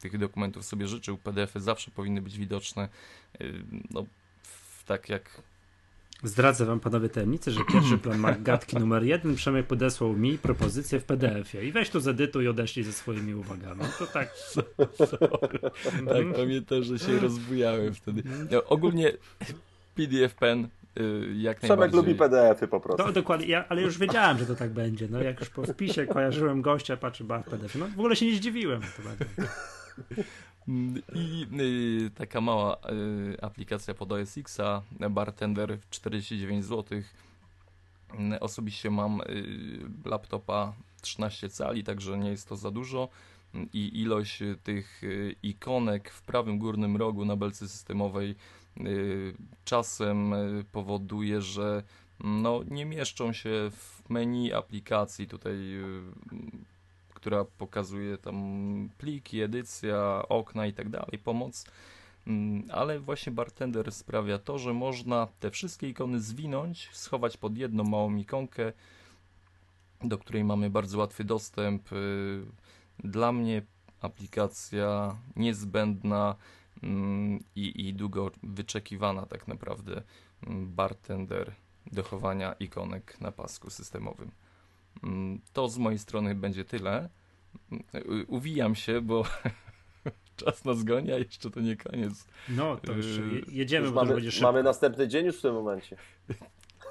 tych 0.00 0.18
dokumentów 0.18 0.64
sobie 0.64 0.88
życzył. 0.88 1.18
PDFy 1.18 1.60
zawsze 1.60 1.90
powinny 1.90 2.22
być 2.22 2.38
widoczne. 2.38 2.88
No, 3.90 4.06
tak 4.84 5.08
jak 5.08 5.42
Zdradzę 6.24 6.64
wam 6.64 6.80
panowie 6.80 7.08
tajemnicę, 7.08 7.50
że 7.50 7.60
pierwszy 7.72 7.98
plan 7.98 8.18
Magatki 8.18 8.76
numer 8.76 9.02
jeden 9.04 9.34
Przemek 9.34 9.66
podesłał 9.66 10.12
mi 10.12 10.38
propozycję 10.38 11.00
w 11.00 11.04
PDF-ie 11.04 11.64
i 11.64 11.72
weź 11.72 11.90
tu 11.90 12.00
zedytuj 12.00 12.44
i 12.44 12.48
odeślij 12.48 12.84
ze 12.84 12.92
swoimi 12.92 13.34
uwagami. 13.34 13.80
To 13.98 14.06
tak. 14.06 14.34
tak, 16.12 16.36
pamiętam, 16.36 16.82
że 16.82 16.98
się 16.98 17.18
rozbujałem 17.18 17.94
wtedy. 17.94 18.22
No, 18.50 18.64
ogólnie 18.64 19.12
PDF 19.94 20.34
Pen 20.34 20.68
y, 21.00 21.34
jak 21.36 21.58
Przemek 21.58 21.78
najbardziej. 21.78 21.96
lubi 21.96 22.14
PDF-y 22.14 22.68
po 22.68 22.80
prostu. 22.80 23.04
To, 23.04 23.12
dokładnie, 23.12 23.46
ja, 23.46 23.68
ale 23.68 23.82
już 23.82 23.98
wiedziałem, 23.98 24.38
że 24.38 24.46
to 24.46 24.54
tak 24.54 24.70
będzie. 24.70 25.08
No 25.10 25.22
jak 25.22 25.40
już 25.40 25.50
po 25.50 25.62
wpisie 25.62 26.06
kojarzyłem 26.06 26.62
gościa, 26.62 26.96
patrzy, 26.96 27.24
bar 27.24 27.44
PDF. 27.44 27.74
No 27.74 27.86
w 27.88 27.98
ogóle 27.98 28.16
się 28.16 28.26
nie 28.26 28.36
zdziwiłem. 28.36 28.80
I 31.14 31.46
y, 31.60 32.10
taka 32.10 32.40
mała 32.40 32.76
y, 32.76 33.42
aplikacja 33.42 33.94
pod 33.94 34.12
OS 34.12 34.38
Xa, 34.38 34.82
Bartender 35.10 35.78
49 35.90 36.64
zł. 36.64 37.02
Osobiście 38.40 38.90
mam 38.90 39.20
y, 39.20 39.24
laptopa 40.04 40.72
13 41.00 41.48
cali, 41.48 41.84
także 41.84 42.18
nie 42.18 42.30
jest 42.30 42.48
to 42.48 42.56
za 42.56 42.70
dużo. 42.70 43.08
I 43.72 44.00
ilość 44.00 44.42
tych 44.62 45.04
y, 45.04 45.36
ikonek 45.42 46.10
w 46.10 46.22
prawym 46.22 46.58
górnym 46.58 46.96
rogu 46.96 47.24
na 47.24 47.36
belce 47.36 47.68
systemowej 47.68 48.34
y, 48.80 49.34
czasem 49.64 50.34
powoduje, 50.72 51.40
że 51.40 51.82
no, 52.20 52.60
nie 52.70 52.86
mieszczą 52.86 53.32
się 53.32 53.50
w 53.70 54.10
menu 54.10 54.52
aplikacji. 54.52 55.26
Tutaj 55.26 55.56
która 57.22 57.44
pokazuje 57.44 58.18
tam 58.18 58.36
pliki, 58.98 59.40
edycja, 59.40 60.22
okna 60.28 60.66
i 60.66 60.72
tak 60.72 60.88
dalej, 60.88 61.18
pomoc. 61.24 61.64
Mm, 62.26 62.68
ale 62.70 63.00
właśnie 63.00 63.32
bartender 63.32 63.92
sprawia 63.92 64.38
to, 64.38 64.58
że 64.58 64.72
można 64.72 65.28
te 65.40 65.50
wszystkie 65.50 65.88
ikony 65.88 66.20
zwinąć, 66.20 66.90
schować 66.92 67.36
pod 67.36 67.56
jedną 67.56 67.84
małą 67.84 68.16
ikonkę, 68.16 68.72
do 70.04 70.18
której 70.18 70.44
mamy 70.44 70.70
bardzo 70.70 70.98
łatwy 70.98 71.24
dostęp. 71.24 71.92
Y, 71.92 72.44
dla 73.04 73.32
mnie 73.32 73.62
aplikacja 74.00 75.16
niezbędna 75.36 76.36
mm, 76.82 77.38
i, 77.56 77.88
i 77.88 77.94
długo 77.94 78.30
wyczekiwana 78.42 79.26
tak 79.26 79.48
naprawdę 79.48 80.02
mm, 80.46 80.74
bartender 80.74 81.52
do 81.92 82.02
chowania 82.02 82.52
ikonek 82.52 83.20
na 83.20 83.32
pasku 83.32 83.70
systemowym. 83.70 84.30
Mm, 85.02 85.40
to 85.52 85.68
z 85.68 85.78
mojej 85.78 85.98
strony 85.98 86.34
będzie 86.34 86.64
tyle. 86.64 87.08
Uwijam 88.28 88.74
się, 88.74 89.00
bo 89.00 89.24
czas 90.44 90.64
nas 90.64 90.84
goni, 90.84 91.12
a 91.12 91.18
jeszcze 91.18 91.50
to 91.50 91.60
nie 91.60 91.76
koniec. 91.76 92.26
No, 92.48 92.76
to 92.76 92.92
już 92.92 93.06
y, 93.06 93.42
jedziemy, 93.48 93.86
już 93.86 93.94
bo 93.94 94.04
mamy, 94.04 94.20
mamy 94.42 94.62
następny 94.62 95.08
dzień 95.08 95.26
już 95.26 95.38
w 95.38 95.42
tym 95.42 95.54
momencie. 95.54 95.96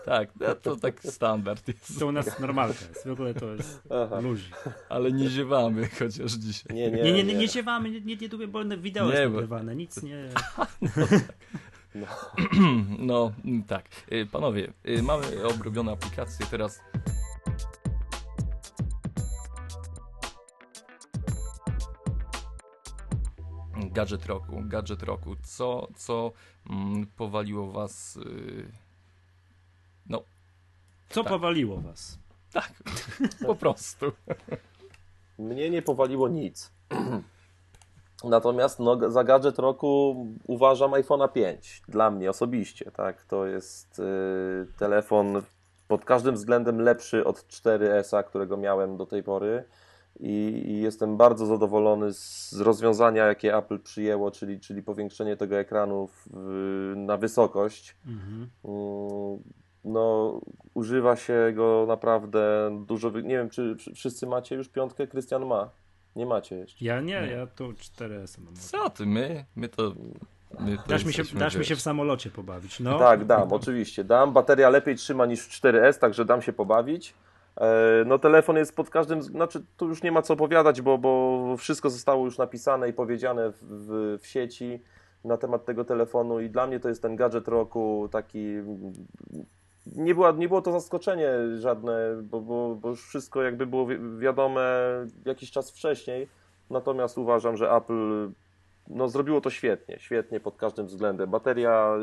Tak, 0.06 0.30
to 0.62 0.76
tak 0.76 1.04
standard 1.04 1.68
jest. 1.68 2.00
To 2.00 2.08
u 2.08 2.12
nas 2.12 2.40
normalka 2.40 2.80
jest, 2.90 3.08
w 3.08 3.12
ogóle 3.12 3.34
to 3.34 3.54
jest 3.54 3.84
luź. 4.22 4.42
Ale 4.90 5.12
nie 5.12 5.30
ziewamy 5.30 5.90
chociaż 6.00 6.32
dzisiaj. 6.32 6.76
Nie, 6.76 6.92
nie, 6.92 7.04
nie, 7.04 7.14
nie, 7.14 7.24
nie, 7.24 7.34
nie 7.34 7.48
ziewamy, 7.48 7.90
nie, 7.92 8.02
nie, 8.02 8.16
nie 8.16 8.48
bo 8.48 8.64
wideo 8.78 9.06
nie, 9.06 9.12
jest 9.12 9.34
nagrywane, 9.34 9.76
nic 9.76 10.04
nie... 10.04 10.30
No, 11.96 12.08
no, 13.00 13.32
tak. 13.68 13.86
Y, 14.12 14.26
panowie, 14.32 14.74
y, 14.88 15.04
mamy 15.04 15.44
obrobione 15.44 15.92
aplikacje, 15.92 16.46
teraz 16.52 16.82
gadżet 23.92 24.26
roku, 24.26 24.62
gadżet 24.66 25.04
roku. 25.04 25.36
Co, 25.44 25.88
co 25.96 26.32
mm, 26.70 27.08
powaliło 27.18 27.72
was? 27.72 28.16
Yy... 28.16 28.72
No. 30.10 30.22
Co 31.10 31.24
tak. 31.24 31.34
powaliło 31.34 31.82
was? 31.82 32.20
Tak, 32.54 32.72
po 33.48 33.56
prostu. 33.56 34.12
Mnie 35.40 35.70
nie 35.70 35.82
powaliło 35.82 36.28
nic. 36.28 36.72
Natomiast 38.24 38.80
no, 38.80 39.12
za 39.12 39.24
gadżet 39.24 39.60
roku 39.60 40.16
uważam 40.48 40.92
iPhone'a 40.92 41.32
5. 41.32 41.82
Dla 41.88 42.12
mnie 42.12 42.30
osobiście, 42.30 42.92
tak. 42.92 43.24
To 43.24 43.46
jest 43.46 44.00
yy, 44.00 44.68
telefon 44.78 45.42
pod 45.88 46.06
każdym 46.06 46.36
względem 46.36 46.82
lepszy 46.82 47.26
od 47.26 47.38
4S, 47.38 48.24
którego 48.24 48.58
miałem 48.58 48.98
do 48.98 49.06
tej 49.06 49.24
pory 49.24 49.64
i, 50.20 50.64
i 50.66 50.82
jestem 50.82 51.18
bardzo 51.18 51.46
zadowolony 51.46 52.14
z 52.14 52.54
rozwiązania, 52.60 53.26
jakie 53.26 53.58
Apple 53.58 53.80
przyjęło, 53.80 54.32
czyli, 54.32 54.60
czyli 54.60 54.84
powiększenie 54.84 55.38
tego 55.38 55.60
ekranu 55.60 56.08
w, 56.08 56.30
na 56.96 57.18
wysokość. 57.18 57.96
Mhm. 58.08 58.50
Mm, 58.64 59.44
no, 59.86 60.42
używa 60.74 61.16
się 61.16 61.52
go 61.56 61.86
naprawdę 61.88 62.72
dużo. 62.86 63.10
Nie 63.10 63.38
wiem, 63.38 63.50
czy 63.50 63.76
wszyscy 63.96 64.28
macie 64.28 64.56
już 64.56 64.70
piątkę? 64.70 65.08
Krystian 65.08 65.46
ma. 65.46 65.70
Nie 66.16 66.26
macie 66.26 66.56
jeszcze. 66.56 66.86
Ja 66.86 67.02
nie, 67.02 67.14
ja 67.14 67.48
tu 67.48 67.72
4S 67.72 68.42
mam. 68.42 68.56
Co 68.56 68.90
ty, 68.90 69.06
my? 69.06 69.46
My 69.56 69.70
to. 69.70 69.94
My 70.60 70.78
to 70.78 70.84
dasz 70.88 71.06
mi, 71.06 71.14
się, 71.14 71.24
dasz 71.34 71.56
mi 71.56 71.66
się 71.66 71.76
w 71.76 71.82
samolocie 71.82 72.30
pobawić. 72.30 72.80
No. 72.80 73.00
Tak, 73.00 73.26
dam, 73.26 73.54
oczywiście. 73.54 74.04
Dam. 74.04 74.34
Bateria 74.34 74.70
lepiej 74.70 74.96
trzyma 74.96 75.26
niż 75.26 75.50
4S, 75.50 76.00
także 76.00 76.26
dam 76.26 76.42
się 76.42 76.54
pobawić. 76.54 77.14
E, 77.58 78.04
no 78.06 78.20
telefon 78.20 78.56
jest 78.56 78.76
pod 78.76 78.90
każdym, 78.90 79.22
znaczy 79.22 79.64
tu 79.78 79.88
już 79.88 80.04
nie 80.04 80.12
ma 80.12 80.22
co 80.22 80.34
opowiadać, 80.34 80.82
bo, 80.82 80.98
bo 80.98 81.56
wszystko 81.58 81.90
zostało 81.90 82.26
już 82.26 82.38
napisane 82.38 82.90
i 82.90 82.94
powiedziane 82.94 83.52
w, 83.52 83.58
w, 83.64 84.18
w 84.22 84.28
sieci 84.28 84.82
na 85.24 85.38
temat 85.38 85.66
tego 85.66 85.86
telefonu 85.86 86.40
i 86.40 86.50
dla 86.50 86.68
mnie 86.68 86.80
to 86.80 86.90
jest 86.90 87.02
ten 87.02 87.16
gadżet 87.16 87.48
roku, 87.48 88.10
taki 88.12 88.56
nie, 89.96 90.16
była, 90.16 90.32
nie 90.32 90.48
było 90.48 90.62
to 90.62 90.72
zaskoczenie 90.72 91.30
żadne, 91.60 92.22
bo, 92.24 92.42
bo, 92.42 92.76
bo 92.76 92.90
już 92.90 93.08
wszystko 93.08 93.42
jakby 93.44 93.66
było 93.66 93.86
wi- 93.86 94.18
wiadome 94.20 94.62
jakiś 95.26 95.52
czas 95.52 95.72
wcześniej. 95.72 96.28
Natomiast 96.70 97.18
uważam, 97.18 97.58
że 97.58 97.72
Apple 97.72 98.32
no, 98.88 99.08
zrobiło 99.10 99.42
to 99.42 99.50
świetnie, 99.50 100.00
świetnie 100.00 100.40
pod 100.40 100.58
każdym 100.58 100.86
względem. 100.86 101.30
Bateria 101.30 101.96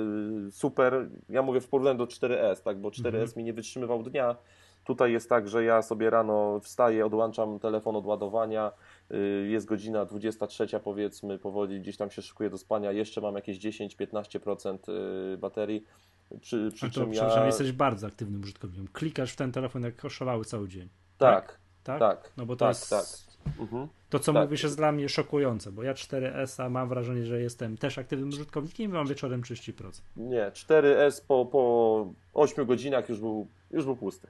y, 0.48 0.50
super, 0.50 1.08
ja 1.28 1.42
mówię 1.42 1.60
w 1.60 1.68
porównaniu 1.68 1.98
do 1.98 2.04
4S, 2.04 2.62
tak, 2.62 2.78
bo 2.78 2.88
4S 2.88 3.06
Mhm. 3.06 3.28
mi 3.36 3.44
nie 3.44 3.52
wytrzymywał 3.52 4.02
dnia. 4.02 4.36
Tutaj 4.88 5.12
jest 5.12 5.28
tak, 5.28 5.48
że 5.48 5.64
ja 5.64 5.82
sobie 5.82 6.10
rano 6.10 6.60
wstaję, 6.60 7.06
odłączam 7.06 7.58
telefon 7.58 7.96
od 7.96 8.06
ładowania, 8.06 8.72
y, 9.10 9.48
jest 9.50 9.66
godzina 9.66 10.04
23 10.04 10.66
powiedzmy, 10.84 11.38
powoli 11.38 11.80
gdzieś 11.80 11.96
tam 11.96 12.10
się 12.10 12.22
szykuję 12.22 12.50
do 12.50 12.58
spania, 12.58 12.92
jeszcze 12.92 13.20
mam 13.20 13.34
jakieś 13.34 13.58
10-15% 13.58 14.78
y, 15.34 15.38
baterii, 15.38 15.84
przy, 16.40 16.70
przy 16.74 16.86
A 16.86 16.88
to 16.88 16.94
czym 16.94 17.12
ja... 17.12 17.46
jesteś 17.46 17.72
bardzo 17.72 18.06
aktywnym 18.06 18.40
użytkownikiem. 18.42 18.88
Klikasz 18.92 19.32
w 19.32 19.36
ten 19.36 19.52
telefon 19.52 19.82
jak 19.82 20.04
oszalały 20.04 20.44
cały 20.44 20.68
dzień. 20.68 20.88
Tak, 21.18 21.58
Tak? 21.84 21.98
tak, 21.98 22.32
No 22.36 22.46
bo 22.46 22.56
to 22.56 22.64
tak, 22.64 22.68
jest... 22.76 22.90
tak. 22.90 23.04
Mhm. 23.60 23.88
To, 24.10 24.18
co 24.18 24.32
Tak. 24.32 24.42
mówisz, 24.42 24.62
jest 24.62 24.76
dla 24.76 24.92
mnie 24.92 25.08
szokujące, 25.08 25.72
bo 25.72 25.82
ja 25.82 25.94
4S-a 25.94 26.68
mam 26.68 26.88
wrażenie, 26.88 27.26
że 27.26 27.40
jestem 27.40 27.76
też 27.76 27.98
aktywnym 27.98 28.28
użytkownikiem 28.28 28.90
i 28.90 28.94
mam 28.94 29.06
wieczorem 29.06 29.42
30%. 29.42 29.72
Nie, 30.16 30.50
4S 30.54 31.24
po, 31.28 31.46
po 31.46 32.12
8 32.34 32.66
godzinach 32.66 33.08
już 33.08 33.20
był, 33.20 33.48
już 33.70 33.84
był 33.84 33.96
pusty. 33.96 34.28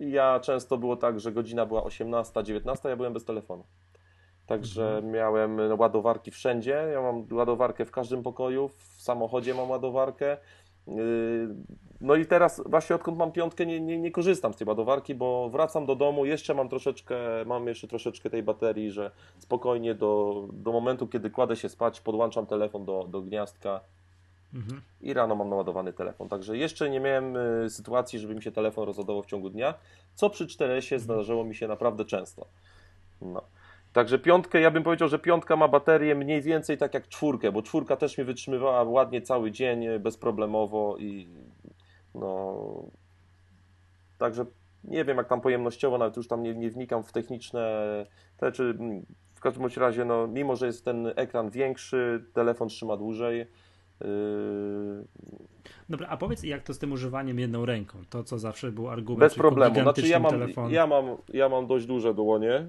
I 0.00 0.10
ja 0.10 0.40
często 0.40 0.78
było 0.78 0.96
tak, 0.96 1.20
że 1.20 1.32
godzina 1.32 1.66
była 1.66 1.84
18, 1.84 2.42
19, 2.42 2.88
ja 2.88 2.96
byłem 2.96 3.12
bez 3.12 3.24
telefonu. 3.24 3.64
Także 4.46 5.02
miałem 5.04 5.78
ładowarki 5.78 6.30
wszędzie. 6.30 6.88
Ja 6.92 7.02
mam 7.02 7.26
ładowarkę 7.32 7.84
w 7.84 7.90
każdym 7.90 8.22
pokoju, 8.22 8.68
w 8.68 9.02
samochodzie 9.02 9.54
mam 9.54 9.70
ładowarkę. 9.70 10.36
Yy, 10.86 11.54
No 12.00 12.14
i 12.14 12.26
teraz 12.26 12.62
właśnie 12.66 12.96
odkąd 12.96 13.18
mam 13.18 13.32
piątkę 13.32 13.66
nie, 13.66 13.80
nie, 13.80 13.98
nie 13.98 14.10
korzystam 14.10 14.52
z 14.52 14.56
tej 14.56 14.66
ładowarki, 14.66 15.14
bo 15.14 15.48
wracam 15.48 15.86
do 15.86 15.96
domu, 15.96 16.24
jeszcze 16.24 16.54
mam 16.54 16.68
troszeczkę, 16.68 17.16
mam 17.46 17.66
jeszcze 17.66 17.88
troszeczkę 17.88 18.30
tej 18.30 18.42
baterii, 18.42 18.90
że 18.90 19.10
spokojnie 19.38 19.94
do, 19.94 20.44
do 20.52 20.72
momentu, 20.72 21.06
kiedy 21.06 21.30
kładę 21.30 21.56
się 21.56 21.68
spać, 21.68 22.00
podłączam 22.00 22.46
telefon 22.46 22.84
do, 22.84 23.06
do 23.08 23.22
gniazdka, 23.22 23.80
Mhm. 24.54 24.80
i 25.00 25.14
rano 25.14 25.34
mam 25.34 25.48
naładowany 25.48 25.92
telefon. 25.92 26.28
Także 26.28 26.56
jeszcze 26.56 26.90
nie 26.90 27.00
miałem 27.00 27.36
y, 27.36 27.70
sytuacji, 27.70 28.18
żeby 28.18 28.34
mi 28.34 28.42
się 28.42 28.52
telefon 28.52 28.84
rozładował 28.84 29.22
w 29.22 29.26
ciągu 29.26 29.50
dnia, 29.50 29.74
co 30.14 30.30
przy 30.30 30.46
4S 30.46 30.98
zdarzyło 30.98 31.44
mi 31.44 31.54
się 31.54 31.68
naprawdę 31.68 32.04
często. 32.04 32.46
No. 33.22 33.42
Także 33.92 34.18
piątkę, 34.18 34.60
ja 34.60 34.70
bym 34.70 34.82
powiedział, 34.82 35.08
że 35.08 35.18
piątka 35.18 35.56
ma 35.56 35.68
baterię 35.68 36.14
mniej 36.14 36.42
więcej 36.42 36.78
tak 36.78 36.94
jak 36.94 37.08
czwórkę, 37.08 37.52
bo 37.52 37.62
czwórka 37.62 37.96
też 37.96 38.18
mi 38.18 38.24
wytrzymywała 38.24 38.82
ładnie 38.82 39.22
cały 39.22 39.50
dzień, 39.50 39.86
y, 39.86 40.00
bezproblemowo 40.00 40.96
i 40.98 41.28
no... 42.14 42.84
Także 44.18 44.46
nie 44.84 45.04
wiem 45.04 45.16
jak 45.16 45.28
tam 45.28 45.40
pojemnościowo, 45.40 45.98
nawet 45.98 46.16
już 46.16 46.28
tam 46.28 46.42
nie, 46.42 46.54
nie 46.54 46.70
wnikam 46.70 47.02
w 47.02 47.12
techniczne 47.12 47.86
rzeczy. 48.42 48.78
W 49.34 49.40
każdym 49.40 49.66
razie, 49.76 50.04
no, 50.04 50.26
mimo 50.26 50.56
że 50.56 50.66
jest 50.66 50.84
ten 50.84 51.12
ekran 51.16 51.50
większy, 51.50 52.24
telefon 52.32 52.68
trzyma 52.68 52.96
dłużej, 52.96 53.46
Dobra, 55.88 56.08
a 56.08 56.16
powiedz 56.16 56.42
jak 56.42 56.62
to 56.62 56.74
z 56.74 56.78
tym 56.78 56.92
używaniem 56.92 57.38
jedną 57.38 57.66
ręką? 57.66 57.98
To, 58.10 58.24
co 58.24 58.38
zawsze 58.38 58.72
był 58.72 58.88
argument. 58.88 59.20
Bez 59.20 59.34
problemu. 59.34 59.80
Znaczy 59.82 60.08
ja 60.08 60.18
mam, 60.20 60.32
ja 60.70 60.86
mam, 60.86 61.16
ja 61.28 61.48
mam 61.48 61.66
dość 61.66 61.86
duże 61.86 62.14
dłonie, 62.14 62.66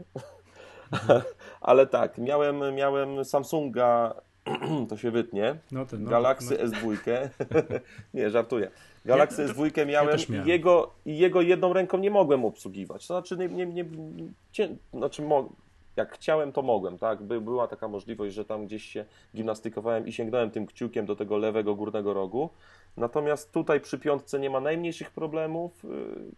ale 1.61 1.87
tak, 1.87 2.17
miałem, 2.17 2.75
miałem 2.75 3.25
Samsunga, 3.25 4.13
to 4.89 4.97
się 4.97 5.11
wytnie, 5.11 5.55
No 5.71 5.85
ten, 5.85 6.03
no, 6.03 6.09
Galaxy 6.09 6.57
no. 6.61 6.69
S2, 6.69 6.97
nie, 8.13 8.29
żartuję. 8.29 8.71
Galaxy 9.05 9.41
Ja- 9.41 9.47
S2 9.47 9.87
miałem 9.87 10.17
miałem. 10.29 10.47
i 10.47 10.49
jego, 10.49 10.93
jego 11.05 11.41
jedną 11.41 11.73
ręką 11.73 11.97
nie 11.97 12.11
mogłem 12.11 12.45
obsługiwać. 12.45 13.07
To 13.07 13.13
znaczy, 13.13 13.37
nie, 13.37 13.65
nie, 13.65 13.65
nie, 13.65 13.85
znaczy 14.93 15.21
mo, 15.21 15.49
jak 15.95 16.13
chciałem, 16.13 16.51
to 16.51 16.61
mogłem, 16.61 16.97
tak? 16.97 17.23
By, 17.23 17.41
była 17.41 17.68
taka 17.68 17.88
możliwość, 17.88 18.35
że 18.35 18.45
tam 18.45 18.65
gdzieś 18.65 18.85
się 18.85 19.05
gimnastykowałem 19.35 20.07
i 20.07 20.11
sięgnąłem 20.11 20.51
tym 20.51 20.65
kciukiem 20.65 21.05
do 21.05 21.15
tego 21.15 21.38
lewego 21.38 21.76
górnego 21.76 22.13
rogu. 22.13 22.49
Natomiast 22.97 23.51
tutaj 23.51 23.81
przy 23.81 23.99
piątce 23.99 24.39
nie 24.39 24.49
ma 24.49 24.59
najmniejszych 24.59 25.11
problemów. 25.11 25.84
Yy, 25.84 26.31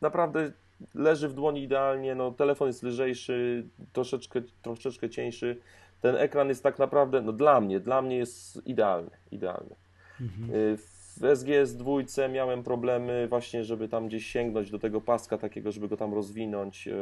Naprawdę 0.00 0.52
leży 0.94 1.28
w 1.28 1.34
dłoni 1.34 1.62
idealnie, 1.62 2.14
no, 2.14 2.30
telefon 2.30 2.66
jest 2.66 2.82
lżejszy, 2.82 3.66
troszeczkę, 3.92 4.42
troszeczkę 4.62 5.10
cieńszy. 5.10 5.60
Ten 6.00 6.16
ekran 6.16 6.48
jest 6.48 6.62
tak 6.62 6.78
naprawdę, 6.78 7.22
no 7.22 7.32
dla 7.32 7.60
mnie, 7.60 7.80
dla 7.80 8.02
mnie 8.02 8.16
jest 8.16 8.66
idealny, 8.66 9.10
idealny. 9.30 9.74
Mhm. 10.20 10.50
W 11.20 11.36
SGS 11.36 11.74
dwójce 11.76 12.28
miałem 12.28 12.62
problemy 12.62 13.28
właśnie, 13.28 13.64
żeby 13.64 13.88
tam 13.88 14.06
gdzieś 14.08 14.26
sięgnąć 14.26 14.70
do 14.70 14.78
tego 14.78 15.00
paska 15.00 15.38
takiego, 15.38 15.72
żeby 15.72 15.88
go 15.88 15.96
tam 15.96 16.14
rozwinąć. 16.14 16.86
Yy, 16.86 16.94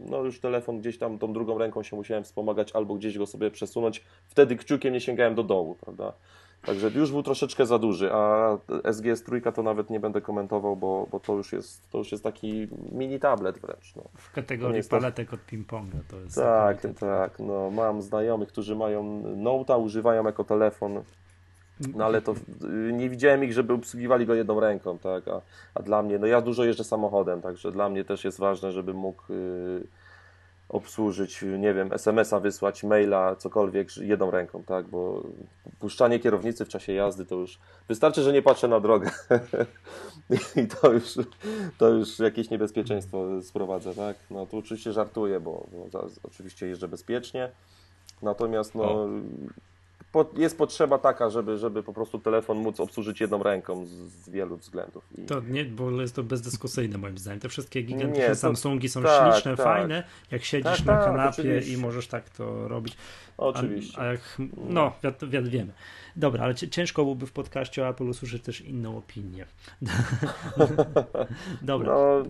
No 0.00 0.22
już 0.24 0.40
telefon 0.40 0.78
gdzieś 0.80 0.98
tam 0.98 1.18
tą 1.18 1.32
drugą 1.32 1.58
ręką 1.58 1.82
się 1.82 1.96
musiałem 1.96 2.24
wspomagać 2.24 2.72
albo 2.72 2.94
gdzieś 2.94 3.18
go 3.18 3.26
sobie 3.26 3.50
przesunąć. 3.50 4.04
Wtedy 4.28 4.56
kciukiem 4.56 4.92
nie 4.92 5.00
sięgałem 5.00 5.34
do 5.34 5.42
dołu, 5.42 5.74
prawda? 5.80 6.12
Także 6.66 6.90
już 6.94 7.10
był 7.12 7.22
troszeczkę 7.22 7.66
za 7.66 7.78
duży, 7.78 8.10
a 8.12 8.48
SGS 8.92 9.22
trójka 9.22 9.52
to 9.52 9.62
nawet 9.62 9.90
nie 9.90 10.00
będę 10.00 10.20
komentował, 10.20 10.76
bo, 10.76 11.06
bo 11.10 11.20
to, 11.20 11.32
już 11.34 11.52
jest, 11.52 11.90
to 11.90 11.98
już 11.98 12.12
jest 12.12 12.24
taki 12.24 12.68
mini 12.92 13.18
tablet 13.20 13.58
wręcz. 13.58 13.96
No. 13.96 14.02
W 14.14 14.28
To 14.28 14.34
kategorii 14.34 14.82
tak- 14.82 14.90
paletek 14.90 15.32
od 15.34 15.40
ping-ponga 15.40 15.98
to 16.10 16.16
jest. 16.20 16.36
Tak, 16.36 16.78
tak. 17.00 17.38
No, 17.38 17.70
mam 17.70 18.02
znajomych, 18.02 18.48
którzy 18.48 18.76
mają 18.76 19.22
Note'a, 19.22 19.82
używają 19.82 20.24
jako 20.24 20.44
telefon. 20.44 21.02
No 21.94 22.04
ale 22.04 22.22
to 22.22 22.34
nie 22.92 23.08
widziałem 23.08 23.44
ich, 23.44 23.52
żeby 23.52 23.72
obsługiwali 23.72 24.26
go 24.26 24.34
jedną 24.34 24.60
ręką, 24.60 24.98
tak? 24.98 25.28
A, 25.28 25.40
a 25.74 25.82
dla 25.82 26.02
mnie, 26.02 26.18
no 26.18 26.26
ja 26.26 26.40
dużo 26.40 26.64
jeżdżę 26.64 26.84
samochodem, 26.84 27.42
także 27.42 27.72
dla 27.72 27.88
mnie 27.88 28.04
też 28.04 28.24
jest 28.24 28.38
ważne, 28.38 28.72
żebym 28.72 28.96
mógł 28.96 29.32
y, 29.32 29.86
obsłużyć, 30.68 31.44
nie 31.58 31.74
wiem, 31.74 31.92
SMS-a 31.92 32.40
wysłać, 32.40 32.84
maila, 32.84 33.36
cokolwiek 33.36 33.96
jedną 33.96 34.30
ręką, 34.30 34.62
tak? 34.62 34.86
Bo 34.86 35.22
puszczanie 35.78 36.18
kierownicy 36.18 36.64
w 36.64 36.68
czasie 36.68 36.92
jazdy 36.92 37.26
to 37.26 37.34
już 37.34 37.58
wystarczy, 37.88 38.22
że 38.22 38.32
nie 38.32 38.42
patrzę 38.42 38.68
na 38.68 38.80
drogę. 38.80 39.10
I 40.62 40.66
to 40.66 40.92
już, 40.92 41.14
to 41.78 41.88
już 41.88 42.18
jakieś 42.18 42.50
niebezpieczeństwo 42.50 43.42
sprowadza, 43.42 43.94
tak? 43.94 44.16
No 44.30 44.46
tu 44.46 44.58
oczywiście 44.58 44.92
żartuję, 44.92 45.40
bo, 45.40 45.66
bo 45.72 46.00
oczywiście 46.22 46.66
jeżdżę 46.66 46.88
bezpiecznie. 46.88 47.50
Natomiast 48.22 48.74
no, 48.74 48.82
O. 48.82 49.08
jest 50.36 50.58
potrzeba 50.58 50.98
taka, 50.98 51.30
żeby, 51.30 51.58
żeby 51.58 51.82
po 51.82 51.92
prostu 51.92 52.18
telefon 52.18 52.58
móc 52.58 52.80
obsłużyć 52.80 53.20
jedną 53.20 53.42
ręką 53.42 53.86
z, 53.86 53.90
z 53.90 54.28
wielu 54.30 54.56
względów. 54.56 55.04
I, 55.18 55.22
To 55.22 55.40
nie, 55.40 55.64
bo 55.64 55.90
jest 55.90 56.16
to 56.16 56.22
bezdyskusyjne 56.22 56.98
moim 56.98 57.18
zdaniem. 57.18 57.40
Te 57.40 57.48
wszystkie 57.48 57.82
gigantyczne 57.82 58.28
to- 58.28 58.34
Samsungi 58.34 58.88
są 58.88 59.02
tak, 59.02 59.32
śliczne, 59.32 59.56
tak. 59.56 59.66
fajne, 59.66 60.02
jak 60.30 60.44
siedzisz 60.44 60.76
Tak, 60.76 60.86
na 60.86 60.96
tak, 60.96 61.04
kanapie 61.04 61.30
oczywiście. 61.42 61.72
i 61.72 61.76
możesz 61.76 62.08
tak 62.08 62.30
to 62.30 62.68
robić. 62.68 62.96
A, 63.38 63.42
oczywiście. 63.42 63.98
a 64.00 64.04
jak, 64.04 64.20
no, 64.68 64.92
wi- 65.22 65.28
wi- 65.28 65.50
wiemy. 65.50 65.72
Dobra, 66.16 66.44
ale 66.44 66.54
ciężko 66.54 67.02
byłoby 67.02 67.26
w 67.26 67.32
podcaście 67.32 67.84
o 67.84 67.88
Apple 67.88 68.04
usłyszeć 68.08 68.42
też 68.42 68.60
inną 68.60 68.98
opinię. 68.98 69.46
Dobra. 71.62 71.94
No, 71.94 72.22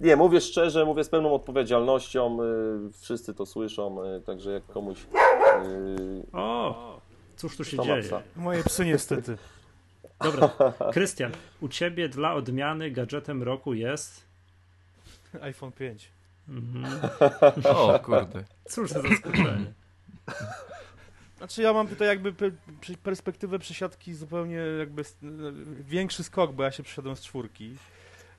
nie, 0.00 0.16
mówię 0.16 0.40
szczerze, 0.40 0.84
mówię 0.84 1.04
z 1.04 1.08
pełną 1.08 1.34
odpowiedzialnością. 1.34 2.38
Y, 2.42 2.92
wszyscy 3.00 3.34
to 3.34 3.46
słyszą, 3.46 4.04
y, 4.04 4.20
także 4.20 4.50
jak 4.52 4.66
komuś. 4.66 4.98
Y, 5.02 5.06
O, 6.32 6.97
cóż 7.38 7.56
tu 7.56 7.64
się 7.64 7.78
dzieje? 7.78 8.02
psa. 8.02 8.22
Moje 8.36 8.64
psy 8.64 8.84
niestety. 8.84 9.38
Dobra, 10.24 10.50
Krystian, 10.92 11.32
u 11.60 11.68
ciebie 11.68 12.08
dla 12.08 12.34
odmiany 12.34 12.90
gadżetem 12.90 13.42
roku 13.42 13.74
jest. 13.74 14.24
iPhone 15.40 15.72
5. 15.72 16.08
Mhm. 16.48 17.00
O 17.76 17.98
kurde. 17.98 18.44
Cóż 18.68 18.90
za 18.90 19.02
zaskoczenie. 19.02 19.72
Znaczy 21.38 21.62
ja 21.62 21.72
mam 21.72 21.88
tutaj 21.88 22.08
jakby 22.08 22.34
perspektywę 23.02 23.58
przesiadki 23.58 24.14
zupełnie 24.14 24.56
jakby 24.78 25.02
większy 25.80 26.24
skok, 26.24 26.52
bo 26.52 26.62
ja 26.62 26.70
się 26.70 26.82
przesiadłem 26.82 27.16
z 27.16 27.20
czwórki, 27.20 27.76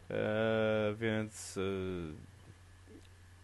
e, 0.09 0.95
więc 0.99 1.57
e, 1.57 1.61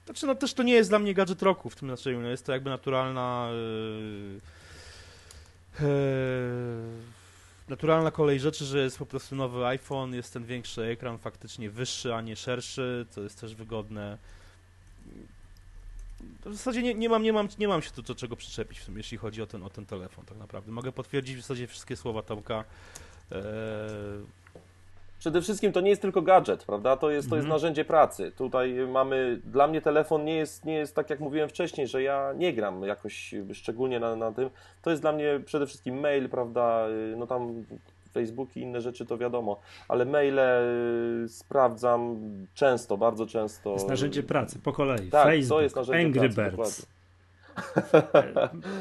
znaczy 0.05 0.27
no 0.27 0.35
też 0.35 0.53
to 0.53 0.63
nie 0.63 0.73
jest 0.73 0.89
dla 0.89 0.99
mnie 0.99 1.13
gadżet 1.13 1.41
roku 1.41 1.69
w 1.69 1.75
tym 1.75 1.89
znaczeniu, 1.89 2.21
no 2.21 2.27
jest 2.27 2.45
to 2.45 2.51
jakby 2.51 2.69
naturalna 2.69 3.49
e, 3.51 4.54
naturalna 7.69 8.11
kolej 8.11 8.39
rzeczy, 8.39 8.65
że 8.65 8.79
jest 8.79 8.97
po 8.97 9.05
prostu 9.05 9.35
nowy 9.35 9.65
iPhone, 9.65 10.13
jest 10.13 10.33
ten 10.33 10.45
większy 10.45 10.83
ekran, 10.83 11.17
faktycznie 11.17 11.69
wyższy, 11.69 12.13
a 12.13 12.21
nie 12.21 12.35
szerszy, 12.35 13.05
to 13.15 13.21
jest 13.21 13.41
też 13.41 13.55
wygodne. 13.55 14.17
W 16.45 16.53
zasadzie 16.53 16.83
nie, 16.83 16.93
nie, 16.93 17.09
mam, 17.09 17.23
nie, 17.23 17.33
mam, 17.33 17.47
nie 17.59 17.67
mam 17.67 17.81
się 17.81 17.91
tu 17.91 18.01
do 18.01 18.15
czego 18.15 18.35
przyczepić, 18.35 18.79
w 18.79 18.97
jeśli 18.97 19.17
chodzi 19.17 19.41
o 19.41 19.47
ten, 19.47 19.63
o 19.63 19.69
ten 19.69 19.85
telefon, 19.85 20.25
tak 20.25 20.37
naprawdę. 20.37 20.71
Mogę 20.71 20.91
potwierdzić 20.91 21.37
w 21.37 21.41
zasadzie 21.41 21.67
wszystkie 21.67 21.95
słowa 21.95 22.21
Tomka. 22.21 22.63
Eee, 23.31 23.41
Przede 25.25 25.41
wszystkim 25.41 25.71
to 25.71 25.81
nie 25.81 25.89
jest 25.89 26.01
tylko 26.01 26.21
gadżet, 26.21 26.65
prawda? 26.65 26.97
To 26.97 27.11
jest, 27.11 27.29
to 27.29 27.35
jest 27.35 27.45
Mhm. 27.45 27.55
narzędzie 27.55 27.85
pracy. 27.85 28.31
Tutaj 28.31 28.75
mamy, 28.91 29.41
dla 29.45 29.67
mnie 29.67 29.81
telefon 29.81 30.25
nie 30.25 30.35
jest, 30.35 30.65
nie 30.65 30.73
jest 30.73 30.95
tak 30.95 31.09
jak 31.09 31.19
mówiłem 31.19 31.49
wcześniej, 31.49 31.87
że 31.87 32.03
ja 32.03 32.33
nie 32.37 32.53
gram 32.53 32.83
jakoś 32.83 33.35
szczególnie 33.53 33.99
na, 33.99 34.15
na 34.15 34.31
tym. 34.31 34.49
To 34.81 34.89
jest 34.89 35.01
dla 35.01 35.11
mnie 35.11 35.39
przede 35.45 35.67
wszystkim 35.67 35.99
mail, 35.99 36.29
prawda? 36.29 36.87
No 37.17 37.27
tam 37.27 37.65
Facebook 38.13 38.57
i 38.57 38.61
inne 38.61 38.81
rzeczy 38.81 39.05
to 39.05 39.17
wiadomo, 39.17 39.59
ale 39.87 40.05
maile 40.05 40.39
y, 40.39 41.29
sprawdzam 41.29 42.17
często, 42.53 42.97
bardzo 42.97 43.25
często. 43.25 43.63
To 43.63 43.73
jest 43.73 43.87
narzędzie 43.87 44.23
pracy, 44.23 44.59
po 44.59 44.73
kolei. 44.73 45.09
Tak, 45.09 45.25
Facebook, 45.27 45.49
to 45.57 45.61
jest 45.61 45.75
narzędzie 45.75 46.19
Angry 46.19 46.29
pracy, 46.29 46.51
Birds. 46.57 46.87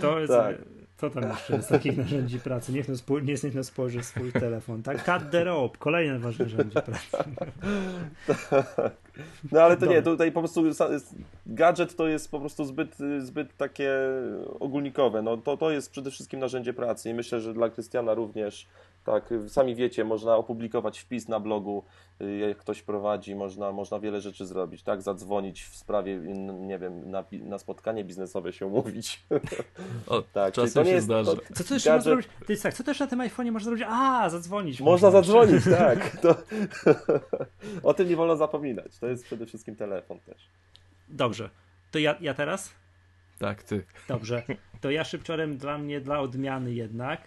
To 0.00 0.18
jest... 0.20 0.32
Tak. 0.32 0.56
Co 0.96 1.10
tam 1.10 1.30
jeszcze 1.30 1.62
z 1.62 1.66
takich 1.66 1.96
narzędzi 1.96 2.40
pracy? 2.40 2.72
Niech 2.72 2.88
no, 2.88 2.94
spój- 2.94 3.22
nie 3.22 3.34
niech 3.44 3.54
no 3.54 3.64
spojrzy 3.64 4.02
swój 4.02 4.32
telefon. 4.32 4.82
Tak, 4.82 5.04
cut 5.04 5.30
the 5.30 5.44
rope, 5.44 5.78
kolejne 5.78 6.18
ważne 6.18 6.44
narzędzie 6.44 6.82
pracy. 6.82 7.16
No 9.52 9.62
ale 9.62 9.76
to 9.76 9.86
nie, 9.86 10.02
tutaj 10.02 10.32
po 10.32 10.40
prostu 10.40 10.62
gadżet 11.46 11.96
to 11.96 12.08
jest 12.08 12.30
po 12.30 12.40
prostu 12.40 12.64
zbyt, 12.64 12.96
zbyt 13.18 13.56
takie 13.56 13.90
ogólnikowe. 14.60 15.22
No 15.22 15.36
to, 15.36 15.56
to 15.56 15.70
jest 15.70 15.90
przede 15.90 16.10
wszystkim 16.10 16.40
narzędzie 16.40 16.72
pracy 16.74 17.10
i 17.10 17.14
myślę, 17.14 17.40
że 17.40 17.54
dla 17.54 17.70
Krystiana 17.70 18.14
również. 18.14 18.66
Tak, 19.04 19.28
sami 19.48 19.74
wiecie, 19.74 20.04
można 20.04 20.36
opublikować 20.36 20.98
wpis 20.98 21.28
na 21.28 21.40
blogu, 21.40 21.84
y, 22.20 22.38
jak 22.38 22.58
ktoś 22.58 22.82
prowadzi, 22.82 23.34
można, 23.34 23.72
można 23.72 23.98
wiele 24.00 24.20
rzeczy 24.20 24.46
zrobić, 24.46 24.82
tak? 24.82 25.02
Zadzwonić 25.02 25.62
w 25.64 25.76
sprawie, 25.76 26.16
nie 26.60 26.78
wiem, 26.78 27.10
na, 27.10 27.24
na 27.32 27.58
spotkanie 27.58 28.04
biznesowe 28.04 28.52
się 28.52 28.66
umówić. 28.66 29.22
O, 30.06 30.22
Tak, 30.22 30.54
czasem 30.54 30.72
to 30.74 30.80
nie 30.82 30.86
się 30.88 30.94
jest, 30.94 31.04
zdarza. 31.06 31.32
to, 31.32 31.40
Co 31.54 31.64
tu 31.64 31.74
jeszcze 31.74 31.90
Gadżet- 31.90 31.94
można 31.94 32.02
zrobić? 32.02 32.28
To 32.46 32.52
jest 32.52 32.62
tak, 32.62 32.74
co 32.74 32.84
też 32.84 33.00
na 33.00 33.06
tym 33.06 33.18
iPhone'ie 33.18 33.52
można 33.52 33.64
zrobić? 33.70 33.86
A, 33.88 34.30
zadzwonić. 34.30 34.80
Można 34.80 35.10
zadzwonić, 35.10 35.64
tak. 35.78 36.16
To, 36.20 36.34
o 37.88 37.94
tym 37.94 38.08
nie 38.08 38.16
wolno 38.16 38.36
zapominać. 38.36 38.98
To 38.98 39.06
jest 39.06 39.24
przede 39.24 39.46
wszystkim 39.46 39.76
telefon 39.76 40.20
też. 40.20 40.48
Dobrze. 41.08 41.50
To 41.90 41.98
ja, 41.98 42.14
ja 42.20 42.34
teraz? 42.34 42.70
Tak, 43.38 43.62
ty. 43.62 43.84
Dobrze. 44.08 44.42
To 44.80 44.90
ja 44.90 45.04
szybciorem 45.04 45.56
dla 45.56 45.78
mnie, 45.78 46.00
dla 46.00 46.20
odmiany 46.20 46.72
jednak, 46.72 47.20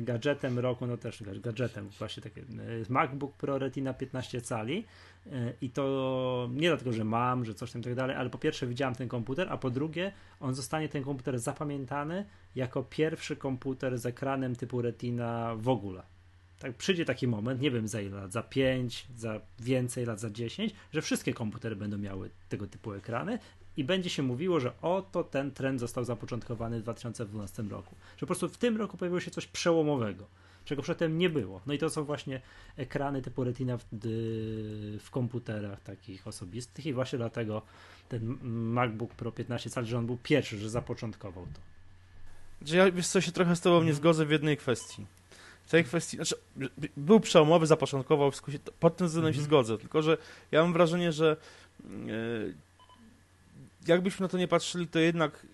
gadżetem 0.00 0.58
roku, 0.58 0.86
no 0.86 0.96
też 0.96 1.22
ga- 1.22 1.40
gadżetem, 1.40 1.88
właśnie 1.98 2.22
takie 2.22 2.40
e, 2.40 2.44
MacBook 2.88 3.36
Pro 3.36 3.58
Retina 3.58 3.94
15 3.94 4.40
cali 4.40 4.84
e, 5.32 5.52
i 5.60 5.70
to 5.70 6.48
nie 6.52 6.68
dlatego, 6.68 6.92
że 6.92 7.04
mam, 7.04 7.44
że 7.44 7.54
coś 7.54 7.72
tam 7.72 7.80
i 7.80 7.84
tak 7.84 7.94
dalej, 7.94 8.16
ale 8.16 8.30
po 8.30 8.38
pierwsze 8.38 8.66
widziałem 8.66 8.94
ten 8.94 9.08
komputer, 9.08 9.48
a 9.50 9.56
po 9.56 9.70
drugie 9.70 10.12
on 10.40 10.54
zostanie 10.54 10.88
ten 10.88 11.02
komputer 11.02 11.38
zapamiętany 11.38 12.24
jako 12.54 12.82
pierwszy 12.82 13.36
komputer 13.36 13.98
z 13.98 14.06
ekranem 14.06 14.56
typu 14.56 14.82
Retina 14.82 15.54
w 15.56 15.68
ogóle. 15.68 16.02
Tak, 16.58 16.74
przyjdzie 16.74 17.04
taki 17.04 17.26
moment, 17.28 17.60
nie 17.60 17.70
wiem 17.70 17.88
za 17.88 18.00
ile 18.00 18.16
lat, 18.16 18.32
za 18.32 18.42
5, 18.42 19.06
za 19.16 19.40
więcej 19.58 20.06
lat, 20.06 20.20
za 20.20 20.30
10, 20.30 20.74
że 20.92 21.02
wszystkie 21.02 21.34
komputery 21.34 21.76
będą 21.76 21.98
miały 21.98 22.30
tego 22.48 22.66
typu 22.66 22.92
ekrany 22.92 23.38
i 23.76 23.84
będzie 23.84 24.10
się 24.10 24.22
mówiło, 24.22 24.60
że 24.60 24.72
oto 24.82 25.24
ten 25.24 25.50
trend 25.50 25.80
został 25.80 26.04
zapoczątkowany 26.04 26.80
w 26.80 26.82
2012 26.82 27.62
roku. 27.62 27.94
Że 28.16 28.20
po 28.20 28.26
prostu 28.26 28.48
w 28.48 28.58
tym 28.58 28.76
roku 28.76 28.96
pojawiło 28.96 29.20
się 29.20 29.30
coś 29.30 29.46
przełomowego, 29.46 30.26
czego 30.64 30.82
przedtem 30.82 31.18
nie 31.18 31.30
było. 31.30 31.60
No 31.66 31.74
i 31.74 31.78
to 31.78 31.90
są 31.90 32.04
właśnie 32.04 32.40
ekrany 32.76 33.22
typu 33.22 33.44
Retina 33.44 33.78
w, 33.78 33.84
w 35.00 35.10
komputerach 35.10 35.80
takich 35.80 36.26
osobistych 36.26 36.86
i 36.86 36.92
właśnie 36.92 37.18
dlatego 37.18 37.62
ten 38.08 38.38
MacBook 38.42 39.14
Pro 39.14 39.32
15 39.32 39.70
cali, 39.70 39.86
że 39.86 39.98
on 39.98 40.06
był 40.06 40.18
pierwszy, 40.22 40.58
że 40.58 40.70
zapoczątkował 40.70 41.44
to. 41.44 41.60
Że 42.68 42.76
ja, 42.76 42.90
wiesz 42.92 43.06
co, 43.06 43.20
się 43.20 43.32
trochę 43.32 43.56
z 43.56 43.60
tobą 43.60 43.82
nie 43.82 43.94
zgodzę 43.94 44.26
w 44.26 44.30
jednej 44.30 44.56
kwestii. 44.56 45.06
W 45.66 45.70
tej 45.70 45.84
kwestii, 45.84 46.16
znaczy, 46.16 46.34
był 46.96 47.20
przełomowy, 47.20 47.66
zapoczątkował, 47.66 48.30
wszystko 48.30 48.52
się, 48.52 48.58
pod 48.80 48.96
tym 48.96 49.06
względem 49.06 49.32
się 49.32 49.40
Mhm. 49.40 49.46
zgodzę, 49.50 49.78
tylko 49.78 50.02
że 50.02 50.16
ja 50.52 50.62
mam 50.62 50.72
wrażenie, 50.72 51.12
że 51.12 51.36
e, 51.84 51.88
jakbyśmy 53.86 54.24
na 54.24 54.28
to 54.28 54.38
nie 54.38 54.48
patrzyli, 54.48 54.88
to 54.88 54.98
jednak 54.98 55.46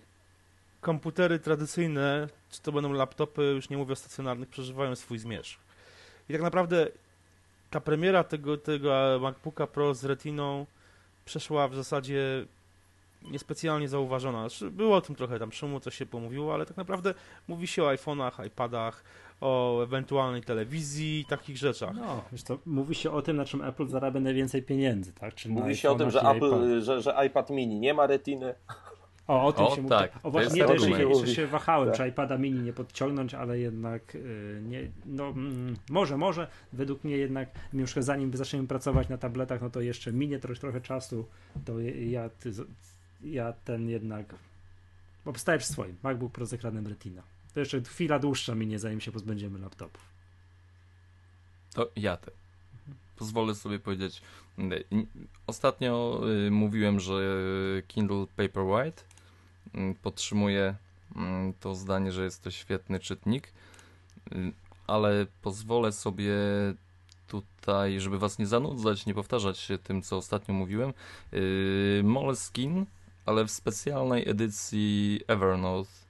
komputery 0.81 1.39
tradycyjne, 1.39 2.27
czy 2.49 2.61
to 2.61 2.71
będą 2.71 2.93
laptopy, 2.93 3.41
już 3.41 3.69
nie 3.69 3.77
mówię 3.77 3.93
o 3.93 3.95
stacjonarnych, 3.95 4.49
przeżywają 4.49 4.95
swój 4.95 5.19
zmierzch. 5.19 5.59
I 6.29 6.33
tak 6.33 6.41
naprawdę 6.41 6.87
ta 7.69 7.81
premiera 7.81 8.23
tego, 8.23 8.57
tego 8.57 9.19
MacBooka 9.21 9.67
Pro 9.67 9.93
z 9.93 10.05
Retiną 10.05 10.65
przeszła 11.25 11.67
w 11.67 11.75
zasadzie 11.75 12.45
niespecjalnie 13.21 13.89
zauważona. 13.89 14.49
Znaczy, 14.49 14.71
Było 14.71 14.95
o 14.95 15.01
tym 15.01 15.15
trochę 15.15 15.39
tam 15.39 15.51
szumu, 15.51 15.79
coś 15.79 15.95
się 15.95 16.05
pomówiło, 16.05 16.53
ale 16.53 16.65
tak 16.65 16.77
naprawdę 16.77 17.13
mówi 17.47 17.67
się 17.67 17.83
o 17.83 17.93
iPhone'ach, 17.93 18.45
iPadach, 18.45 19.03
o 19.41 19.83
ewentualnej 19.83 20.41
telewizji 20.41 21.19
i 21.19 21.25
takich 21.25 21.57
rzeczach. 21.57 21.95
No, 21.95 22.23
wiesz 22.31 22.43
to 22.43 22.57
mówi 22.65 22.95
się 22.95 23.11
o 23.11 23.21
tym, 23.21 23.37
na 23.37 23.45
czym 23.45 23.61
Apple 23.61 23.87
zarabia 23.87 24.19
najwięcej 24.19 24.63
pieniędzy, 24.63 25.13
tak? 25.13 25.35
Czy 25.35 25.49
Mówi 25.49 25.75
się 25.75 25.89
o 25.91 25.95
tym, 25.95 26.11
że. 26.11 26.21
Apple, 26.21 26.81
że, 26.81 27.01
że 27.01 27.15
iPad 27.27 27.49
mini 27.49 27.79
nie 27.79 27.93
ma 27.93 28.07
retiny. 28.07 28.53
O, 29.27 29.45
o 29.45 29.53
tym 29.53 29.65
O, 29.65 29.75
się 29.75 29.81
mówi. 29.81 29.89
tak, 29.89 30.11
O 30.23 30.31
właśnie, 30.31 30.61
nie, 30.61 30.67
to 30.67 30.73
jeszcze, 30.73 31.35
się 31.35 31.47
wahałem, 31.47 31.89
Tak. 31.89 31.97
czy 31.97 32.07
iPada 32.07 32.37
mini 32.37 32.59
nie 32.59 32.73
podciągnąć, 32.73 33.33
ale 33.33 33.59
jednak 33.59 34.15
y, 34.15 34.61
nie, 34.67 34.91
no 35.05 35.27
mm, 35.27 35.75
może, 35.89 36.17
może. 36.17 36.47
Według 36.73 37.03
mnie 37.03 37.17
jednak, 37.17 37.49
mimo 37.73 37.87
że 37.87 38.03
zanim 38.03 38.37
zaczniemy 38.37 38.67
pracować 38.67 39.09
na 39.09 39.17
tabletach, 39.17 39.61
no 39.61 39.69
to 39.69 39.81
jeszcze 39.81 40.13
minie 40.13 40.39
trochę, 40.39 40.59
trochę 40.59 40.81
czasu, 40.81 41.25
to 41.65 41.79
ja, 41.79 42.29
ty, 42.29 42.51
ja 43.23 43.53
ten 43.65 43.89
jednak 43.89 44.35
obstaję 45.25 45.59
przy 45.59 45.67
swoim. 45.67 45.95
MacBook 46.03 46.31
Pro 46.31 46.45
z 46.45 46.53
ekranem 46.53 46.87
Retina. 46.87 47.21
To 47.53 47.59
jeszcze 47.59 47.81
chwila 47.81 48.19
dłuższa 48.19 48.55
minie, 48.55 48.79
zanim 48.79 49.01
się 49.01 49.11
pozbędziemy 49.11 49.59
laptopów. 49.59 50.01
To 51.73 51.91
ja 51.95 52.17
te. 52.17 52.31
Pozwolę 53.15 53.55
sobie 53.55 53.79
powiedzieć. 53.79 54.21
Ostatnio 55.47 56.21
y, 56.47 56.51
mówiłem, 56.51 56.99
że 56.99 57.21
Kindle 57.87 58.25
Paperwhite 58.35 59.01
mm, 59.73 59.95
podtrzymuje 59.95 60.75
to 61.59 61.75
zdanie, 61.75 62.11
że 62.11 62.23
jest 62.23 62.43
to 62.43 62.51
świetny 62.51 62.99
czytnik, 62.99 63.53
y, 64.31 64.51
ale 64.87 65.25
pozwolę 65.41 65.91
sobie 65.91 66.35
tutaj, 67.27 67.99
żeby 67.99 68.19
was 68.19 68.39
nie 68.39 68.47
zanudzać, 68.47 69.05
nie 69.05 69.13
powtarzać 69.13 69.57
się 69.57 69.77
tym, 69.77 70.01
co 70.01 70.17
ostatnio 70.17 70.53
mówiłem, 70.53 70.93
Moleskine, 72.03 72.85
ale 73.25 73.45
w 73.45 73.51
specjalnej 73.51 74.29
edycji 74.29 75.21
Evernote. 75.27 76.06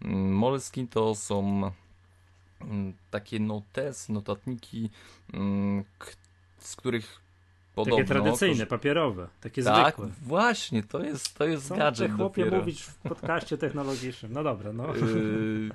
Moleskine 0.00 0.88
to 0.88 1.14
są 1.14 1.70
mm, 2.60 2.92
takie 3.10 3.40
notes, 3.40 4.08
notatniki, 4.08 4.90
mm, 5.32 5.84
z 6.58 6.76
których 6.76 7.20
podobno... 7.74 7.96
Takie 7.96 8.08
tradycyjne, 8.08 8.66
papierowe, 8.66 9.28
takie 9.40 9.62
Tak, 9.62 9.94
zwykłe. 9.96 10.12
właśnie, 10.22 10.82
to 10.82 11.02
jest, 11.02 11.34
to 11.38 11.44
jest 11.46 11.68
gadżet 11.72 12.12
chłopie, 12.12 12.44
dopiero. 12.44 12.58
mówić 12.58 12.82
w 12.82 12.94
podcaście 12.94 13.58
technologicznym? 13.66 14.32
No 14.32 14.42
dobra, 14.42 14.72
no. 14.72 14.94
Yy, 14.94 15.70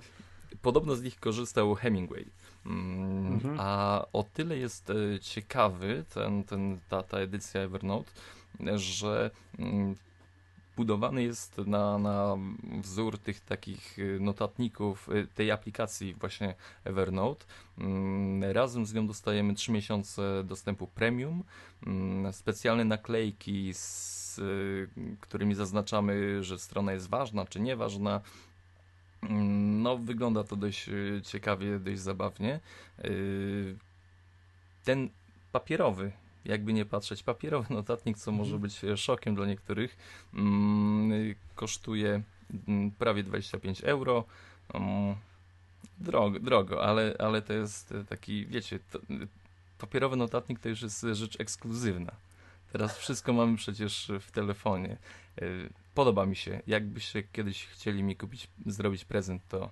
Podobno 0.62 0.96
z 0.96 1.04
nich 1.04 1.20
korzystał 1.20 1.76
Hemingway. 1.76 2.26
Mm, 2.66 3.12
Mhm. 3.34 3.58
A 3.60 4.06
o 4.14 4.24
tyle 4.34 4.58
jest 4.58 4.90
e, 4.90 5.20
ciekawy 5.20 6.04
ten, 6.14 6.44
ten, 6.44 6.80
ta, 6.90 7.04
ta 7.04 7.18
edycja 7.18 7.62
Evernote, 7.62 8.12
że 8.76 9.32
budowany 10.82 11.24
jest 11.24 11.58
na, 11.58 11.98
na 11.98 12.38
wzór 12.82 13.20
tych 13.20 13.40
takich 13.40 13.98
e, 14.00 14.20
notatników, 14.20 15.10
e, 15.10 15.28
tej 15.28 15.52
aplikacji 15.52 16.14
właśnie 16.14 16.56
Evernote. 16.84 17.46
Mm, 17.78 18.52
Razem 18.52 18.86
z 18.86 18.94
nią 18.94 19.08
dostajemy 19.08 19.54
3 19.54 19.72
miesiące 19.72 20.44
dostępu 20.44 20.88
premium, 20.88 21.44
mm, 21.88 22.34
specjalne 22.34 22.86
naklejki, 22.86 23.74
z 23.74 24.40
e, 24.40 24.44
którymi 25.20 25.56
zaznaczamy, 25.56 26.44
że 26.44 26.60
strona 26.60 26.94
jest 26.94 27.10
ważna 27.10 27.46
czy 27.46 27.60
nieważna. 27.60 28.22
Mm, 29.22 29.82
No, 29.82 29.98
wygląda 29.98 30.44
to 30.44 30.56
dość 30.56 30.90
ciekawie, 31.24 31.80
dość 31.80 32.00
zabawnie. 32.00 32.60
Ten 34.84 35.10
papierowy, 35.52 36.12
jakby 36.46 36.74
nie 36.74 36.86
patrzeć, 36.86 37.24
papierowy 37.24 37.74
notatnik, 37.80 38.18
co 38.18 38.32
może 38.32 38.56
Mhm. 38.56 38.62
być 38.62 38.84
e, 38.84 38.98
szokiem 38.98 39.36
dla 39.36 39.46
niektórych, 39.46 39.98
mm, 40.34 41.12
y, 41.12 41.36
kosztuje 41.56 42.22
mm, 42.68 42.92
prawie 42.92 43.24
25 43.24 43.82
euro. 43.82 44.24
Mm, 44.74 45.16
Drogo, 46.00 46.40
drogo 46.40 46.84
ale, 46.84 47.16
ale 47.20 47.42
to 47.42 47.54
jest 47.54 47.92
e, 47.92 48.04
taki, 48.06 48.46
wiecie, 48.46 48.80
to, 48.92 49.00
y, 49.00 49.28
papierowy 49.78 50.16
notatnik 50.16 50.60
to 50.60 50.70
już 50.70 50.82
jest 50.82 51.06
rzecz 51.12 51.40
ekskluzywna. 51.40 52.12
Teraz 52.72 52.98
wszystko 52.98 53.34
mamy 53.34 53.58
przecież 53.58 54.12
w 54.20 54.32
telefonie. 54.32 54.98
Podoba 55.96 56.26
mi 56.26 56.36
się. 56.36 56.62
Jakbyście 56.68 57.24
kiedyś 57.24 57.66
chcieli 57.66 58.04
mi 58.04 58.16
kupić, 58.16 58.48
zrobić 58.66 59.06
prezent, 59.06 59.42
to 59.50 59.70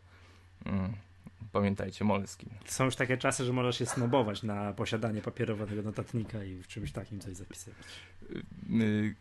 pamiętajcie, 1.51 2.05
Moleskine. 2.05 2.51
Są 2.65 2.85
już 2.85 2.95
takie 2.95 3.17
czasy, 3.17 3.45
że 3.45 3.53
możesz 3.53 3.77
się 3.77 3.85
snobować 3.85 4.43
na 4.43 4.73
posiadanie 4.73 5.21
papierowego 5.21 5.81
notatnika 5.81 6.43
i 6.43 6.55
w 6.55 6.67
czymś 6.67 6.91
takim 6.91 7.19
coś 7.19 7.35
zapisywać. 7.35 7.85
Y, 8.71 9.15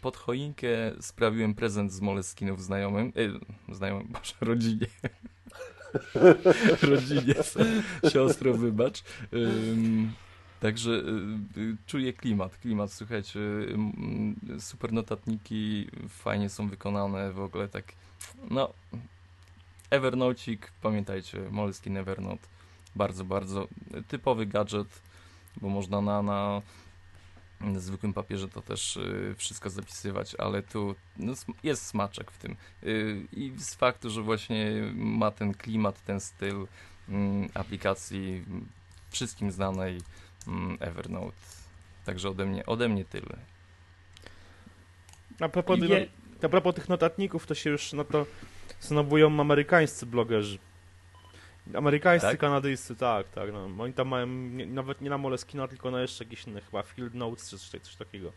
Pod 0.00 0.16
choinkę 0.16 0.68
sprawiłem 1.00 1.54
prezent 1.54 1.92
z 1.92 2.00
Moleskinów 2.00 2.62
znajomym, 2.62 3.12
y, 3.16 3.74
znajomym, 3.74 4.08
boże, 4.08 4.34
rodzinie. 4.40 4.86
rodzinie, 6.82 7.34
siostro, 8.12 8.54
wybacz. 8.54 9.02
Ym, 9.32 10.12
Także 10.60 10.90
y, 10.90 11.60
y, 11.60 11.76
czuję 11.86 12.12
klimat, 12.12 12.56
klimat, 12.58 12.92
słuchajcie, 12.92 13.40
y, 13.40 14.60
super 14.60 14.92
notatniki, 14.92 15.88
fajnie 16.08 16.48
są 16.48 16.68
wykonane, 16.68 17.32
w 17.32 17.40
ogóle 17.40 17.68
tak, 17.68 17.92
no, 18.50 18.72
Evernocik, 19.94 20.72
pamiętajcie, 20.82 21.38
Moleskine 21.50 22.00
Evernote, 22.00 22.46
bardzo, 22.96 23.24
bardzo 23.24 23.68
typowy 24.08 24.46
gadżet, 24.46 25.02
bo 25.56 25.68
można 25.68 26.02
na, 26.02 26.22
na 26.22 26.62
zwykłym 27.74 28.12
papierze 28.12 28.48
to 28.48 28.62
też 28.62 28.96
y, 28.96 29.34
wszystko 29.36 29.70
zapisywać, 29.70 30.34
ale 30.34 30.62
tu 30.62 30.94
no, 31.16 31.32
jest 31.62 31.86
smaczek 31.86 32.30
w 32.30 32.38
tym. 32.38 32.56
Y, 32.82 33.26
I 33.32 33.52
z 33.58 33.74
faktu, 33.74 34.10
że 34.10 34.22
właśnie 34.22 34.92
ma 34.94 35.30
ten 35.30 35.54
klimat, 35.54 36.04
ten 36.04 36.20
styl 36.20 36.62
y, 36.62 36.66
aplikacji 37.54 38.44
wszystkim 39.10 39.52
znanej 39.52 40.00
mm, 40.46 40.76
Evernote. 40.80 41.36
Także 42.04 42.28
ode 42.28 42.46
mnie, 42.46 42.66
ode 42.66 42.88
mnie 42.88 43.04
tyle. 43.04 43.36
A 45.40 45.48
propos, 45.48 45.78
Je... 45.80 46.08
a 46.42 46.48
propos 46.48 46.74
tych 46.74 46.88
notatników, 46.88 47.46
to 47.46 47.54
się 47.54 47.70
już 47.70 47.92
na 47.92 48.04
to 48.04 48.26
snowują 48.78 49.40
amerykańscy 49.40 50.06
blogerzy. 50.06 50.58
Amerykańscy, 51.74 52.28
tak? 52.28 52.38
kanadyjscy, 52.38 52.96
tak, 52.96 53.28
tak. 53.28 53.52
No. 53.52 53.68
Oni 53.78 53.92
tam 53.92 54.08
mają 54.08 54.26
nie, 54.26 54.66
nawet 54.66 55.00
nie 55.00 55.10
na 55.10 55.18
Moleskina, 55.18 55.68
tylko 55.68 55.90
na 55.90 56.00
jeszcze 56.00 56.24
jakieś 56.24 56.46
inne, 56.46 56.60
chyba 56.60 56.82
Field 56.82 57.14
Notes 57.14 57.50
czy 57.50 57.58
coś, 57.58 57.80
coś 57.82 57.96
takiego. 57.96 58.32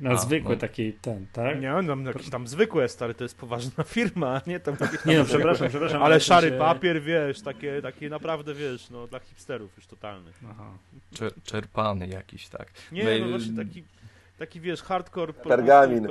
Na 0.00 0.10
A, 0.10 0.16
zwykły 0.16 0.54
no. 0.54 0.60
taki 0.60 0.92
ten, 0.92 1.26
tak? 1.32 1.60
Nie, 1.60 1.74
on 1.74 1.86
tam 1.86 2.06
jakiś 2.06 2.30
tam 2.30 2.48
zwykłe, 2.48 2.88
stary, 2.88 3.14
to 3.14 3.24
jest 3.24 3.36
poważna 3.36 3.84
firma, 3.94 4.40
nie? 4.46 4.60
Tam 4.60 4.76
nie 5.06 5.18
no, 5.18 5.24
przepraszam, 5.24 5.68
przepraszam. 5.68 6.02
Ale 6.02 6.20
szary 6.20 6.48
się... 6.48 6.58
papier, 6.58 7.02
wiesz, 7.02 7.40
takie, 7.40 7.82
takie 7.82 8.08
naprawdę, 8.08 8.54
wiesz, 8.54 8.90
no 8.90 9.06
dla 9.06 9.18
hipsterów 9.18 9.76
już 9.76 9.86
totalnych. 9.86 10.40
Aha. 10.50 10.78
Czer 11.14 11.32
czerpany 11.44 12.08
jakiś, 12.08 12.48
tak. 12.48 12.68
Nie, 12.92 13.18
no, 13.18 13.26
no 13.26 13.30
właśnie 13.30 13.56
taki 13.56 13.84
taki 14.38 14.60
wiesz, 14.60 14.82
hardcore. 14.82 15.32
Pergamin. 15.32 16.08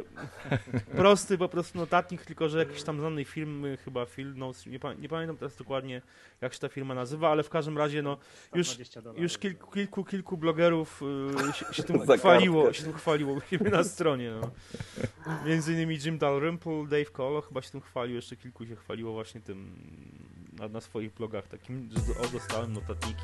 prosty 0.95 1.37
po 1.37 1.49
prostu 1.49 1.79
notatnik, 1.79 2.25
tylko 2.25 2.49
że 2.49 2.59
jakiś 2.59 2.83
tam 2.83 2.99
znany 2.99 3.25
film, 3.25 3.65
chyba 3.85 4.05
film, 4.05 4.33
no, 4.37 4.51
nie, 4.65 4.79
nie, 4.99 5.09
pamiętam 5.09 5.37
teraz 5.37 5.55
dokładnie 5.55 6.01
jak 6.41 6.53
się 6.53 6.59
ta 6.59 6.69
firma 6.69 6.95
nazywa, 6.95 7.29
ale 7.29 7.43
w 7.43 7.49
każdym 7.49 7.77
razie 7.77 8.01
no 8.01 8.17
już, 8.55 8.77
już 9.17 9.37
kilku, 9.37 9.71
kilku, 9.71 10.03
kilku 10.03 10.37
blogerów 10.37 11.01
y, 11.49 11.53
się, 11.53 11.65
się, 11.73 11.83
tym 11.83 11.99
chwaliło, 12.17 12.73
się 12.73 12.83
tym 12.83 12.93
chwaliło 12.93 13.37
na 13.71 13.83
stronie. 13.83 14.31
No. 14.41 14.51
Między 15.45 15.73
innymi 15.73 15.97
Jim 16.05 16.17
Dalrymple, 16.17 16.85
Dave 16.89 17.11
Colo 17.11 17.41
chyba 17.41 17.61
się 17.61 17.71
tym 17.71 17.81
chwalił, 17.81 18.15
jeszcze 18.15 18.35
kilku 18.35 18.65
się 18.65 18.75
chwaliło 18.75 19.13
właśnie 19.13 19.41
tym 19.41 19.75
na, 20.59 20.67
na 20.67 20.81
swoich 20.81 21.13
blogach 21.13 21.47
takim, 21.47 21.89
że 21.91 22.19
o, 22.19 22.27
dostałem 22.27 22.73
notatniki. 22.73 23.23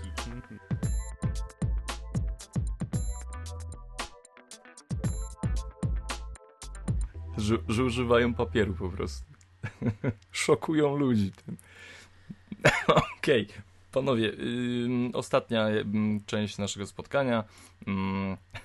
Że, 7.41 7.57
że 7.67 7.83
używają 7.83 8.33
papieru 8.33 8.73
po 8.73 8.89
prostu. 8.89 9.25
Szokują 10.31 10.97
ludzi. 10.97 11.31
Okej, 12.87 13.43
okay. 13.43 13.61
panowie, 13.91 14.27
yy, 14.27 15.11
ostatnia 15.13 15.69
yy, 15.69 15.83
część 16.25 16.57
naszego 16.57 16.87
spotkania. 16.87 17.43
Yy, 17.87 17.93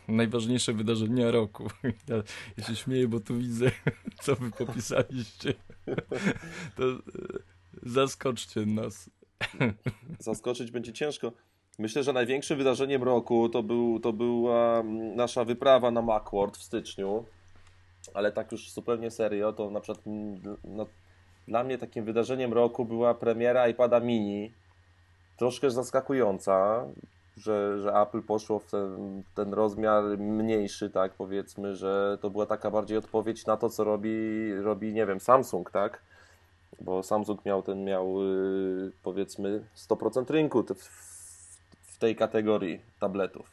najważniejsze 0.09 0.73
wydarzenia 0.73 1.31
roku. 1.31 1.69
Ja, 2.09 2.17
ja, 2.57 2.65
się 2.65 2.77
śmieję, 2.77 3.09
bo 3.09 3.21
tu 3.21 3.39
widzę, 3.39 3.71
co 4.23 4.37
wy 4.37 4.51
popisaliście. 4.51 5.55
To 6.77 6.85
y, 6.91 6.99
zaskoczcie 7.83 8.67
nas. 8.67 9.11
Zaskoczyć 10.19 10.71
będzie 10.71 10.93
ciężko. 10.93 11.33
Myślę, 11.79 12.03
że 12.03 12.13
największym 12.13 12.59
wydarzeniem 12.59 13.03
roku 13.03 13.49
to, 13.49 13.63
był, 13.63 14.01
to 14.01 14.13
była 14.13 14.83
nasza 15.17 15.45
wyprawa 15.45 15.91
na 15.91 16.03
Macworld 16.03 16.57
w 16.57 16.63
styczniu 16.63 17.25
ale 18.15 18.33
tak 18.33 18.53
już 18.53 18.73
zupełnie 18.73 19.11
serio, 19.11 19.53
to 19.53 19.71
na 19.71 19.81
przykład 19.81 20.07
no, 20.65 20.87
dla 21.49 21.65
mnie 21.65 21.79
takim 21.79 22.05
wydarzeniem 22.05 22.53
roku 22.53 22.85
była 22.85 23.15
premiera 23.15 23.69
iPada 23.69 24.01
mini. 24.01 24.53
Troszkę 25.37 25.71
zaskakująca, 25.71 26.87
że, 27.37 27.81
że 27.81 27.93
Apple 27.93 28.23
poszło 28.23 28.59
w 28.59 28.71
ten, 28.71 29.23
ten 29.35 29.55
rozmiar 29.55 30.05
mniejszy, 30.19 30.91
tak 30.91 31.13
powiedzmy, 31.13 31.77
że 31.77 32.19
to 32.21 32.31
była 32.31 32.47
taka 32.47 32.71
bardziej 32.71 32.99
odpowiedź 32.99 33.47
na 33.47 33.57
to, 33.57 33.71
co 33.71 33.85
robi, 33.85 34.55
robi 34.55 34.93
nie 34.93 35.07
wiem, 35.07 35.21
Samsung, 35.21 35.71
tak? 35.71 36.03
Bo 36.81 37.03
Samsung 37.03 37.45
miał 37.45 37.63
ten, 37.63 37.85
miał 37.85 38.23
y, 38.23 38.93
powiedzmy 39.03 39.65
100% 39.77 40.31
rynku 40.31 40.63
w, 40.63 40.85
w 41.83 41.99
tej 41.99 42.17
kategorii 42.17 42.81
tabletów. 43.01 43.51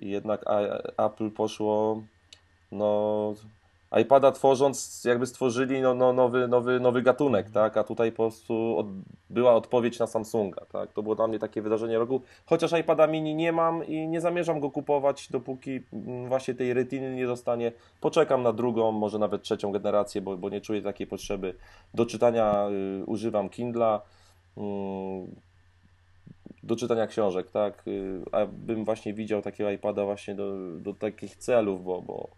I 0.00 0.10
jednak 0.10 0.44
Apple 0.96 1.30
poszło 1.30 2.02
no 2.72 3.34
iPada 4.00 4.32
tworząc, 4.32 5.04
jakby 5.04 5.26
stworzyli 5.26 5.80
no, 5.80 5.94
no, 5.94 6.12
nowy, 6.12 6.48
nowy, 6.48 6.80
nowy 6.80 7.02
gatunek, 7.02 7.50
tak? 7.50 7.76
A 7.76 7.84
tutaj 7.84 8.12
po 8.12 8.16
prostu 8.16 8.78
od, 8.78 8.86
była 9.30 9.54
odpowiedź 9.54 9.98
na 9.98 10.06
Samsunga, 10.06 10.66
tak? 10.72 10.92
To 10.92 11.02
było 11.02 11.14
dla 11.14 11.26
mnie 11.26 11.38
takie 11.38 11.62
wydarzenie 11.62 11.98
roku. 11.98 12.20
Chociaż 12.46 12.72
iPada 12.72 13.06
mini 13.06 13.34
nie 13.34 13.52
mam 13.52 13.86
i 13.86 14.08
nie 14.08 14.20
zamierzam 14.20 14.60
go 14.60 14.70
kupować, 14.70 15.28
dopóki 15.30 15.80
mm, 15.92 16.28
właśnie 16.28 16.54
tej 16.54 16.74
retiny 16.74 17.14
nie 17.14 17.26
dostanie. 17.26 17.72
Poczekam 18.00 18.42
na 18.42 18.52
drugą, 18.52 18.92
może 18.92 19.18
nawet 19.18 19.42
trzecią 19.42 19.72
generację, 19.72 20.20
bo, 20.20 20.36
bo 20.36 20.48
nie 20.48 20.60
czuję 20.60 20.82
takiej 20.82 21.06
potrzeby. 21.06 21.54
Do 21.94 22.06
czytania 22.06 22.68
y, 23.00 23.04
używam 23.04 23.48
Kindla. 23.48 24.00
Y, 24.58 24.60
do 26.62 26.76
czytania 26.76 27.06
książek, 27.06 27.50
tak? 27.50 27.88
Y, 27.88 28.22
a 28.32 28.46
bym 28.46 28.84
właśnie 28.84 29.14
widział 29.14 29.42
takiego 29.42 29.70
iPada 29.70 30.04
właśnie 30.04 30.34
do, 30.34 30.52
do 30.78 30.94
takich 30.94 31.36
celów, 31.36 31.84
bo, 31.84 32.02
bo 32.02 32.28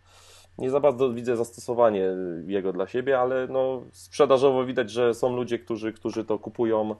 nie 0.59 0.70
za 0.70 0.81
bardzo 0.81 1.12
widzę 1.12 1.37
zastosowanie 1.37 2.09
jego 2.47 2.73
dla 2.73 2.87
siebie, 2.87 3.19
ale 3.19 3.47
no, 3.47 3.83
sprzedażowo 3.93 4.65
widać, 4.65 4.91
że 4.91 5.15
są 5.15 5.37
ludzie, 5.37 5.59
którzy, 5.59 5.93
którzy 5.93 6.24
to 6.24 6.39
kupują. 6.39 6.95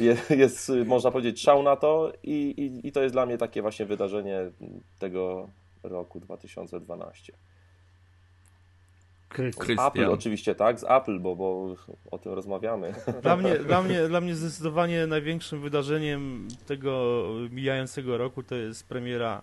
E, 0.00 0.34
jest, 0.36 0.72
można 0.86 1.10
powiedzieć, 1.10 1.40
szał 1.40 1.62
na 1.62 1.76
to 1.76 2.12
i, 2.22 2.32
i, 2.32 2.88
i 2.88 2.92
to 2.92 3.02
jest 3.02 3.14
dla 3.14 3.26
mnie 3.26 3.38
takie 3.38 3.62
właśnie 3.62 3.86
wydarzenie 3.86 4.50
tego 4.98 5.48
roku 5.82 6.20
2012. 6.20 7.32
Z 9.36 9.86
Apple 9.86 10.10
oczywiście, 10.10 10.54
tak, 10.54 10.80
z 10.80 10.84
Apple, 10.84 11.20
bo, 11.20 11.36
bo 11.36 11.74
o 12.10 12.18
tym 12.18 12.32
rozmawiamy. 12.32 12.94
Dla 13.22 13.36
mnie, 13.36 13.56
dla, 13.56 13.82
mnie, 13.82 14.08
dla 14.08 14.20
mnie 14.20 14.34
zdecydowanie 14.34 15.06
największym 15.06 15.60
wydarzeniem 15.60 16.48
tego 16.66 17.24
mijającego 17.50 18.18
roku 18.18 18.42
to 18.42 18.54
jest 18.54 18.88
premiera 18.88 19.42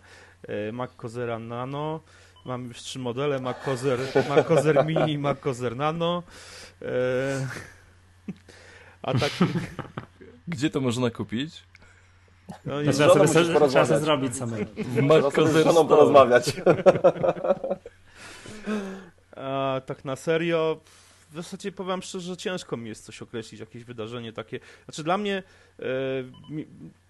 Mac 0.73 0.91
Cozera 0.95 1.39
Nano. 1.39 1.99
Mam 2.47 2.67
już 2.67 2.77
trzy 2.77 2.99
modele, 2.99 3.39
Mac 3.39 3.57
Cozer, 3.63 3.99
Mac 4.29 4.47
Cozer 4.47 4.85
Mini 4.87 5.11
i 5.11 5.17
Mac 5.17 5.39
Cozer 5.39 5.75
Nano. 5.75 6.23
E, 6.81 7.47
a 9.01 9.13
tak... 9.13 9.31
Gdzie 10.47 10.69
to 10.69 10.81
można 10.81 11.09
kupić? 11.09 11.63
No, 12.65 12.81
nie, 12.81 12.93
trzeba, 12.93 13.13
sobie, 13.13 13.27
sobie, 13.27 13.45
trzeba 13.69 13.85
sobie 13.85 13.99
zrobić 13.99 14.37
samemu. 14.37 14.65
Mac 15.01 15.33
Cozer 15.33 15.65
porozmawiać. 15.65 16.51
A 19.35 19.81
tak 19.85 20.05
na 20.05 20.15
serio, 20.15 20.79
w 21.31 21.35
zasadzie 21.35 21.71
powiem 21.71 22.01
szczerze, 22.01 22.27
że 22.27 22.37
ciężko 22.37 22.77
mi 22.77 22.89
jest 22.89 23.05
coś 23.05 23.21
określić, 23.21 23.59
jakieś 23.59 23.83
wydarzenie 23.83 24.33
takie. 24.33 24.59
Znaczy 24.85 25.03
dla 25.03 25.17
mnie, 25.17 25.43
e, 25.79 25.83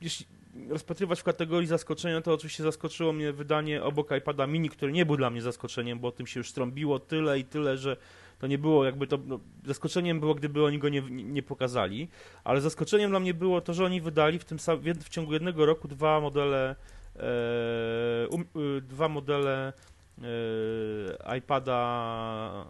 jeśli 0.01 0.25
rozpatrywać 0.69 1.19
w 1.19 1.23
kategorii 1.23 1.67
zaskoczenia, 1.67 2.21
to 2.21 2.33
oczywiście 2.33 2.63
zaskoczyło 2.63 3.13
mnie 3.13 3.33
wydanie 3.33 3.83
obok 3.83 4.11
iPada 4.17 4.47
mini, 4.47 4.69
który 4.69 4.91
nie 4.91 5.05
był 5.05 5.17
dla 5.17 5.29
mnie 5.29 5.41
zaskoczeniem, 5.41 5.99
bo 5.99 6.07
o 6.07 6.11
tym 6.11 6.27
się 6.27 6.39
już 6.39 6.49
strąbiło 6.49 6.99
tyle 6.99 7.39
i 7.39 7.45
tyle, 7.45 7.77
że 7.77 7.97
to 8.39 8.47
nie 8.47 8.57
było 8.57 8.85
jakby 8.85 9.07
to, 9.07 9.17
no, 9.25 9.39
zaskoczeniem 9.65 10.19
było, 10.19 10.35
gdyby 10.35 10.65
oni 10.65 10.79
go 10.79 10.89
nie, 10.89 11.01
nie 11.09 11.43
pokazali, 11.43 12.07
ale 12.43 12.61
zaskoczeniem 12.61 13.09
dla 13.09 13.19
mnie 13.19 13.33
było 13.33 13.61
to, 13.61 13.73
że 13.73 13.85
oni 13.85 14.01
wydali 14.01 14.39
w 14.39 14.45
tym 14.45 14.57
w 15.03 15.09
ciągu 15.09 15.33
jednego 15.33 15.65
roku 15.65 15.87
dwa 15.87 16.21
modele 16.21 16.75
e, 17.15 18.27
um, 18.29 18.45
y, 18.77 18.81
dwa 18.81 19.07
modele 19.07 19.73
e, 20.21 21.37
iPada 21.37 22.65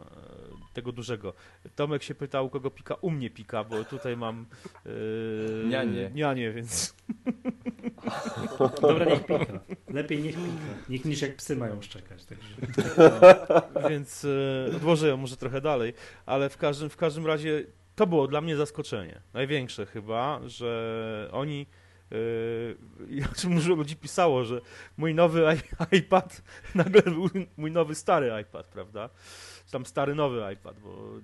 tego 0.78 0.92
dużego. 0.92 1.34
Tomek 1.76 2.04
się 2.04 2.16
pytał, 2.16 2.50
kogo 2.50 2.72
pika. 2.72 2.96
U 3.02 3.12
mnie 3.12 3.30
pika, 3.30 3.64
bo 3.64 3.84
tutaj 3.84 4.18
mam 4.18 4.46
yy, 4.86 5.66
nianie. 5.70 6.12
nianie, 6.14 6.52
więc... 6.52 6.96
Dobra, 8.82 9.06
niech 9.06 9.26
pika. 9.26 9.60
Lepiej 9.90 10.24
niech 10.24 10.36
pika. 10.36 10.90
Niech 10.90 11.06
niż 11.06 11.22
jak 11.22 11.36
psy 11.36 11.56
mają 11.56 11.82
szczekać. 11.82 12.26
Także. 12.26 12.56
No, 12.98 13.90
więc 13.90 14.24
yy, 14.24 14.76
odłożę 14.76 15.08
ją 15.08 15.18
może 15.18 15.38
trochę 15.38 15.62
dalej, 15.62 15.94
ale 16.26 16.50
w 16.50 16.58
każdym, 16.58 16.90
w 16.90 16.98
każdym 16.98 17.28
razie 17.28 17.64
to 17.96 18.08
było 18.08 18.28
dla 18.28 18.42
mnie 18.42 18.56
zaskoczenie. 18.56 19.22
Największe 19.34 19.86
chyba, 19.86 20.40
że 20.46 21.30
oni 21.32 21.66
Yy, 22.12 23.26
czym 23.38 23.56
dużo 23.56 23.76
ludzi 23.76 23.96
pisało, 23.96 24.44
że 24.44 24.62
mój 24.98 25.16
nowy 25.16 25.46
iPad 26.00 26.42
nagle 26.76 27.02
był 27.02 27.30
mój 27.58 27.72
nowy 27.72 27.96
stary 27.96 28.32
iPad, 28.42 28.68
prawda? 28.68 29.10
Tam 29.72 29.86
stary 29.86 30.16
nowy 30.16 30.54
iPad, 30.54 30.80
bo 30.80 31.18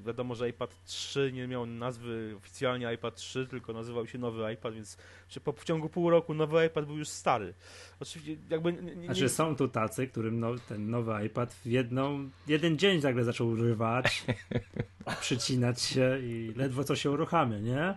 y, 0.00 0.04
wiadomo, 0.06 0.34
że 0.34 0.48
iPad 0.48 0.84
3 0.84 1.30
nie 1.32 1.46
miał 1.46 1.66
nazwy 1.66 2.34
oficjalnie 2.36 2.92
iPad 2.94 3.16
3, 3.16 3.46
tylko 3.46 3.72
nazywał 3.72 4.06
się 4.06 4.18
nowy 4.18 4.52
iPad, 4.52 4.74
więc 4.74 4.96
po, 5.44 5.52
w 5.52 5.64
ciągu 5.64 5.88
pół 5.88 6.10
roku 6.10 6.34
nowy 6.34 6.66
iPad 6.66 6.86
był 6.86 6.98
już 6.98 7.08
stary. 7.08 7.54
Oczywiście 8.00 8.36
jakby... 8.50 8.72
Nie, 8.72 8.96
nie... 8.96 9.04
Znaczy 9.04 9.28
są 9.28 9.56
tu 9.56 9.68
tacy, 9.68 10.06
którym 10.06 10.40
no, 10.40 10.54
ten 10.68 10.90
nowy 10.90 11.26
iPad 11.26 11.54
w 11.54 11.66
jedną, 11.66 12.30
jeden 12.46 12.78
dzień 12.78 13.02
nagle 13.02 13.24
zaczął 13.24 13.48
używać, 13.48 14.24
przycinać 15.20 15.82
się 15.82 16.18
i 16.22 16.52
ledwo 16.56 16.84
co 16.84 16.96
się 16.96 17.10
uruchamia, 17.10 17.58
nie? 17.58 17.94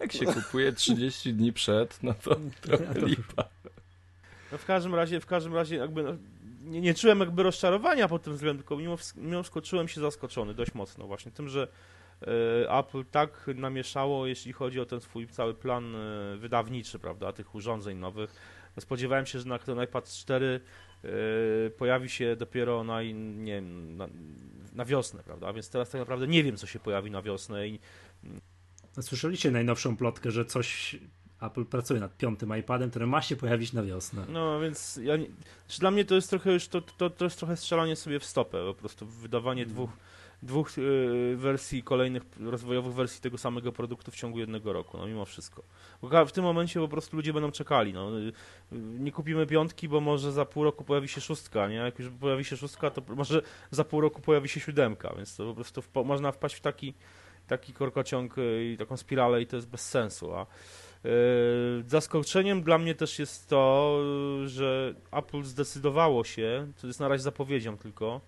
Jak 0.00 0.12
się 0.12 0.26
kupuje 0.26 0.72
30 0.72 1.34
dni 1.34 1.52
przed, 1.52 2.02
no 2.02 2.14
to 2.14 2.36
trochę 2.62 3.00
lipa. 3.00 3.48
No 4.52 4.58
w 4.58 4.64
każdym 4.64 4.94
razie, 4.94 5.20
w 5.20 5.26
każdym 5.26 5.54
razie 5.54 5.76
jakby 5.76 6.02
no, 6.02 6.16
nie, 6.70 6.80
nie 6.80 6.94
czułem 6.94 7.20
jakby 7.20 7.42
rozczarowania 7.42 8.08
pod 8.08 8.22
tym 8.22 8.32
względem, 8.32 8.58
tylko 8.58 8.76
mimo, 8.76 8.96
mimo 9.16 9.42
wszystko 9.42 9.60
czułem 9.60 9.88
się 9.88 10.00
zaskoczony 10.00 10.54
dość 10.54 10.74
mocno 10.74 11.06
właśnie 11.06 11.32
tym, 11.32 11.48
że 11.48 11.68
e, 12.62 12.78
Apple 12.78 13.04
tak 13.10 13.50
namieszało, 13.54 14.26
jeśli 14.26 14.52
chodzi 14.52 14.80
o 14.80 14.86
ten 14.86 15.00
swój 15.00 15.28
cały 15.28 15.54
plan 15.54 15.94
e, 15.94 16.36
wydawniczy, 16.36 16.98
prawda, 16.98 17.32
tych 17.32 17.54
urządzeń 17.54 17.98
nowych. 17.98 18.34
No, 18.76 18.82
spodziewałem 18.82 19.26
się, 19.26 19.38
że 19.38 19.48
na 19.48 19.58
ten 19.58 19.82
iPad 19.82 20.08
4 20.08 20.60
e, 21.04 21.08
pojawi 21.70 22.08
się 22.08 22.36
dopiero 22.36 22.84
na, 22.84 23.02
nie 23.02 23.60
na, 23.60 24.08
na 24.72 24.84
wiosnę, 24.84 25.22
prawda, 25.22 25.52
więc 25.52 25.70
teraz 25.70 25.90
tak 25.90 25.98
naprawdę 25.98 26.26
nie 26.26 26.44
wiem, 26.44 26.56
co 26.56 26.66
się 26.66 26.78
pojawi 26.78 27.10
na 27.10 27.22
wiosnę 27.22 27.68
i 27.68 27.78
Słyszeliście 29.00 29.50
najnowszą 29.50 29.96
plotkę, 29.96 30.30
że 30.30 30.44
coś 30.44 30.96
Apple 31.40 31.64
pracuje 31.64 32.00
nad 32.00 32.16
piątym 32.16 32.56
iPadem, 32.58 32.90
który 32.90 33.06
ma 33.06 33.22
się 33.22 33.36
pojawić 33.36 33.72
na 33.72 33.82
wiosnę. 33.82 34.24
No 34.28 34.60
więc 34.60 35.00
ja 35.02 35.16
znaczy 35.16 35.80
dla 35.80 35.90
mnie 35.90 36.04
to 36.04 36.14
jest 36.14 36.30
trochę 36.30 36.52
już 36.52 36.68
to, 36.68 36.80
to, 36.80 37.10
to 37.10 37.24
jest 37.24 37.38
trochę 37.38 37.56
strzelanie 37.56 37.96
sobie 37.96 38.18
w 38.18 38.24
stopę, 38.24 38.64
po 38.66 38.74
prostu 38.74 39.06
wydawanie 39.06 39.62
mm. 39.62 39.74
dwóch, 39.74 39.90
dwóch 40.42 40.78
y, 40.78 41.36
wersji, 41.36 41.82
kolejnych 41.82 42.22
rozwojowych 42.40 42.94
wersji 42.94 43.20
tego 43.20 43.38
samego 43.38 43.72
produktu 43.72 44.10
w 44.10 44.14
ciągu 44.14 44.38
jednego 44.38 44.72
roku, 44.72 44.98
no 44.98 45.06
mimo 45.06 45.24
wszystko. 45.24 45.62
Bo 46.02 46.26
w 46.26 46.32
tym 46.32 46.44
momencie 46.44 46.80
po 46.80 46.88
prostu 46.88 47.16
ludzie 47.16 47.32
będą 47.32 47.50
czekali, 47.50 47.92
no. 47.92 48.18
Y, 48.18 48.32
nie 48.72 49.12
kupimy 49.12 49.46
piątki, 49.46 49.88
bo 49.88 50.00
może 50.00 50.32
za 50.32 50.44
pół 50.44 50.64
roku 50.64 50.84
pojawi 50.84 51.08
się 51.08 51.20
szóstka, 51.20 51.68
nie? 51.68 51.76
Jak 51.76 51.98
już 51.98 52.08
pojawi 52.08 52.44
się 52.44 52.56
szóstka, 52.56 52.90
to 52.90 53.14
może 53.14 53.42
za 53.70 53.84
pół 53.84 54.00
roku 54.00 54.22
pojawi 54.22 54.48
się 54.48 54.60
siódemka, 54.60 55.14
więc 55.16 55.36
to 55.36 55.44
po 55.46 55.54
prostu 55.54 55.82
w, 55.82 55.88
można 56.04 56.32
wpaść 56.32 56.54
w 56.54 56.60
taki, 56.60 56.94
taki 57.46 57.72
korkociąg 57.72 58.38
y, 58.38 58.64
i 58.64 58.76
taką 58.76 58.96
spiralę 58.96 59.42
i 59.42 59.46
to 59.46 59.56
jest 59.56 59.68
bez 59.68 59.88
sensu, 59.88 60.34
a 60.34 60.40
Yy, 60.40 60.89
zaskoczeniem 61.86 62.62
dla 62.62 62.78
mnie 62.78 62.94
też 62.94 63.18
jest 63.18 63.48
to, 63.48 63.98
że 64.46 64.94
Apple 65.12 65.42
zdecydowało 65.42 66.24
się, 66.24 66.72
to 66.80 66.86
jest 66.86 67.00
na 67.00 67.08
razie 67.08 67.22
zapowiedzią 67.22 67.78
tylko, 67.78 68.20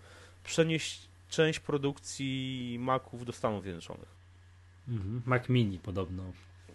przenieść 0.44 1.09
część 1.28 1.61
produkcji 1.61 2.77
Maców 2.81 3.24
do 3.24 3.32
Stanów 3.32 3.62
Zjednoczonych. 3.62 4.09
Mhm. 4.89 5.23
Mac 5.27 5.49
Mini 5.49 5.78
podobno. 5.78 6.23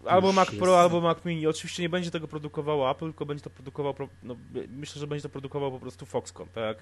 Albo 0.05 0.31
Mac 0.31 0.47
jest... 0.47 0.59
Pro, 0.59 0.81
albo 0.81 1.01
Mac 1.01 1.25
Mini. 1.25 1.47
Oczywiście 1.47 1.83
nie 1.83 1.89
będzie 1.89 2.11
tego 2.11 2.27
produkowało 2.27 2.91
Apple, 2.91 3.05
tylko 3.05 3.25
będzie 3.25 3.43
to 3.43 3.49
produkował, 3.49 3.95
no, 4.23 4.35
myślę, 4.69 4.99
że 4.99 5.07
będzie 5.07 5.23
to 5.23 5.29
produkował 5.29 5.71
po 5.71 5.79
prostu 5.79 6.05
Foxconn, 6.05 6.49
tak 6.49 6.77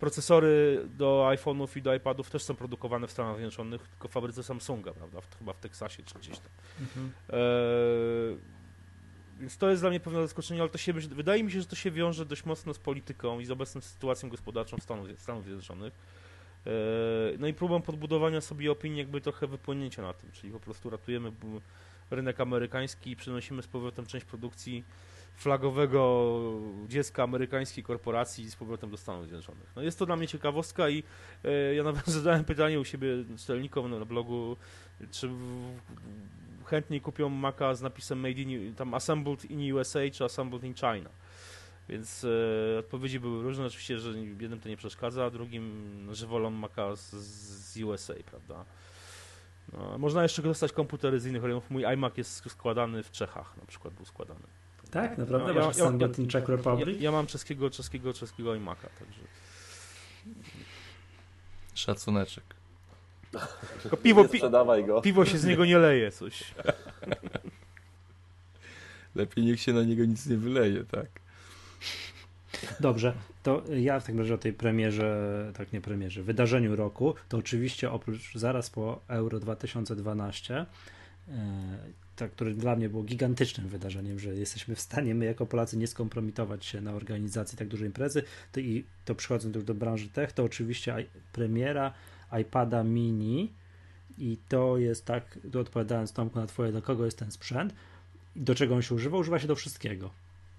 procesory 0.00 0.82
do 0.98 1.26
iPhone'ów 1.28 1.76
i 1.76 1.82
do 1.82 1.94
iPadów 1.94 2.30
też 2.30 2.42
są 2.42 2.54
produkowane 2.54 3.06
w 3.06 3.10
Stanach 3.10 3.36
Zjednoczonych, 3.36 3.88
tylko 3.88 4.08
w 4.08 4.10
fabryce 4.10 4.42
Samsunga, 4.42 4.92
prawda, 4.92 5.18
chyba 5.38 5.52
w 5.52 5.60
Teksasie 5.60 6.02
czy 6.02 6.14
gdzieś 6.18 6.38
tam. 6.38 6.50
Mhm. 6.80 7.12
E 7.30 8.54
więc 9.40 9.56
to 9.56 9.70
jest 9.70 9.82
dla 9.82 9.90
mnie 9.90 10.00
pewne 10.00 10.22
zaskoczenie, 10.22 10.60
ale 10.60 10.70
to 10.70 10.78
się, 10.78 10.92
wydaje 10.92 11.44
mi 11.44 11.52
się, 11.52 11.60
że 11.60 11.66
to 11.66 11.76
się 11.76 11.90
wiąże 11.90 12.26
dość 12.26 12.44
mocno 12.44 12.74
z 12.74 12.78
polityką 12.78 13.40
i 13.40 13.46
z 13.46 13.50
obecną 13.50 13.80
sytuacją 13.80 14.28
gospodarczą 14.28 14.76
Stanów, 14.78 15.08
Stanów 15.18 15.44
Zjednoczonych. 15.44 15.92
E, 16.66 16.70
no 17.38 17.46
i 17.46 17.54
próbą 17.54 17.82
podbudowania 17.82 18.40
sobie 18.40 18.72
opinii, 18.72 18.98
jakby 18.98 19.20
trochę 19.20 19.46
wypłynięcia 19.46 20.02
na 20.02 20.12
tym, 20.12 20.32
czyli 20.32 20.52
po 20.52 20.60
prostu 20.60 20.90
ratujemy 20.90 21.32
rynek 22.10 22.40
amerykański 22.40 23.10
i 23.10 23.16
przenosimy 23.16 23.62
z 23.62 23.66
powrotem 23.66 24.06
część 24.06 24.26
produkcji 24.26 24.84
flagowego 25.36 26.32
dziecka 26.88 27.22
amerykańskiej 27.22 27.84
korporacji 27.84 28.50
z 28.50 28.56
powrotem 28.56 28.90
do 28.90 28.96
Stanów 28.96 29.22
Zjednoczonych. 29.22 29.72
No 29.76 29.82
jest 29.82 29.98
to 29.98 30.06
dla 30.06 30.16
mnie 30.16 30.28
ciekawostka 30.28 30.88
i 30.88 31.02
e, 31.44 31.74
ja 31.74 31.82
nawet 31.82 32.06
zadałem 32.20 32.44
pytanie 32.44 32.80
u 32.80 32.84
siebie 32.84 33.08
czytelnikom 33.38 33.98
na 33.98 34.04
blogu, 34.04 34.56
czy 35.10 35.30
chętniej 36.64 37.00
kupią 37.00 37.28
Maca 37.28 37.74
z 37.74 37.82
napisem 37.82 38.20
Made 38.20 38.40
in, 38.40 38.74
tam 38.74 38.94
Assembled 38.94 39.44
in 39.44 39.72
USA 39.72 40.00
czy 40.12 40.24
Assembled 40.24 40.64
in 40.64 40.74
China. 40.74 41.10
Więc 41.88 42.26
e, 42.74 42.78
odpowiedzi 42.78 43.20
były 43.20 43.42
różne. 43.42 43.66
Oczywiście, 43.66 43.98
że 43.98 44.18
jednym 44.18 44.60
to 44.60 44.68
nie 44.68 44.76
przeszkadza, 44.76 45.24
a 45.24 45.30
drugim, 45.30 46.08
że 46.12 46.26
wolą 46.26 46.50
Maca 46.50 46.96
z, 46.96 47.10
z 47.72 47.82
USA, 47.82 48.14
prawda. 48.26 48.64
No, 49.72 49.98
można 49.98 50.22
jeszcze 50.22 50.42
dostać 50.42 50.72
komputery 50.72 51.20
z 51.20 51.26
innych 51.26 51.42
rejonów. 51.42 51.70
Mój 51.70 51.84
iMac 51.84 52.16
jest 52.16 52.50
składany 52.50 53.02
w 53.02 53.10
Czechach, 53.10 53.56
na 53.56 53.66
przykład 53.66 53.94
był 53.94 54.04
składany. 54.04 54.63
Tak, 54.94 55.18
naprawdę? 55.18 55.54
No, 55.54 55.60
ja, 55.60 55.66
Assembled 55.66 56.18
in 56.18 56.28
Czech 56.28 56.48
Republic? 56.48 56.96
Ja, 56.96 57.02
ja, 57.02 57.12
mam 57.12 57.26
czeskiego, 57.26 57.70
czeskiego, 57.70 58.12
czeskiego 58.12 58.50
iMac'a, 58.50 58.88
także... 58.98 59.20
Szacuneczek. 61.74 62.44
Tylko 63.82 63.96
piwo, 63.96 64.28
pi 64.28 64.40
go. 64.86 65.02
piwo 65.02 65.24
się 65.24 65.38
z 65.38 65.44
niego 65.44 65.64
nie 65.64 65.78
leje, 65.78 66.10
coś. 66.10 66.54
Lepiej 69.14 69.44
niech 69.44 69.60
się 69.60 69.72
na 69.72 69.82
niego 69.82 70.04
nic 70.04 70.26
nie 70.26 70.36
wyleje, 70.36 70.84
tak. 70.84 71.06
Dobrze, 72.80 73.14
to 73.42 73.62
ja 73.76 74.00
w 74.00 74.04
takim 74.04 74.18
razie 74.18 74.34
o 74.34 74.38
tej 74.38 74.52
premierze, 74.52 75.52
tak 75.56 75.72
nie 75.72 75.80
premierze, 75.80 76.22
wydarzeniu 76.22 76.76
roku, 76.76 77.14
to 77.28 77.36
oczywiście 77.36 77.90
oprócz 77.90 78.34
zaraz 78.34 78.70
po 78.70 79.00
Euro 79.08 79.40
2012, 79.40 80.66
tak, 82.16 82.30
które 82.30 82.54
dla 82.54 82.76
mnie 82.76 82.88
było 82.88 83.02
gigantycznym 83.02 83.68
wydarzeniem, 83.68 84.18
że 84.18 84.34
jesteśmy 84.34 84.74
w 84.74 84.80
stanie 84.80 85.14
my 85.14 85.24
jako 85.24 85.46
Polacy 85.46 85.76
nie 85.76 85.86
skompromitować 85.86 86.64
się 86.64 86.80
na 86.80 86.92
organizacji 86.92 87.58
tak 87.58 87.68
dużej 87.68 87.86
imprezy, 87.86 88.22
to 88.52 88.60
i 88.60 88.84
to 89.04 89.14
przychodząc 89.14 89.54
już 89.54 89.64
do 89.64 89.74
branży 89.74 90.08
tech, 90.08 90.32
to 90.32 90.44
oczywiście 90.44 91.06
premiera 91.32 91.92
iPada 92.40 92.84
mini 92.84 93.52
i 94.18 94.38
to 94.48 94.78
jest 94.78 95.04
tak, 95.04 95.38
tu 95.52 95.60
odpowiadając 95.60 96.12
Tomku 96.12 96.38
na 96.38 96.46
twoje, 96.46 96.72
do 96.72 96.82
kogo 96.82 97.04
jest 97.04 97.18
ten 97.18 97.30
sprzęt 97.30 97.74
do 98.36 98.54
czego 98.54 98.74
on 98.74 98.82
się 98.82 98.94
używa, 98.94 99.18
używa 99.18 99.38
się 99.38 99.46
do 99.46 99.54
wszystkiego. 99.54 100.10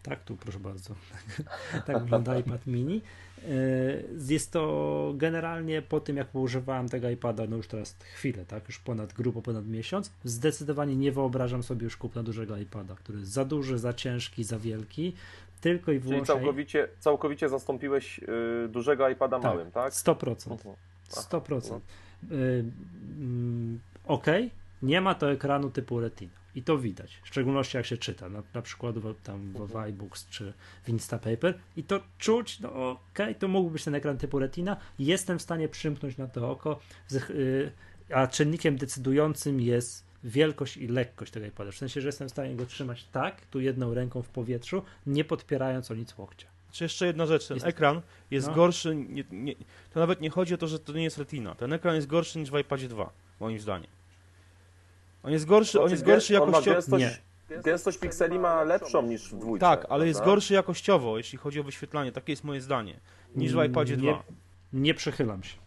Tak, 0.04 0.24
tu 0.24 0.38
proszę 0.38 0.60
bardzo. 0.60 0.96
tak 1.88 2.02
wygląda 2.02 2.40
iPad 2.40 2.68
mini. 2.68 3.02
E, 3.44 3.48
jest 4.30 4.52
to 4.52 5.14
generalnie 5.16 5.82
po 5.82 6.00
tym, 6.00 6.18
jak 6.18 6.36
używałem 6.36 6.90
tego 6.90 7.10
iPada, 7.10 7.44
no 7.50 7.58
już 7.58 7.68
teraz 7.68 7.96
chwilę, 8.14 8.46
tak, 8.46 8.68
już 8.68 8.80
ponad 8.80 9.14
grubo, 9.14 9.42
ponad 9.42 9.68
miesiąc, 9.68 10.12
zdecydowanie 10.24 10.96
nie 10.96 11.12
wyobrażam 11.12 11.64
sobie 11.64 11.84
już 11.84 11.98
kupna 11.98 12.24
dużego 12.24 12.58
iPada, 12.58 12.96
który 12.96 13.20
jest 13.20 13.32
za 13.32 13.46
duży, 13.46 13.78
za 13.78 13.94
ciężki, 13.94 14.44
za 14.44 14.60
wielki, 14.60 15.14
tylko 15.62 15.92
i 15.92 16.00
wyłącznie... 16.00 16.26
Czyli 16.26 16.40
całkowicie, 16.40 16.88
całkowicie 17.00 17.50
zastąpiłeś 17.50 18.20
y, 18.20 18.68
dużego 18.70 19.10
iPada 19.10 19.40
tak, 19.40 19.52
małym, 19.52 19.72
tak? 19.72 19.94
100%. 19.94 20.52
Uh 20.52 20.60
-huh. 20.60 20.76
100%. 21.10 21.80
Y, 22.32 22.66
mm, 23.20 23.80
ok, 24.06 24.26
nie 24.82 25.02
ma 25.02 25.16
to 25.16 25.32
ekranu 25.32 25.70
typu 25.70 26.00
Retina. 26.00 26.45
I 26.56 26.64
to 26.64 26.78
widać, 26.78 27.20
w 27.24 27.28
szczególności 27.28 27.78
jak 27.78 27.86
się 27.86 27.98
czyta, 27.98 28.30
na, 28.30 28.44
na 28.54 28.62
przykład 28.62 29.00
w, 29.00 29.16
tam 29.24 29.54
w 29.54 29.62
mhm. 29.62 29.86
iBooks 29.86 30.28
czy 30.30 30.54
w 30.84 30.90
Instapaper 30.90 31.60
i 31.78 31.84
to 31.84 32.02
czuć, 32.18 32.60
no 32.60 32.74
ok, 32.92 33.20
to 33.40 33.48
mógłby 33.48 33.74
być 33.74 33.84
ten 33.84 33.96
ekran 33.96 34.18
typu 34.18 34.40
Retina, 34.40 34.78
jestem 35.00 35.40
w 35.40 35.42
stanie 35.42 35.70
przymknąć 35.70 36.18
na 36.18 36.28
to 36.28 36.52
oko, 36.52 36.80
y, 37.30 37.72
a 38.14 38.28
czynnikiem 38.28 38.78
decydującym 38.78 39.62
jest 39.62 40.06
wielkość 40.24 40.78
i 40.78 40.88
lekkość 40.88 41.32
tego 41.32 41.46
iPada, 41.46 41.72
w 41.72 41.76
sensie, 41.76 42.02
że 42.02 42.08
jestem 42.08 42.28
w 42.28 42.32
stanie 42.32 42.56
go 42.56 42.66
trzymać 42.66 43.04
tak, 43.12 43.46
tu 43.46 43.60
jedną 43.60 43.94
ręką 43.94 44.22
w 44.22 44.30
powietrzu, 44.30 44.84
nie 45.06 45.26
podpierając 45.26 45.92
o 45.92 45.96
nic 45.96 46.18
łokcia. 46.18 46.48
Czy 46.72 46.84
jeszcze 46.84 47.06
jedna 47.08 47.26
rzecz, 47.26 47.48
ten 47.48 47.56
jest... 47.56 47.68
ekran 47.68 48.02
jest 48.32 48.48
no. 48.48 48.54
gorszy, 48.54 48.96
nie, 48.96 49.24
nie, 49.32 49.56
to 49.94 50.00
nawet 50.00 50.22
nie 50.22 50.30
chodzi 50.30 50.54
o 50.54 50.58
to, 50.58 50.68
że 50.68 50.80
to 50.80 50.94
nie 50.94 51.04
jest 51.04 51.18
retina. 51.18 51.56
Ten 51.56 51.74
ekran 51.74 51.96
jest 51.96 52.08
gorszy 52.08 52.40
niż 52.40 52.52
w 52.52 52.60
iPadzie 52.60 52.88
2, 52.88 53.10
moim 53.40 53.60
zdaniem. 53.60 53.90
On 55.26 55.32
jest 55.32 55.46
gorszy, 55.46 55.82
on 55.82 55.92
jest 55.92 56.06
gorszy 56.06 56.34
jakościowo. 56.34 56.76
Gęstość, 56.76 57.06
nie. 57.50 57.58
gęstość 57.58 57.98
pikseli 57.98 58.40
ma 58.40 58.64
lepszą 58.64 59.02
niż 59.02 59.30
w 59.30 59.38
dwójce. 59.40 59.62
Tak, 59.62 59.80
ale 59.80 59.88
prawda? 59.88 60.06
jest 60.06 60.24
gorszy 60.24 60.54
jakościowo, 60.54 61.18
jeśli 61.18 61.38
chodzi 61.38 61.60
o 61.60 61.64
wyświetlanie. 61.64 62.12
Takie 62.12 62.32
jest 62.32 62.44
moje 62.44 62.62
zdanie. 62.62 63.00
Niż 63.36 63.54
w 63.54 63.64
iPadzie 63.64 63.98
2. 63.98 64.08
Nie, 64.08 64.24
nie 64.74 64.94
przychylam 64.94 65.44
się. 65.44 65.65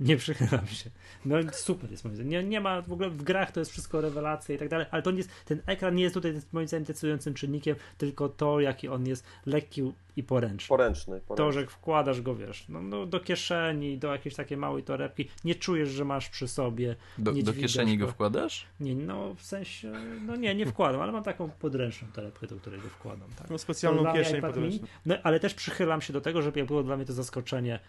Nie 0.00 0.16
przychylam 0.16 0.66
się. 0.66 0.90
No 1.24 1.36
super 1.52 1.90
jest 1.90 2.04
moim 2.04 2.16
zdaniem. 2.16 2.30
Nie, 2.30 2.44
nie 2.44 2.60
ma 2.60 2.82
w 2.82 2.92
ogóle 2.92 3.10
w 3.10 3.22
grach 3.22 3.52
to 3.52 3.60
jest 3.60 3.72
wszystko 3.72 4.00
rewelacja 4.00 4.54
i 4.54 4.58
tak 4.58 4.68
dalej, 4.68 4.86
ale 4.90 5.02
to 5.02 5.10
nie 5.10 5.16
jest, 5.16 5.30
ten 5.44 5.62
ekran 5.66 5.94
nie 5.94 6.02
jest 6.02 6.14
tutaj 6.14 6.40
moim 6.52 6.68
zdaniem 6.68 6.84
decydującym 6.84 7.34
czynnikiem, 7.34 7.76
tylko 7.98 8.28
to, 8.28 8.60
jaki 8.60 8.88
on 8.88 9.06
jest 9.06 9.26
lekki 9.46 9.92
i 10.16 10.22
poręczny. 10.22 10.68
Poręczny. 10.68 11.20
poręczny. 11.20 11.36
To, 11.36 11.52
że 11.52 11.66
wkładasz 11.66 12.20
go, 12.20 12.34
wiesz, 12.34 12.64
no, 12.68 12.82
no, 12.82 13.06
do 13.06 13.20
kieszeni, 13.20 13.98
do 13.98 14.12
jakiejś 14.12 14.34
takiej 14.34 14.58
małej 14.58 14.82
torebki, 14.82 15.28
nie 15.44 15.54
czujesz, 15.54 15.88
że 15.88 16.04
masz 16.04 16.28
przy 16.28 16.48
sobie. 16.48 16.96
Do, 17.18 17.32
do 17.32 17.52
kieszeni 17.52 17.98
go 17.98 18.08
wkładasz? 18.08 18.66
Nie, 18.80 18.94
no 18.94 19.34
w 19.34 19.42
sensie, 19.42 19.92
no 20.26 20.36
nie, 20.36 20.54
nie 20.54 20.66
wkładam, 20.66 21.00
ale 21.00 21.12
mam 21.12 21.22
taką 21.22 21.50
podręczną 21.50 22.08
torebkę, 22.12 22.46
do 22.46 22.56
której 22.56 22.80
go 22.80 22.88
wkładam. 22.88 23.28
Tak. 23.38 23.50
No 23.50 23.58
specjalną 23.58 24.12
kieszeń 24.12 24.40
podręczną. 24.40 24.86
No, 25.06 25.14
ale 25.22 25.40
też 25.40 25.54
przychylam 25.54 26.00
się 26.00 26.12
do 26.12 26.20
tego, 26.20 26.42
żeby 26.42 26.64
było 26.64 26.82
dla 26.82 26.96
mnie 26.96 27.06
to 27.06 27.12
zaskoczenie, 27.12 27.80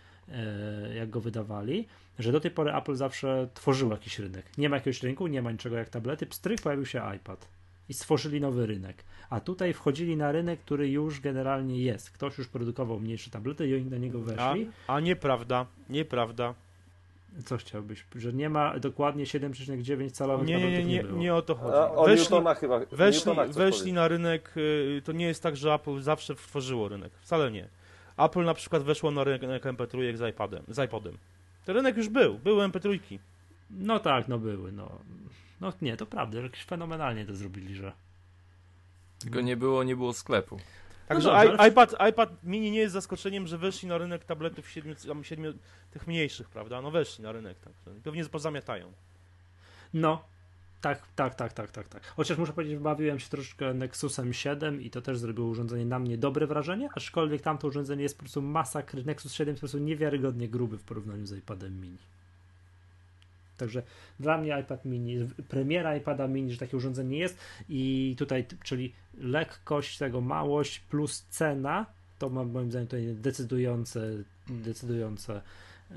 jak 0.95 1.09
go 1.09 1.21
wydawali, 1.21 1.87
że 2.19 2.31
do 2.31 2.39
tej 2.39 2.51
pory 2.51 2.73
Apple 2.75 2.95
zawsze 2.95 3.47
tworzył 3.53 3.91
jakiś 3.91 4.19
rynek. 4.19 4.45
Nie 4.57 4.69
ma 4.69 4.75
jakiegoś 4.75 5.03
rynku, 5.03 5.27
nie 5.27 5.41
ma 5.41 5.51
niczego 5.51 5.75
jak 5.77 5.89
tablety, 5.89 6.25
pstryk 6.25 6.61
pojawił 6.61 6.85
się 6.85 7.01
iPad 7.15 7.47
i 7.89 7.93
stworzyli 7.93 8.41
nowy 8.41 8.65
rynek. 8.65 9.03
A 9.29 9.39
tutaj 9.39 9.73
wchodzili 9.73 10.17
na 10.17 10.31
rynek, 10.31 10.59
który 10.59 10.89
już 10.89 11.19
generalnie 11.21 11.81
jest. 11.81 12.09
Ktoś 12.11 12.37
już 12.37 12.47
produkował 12.47 12.99
mniejsze 12.99 13.31
tablety 13.31 13.67
i 13.67 13.75
oni 13.75 13.85
na 13.85 13.97
niego 13.97 14.19
weszli. 14.19 14.69
A, 14.87 14.93
a 14.95 14.99
nieprawda, 14.99 15.65
nieprawda. 15.89 16.53
Co 17.45 17.57
chciałbyś? 17.57 18.05
Że 18.15 18.33
nie 18.33 18.49
ma 18.49 18.79
dokładnie 18.79 19.23
7,9 19.25 20.11
calowych 20.11 20.47
Nie, 20.47 20.55
nie, 20.57 20.59
nie, 20.61 20.65
tabletów 20.67 20.87
nie, 20.89 20.95
nie 20.95 21.03
było. 21.03 21.19
nie 21.19 21.35
o 21.35 21.41
to 21.41 21.53
A, 21.53 21.57
chodzi. 21.57 21.95
o 21.97 22.05
Weszli, 22.05 22.25
chyba. 22.59 22.79
weszli, 22.91 23.31
weszli 23.53 23.93
na 23.93 24.07
rynek, 24.07 24.53
y, 24.57 25.01
to 25.05 25.11
nie 25.11 25.25
jest 25.25 25.43
tak, 25.43 25.55
że 25.57 25.73
Apple 25.73 26.01
zawsze 26.01 26.35
tworzyło 26.35 26.87
rynek. 26.89 27.11
Wcale 27.21 27.51
nie. 27.51 27.67
Apple 28.17 28.43
na 28.43 28.53
przykład 28.53 28.83
weszło 28.83 29.11
na 29.11 29.23
rynek 29.23 29.63
MP3 29.63 30.15
z 30.15 30.29
iPadem, 30.29 30.63
z 30.67 30.85
iPodem. 30.85 31.17
Ten 31.65 31.75
rynek 31.75 31.97
już 31.97 32.09
był, 32.09 32.37
były 32.39 32.67
MP3. 32.67 32.99
No 33.69 33.99
tak, 33.99 34.27
no 34.27 34.37
były, 34.39 34.71
no. 34.71 34.99
No 35.61 35.73
nie, 35.81 35.97
to 35.97 36.05
prawda, 36.05 36.39
jakoś 36.39 36.63
fenomenalnie 36.63 37.25
to 37.25 37.35
zrobili, 37.35 37.75
że... 37.75 37.91
Tylko 39.19 39.41
nie 39.41 39.57
było, 39.57 39.83
nie 39.83 39.95
było 39.95 40.13
sklepu. 40.13 40.59
Także 41.07 41.29
dobrze, 41.29 41.45
i- 41.45 41.57
ale- 41.57 41.69
iPad, 41.69 41.95
iPad 42.09 42.43
mini 42.43 42.71
nie 42.71 42.79
jest 42.79 42.93
zaskoczeniem, 42.93 43.47
że 43.47 43.57
weszli 43.57 43.87
na 43.87 43.97
rynek 43.97 44.23
tabletów 44.25 44.69
siedmiu, 44.69 44.95
siedmiu, 45.21 45.53
tych 45.91 46.07
mniejszych, 46.07 46.49
prawda? 46.49 46.81
No 46.81 46.91
weszli 46.91 47.23
na 47.23 47.31
rynek, 47.31 47.57
tak. 47.59 47.73
Pewnie 48.03 48.25
pozamiatają. 48.25 48.91
No, 49.93 50.23
tak, 50.85 51.07
tak, 51.15 51.35
tak, 51.35 51.53
tak, 51.53 51.71
tak, 51.71 51.87
tak. 51.87 52.05
Chociaż 52.05 52.37
muszę 52.37 52.53
powiedzieć, 52.53 52.79
bawiłem 52.79 53.19
się 53.19 53.29
troszkę 53.29 53.73
Nexusem 53.73 54.33
7 54.33 54.81
i 54.81 54.89
to 54.89 55.01
też 55.01 55.17
zrobiło 55.17 55.47
urządzenie 55.47 55.85
na 55.85 55.99
mnie 55.99 56.17
dobre 56.17 56.47
wrażenie, 56.47 56.89
aczkolwiek 56.95 57.41
tamto 57.41 57.67
urządzenie 57.67 58.03
jest 58.03 58.15
po 58.15 58.19
prostu 58.19 58.41
masakry. 58.41 59.03
Nexus 59.03 59.33
7 59.33 59.51
jest 59.51 59.59
po 59.59 59.61
prostu 59.61 59.77
niewiarygodnie 59.77 60.49
gruby 60.49 60.77
w 60.77 60.83
porównaniu 60.83 61.25
z 61.25 61.37
iPadem 61.37 61.81
mini. 61.81 61.97
Także 63.57 63.83
dla 64.19 64.37
mnie 64.37 64.59
iPad 64.61 64.85
mini, 64.85 65.29
premiera 65.49 65.97
iPada 65.97 66.27
mini, 66.27 66.51
że 66.51 66.57
takie 66.57 66.77
urządzenie 66.77 67.17
jest 67.17 67.37
i 67.69 68.15
tutaj, 68.17 68.45
czyli 68.63 68.93
lekkość 69.17 69.97
tego, 69.97 70.21
małość 70.21 70.79
plus 70.79 71.25
cena, 71.29 71.85
to 72.19 72.29
ma 72.29 72.43
moim 72.43 72.71
zdaniem 72.71 72.87
tutaj 72.87 73.15
decydujące, 73.15 74.09
decydujące 74.49 75.41
e, 75.91 75.95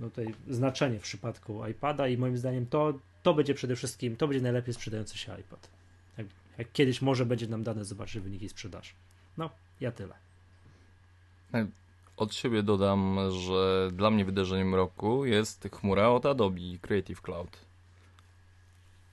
no 0.00 0.10
tutaj 0.10 0.34
znaczenie 0.48 0.98
w 0.98 1.02
przypadku 1.02 1.66
iPada 1.66 2.08
i 2.08 2.18
moim 2.18 2.36
zdaniem 2.36 2.66
to, 2.66 2.94
to 3.24 3.34
będzie 3.34 3.54
przede 3.54 3.76
wszystkim, 3.76 4.16
to 4.16 4.28
będzie 4.28 4.42
najlepiej 4.42 4.74
sprzedający 4.74 5.18
się 5.18 5.32
iPad. 5.40 5.70
Jak, 6.18 6.26
jak 6.58 6.72
kiedyś 6.72 7.02
może 7.02 7.26
będzie 7.26 7.46
nam 7.46 7.62
dane 7.62 7.84
zobaczyć 7.84 8.22
wyniki 8.22 8.48
sprzedaży. 8.48 8.90
No, 9.36 9.50
ja 9.80 9.92
tyle. 9.92 10.14
Od 12.16 12.34
siebie 12.34 12.62
dodam, 12.62 13.18
że 13.30 13.90
dla 13.92 14.10
mnie 14.10 14.24
wydarzeniem 14.24 14.74
roku 14.74 15.24
jest 15.24 15.68
chmura 15.72 16.08
od 16.08 16.26
Adobe 16.26 16.60
Creative 16.80 17.22
Cloud. 17.22 17.56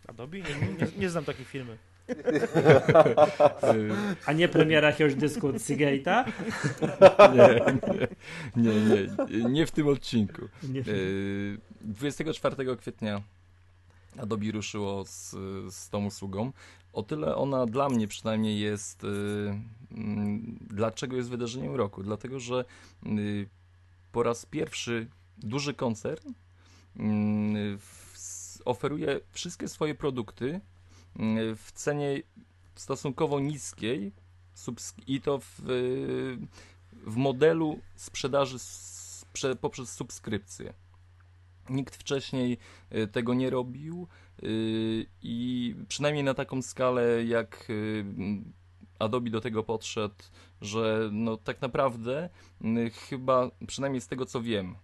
Adobe? 0.07 0.37
Nie, 0.37 0.43
nie, 0.43 0.87
nie, 0.97 1.09
znam 1.09 1.25
takiej 1.25 1.45
firmy. 1.45 1.77
Y, 2.09 2.15
A 4.25 4.33
nie 4.33 4.47
premiera 4.47 4.87
jakiegoś 4.87 5.15
dysku 5.15 5.47
od 5.47 5.55
Seagate'a? 5.55 6.25
nie, 7.35 7.61
nie, 8.63 8.73
nie, 8.73 9.07
nie, 9.29 9.49
nie 9.49 9.65
w 9.65 9.71
tym 9.71 9.87
odcinku. 9.87 10.41
Nie, 10.63 10.81
Y, 10.87 11.57
24 11.81 12.77
kwietnia 12.77 13.21
Adobe 14.17 14.51
ruszyło 14.51 15.05
z, 15.05 15.31
z 15.73 15.89
tą 15.89 16.05
usługą. 16.05 16.51
O 16.93 17.03
tyle 17.03 17.35
ona 17.35 17.65
dla 17.65 17.89
mnie 17.89 18.07
przynajmniej 18.07 18.59
jest. 18.59 19.03
y, 19.03 19.07
mm, 19.91 20.57
Dlaczego 20.61 21.15
jest 21.15 21.29
wydarzeniem 21.29 21.75
roku? 21.75 22.03
Dlatego, 22.03 22.39
że 22.39 22.65
y, 23.05 23.49
po 24.11 24.23
raz 24.23 24.45
pierwszy 24.45 25.07
duży 25.37 25.73
koncern 25.73 26.33
mm, 26.95 27.79
oferuje 28.65 29.19
wszystkie 29.31 29.67
swoje 29.67 29.95
produkty 29.95 30.45
y, 30.45 31.55
w 31.55 31.71
cenie 31.71 32.21
stosunkowo 32.75 33.39
niskiej 33.39 34.11
i 35.07 35.21
to 35.21 35.39
w, 35.39 35.61
w 36.93 37.15
modelu 37.15 37.79
sprzedaży 37.95 38.57
poprzez 39.61 39.91
subskrypcję. 39.91 40.73
Nikt 41.71 41.95
wcześniej 41.95 42.57
y, 42.95 43.07
tego 43.07 43.33
nie 43.33 43.49
robił 43.49 44.07
y, 44.43 45.05
i 45.21 45.75
przynajmniej 45.87 46.23
na 46.23 46.33
taką 46.33 46.61
skalę, 46.61 47.25
jak 47.25 47.67
m, 48.17 48.53
Adobe 48.99 49.29
do 49.29 49.41
tego 49.41 49.63
podszedł, 49.63 50.15
że 50.61 51.09
no 51.11 51.37
tak 51.37 51.61
naprawdę 51.61 52.29
chyba, 53.09 53.51
przynajmniej 53.67 54.01
z 54.01 54.07
tego 54.07 54.25
co 54.25 54.41
wiem, 54.41 54.75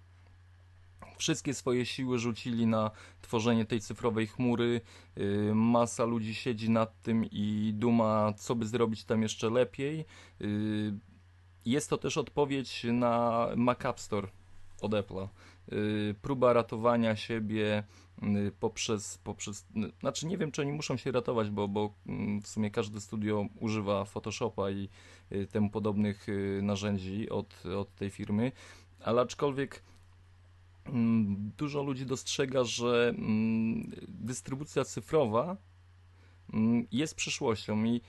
wszystkie 1.18 1.54
swoje 1.54 1.86
siły 1.86 2.20
rzucili 2.20 2.68
na 2.68 2.92
tworzenie 3.22 3.66
tej 3.66 3.82
cyfrowej 3.82 4.28
chmury. 4.28 4.82
Masa 5.54 6.06
ludzi 6.06 6.36
siedzi 6.36 6.70
nad 6.70 7.02
tym 7.02 7.26
i 7.32 7.72
duma, 7.76 8.34
co 8.38 8.56
by 8.56 8.66
zrobić 8.66 9.04
tam 9.04 9.22
jeszcze 9.22 9.50
lepiej. 9.50 10.06
Jest 11.66 11.90
to 11.90 11.98
też 11.98 12.18
odpowiedź 12.18 12.86
na 12.92 13.48
Mac 13.56 13.86
App 13.86 14.00
Store 14.00 14.28
od 14.82 14.92
Apple'a. 14.92 15.28
Y, 15.74 16.16
Próba 16.22 16.54
ratowania 16.54 17.16
siebie 17.16 17.84
y, 18.24 18.52
poprzez, 18.60 19.18
poprzez, 19.18 19.62
y, 19.62 19.92
znaczy 20.00 20.26
nie 20.26 20.38
wiem, 20.38 20.52
czy 20.52 20.62
oni 20.62 20.72
muszą 20.72 20.98
się 20.98 21.12
ratować, 21.12 21.50
bo, 21.50 21.68
bo 21.68 21.94
mm, 22.08 22.42
w 22.42 22.48
sumie 22.48 22.72
każde 22.72 23.02
studio 23.02 23.46
używa 23.60 24.06
Photoshopa 24.06 24.72
i 24.72 24.90
temu 25.52 25.70
podobnych 25.70 26.28
narzędzi 26.62 27.30
od, 27.30 27.66
od 27.66 27.96
tej 27.96 28.10
firmy, 28.10 28.52
ale 29.00 29.22
aczkolwiek 29.22 29.84
mm, 30.86 31.52
dużo 31.58 31.84
ludzi 31.84 32.06
dostrzega, 32.06 32.64
że 32.64 33.14
mm, 33.18 33.92
dystrybucja 34.08 34.84
cyfrowa 34.84 35.58
jest 36.92 37.16
przyszłością 37.16 37.84
i 37.86 38.02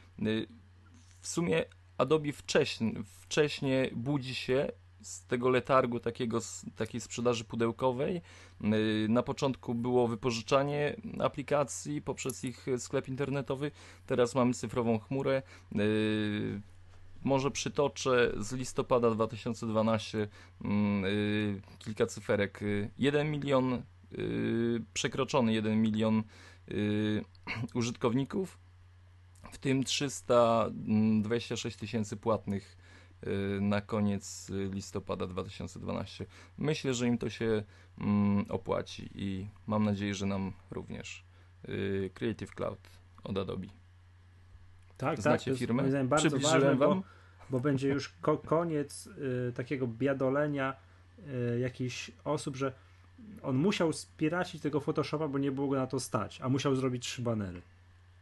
w 1.20 1.28
sumie 1.28 1.64
Adobe 1.98 2.32
wcześniej, 2.32 2.94
wcześniej 3.04 3.90
budzi 3.94 4.34
się 4.34 4.68
z 5.08 5.24
tego 5.24 5.48
letargu 5.48 6.00
takiego, 6.00 6.36
s- 6.38 6.66
takiej 6.76 7.00
sprzedaży 7.00 7.44
pudełkowej. 7.44 8.16
Y, 8.64 9.06
Na 9.08 9.22
początku 9.22 9.74
było 9.74 10.08
wypożyczanie 10.08 10.96
aplikacji 11.20 12.02
poprzez 12.02 12.44
ich 12.44 12.66
sklep 12.78 13.08
internetowy, 13.08 13.70
teraz 14.06 14.34
mamy 14.34 14.54
cyfrową 14.54 14.98
chmurę. 14.98 15.42
Y, 15.76 16.60
Może 17.24 17.50
przytoczę 17.50 18.32
z 18.40 18.52
listopada 18.52 19.10
2012 19.10 20.28
mm, 20.64 21.04
y, 21.04 21.60
kilka 21.78 22.06
cyferek. 22.06 22.62
Y, 22.62 22.90
1 22.98 23.30
milion, 23.30 23.82
przekroczony 24.94 25.52
1 25.52 25.82
milion 25.82 26.22
użytkowników, 27.74 28.58
w 29.52 29.58
tym 29.58 29.84
326 29.84 31.76
tysięcy 31.76 32.16
płatnych 32.16 32.76
na 33.60 33.80
koniec 33.80 34.50
y, 34.50 34.70
listopada 34.72 35.26
2012. 35.26 36.26
Myślę, 36.58 36.94
że 36.94 37.06
im 37.06 37.18
to 37.18 37.30
się 37.30 37.62
mm, 38.00 38.44
opłaci 38.48 39.10
i 39.14 39.48
mam 39.66 39.84
nadzieję, 39.84 40.14
że 40.14 40.26
nam 40.26 40.52
również. 40.70 41.24
Y, 41.68 42.10
Creative 42.14 42.50
Cloud 42.54 42.78
od 43.24 43.38
Adobe. 43.38 43.66
tak, 43.66 43.76
tak, 44.96 45.20
Znacie 45.20 45.44
to 45.44 45.50
jest 45.50 45.60
firmę? 45.60 45.82
moim 45.82 45.90
zdaniem 45.90 46.08
bardzo 46.08 46.30
ważne, 46.38 46.76
wam? 46.76 46.78
bo, 46.78 47.02
bo 47.50 47.60
będzie 47.60 47.88
już 47.88 48.08
ko- 48.08 48.38
koniec 48.38 49.06
y, 49.06 49.52
takiego 49.52 49.86
biadolenia 49.86 50.76
y, 51.54 51.58
jakichś 51.60 52.10
osób, 52.24 52.56
że 52.56 52.72
on 53.42 53.56
musiał 53.56 53.92
spiracić 53.92 54.62
tego 54.62 54.80
Photoshopa, 54.80 55.28
bo 55.28 55.38
nie 55.38 55.52
było 55.52 55.68
go 55.68 55.76
na 55.76 55.86
to 55.86 56.00
stać, 56.00 56.40
a 56.40 56.48
musiał 56.48 56.76
zrobić 56.76 57.02
trzy 57.04 57.22
banery 57.22 57.62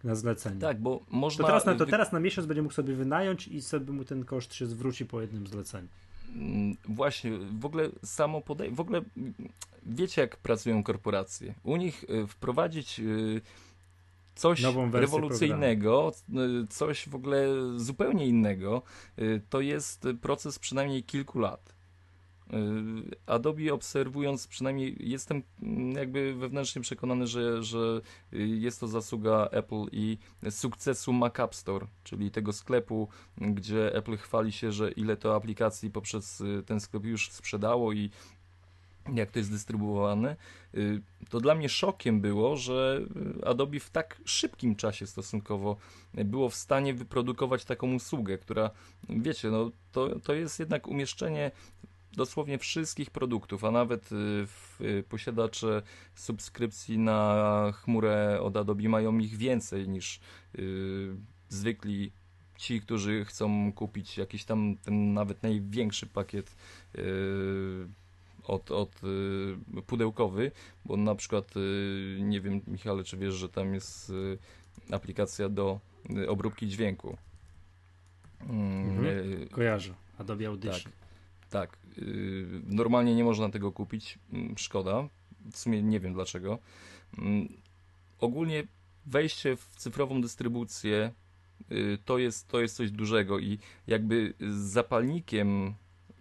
na 0.06 0.14
zlecenie. 0.14 0.60
Tak, 0.60 0.80
bo 0.80 1.00
można... 1.10 1.44
To 1.44 1.46
teraz, 1.46 1.66
na, 1.66 1.74
to 1.74 1.86
teraz 1.86 2.12
na 2.12 2.20
miesiąc 2.20 2.46
będzie 2.46 2.62
mógł 2.62 2.74
sobie 2.74 2.94
wynająć 2.94 3.48
i 3.48 3.62
sobie 3.62 3.92
mu 3.92 4.04
ten 4.04 4.24
koszt 4.24 4.54
się 4.54 4.66
zwróci 4.66 5.06
po 5.06 5.20
jednym 5.20 5.46
zleceniu. 5.46 5.88
Mm, 6.34 6.76
Właśnie, 6.88 7.30
w 7.38 7.66
ogóle 7.66 7.88
samo 8.04 8.40
podej... 8.40 8.70
W 8.70 8.80
ogóle 8.80 9.02
wiecie, 9.82 10.20
jak 10.20 10.36
pracują 10.36 10.82
korporacje. 10.82 11.54
U 11.62 11.76
nich 11.76 12.04
y, 12.04 12.26
wprowadzić 12.26 13.00
y, 13.00 13.40
coś 14.34 14.62
rewolucyjnego, 14.92 16.12
y, 16.64 16.66
coś 16.68 17.08
w 17.08 17.14
ogóle 17.14 17.46
zupełnie 17.76 18.26
innego, 18.26 18.82
to 19.50 19.60
jest 19.60 20.06
proces 20.20 20.58
przynajmniej 20.58 21.02
kilku 21.02 21.38
lat. 21.38 21.75
Y, 22.52 23.16
Adobe 23.26 23.72
obserwując, 23.72 24.46
przynajmniej 24.46 24.96
jestem 25.00 25.42
jakby 25.96 26.34
wewnętrznie 26.34 26.82
przekonany, 26.82 27.26
że, 27.26 27.62
że 27.62 28.00
jest 28.32 28.80
to 28.80 28.88
zasługa 28.88 29.48
Apple 29.52 29.84
i 29.92 30.18
sukcesu 30.50 31.12
Mac 31.12 31.40
App 31.40 31.54
Store, 31.54 31.86
czyli 32.04 32.30
tego 32.30 32.52
sklepu, 32.52 33.08
gdzie 33.38 33.94
Apple 33.94 34.16
chwali 34.16 34.52
się, 34.52 34.72
że 34.72 34.90
ile 34.90 35.16
to 35.16 35.34
aplikacji 35.34 35.90
poprzez 35.90 36.40
y, 36.40 36.62
ten 36.66 36.80
sklep 36.80 37.04
już 37.04 37.30
sprzedało 37.30 37.92
i 37.92 38.10
jak 39.14 39.30
to 39.30 39.38
jest 39.38 39.50
dystrybuowane, 39.50 40.36
y, 40.74 41.00
to 41.30 41.40
dla 41.40 41.54
mnie 41.54 41.68
szokiem 41.68 42.20
było, 42.20 42.56
że 42.56 43.00
Adobe 43.46 43.80
w 43.80 43.90
tak 43.90 44.20
szybkim 44.24 44.76
czasie 44.76 45.06
stosunkowo 45.06 45.76
było 46.14 46.48
w 46.48 46.54
stanie 46.54 46.94
wyprodukować 46.94 47.64
taką 47.64 47.94
usługę, 47.94 48.38
która, 48.38 48.70
wiecie, 49.08 49.50
no 49.50 49.70
to, 49.92 50.20
to 50.20 50.34
jest 50.34 50.60
jednak 50.60 50.86
umieszczenie 50.86 51.50
dosłownie 52.16 52.58
wszystkich 52.58 53.10
produktów, 53.10 53.64
a 53.64 53.70
nawet 53.70 54.10
y, 54.12 54.46
y, 54.80 55.04
posiadacze 55.08 55.82
subskrypcji 56.14 56.98
na 56.98 57.72
chmurę 57.74 58.40
od 58.42 58.56
Adobe 58.56 58.88
mają 58.88 59.18
ich 59.18 59.36
więcej 59.36 59.88
niż 59.88 60.20
y, 60.58 61.16
zwykli 61.48 62.12
ci, 62.56 62.80
którzy 62.80 63.24
chcą 63.24 63.72
kupić 63.72 64.18
jakiś 64.18 64.44
tam 64.44 64.76
ten 64.84 65.14
nawet 65.14 65.42
największy 65.42 66.06
pakiet 66.06 66.56
od, 68.44 68.70
od 68.70 69.00
pudełkowy, 69.86 70.50
bo 70.84 70.96
na 70.96 71.14
przykład 71.14 71.54
nie 72.20 72.40
wiem 72.40 72.60
Michale, 72.66 73.04
czy 73.04 73.16
wiesz, 73.16 73.34
że 73.34 73.48
tam 73.48 73.74
jest 73.74 74.12
aplikacja 74.90 75.48
do 75.48 75.80
obróbki 76.28 76.68
dźwięku. 76.68 77.16
Mm, 78.40 78.90
Mhm. 78.90 79.48
Kojarzę. 79.48 79.94
Adobe 80.18 80.46
Audition. 80.46 80.92
tak. 80.92 81.05
Y, 81.98 82.46
Normalnie 82.66 83.14
nie 83.14 83.24
można 83.24 83.48
tego 83.48 83.72
kupić. 83.72 84.18
mm, 84.32 84.58
Szkoda. 84.58 85.08
W 85.52 85.56
sumie 85.56 85.82
nie 85.82 86.00
wiem 86.00 86.14
dlaczego. 86.14 86.58
Mm, 87.18 87.48
Ogólnie 88.18 88.64
wejście 89.06 89.56
w 89.56 89.66
cyfrową 89.76 90.20
dystrybucję 90.20 91.12
y, 91.72 91.98
to 92.04 92.18
jest, 92.18 92.48
to 92.48 92.60
jest 92.60 92.76
coś 92.76 92.90
dużego 92.90 93.38
i 93.38 93.58
jakby 93.86 94.34
z 94.40 94.54
zapalnikiem, 94.56 95.74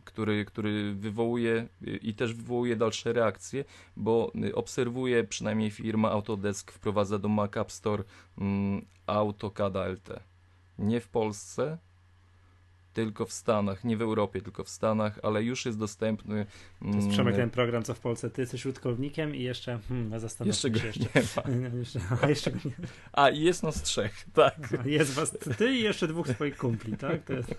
który, 0.05 0.45
który 0.45 0.93
wywołuje 0.93 1.67
i 2.01 2.13
też 2.13 2.33
wywołuje 2.33 2.75
dalsze 2.75 3.13
reakcje, 3.13 3.65
bo 3.97 4.31
y, 4.45 4.55
obserwuję, 4.55 5.23
przynajmniej 5.23 5.71
firma 5.71 6.11
Autodesk 6.11 6.71
wprowadza 6.71 7.19
do 7.19 7.29
Mac 7.29 7.57
App 7.57 7.71
Store 7.71 8.03
mm, 8.37 8.85
AutoCAD 9.07 9.75
LT. 9.75 10.19
Nie 10.79 10.99
w 11.01 11.07
Polsce, 11.07 11.77
tylko 12.95 13.25
w 13.25 13.33
Stanach, 13.33 13.83
nie 13.83 13.97
w 13.97 14.01
Europie, 14.01 14.41
tylko 14.41 14.63
w 14.63 14.69
Stanach, 14.69 15.19
ale 15.23 15.43
już 15.43 15.65
jest 15.65 15.79
dostępny. 15.79 16.45
To 16.79 16.85
jest 16.85 16.97
mm, 16.99 17.09
Przemek 17.09 17.35
ten 17.35 17.49
program, 17.49 17.83
co 17.83 17.93
w 17.93 17.99
Polsce. 17.99 18.29
Ty 18.29 18.41
jesteś 18.41 18.65
użytkownikiem 18.65 19.35
i 19.35 19.43
jeszcze. 19.43 19.79
Hmm, 19.87 20.09
no 20.09 20.19
zastanówmy 20.19 20.49
Jeszcze 20.49 20.69
go 20.69 20.79
się 20.79 20.87
jeszcze. 20.87 21.03
nie 21.03 21.21
ma. 21.35 21.69
Nie, 21.69 21.77
jeszcze, 21.77 21.99
a 22.21 22.29
jeszcze 22.29 22.51
nie. 22.51 22.71
A, 23.13 23.29
i 23.29 23.41
jest 23.41 23.63
nas 23.63 23.81
trzech, 23.81 24.25
tak. 24.33 24.55
A 24.83 24.87
Jest 24.87 25.13
was 25.13 25.37
ty 25.57 25.73
i 25.75 25.81
jeszcze 25.81 26.07
dwóch 26.07 26.27
swoich 26.27 26.57
kumpli, 26.57 26.97
tak? 26.97 27.23
To 27.23 27.33
jest, 27.33 27.55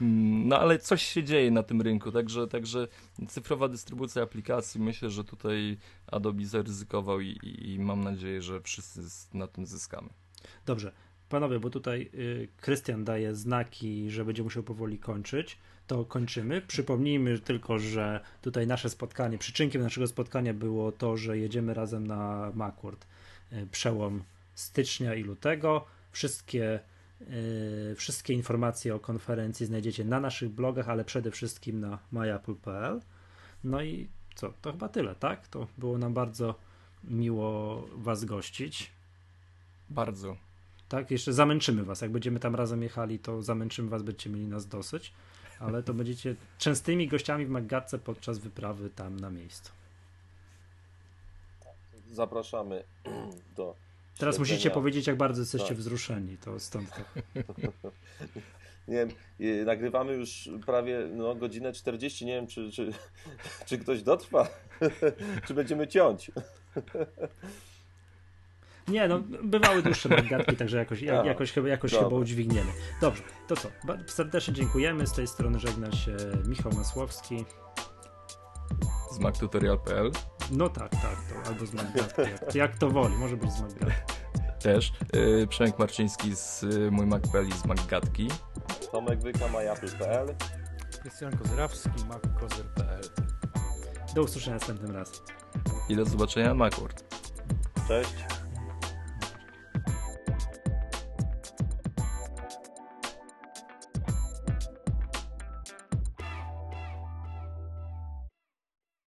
Mm, 0.00 0.48
No 0.48 0.58
ale 0.58 0.78
coś 0.78 1.02
się 1.02 1.24
dzieje 1.24 1.50
na 1.50 1.62
tym 1.62 1.82
rynku, 1.82 2.12
także, 2.12 2.46
także 2.46 2.88
cyfrowa 3.28 3.68
dystrybucja 3.68 4.22
aplikacji, 4.22 4.80
myślę, 4.80 5.10
że 5.10 5.24
tutaj 5.24 5.78
Adobe 6.06 6.46
zaryzykował 6.46 7.20
i, 7.20 7.28
i, 7.28 7.72
i 7.72 7.78
mam 7.78 8.04
nadzieję, 8.04 8.42
że 8.42 8.60
wszyscy 8.60 9.00
na 9.34 9.46
tym 9.46 9.66
zyskamy. 9.66 10.08
Dobrze, 10.66 10.92
panowie, 11.30 11.60
bo 11.60 11.70
tutaj 11.70 12.10
y, 12.14 12.48
Krystian 12.60 13.04
daje 13.04 13.34
znaki, 13.34 14.10
że 14.10 14.24
będzie 14.24 14.42
musiał 14.42 14.62
powoli 14.62 14.98
kończyć. 14.98 15.58
To 15.86 16.04
kończymy. 16.04 16.62
Przypomnijmy 16.62 17.38
tylko, 17.38 17.78
że 17.78 18.20
tutaj 18.42 18.66
nasze 18.66 18.90
spotkanie, 18.90 19.38
przyczynkiem 19.38 19.82
naszego 19.82 20.06
spotkania 20.06 20.54
było 20.54 20.92
to, 20.92 21.16
że 21.16 21.38
jedziemy 21.38 21.74
razem 21.74 22.06
na 22.06 22.52
Macworld. 22.54 23.06
Y, 23.52 23.66
Przełom 23.72 24.22
stycznia 24.54 25.14
i 25.14 25.22
lutego. 25.22 25.84
Wszystkie, 26.12 26.80
y, 27.20 27.94
wszystkie 27.96 28.34
informacje 28.34 28.94
o 28.94 29.00
konferencji 29.00 29.66
znajdziecie 29.66 30.04
na 30.04 30.20
naszych 30.20 30.48
blogach, 30.48 30.88
ale 30.88 31.04
przede 31.04 31.30
wszystkim 31.30 31.80
na 31.80 31.98
myapple.pl. 32.12 33.00
No 33.64 33.82
i 33.82 34.08
co? 34.34 34.52
To 34.62 34.72
chyba 34.72 34.88
tyle, 34.88 35.14
tak? 35.14 35.48
To 35.48 35.66
było 35.78 35.98
nam 35.98 36.14
bardzo 36.14 36.54
miło 37.04 37.82
Was 37.94 38.24
gościć. 38.24 38.90
Bardzo. 39.90 40.49
Tak, 40.90 41.10
jeszcze 41.10 41.32
zamęczymy 41.32 41.84
was. 41.84 42.00
Jak 42.00 42.10
będziemy 42.10 42.40
tam 42.40 42.54
razem 42.54 42.82
jechali, 42.82 43.18
to 43.18 43.42
zamęczymy 43.42 43.88
was, 43.88 44.02
będziecie 44.02 44.30
mieli 44.30 44.46
nas 44.46 44.66
dosyć, 44.66 45.12
ale 45.60 45.82
to 45.82 45.94
będziecie 45.94 46.34
częstymi 46.58 47.08
gościami 47.08 47.46
w 47.46 47.50
Maggatce 47.50 47.98
podczas 47.98 48.38
wyprawy 48.38 48.90
tam 48.90 49.20
na 49.20 49.30
miejscu. 49.30 49.72
Zapraszamy 52.12 52.84
do. 53.56 53.74
Teraz 54.18 54.36
śledzenia. 54.36 54.38
musicie 54.38 54.70
powiedzieć, 54.70 55.06
jak 55.06 55.16
bardzo 55.16 55.40
jesteście 55.42 55.68
Tak. 55.68 55.76
wzruszeni, 55.76 56.36
to 56.36 56.60
stąd 56.60 56.90
to. 56.90 57.02
Nie 58.88 59.06
wiem, 59.06 59.66
nagrywamy 59.66 60.12
już 60.12 60.50
prawie 60.66 61.08
no, 61.12 61.34
godzinę 61.34 61.72
40. 61.72 62.26
Nie 62.26 62.34
wiem, 62.34 62.46
czy, 62.46 62.72
czy, 62.72 62.92
czy 63.66 63.78
ktoś 63.78 64.02
dotrwa, 64.02 64.48
czy 65.46 65.54
będziemy 65.54 65.88
ciąć. 65.88 66.30
Nie, 68.90 69.08
no, 69.08 69.20
bywały 69.42 69.82
dłuższe 69.82 70.08
Maggatki, 70.08 70.56
także 70.56 70.78
jakoś, 70.78 71.02
jak, 71.02 71.16
Tak. 71.16 71.26
jakoś, 71.26 71.52
chyba, 71.52 71.68
jakoś 71.68 71.90
Dobra. 71.92 72.08
chyba 72.08 72.20
udźwigniemy. 72.20 72.70
Dobrze, 73.00 73.22
to 73.48 73.56
co? 73.56 73.68
Serdecznie 74.06 74.54
dziękujemy. 74.54 75.06
Z 75.06 75.12
tej 75.12 75.26
strony 75.26 75.58
żegna 75.58 75.92
się 75.92 76.16
Michał 76.46 76.72
Masłowski. 76.72 77.44
Z 79.12 79.18
mactutorial.pl 79.18 80.10
No 80.50 80.68
tak, 80.68 80.90
tak, 80.90 81.02
to 81.02 81.48
albo 81.48 81.66
z 81.66 81.72
Maggatki, 81.72 82.22
jak, 82.22 82.54
jak 82.54 82.78
to 82.78 82.90
woli, 82.90 83.14
może 83.16 83.36
być 83.36 83.52
z 83.52 83.60
Maggatki. 83.60 84.14
też. 84.62 84.92
Yy, 85.12 85.46
Przemek 85.46 85.78
Marciński 85.78 86.36
z 86.36 86.62
y, 86.62 86.90
Mój 86.90 87.06
Mac.pl 87.06 87.48
i 87.48 87.52
z 87.52 87.64
Macgatki. 87.64 88.28
Tomek 88.92 89.20
Wyka, 89.20 89.48
myapple.pl. 89.48 90.34
Krystian 91.02 91.36
Kozrawski, 91.38 92.04
mackozer.pl. 92.08 93.02
Do 94.14 94.22
usłyszenia 94.22 94.56
następnym 94.56 94.96
razem. 94.96 95.14
I 95.88 95.96
do 95.96 96.04
zobaczenia 96.04 96.48
na 96.48 96.54
Macworld. 96.54 97.04
Cześć. 97.88 98.14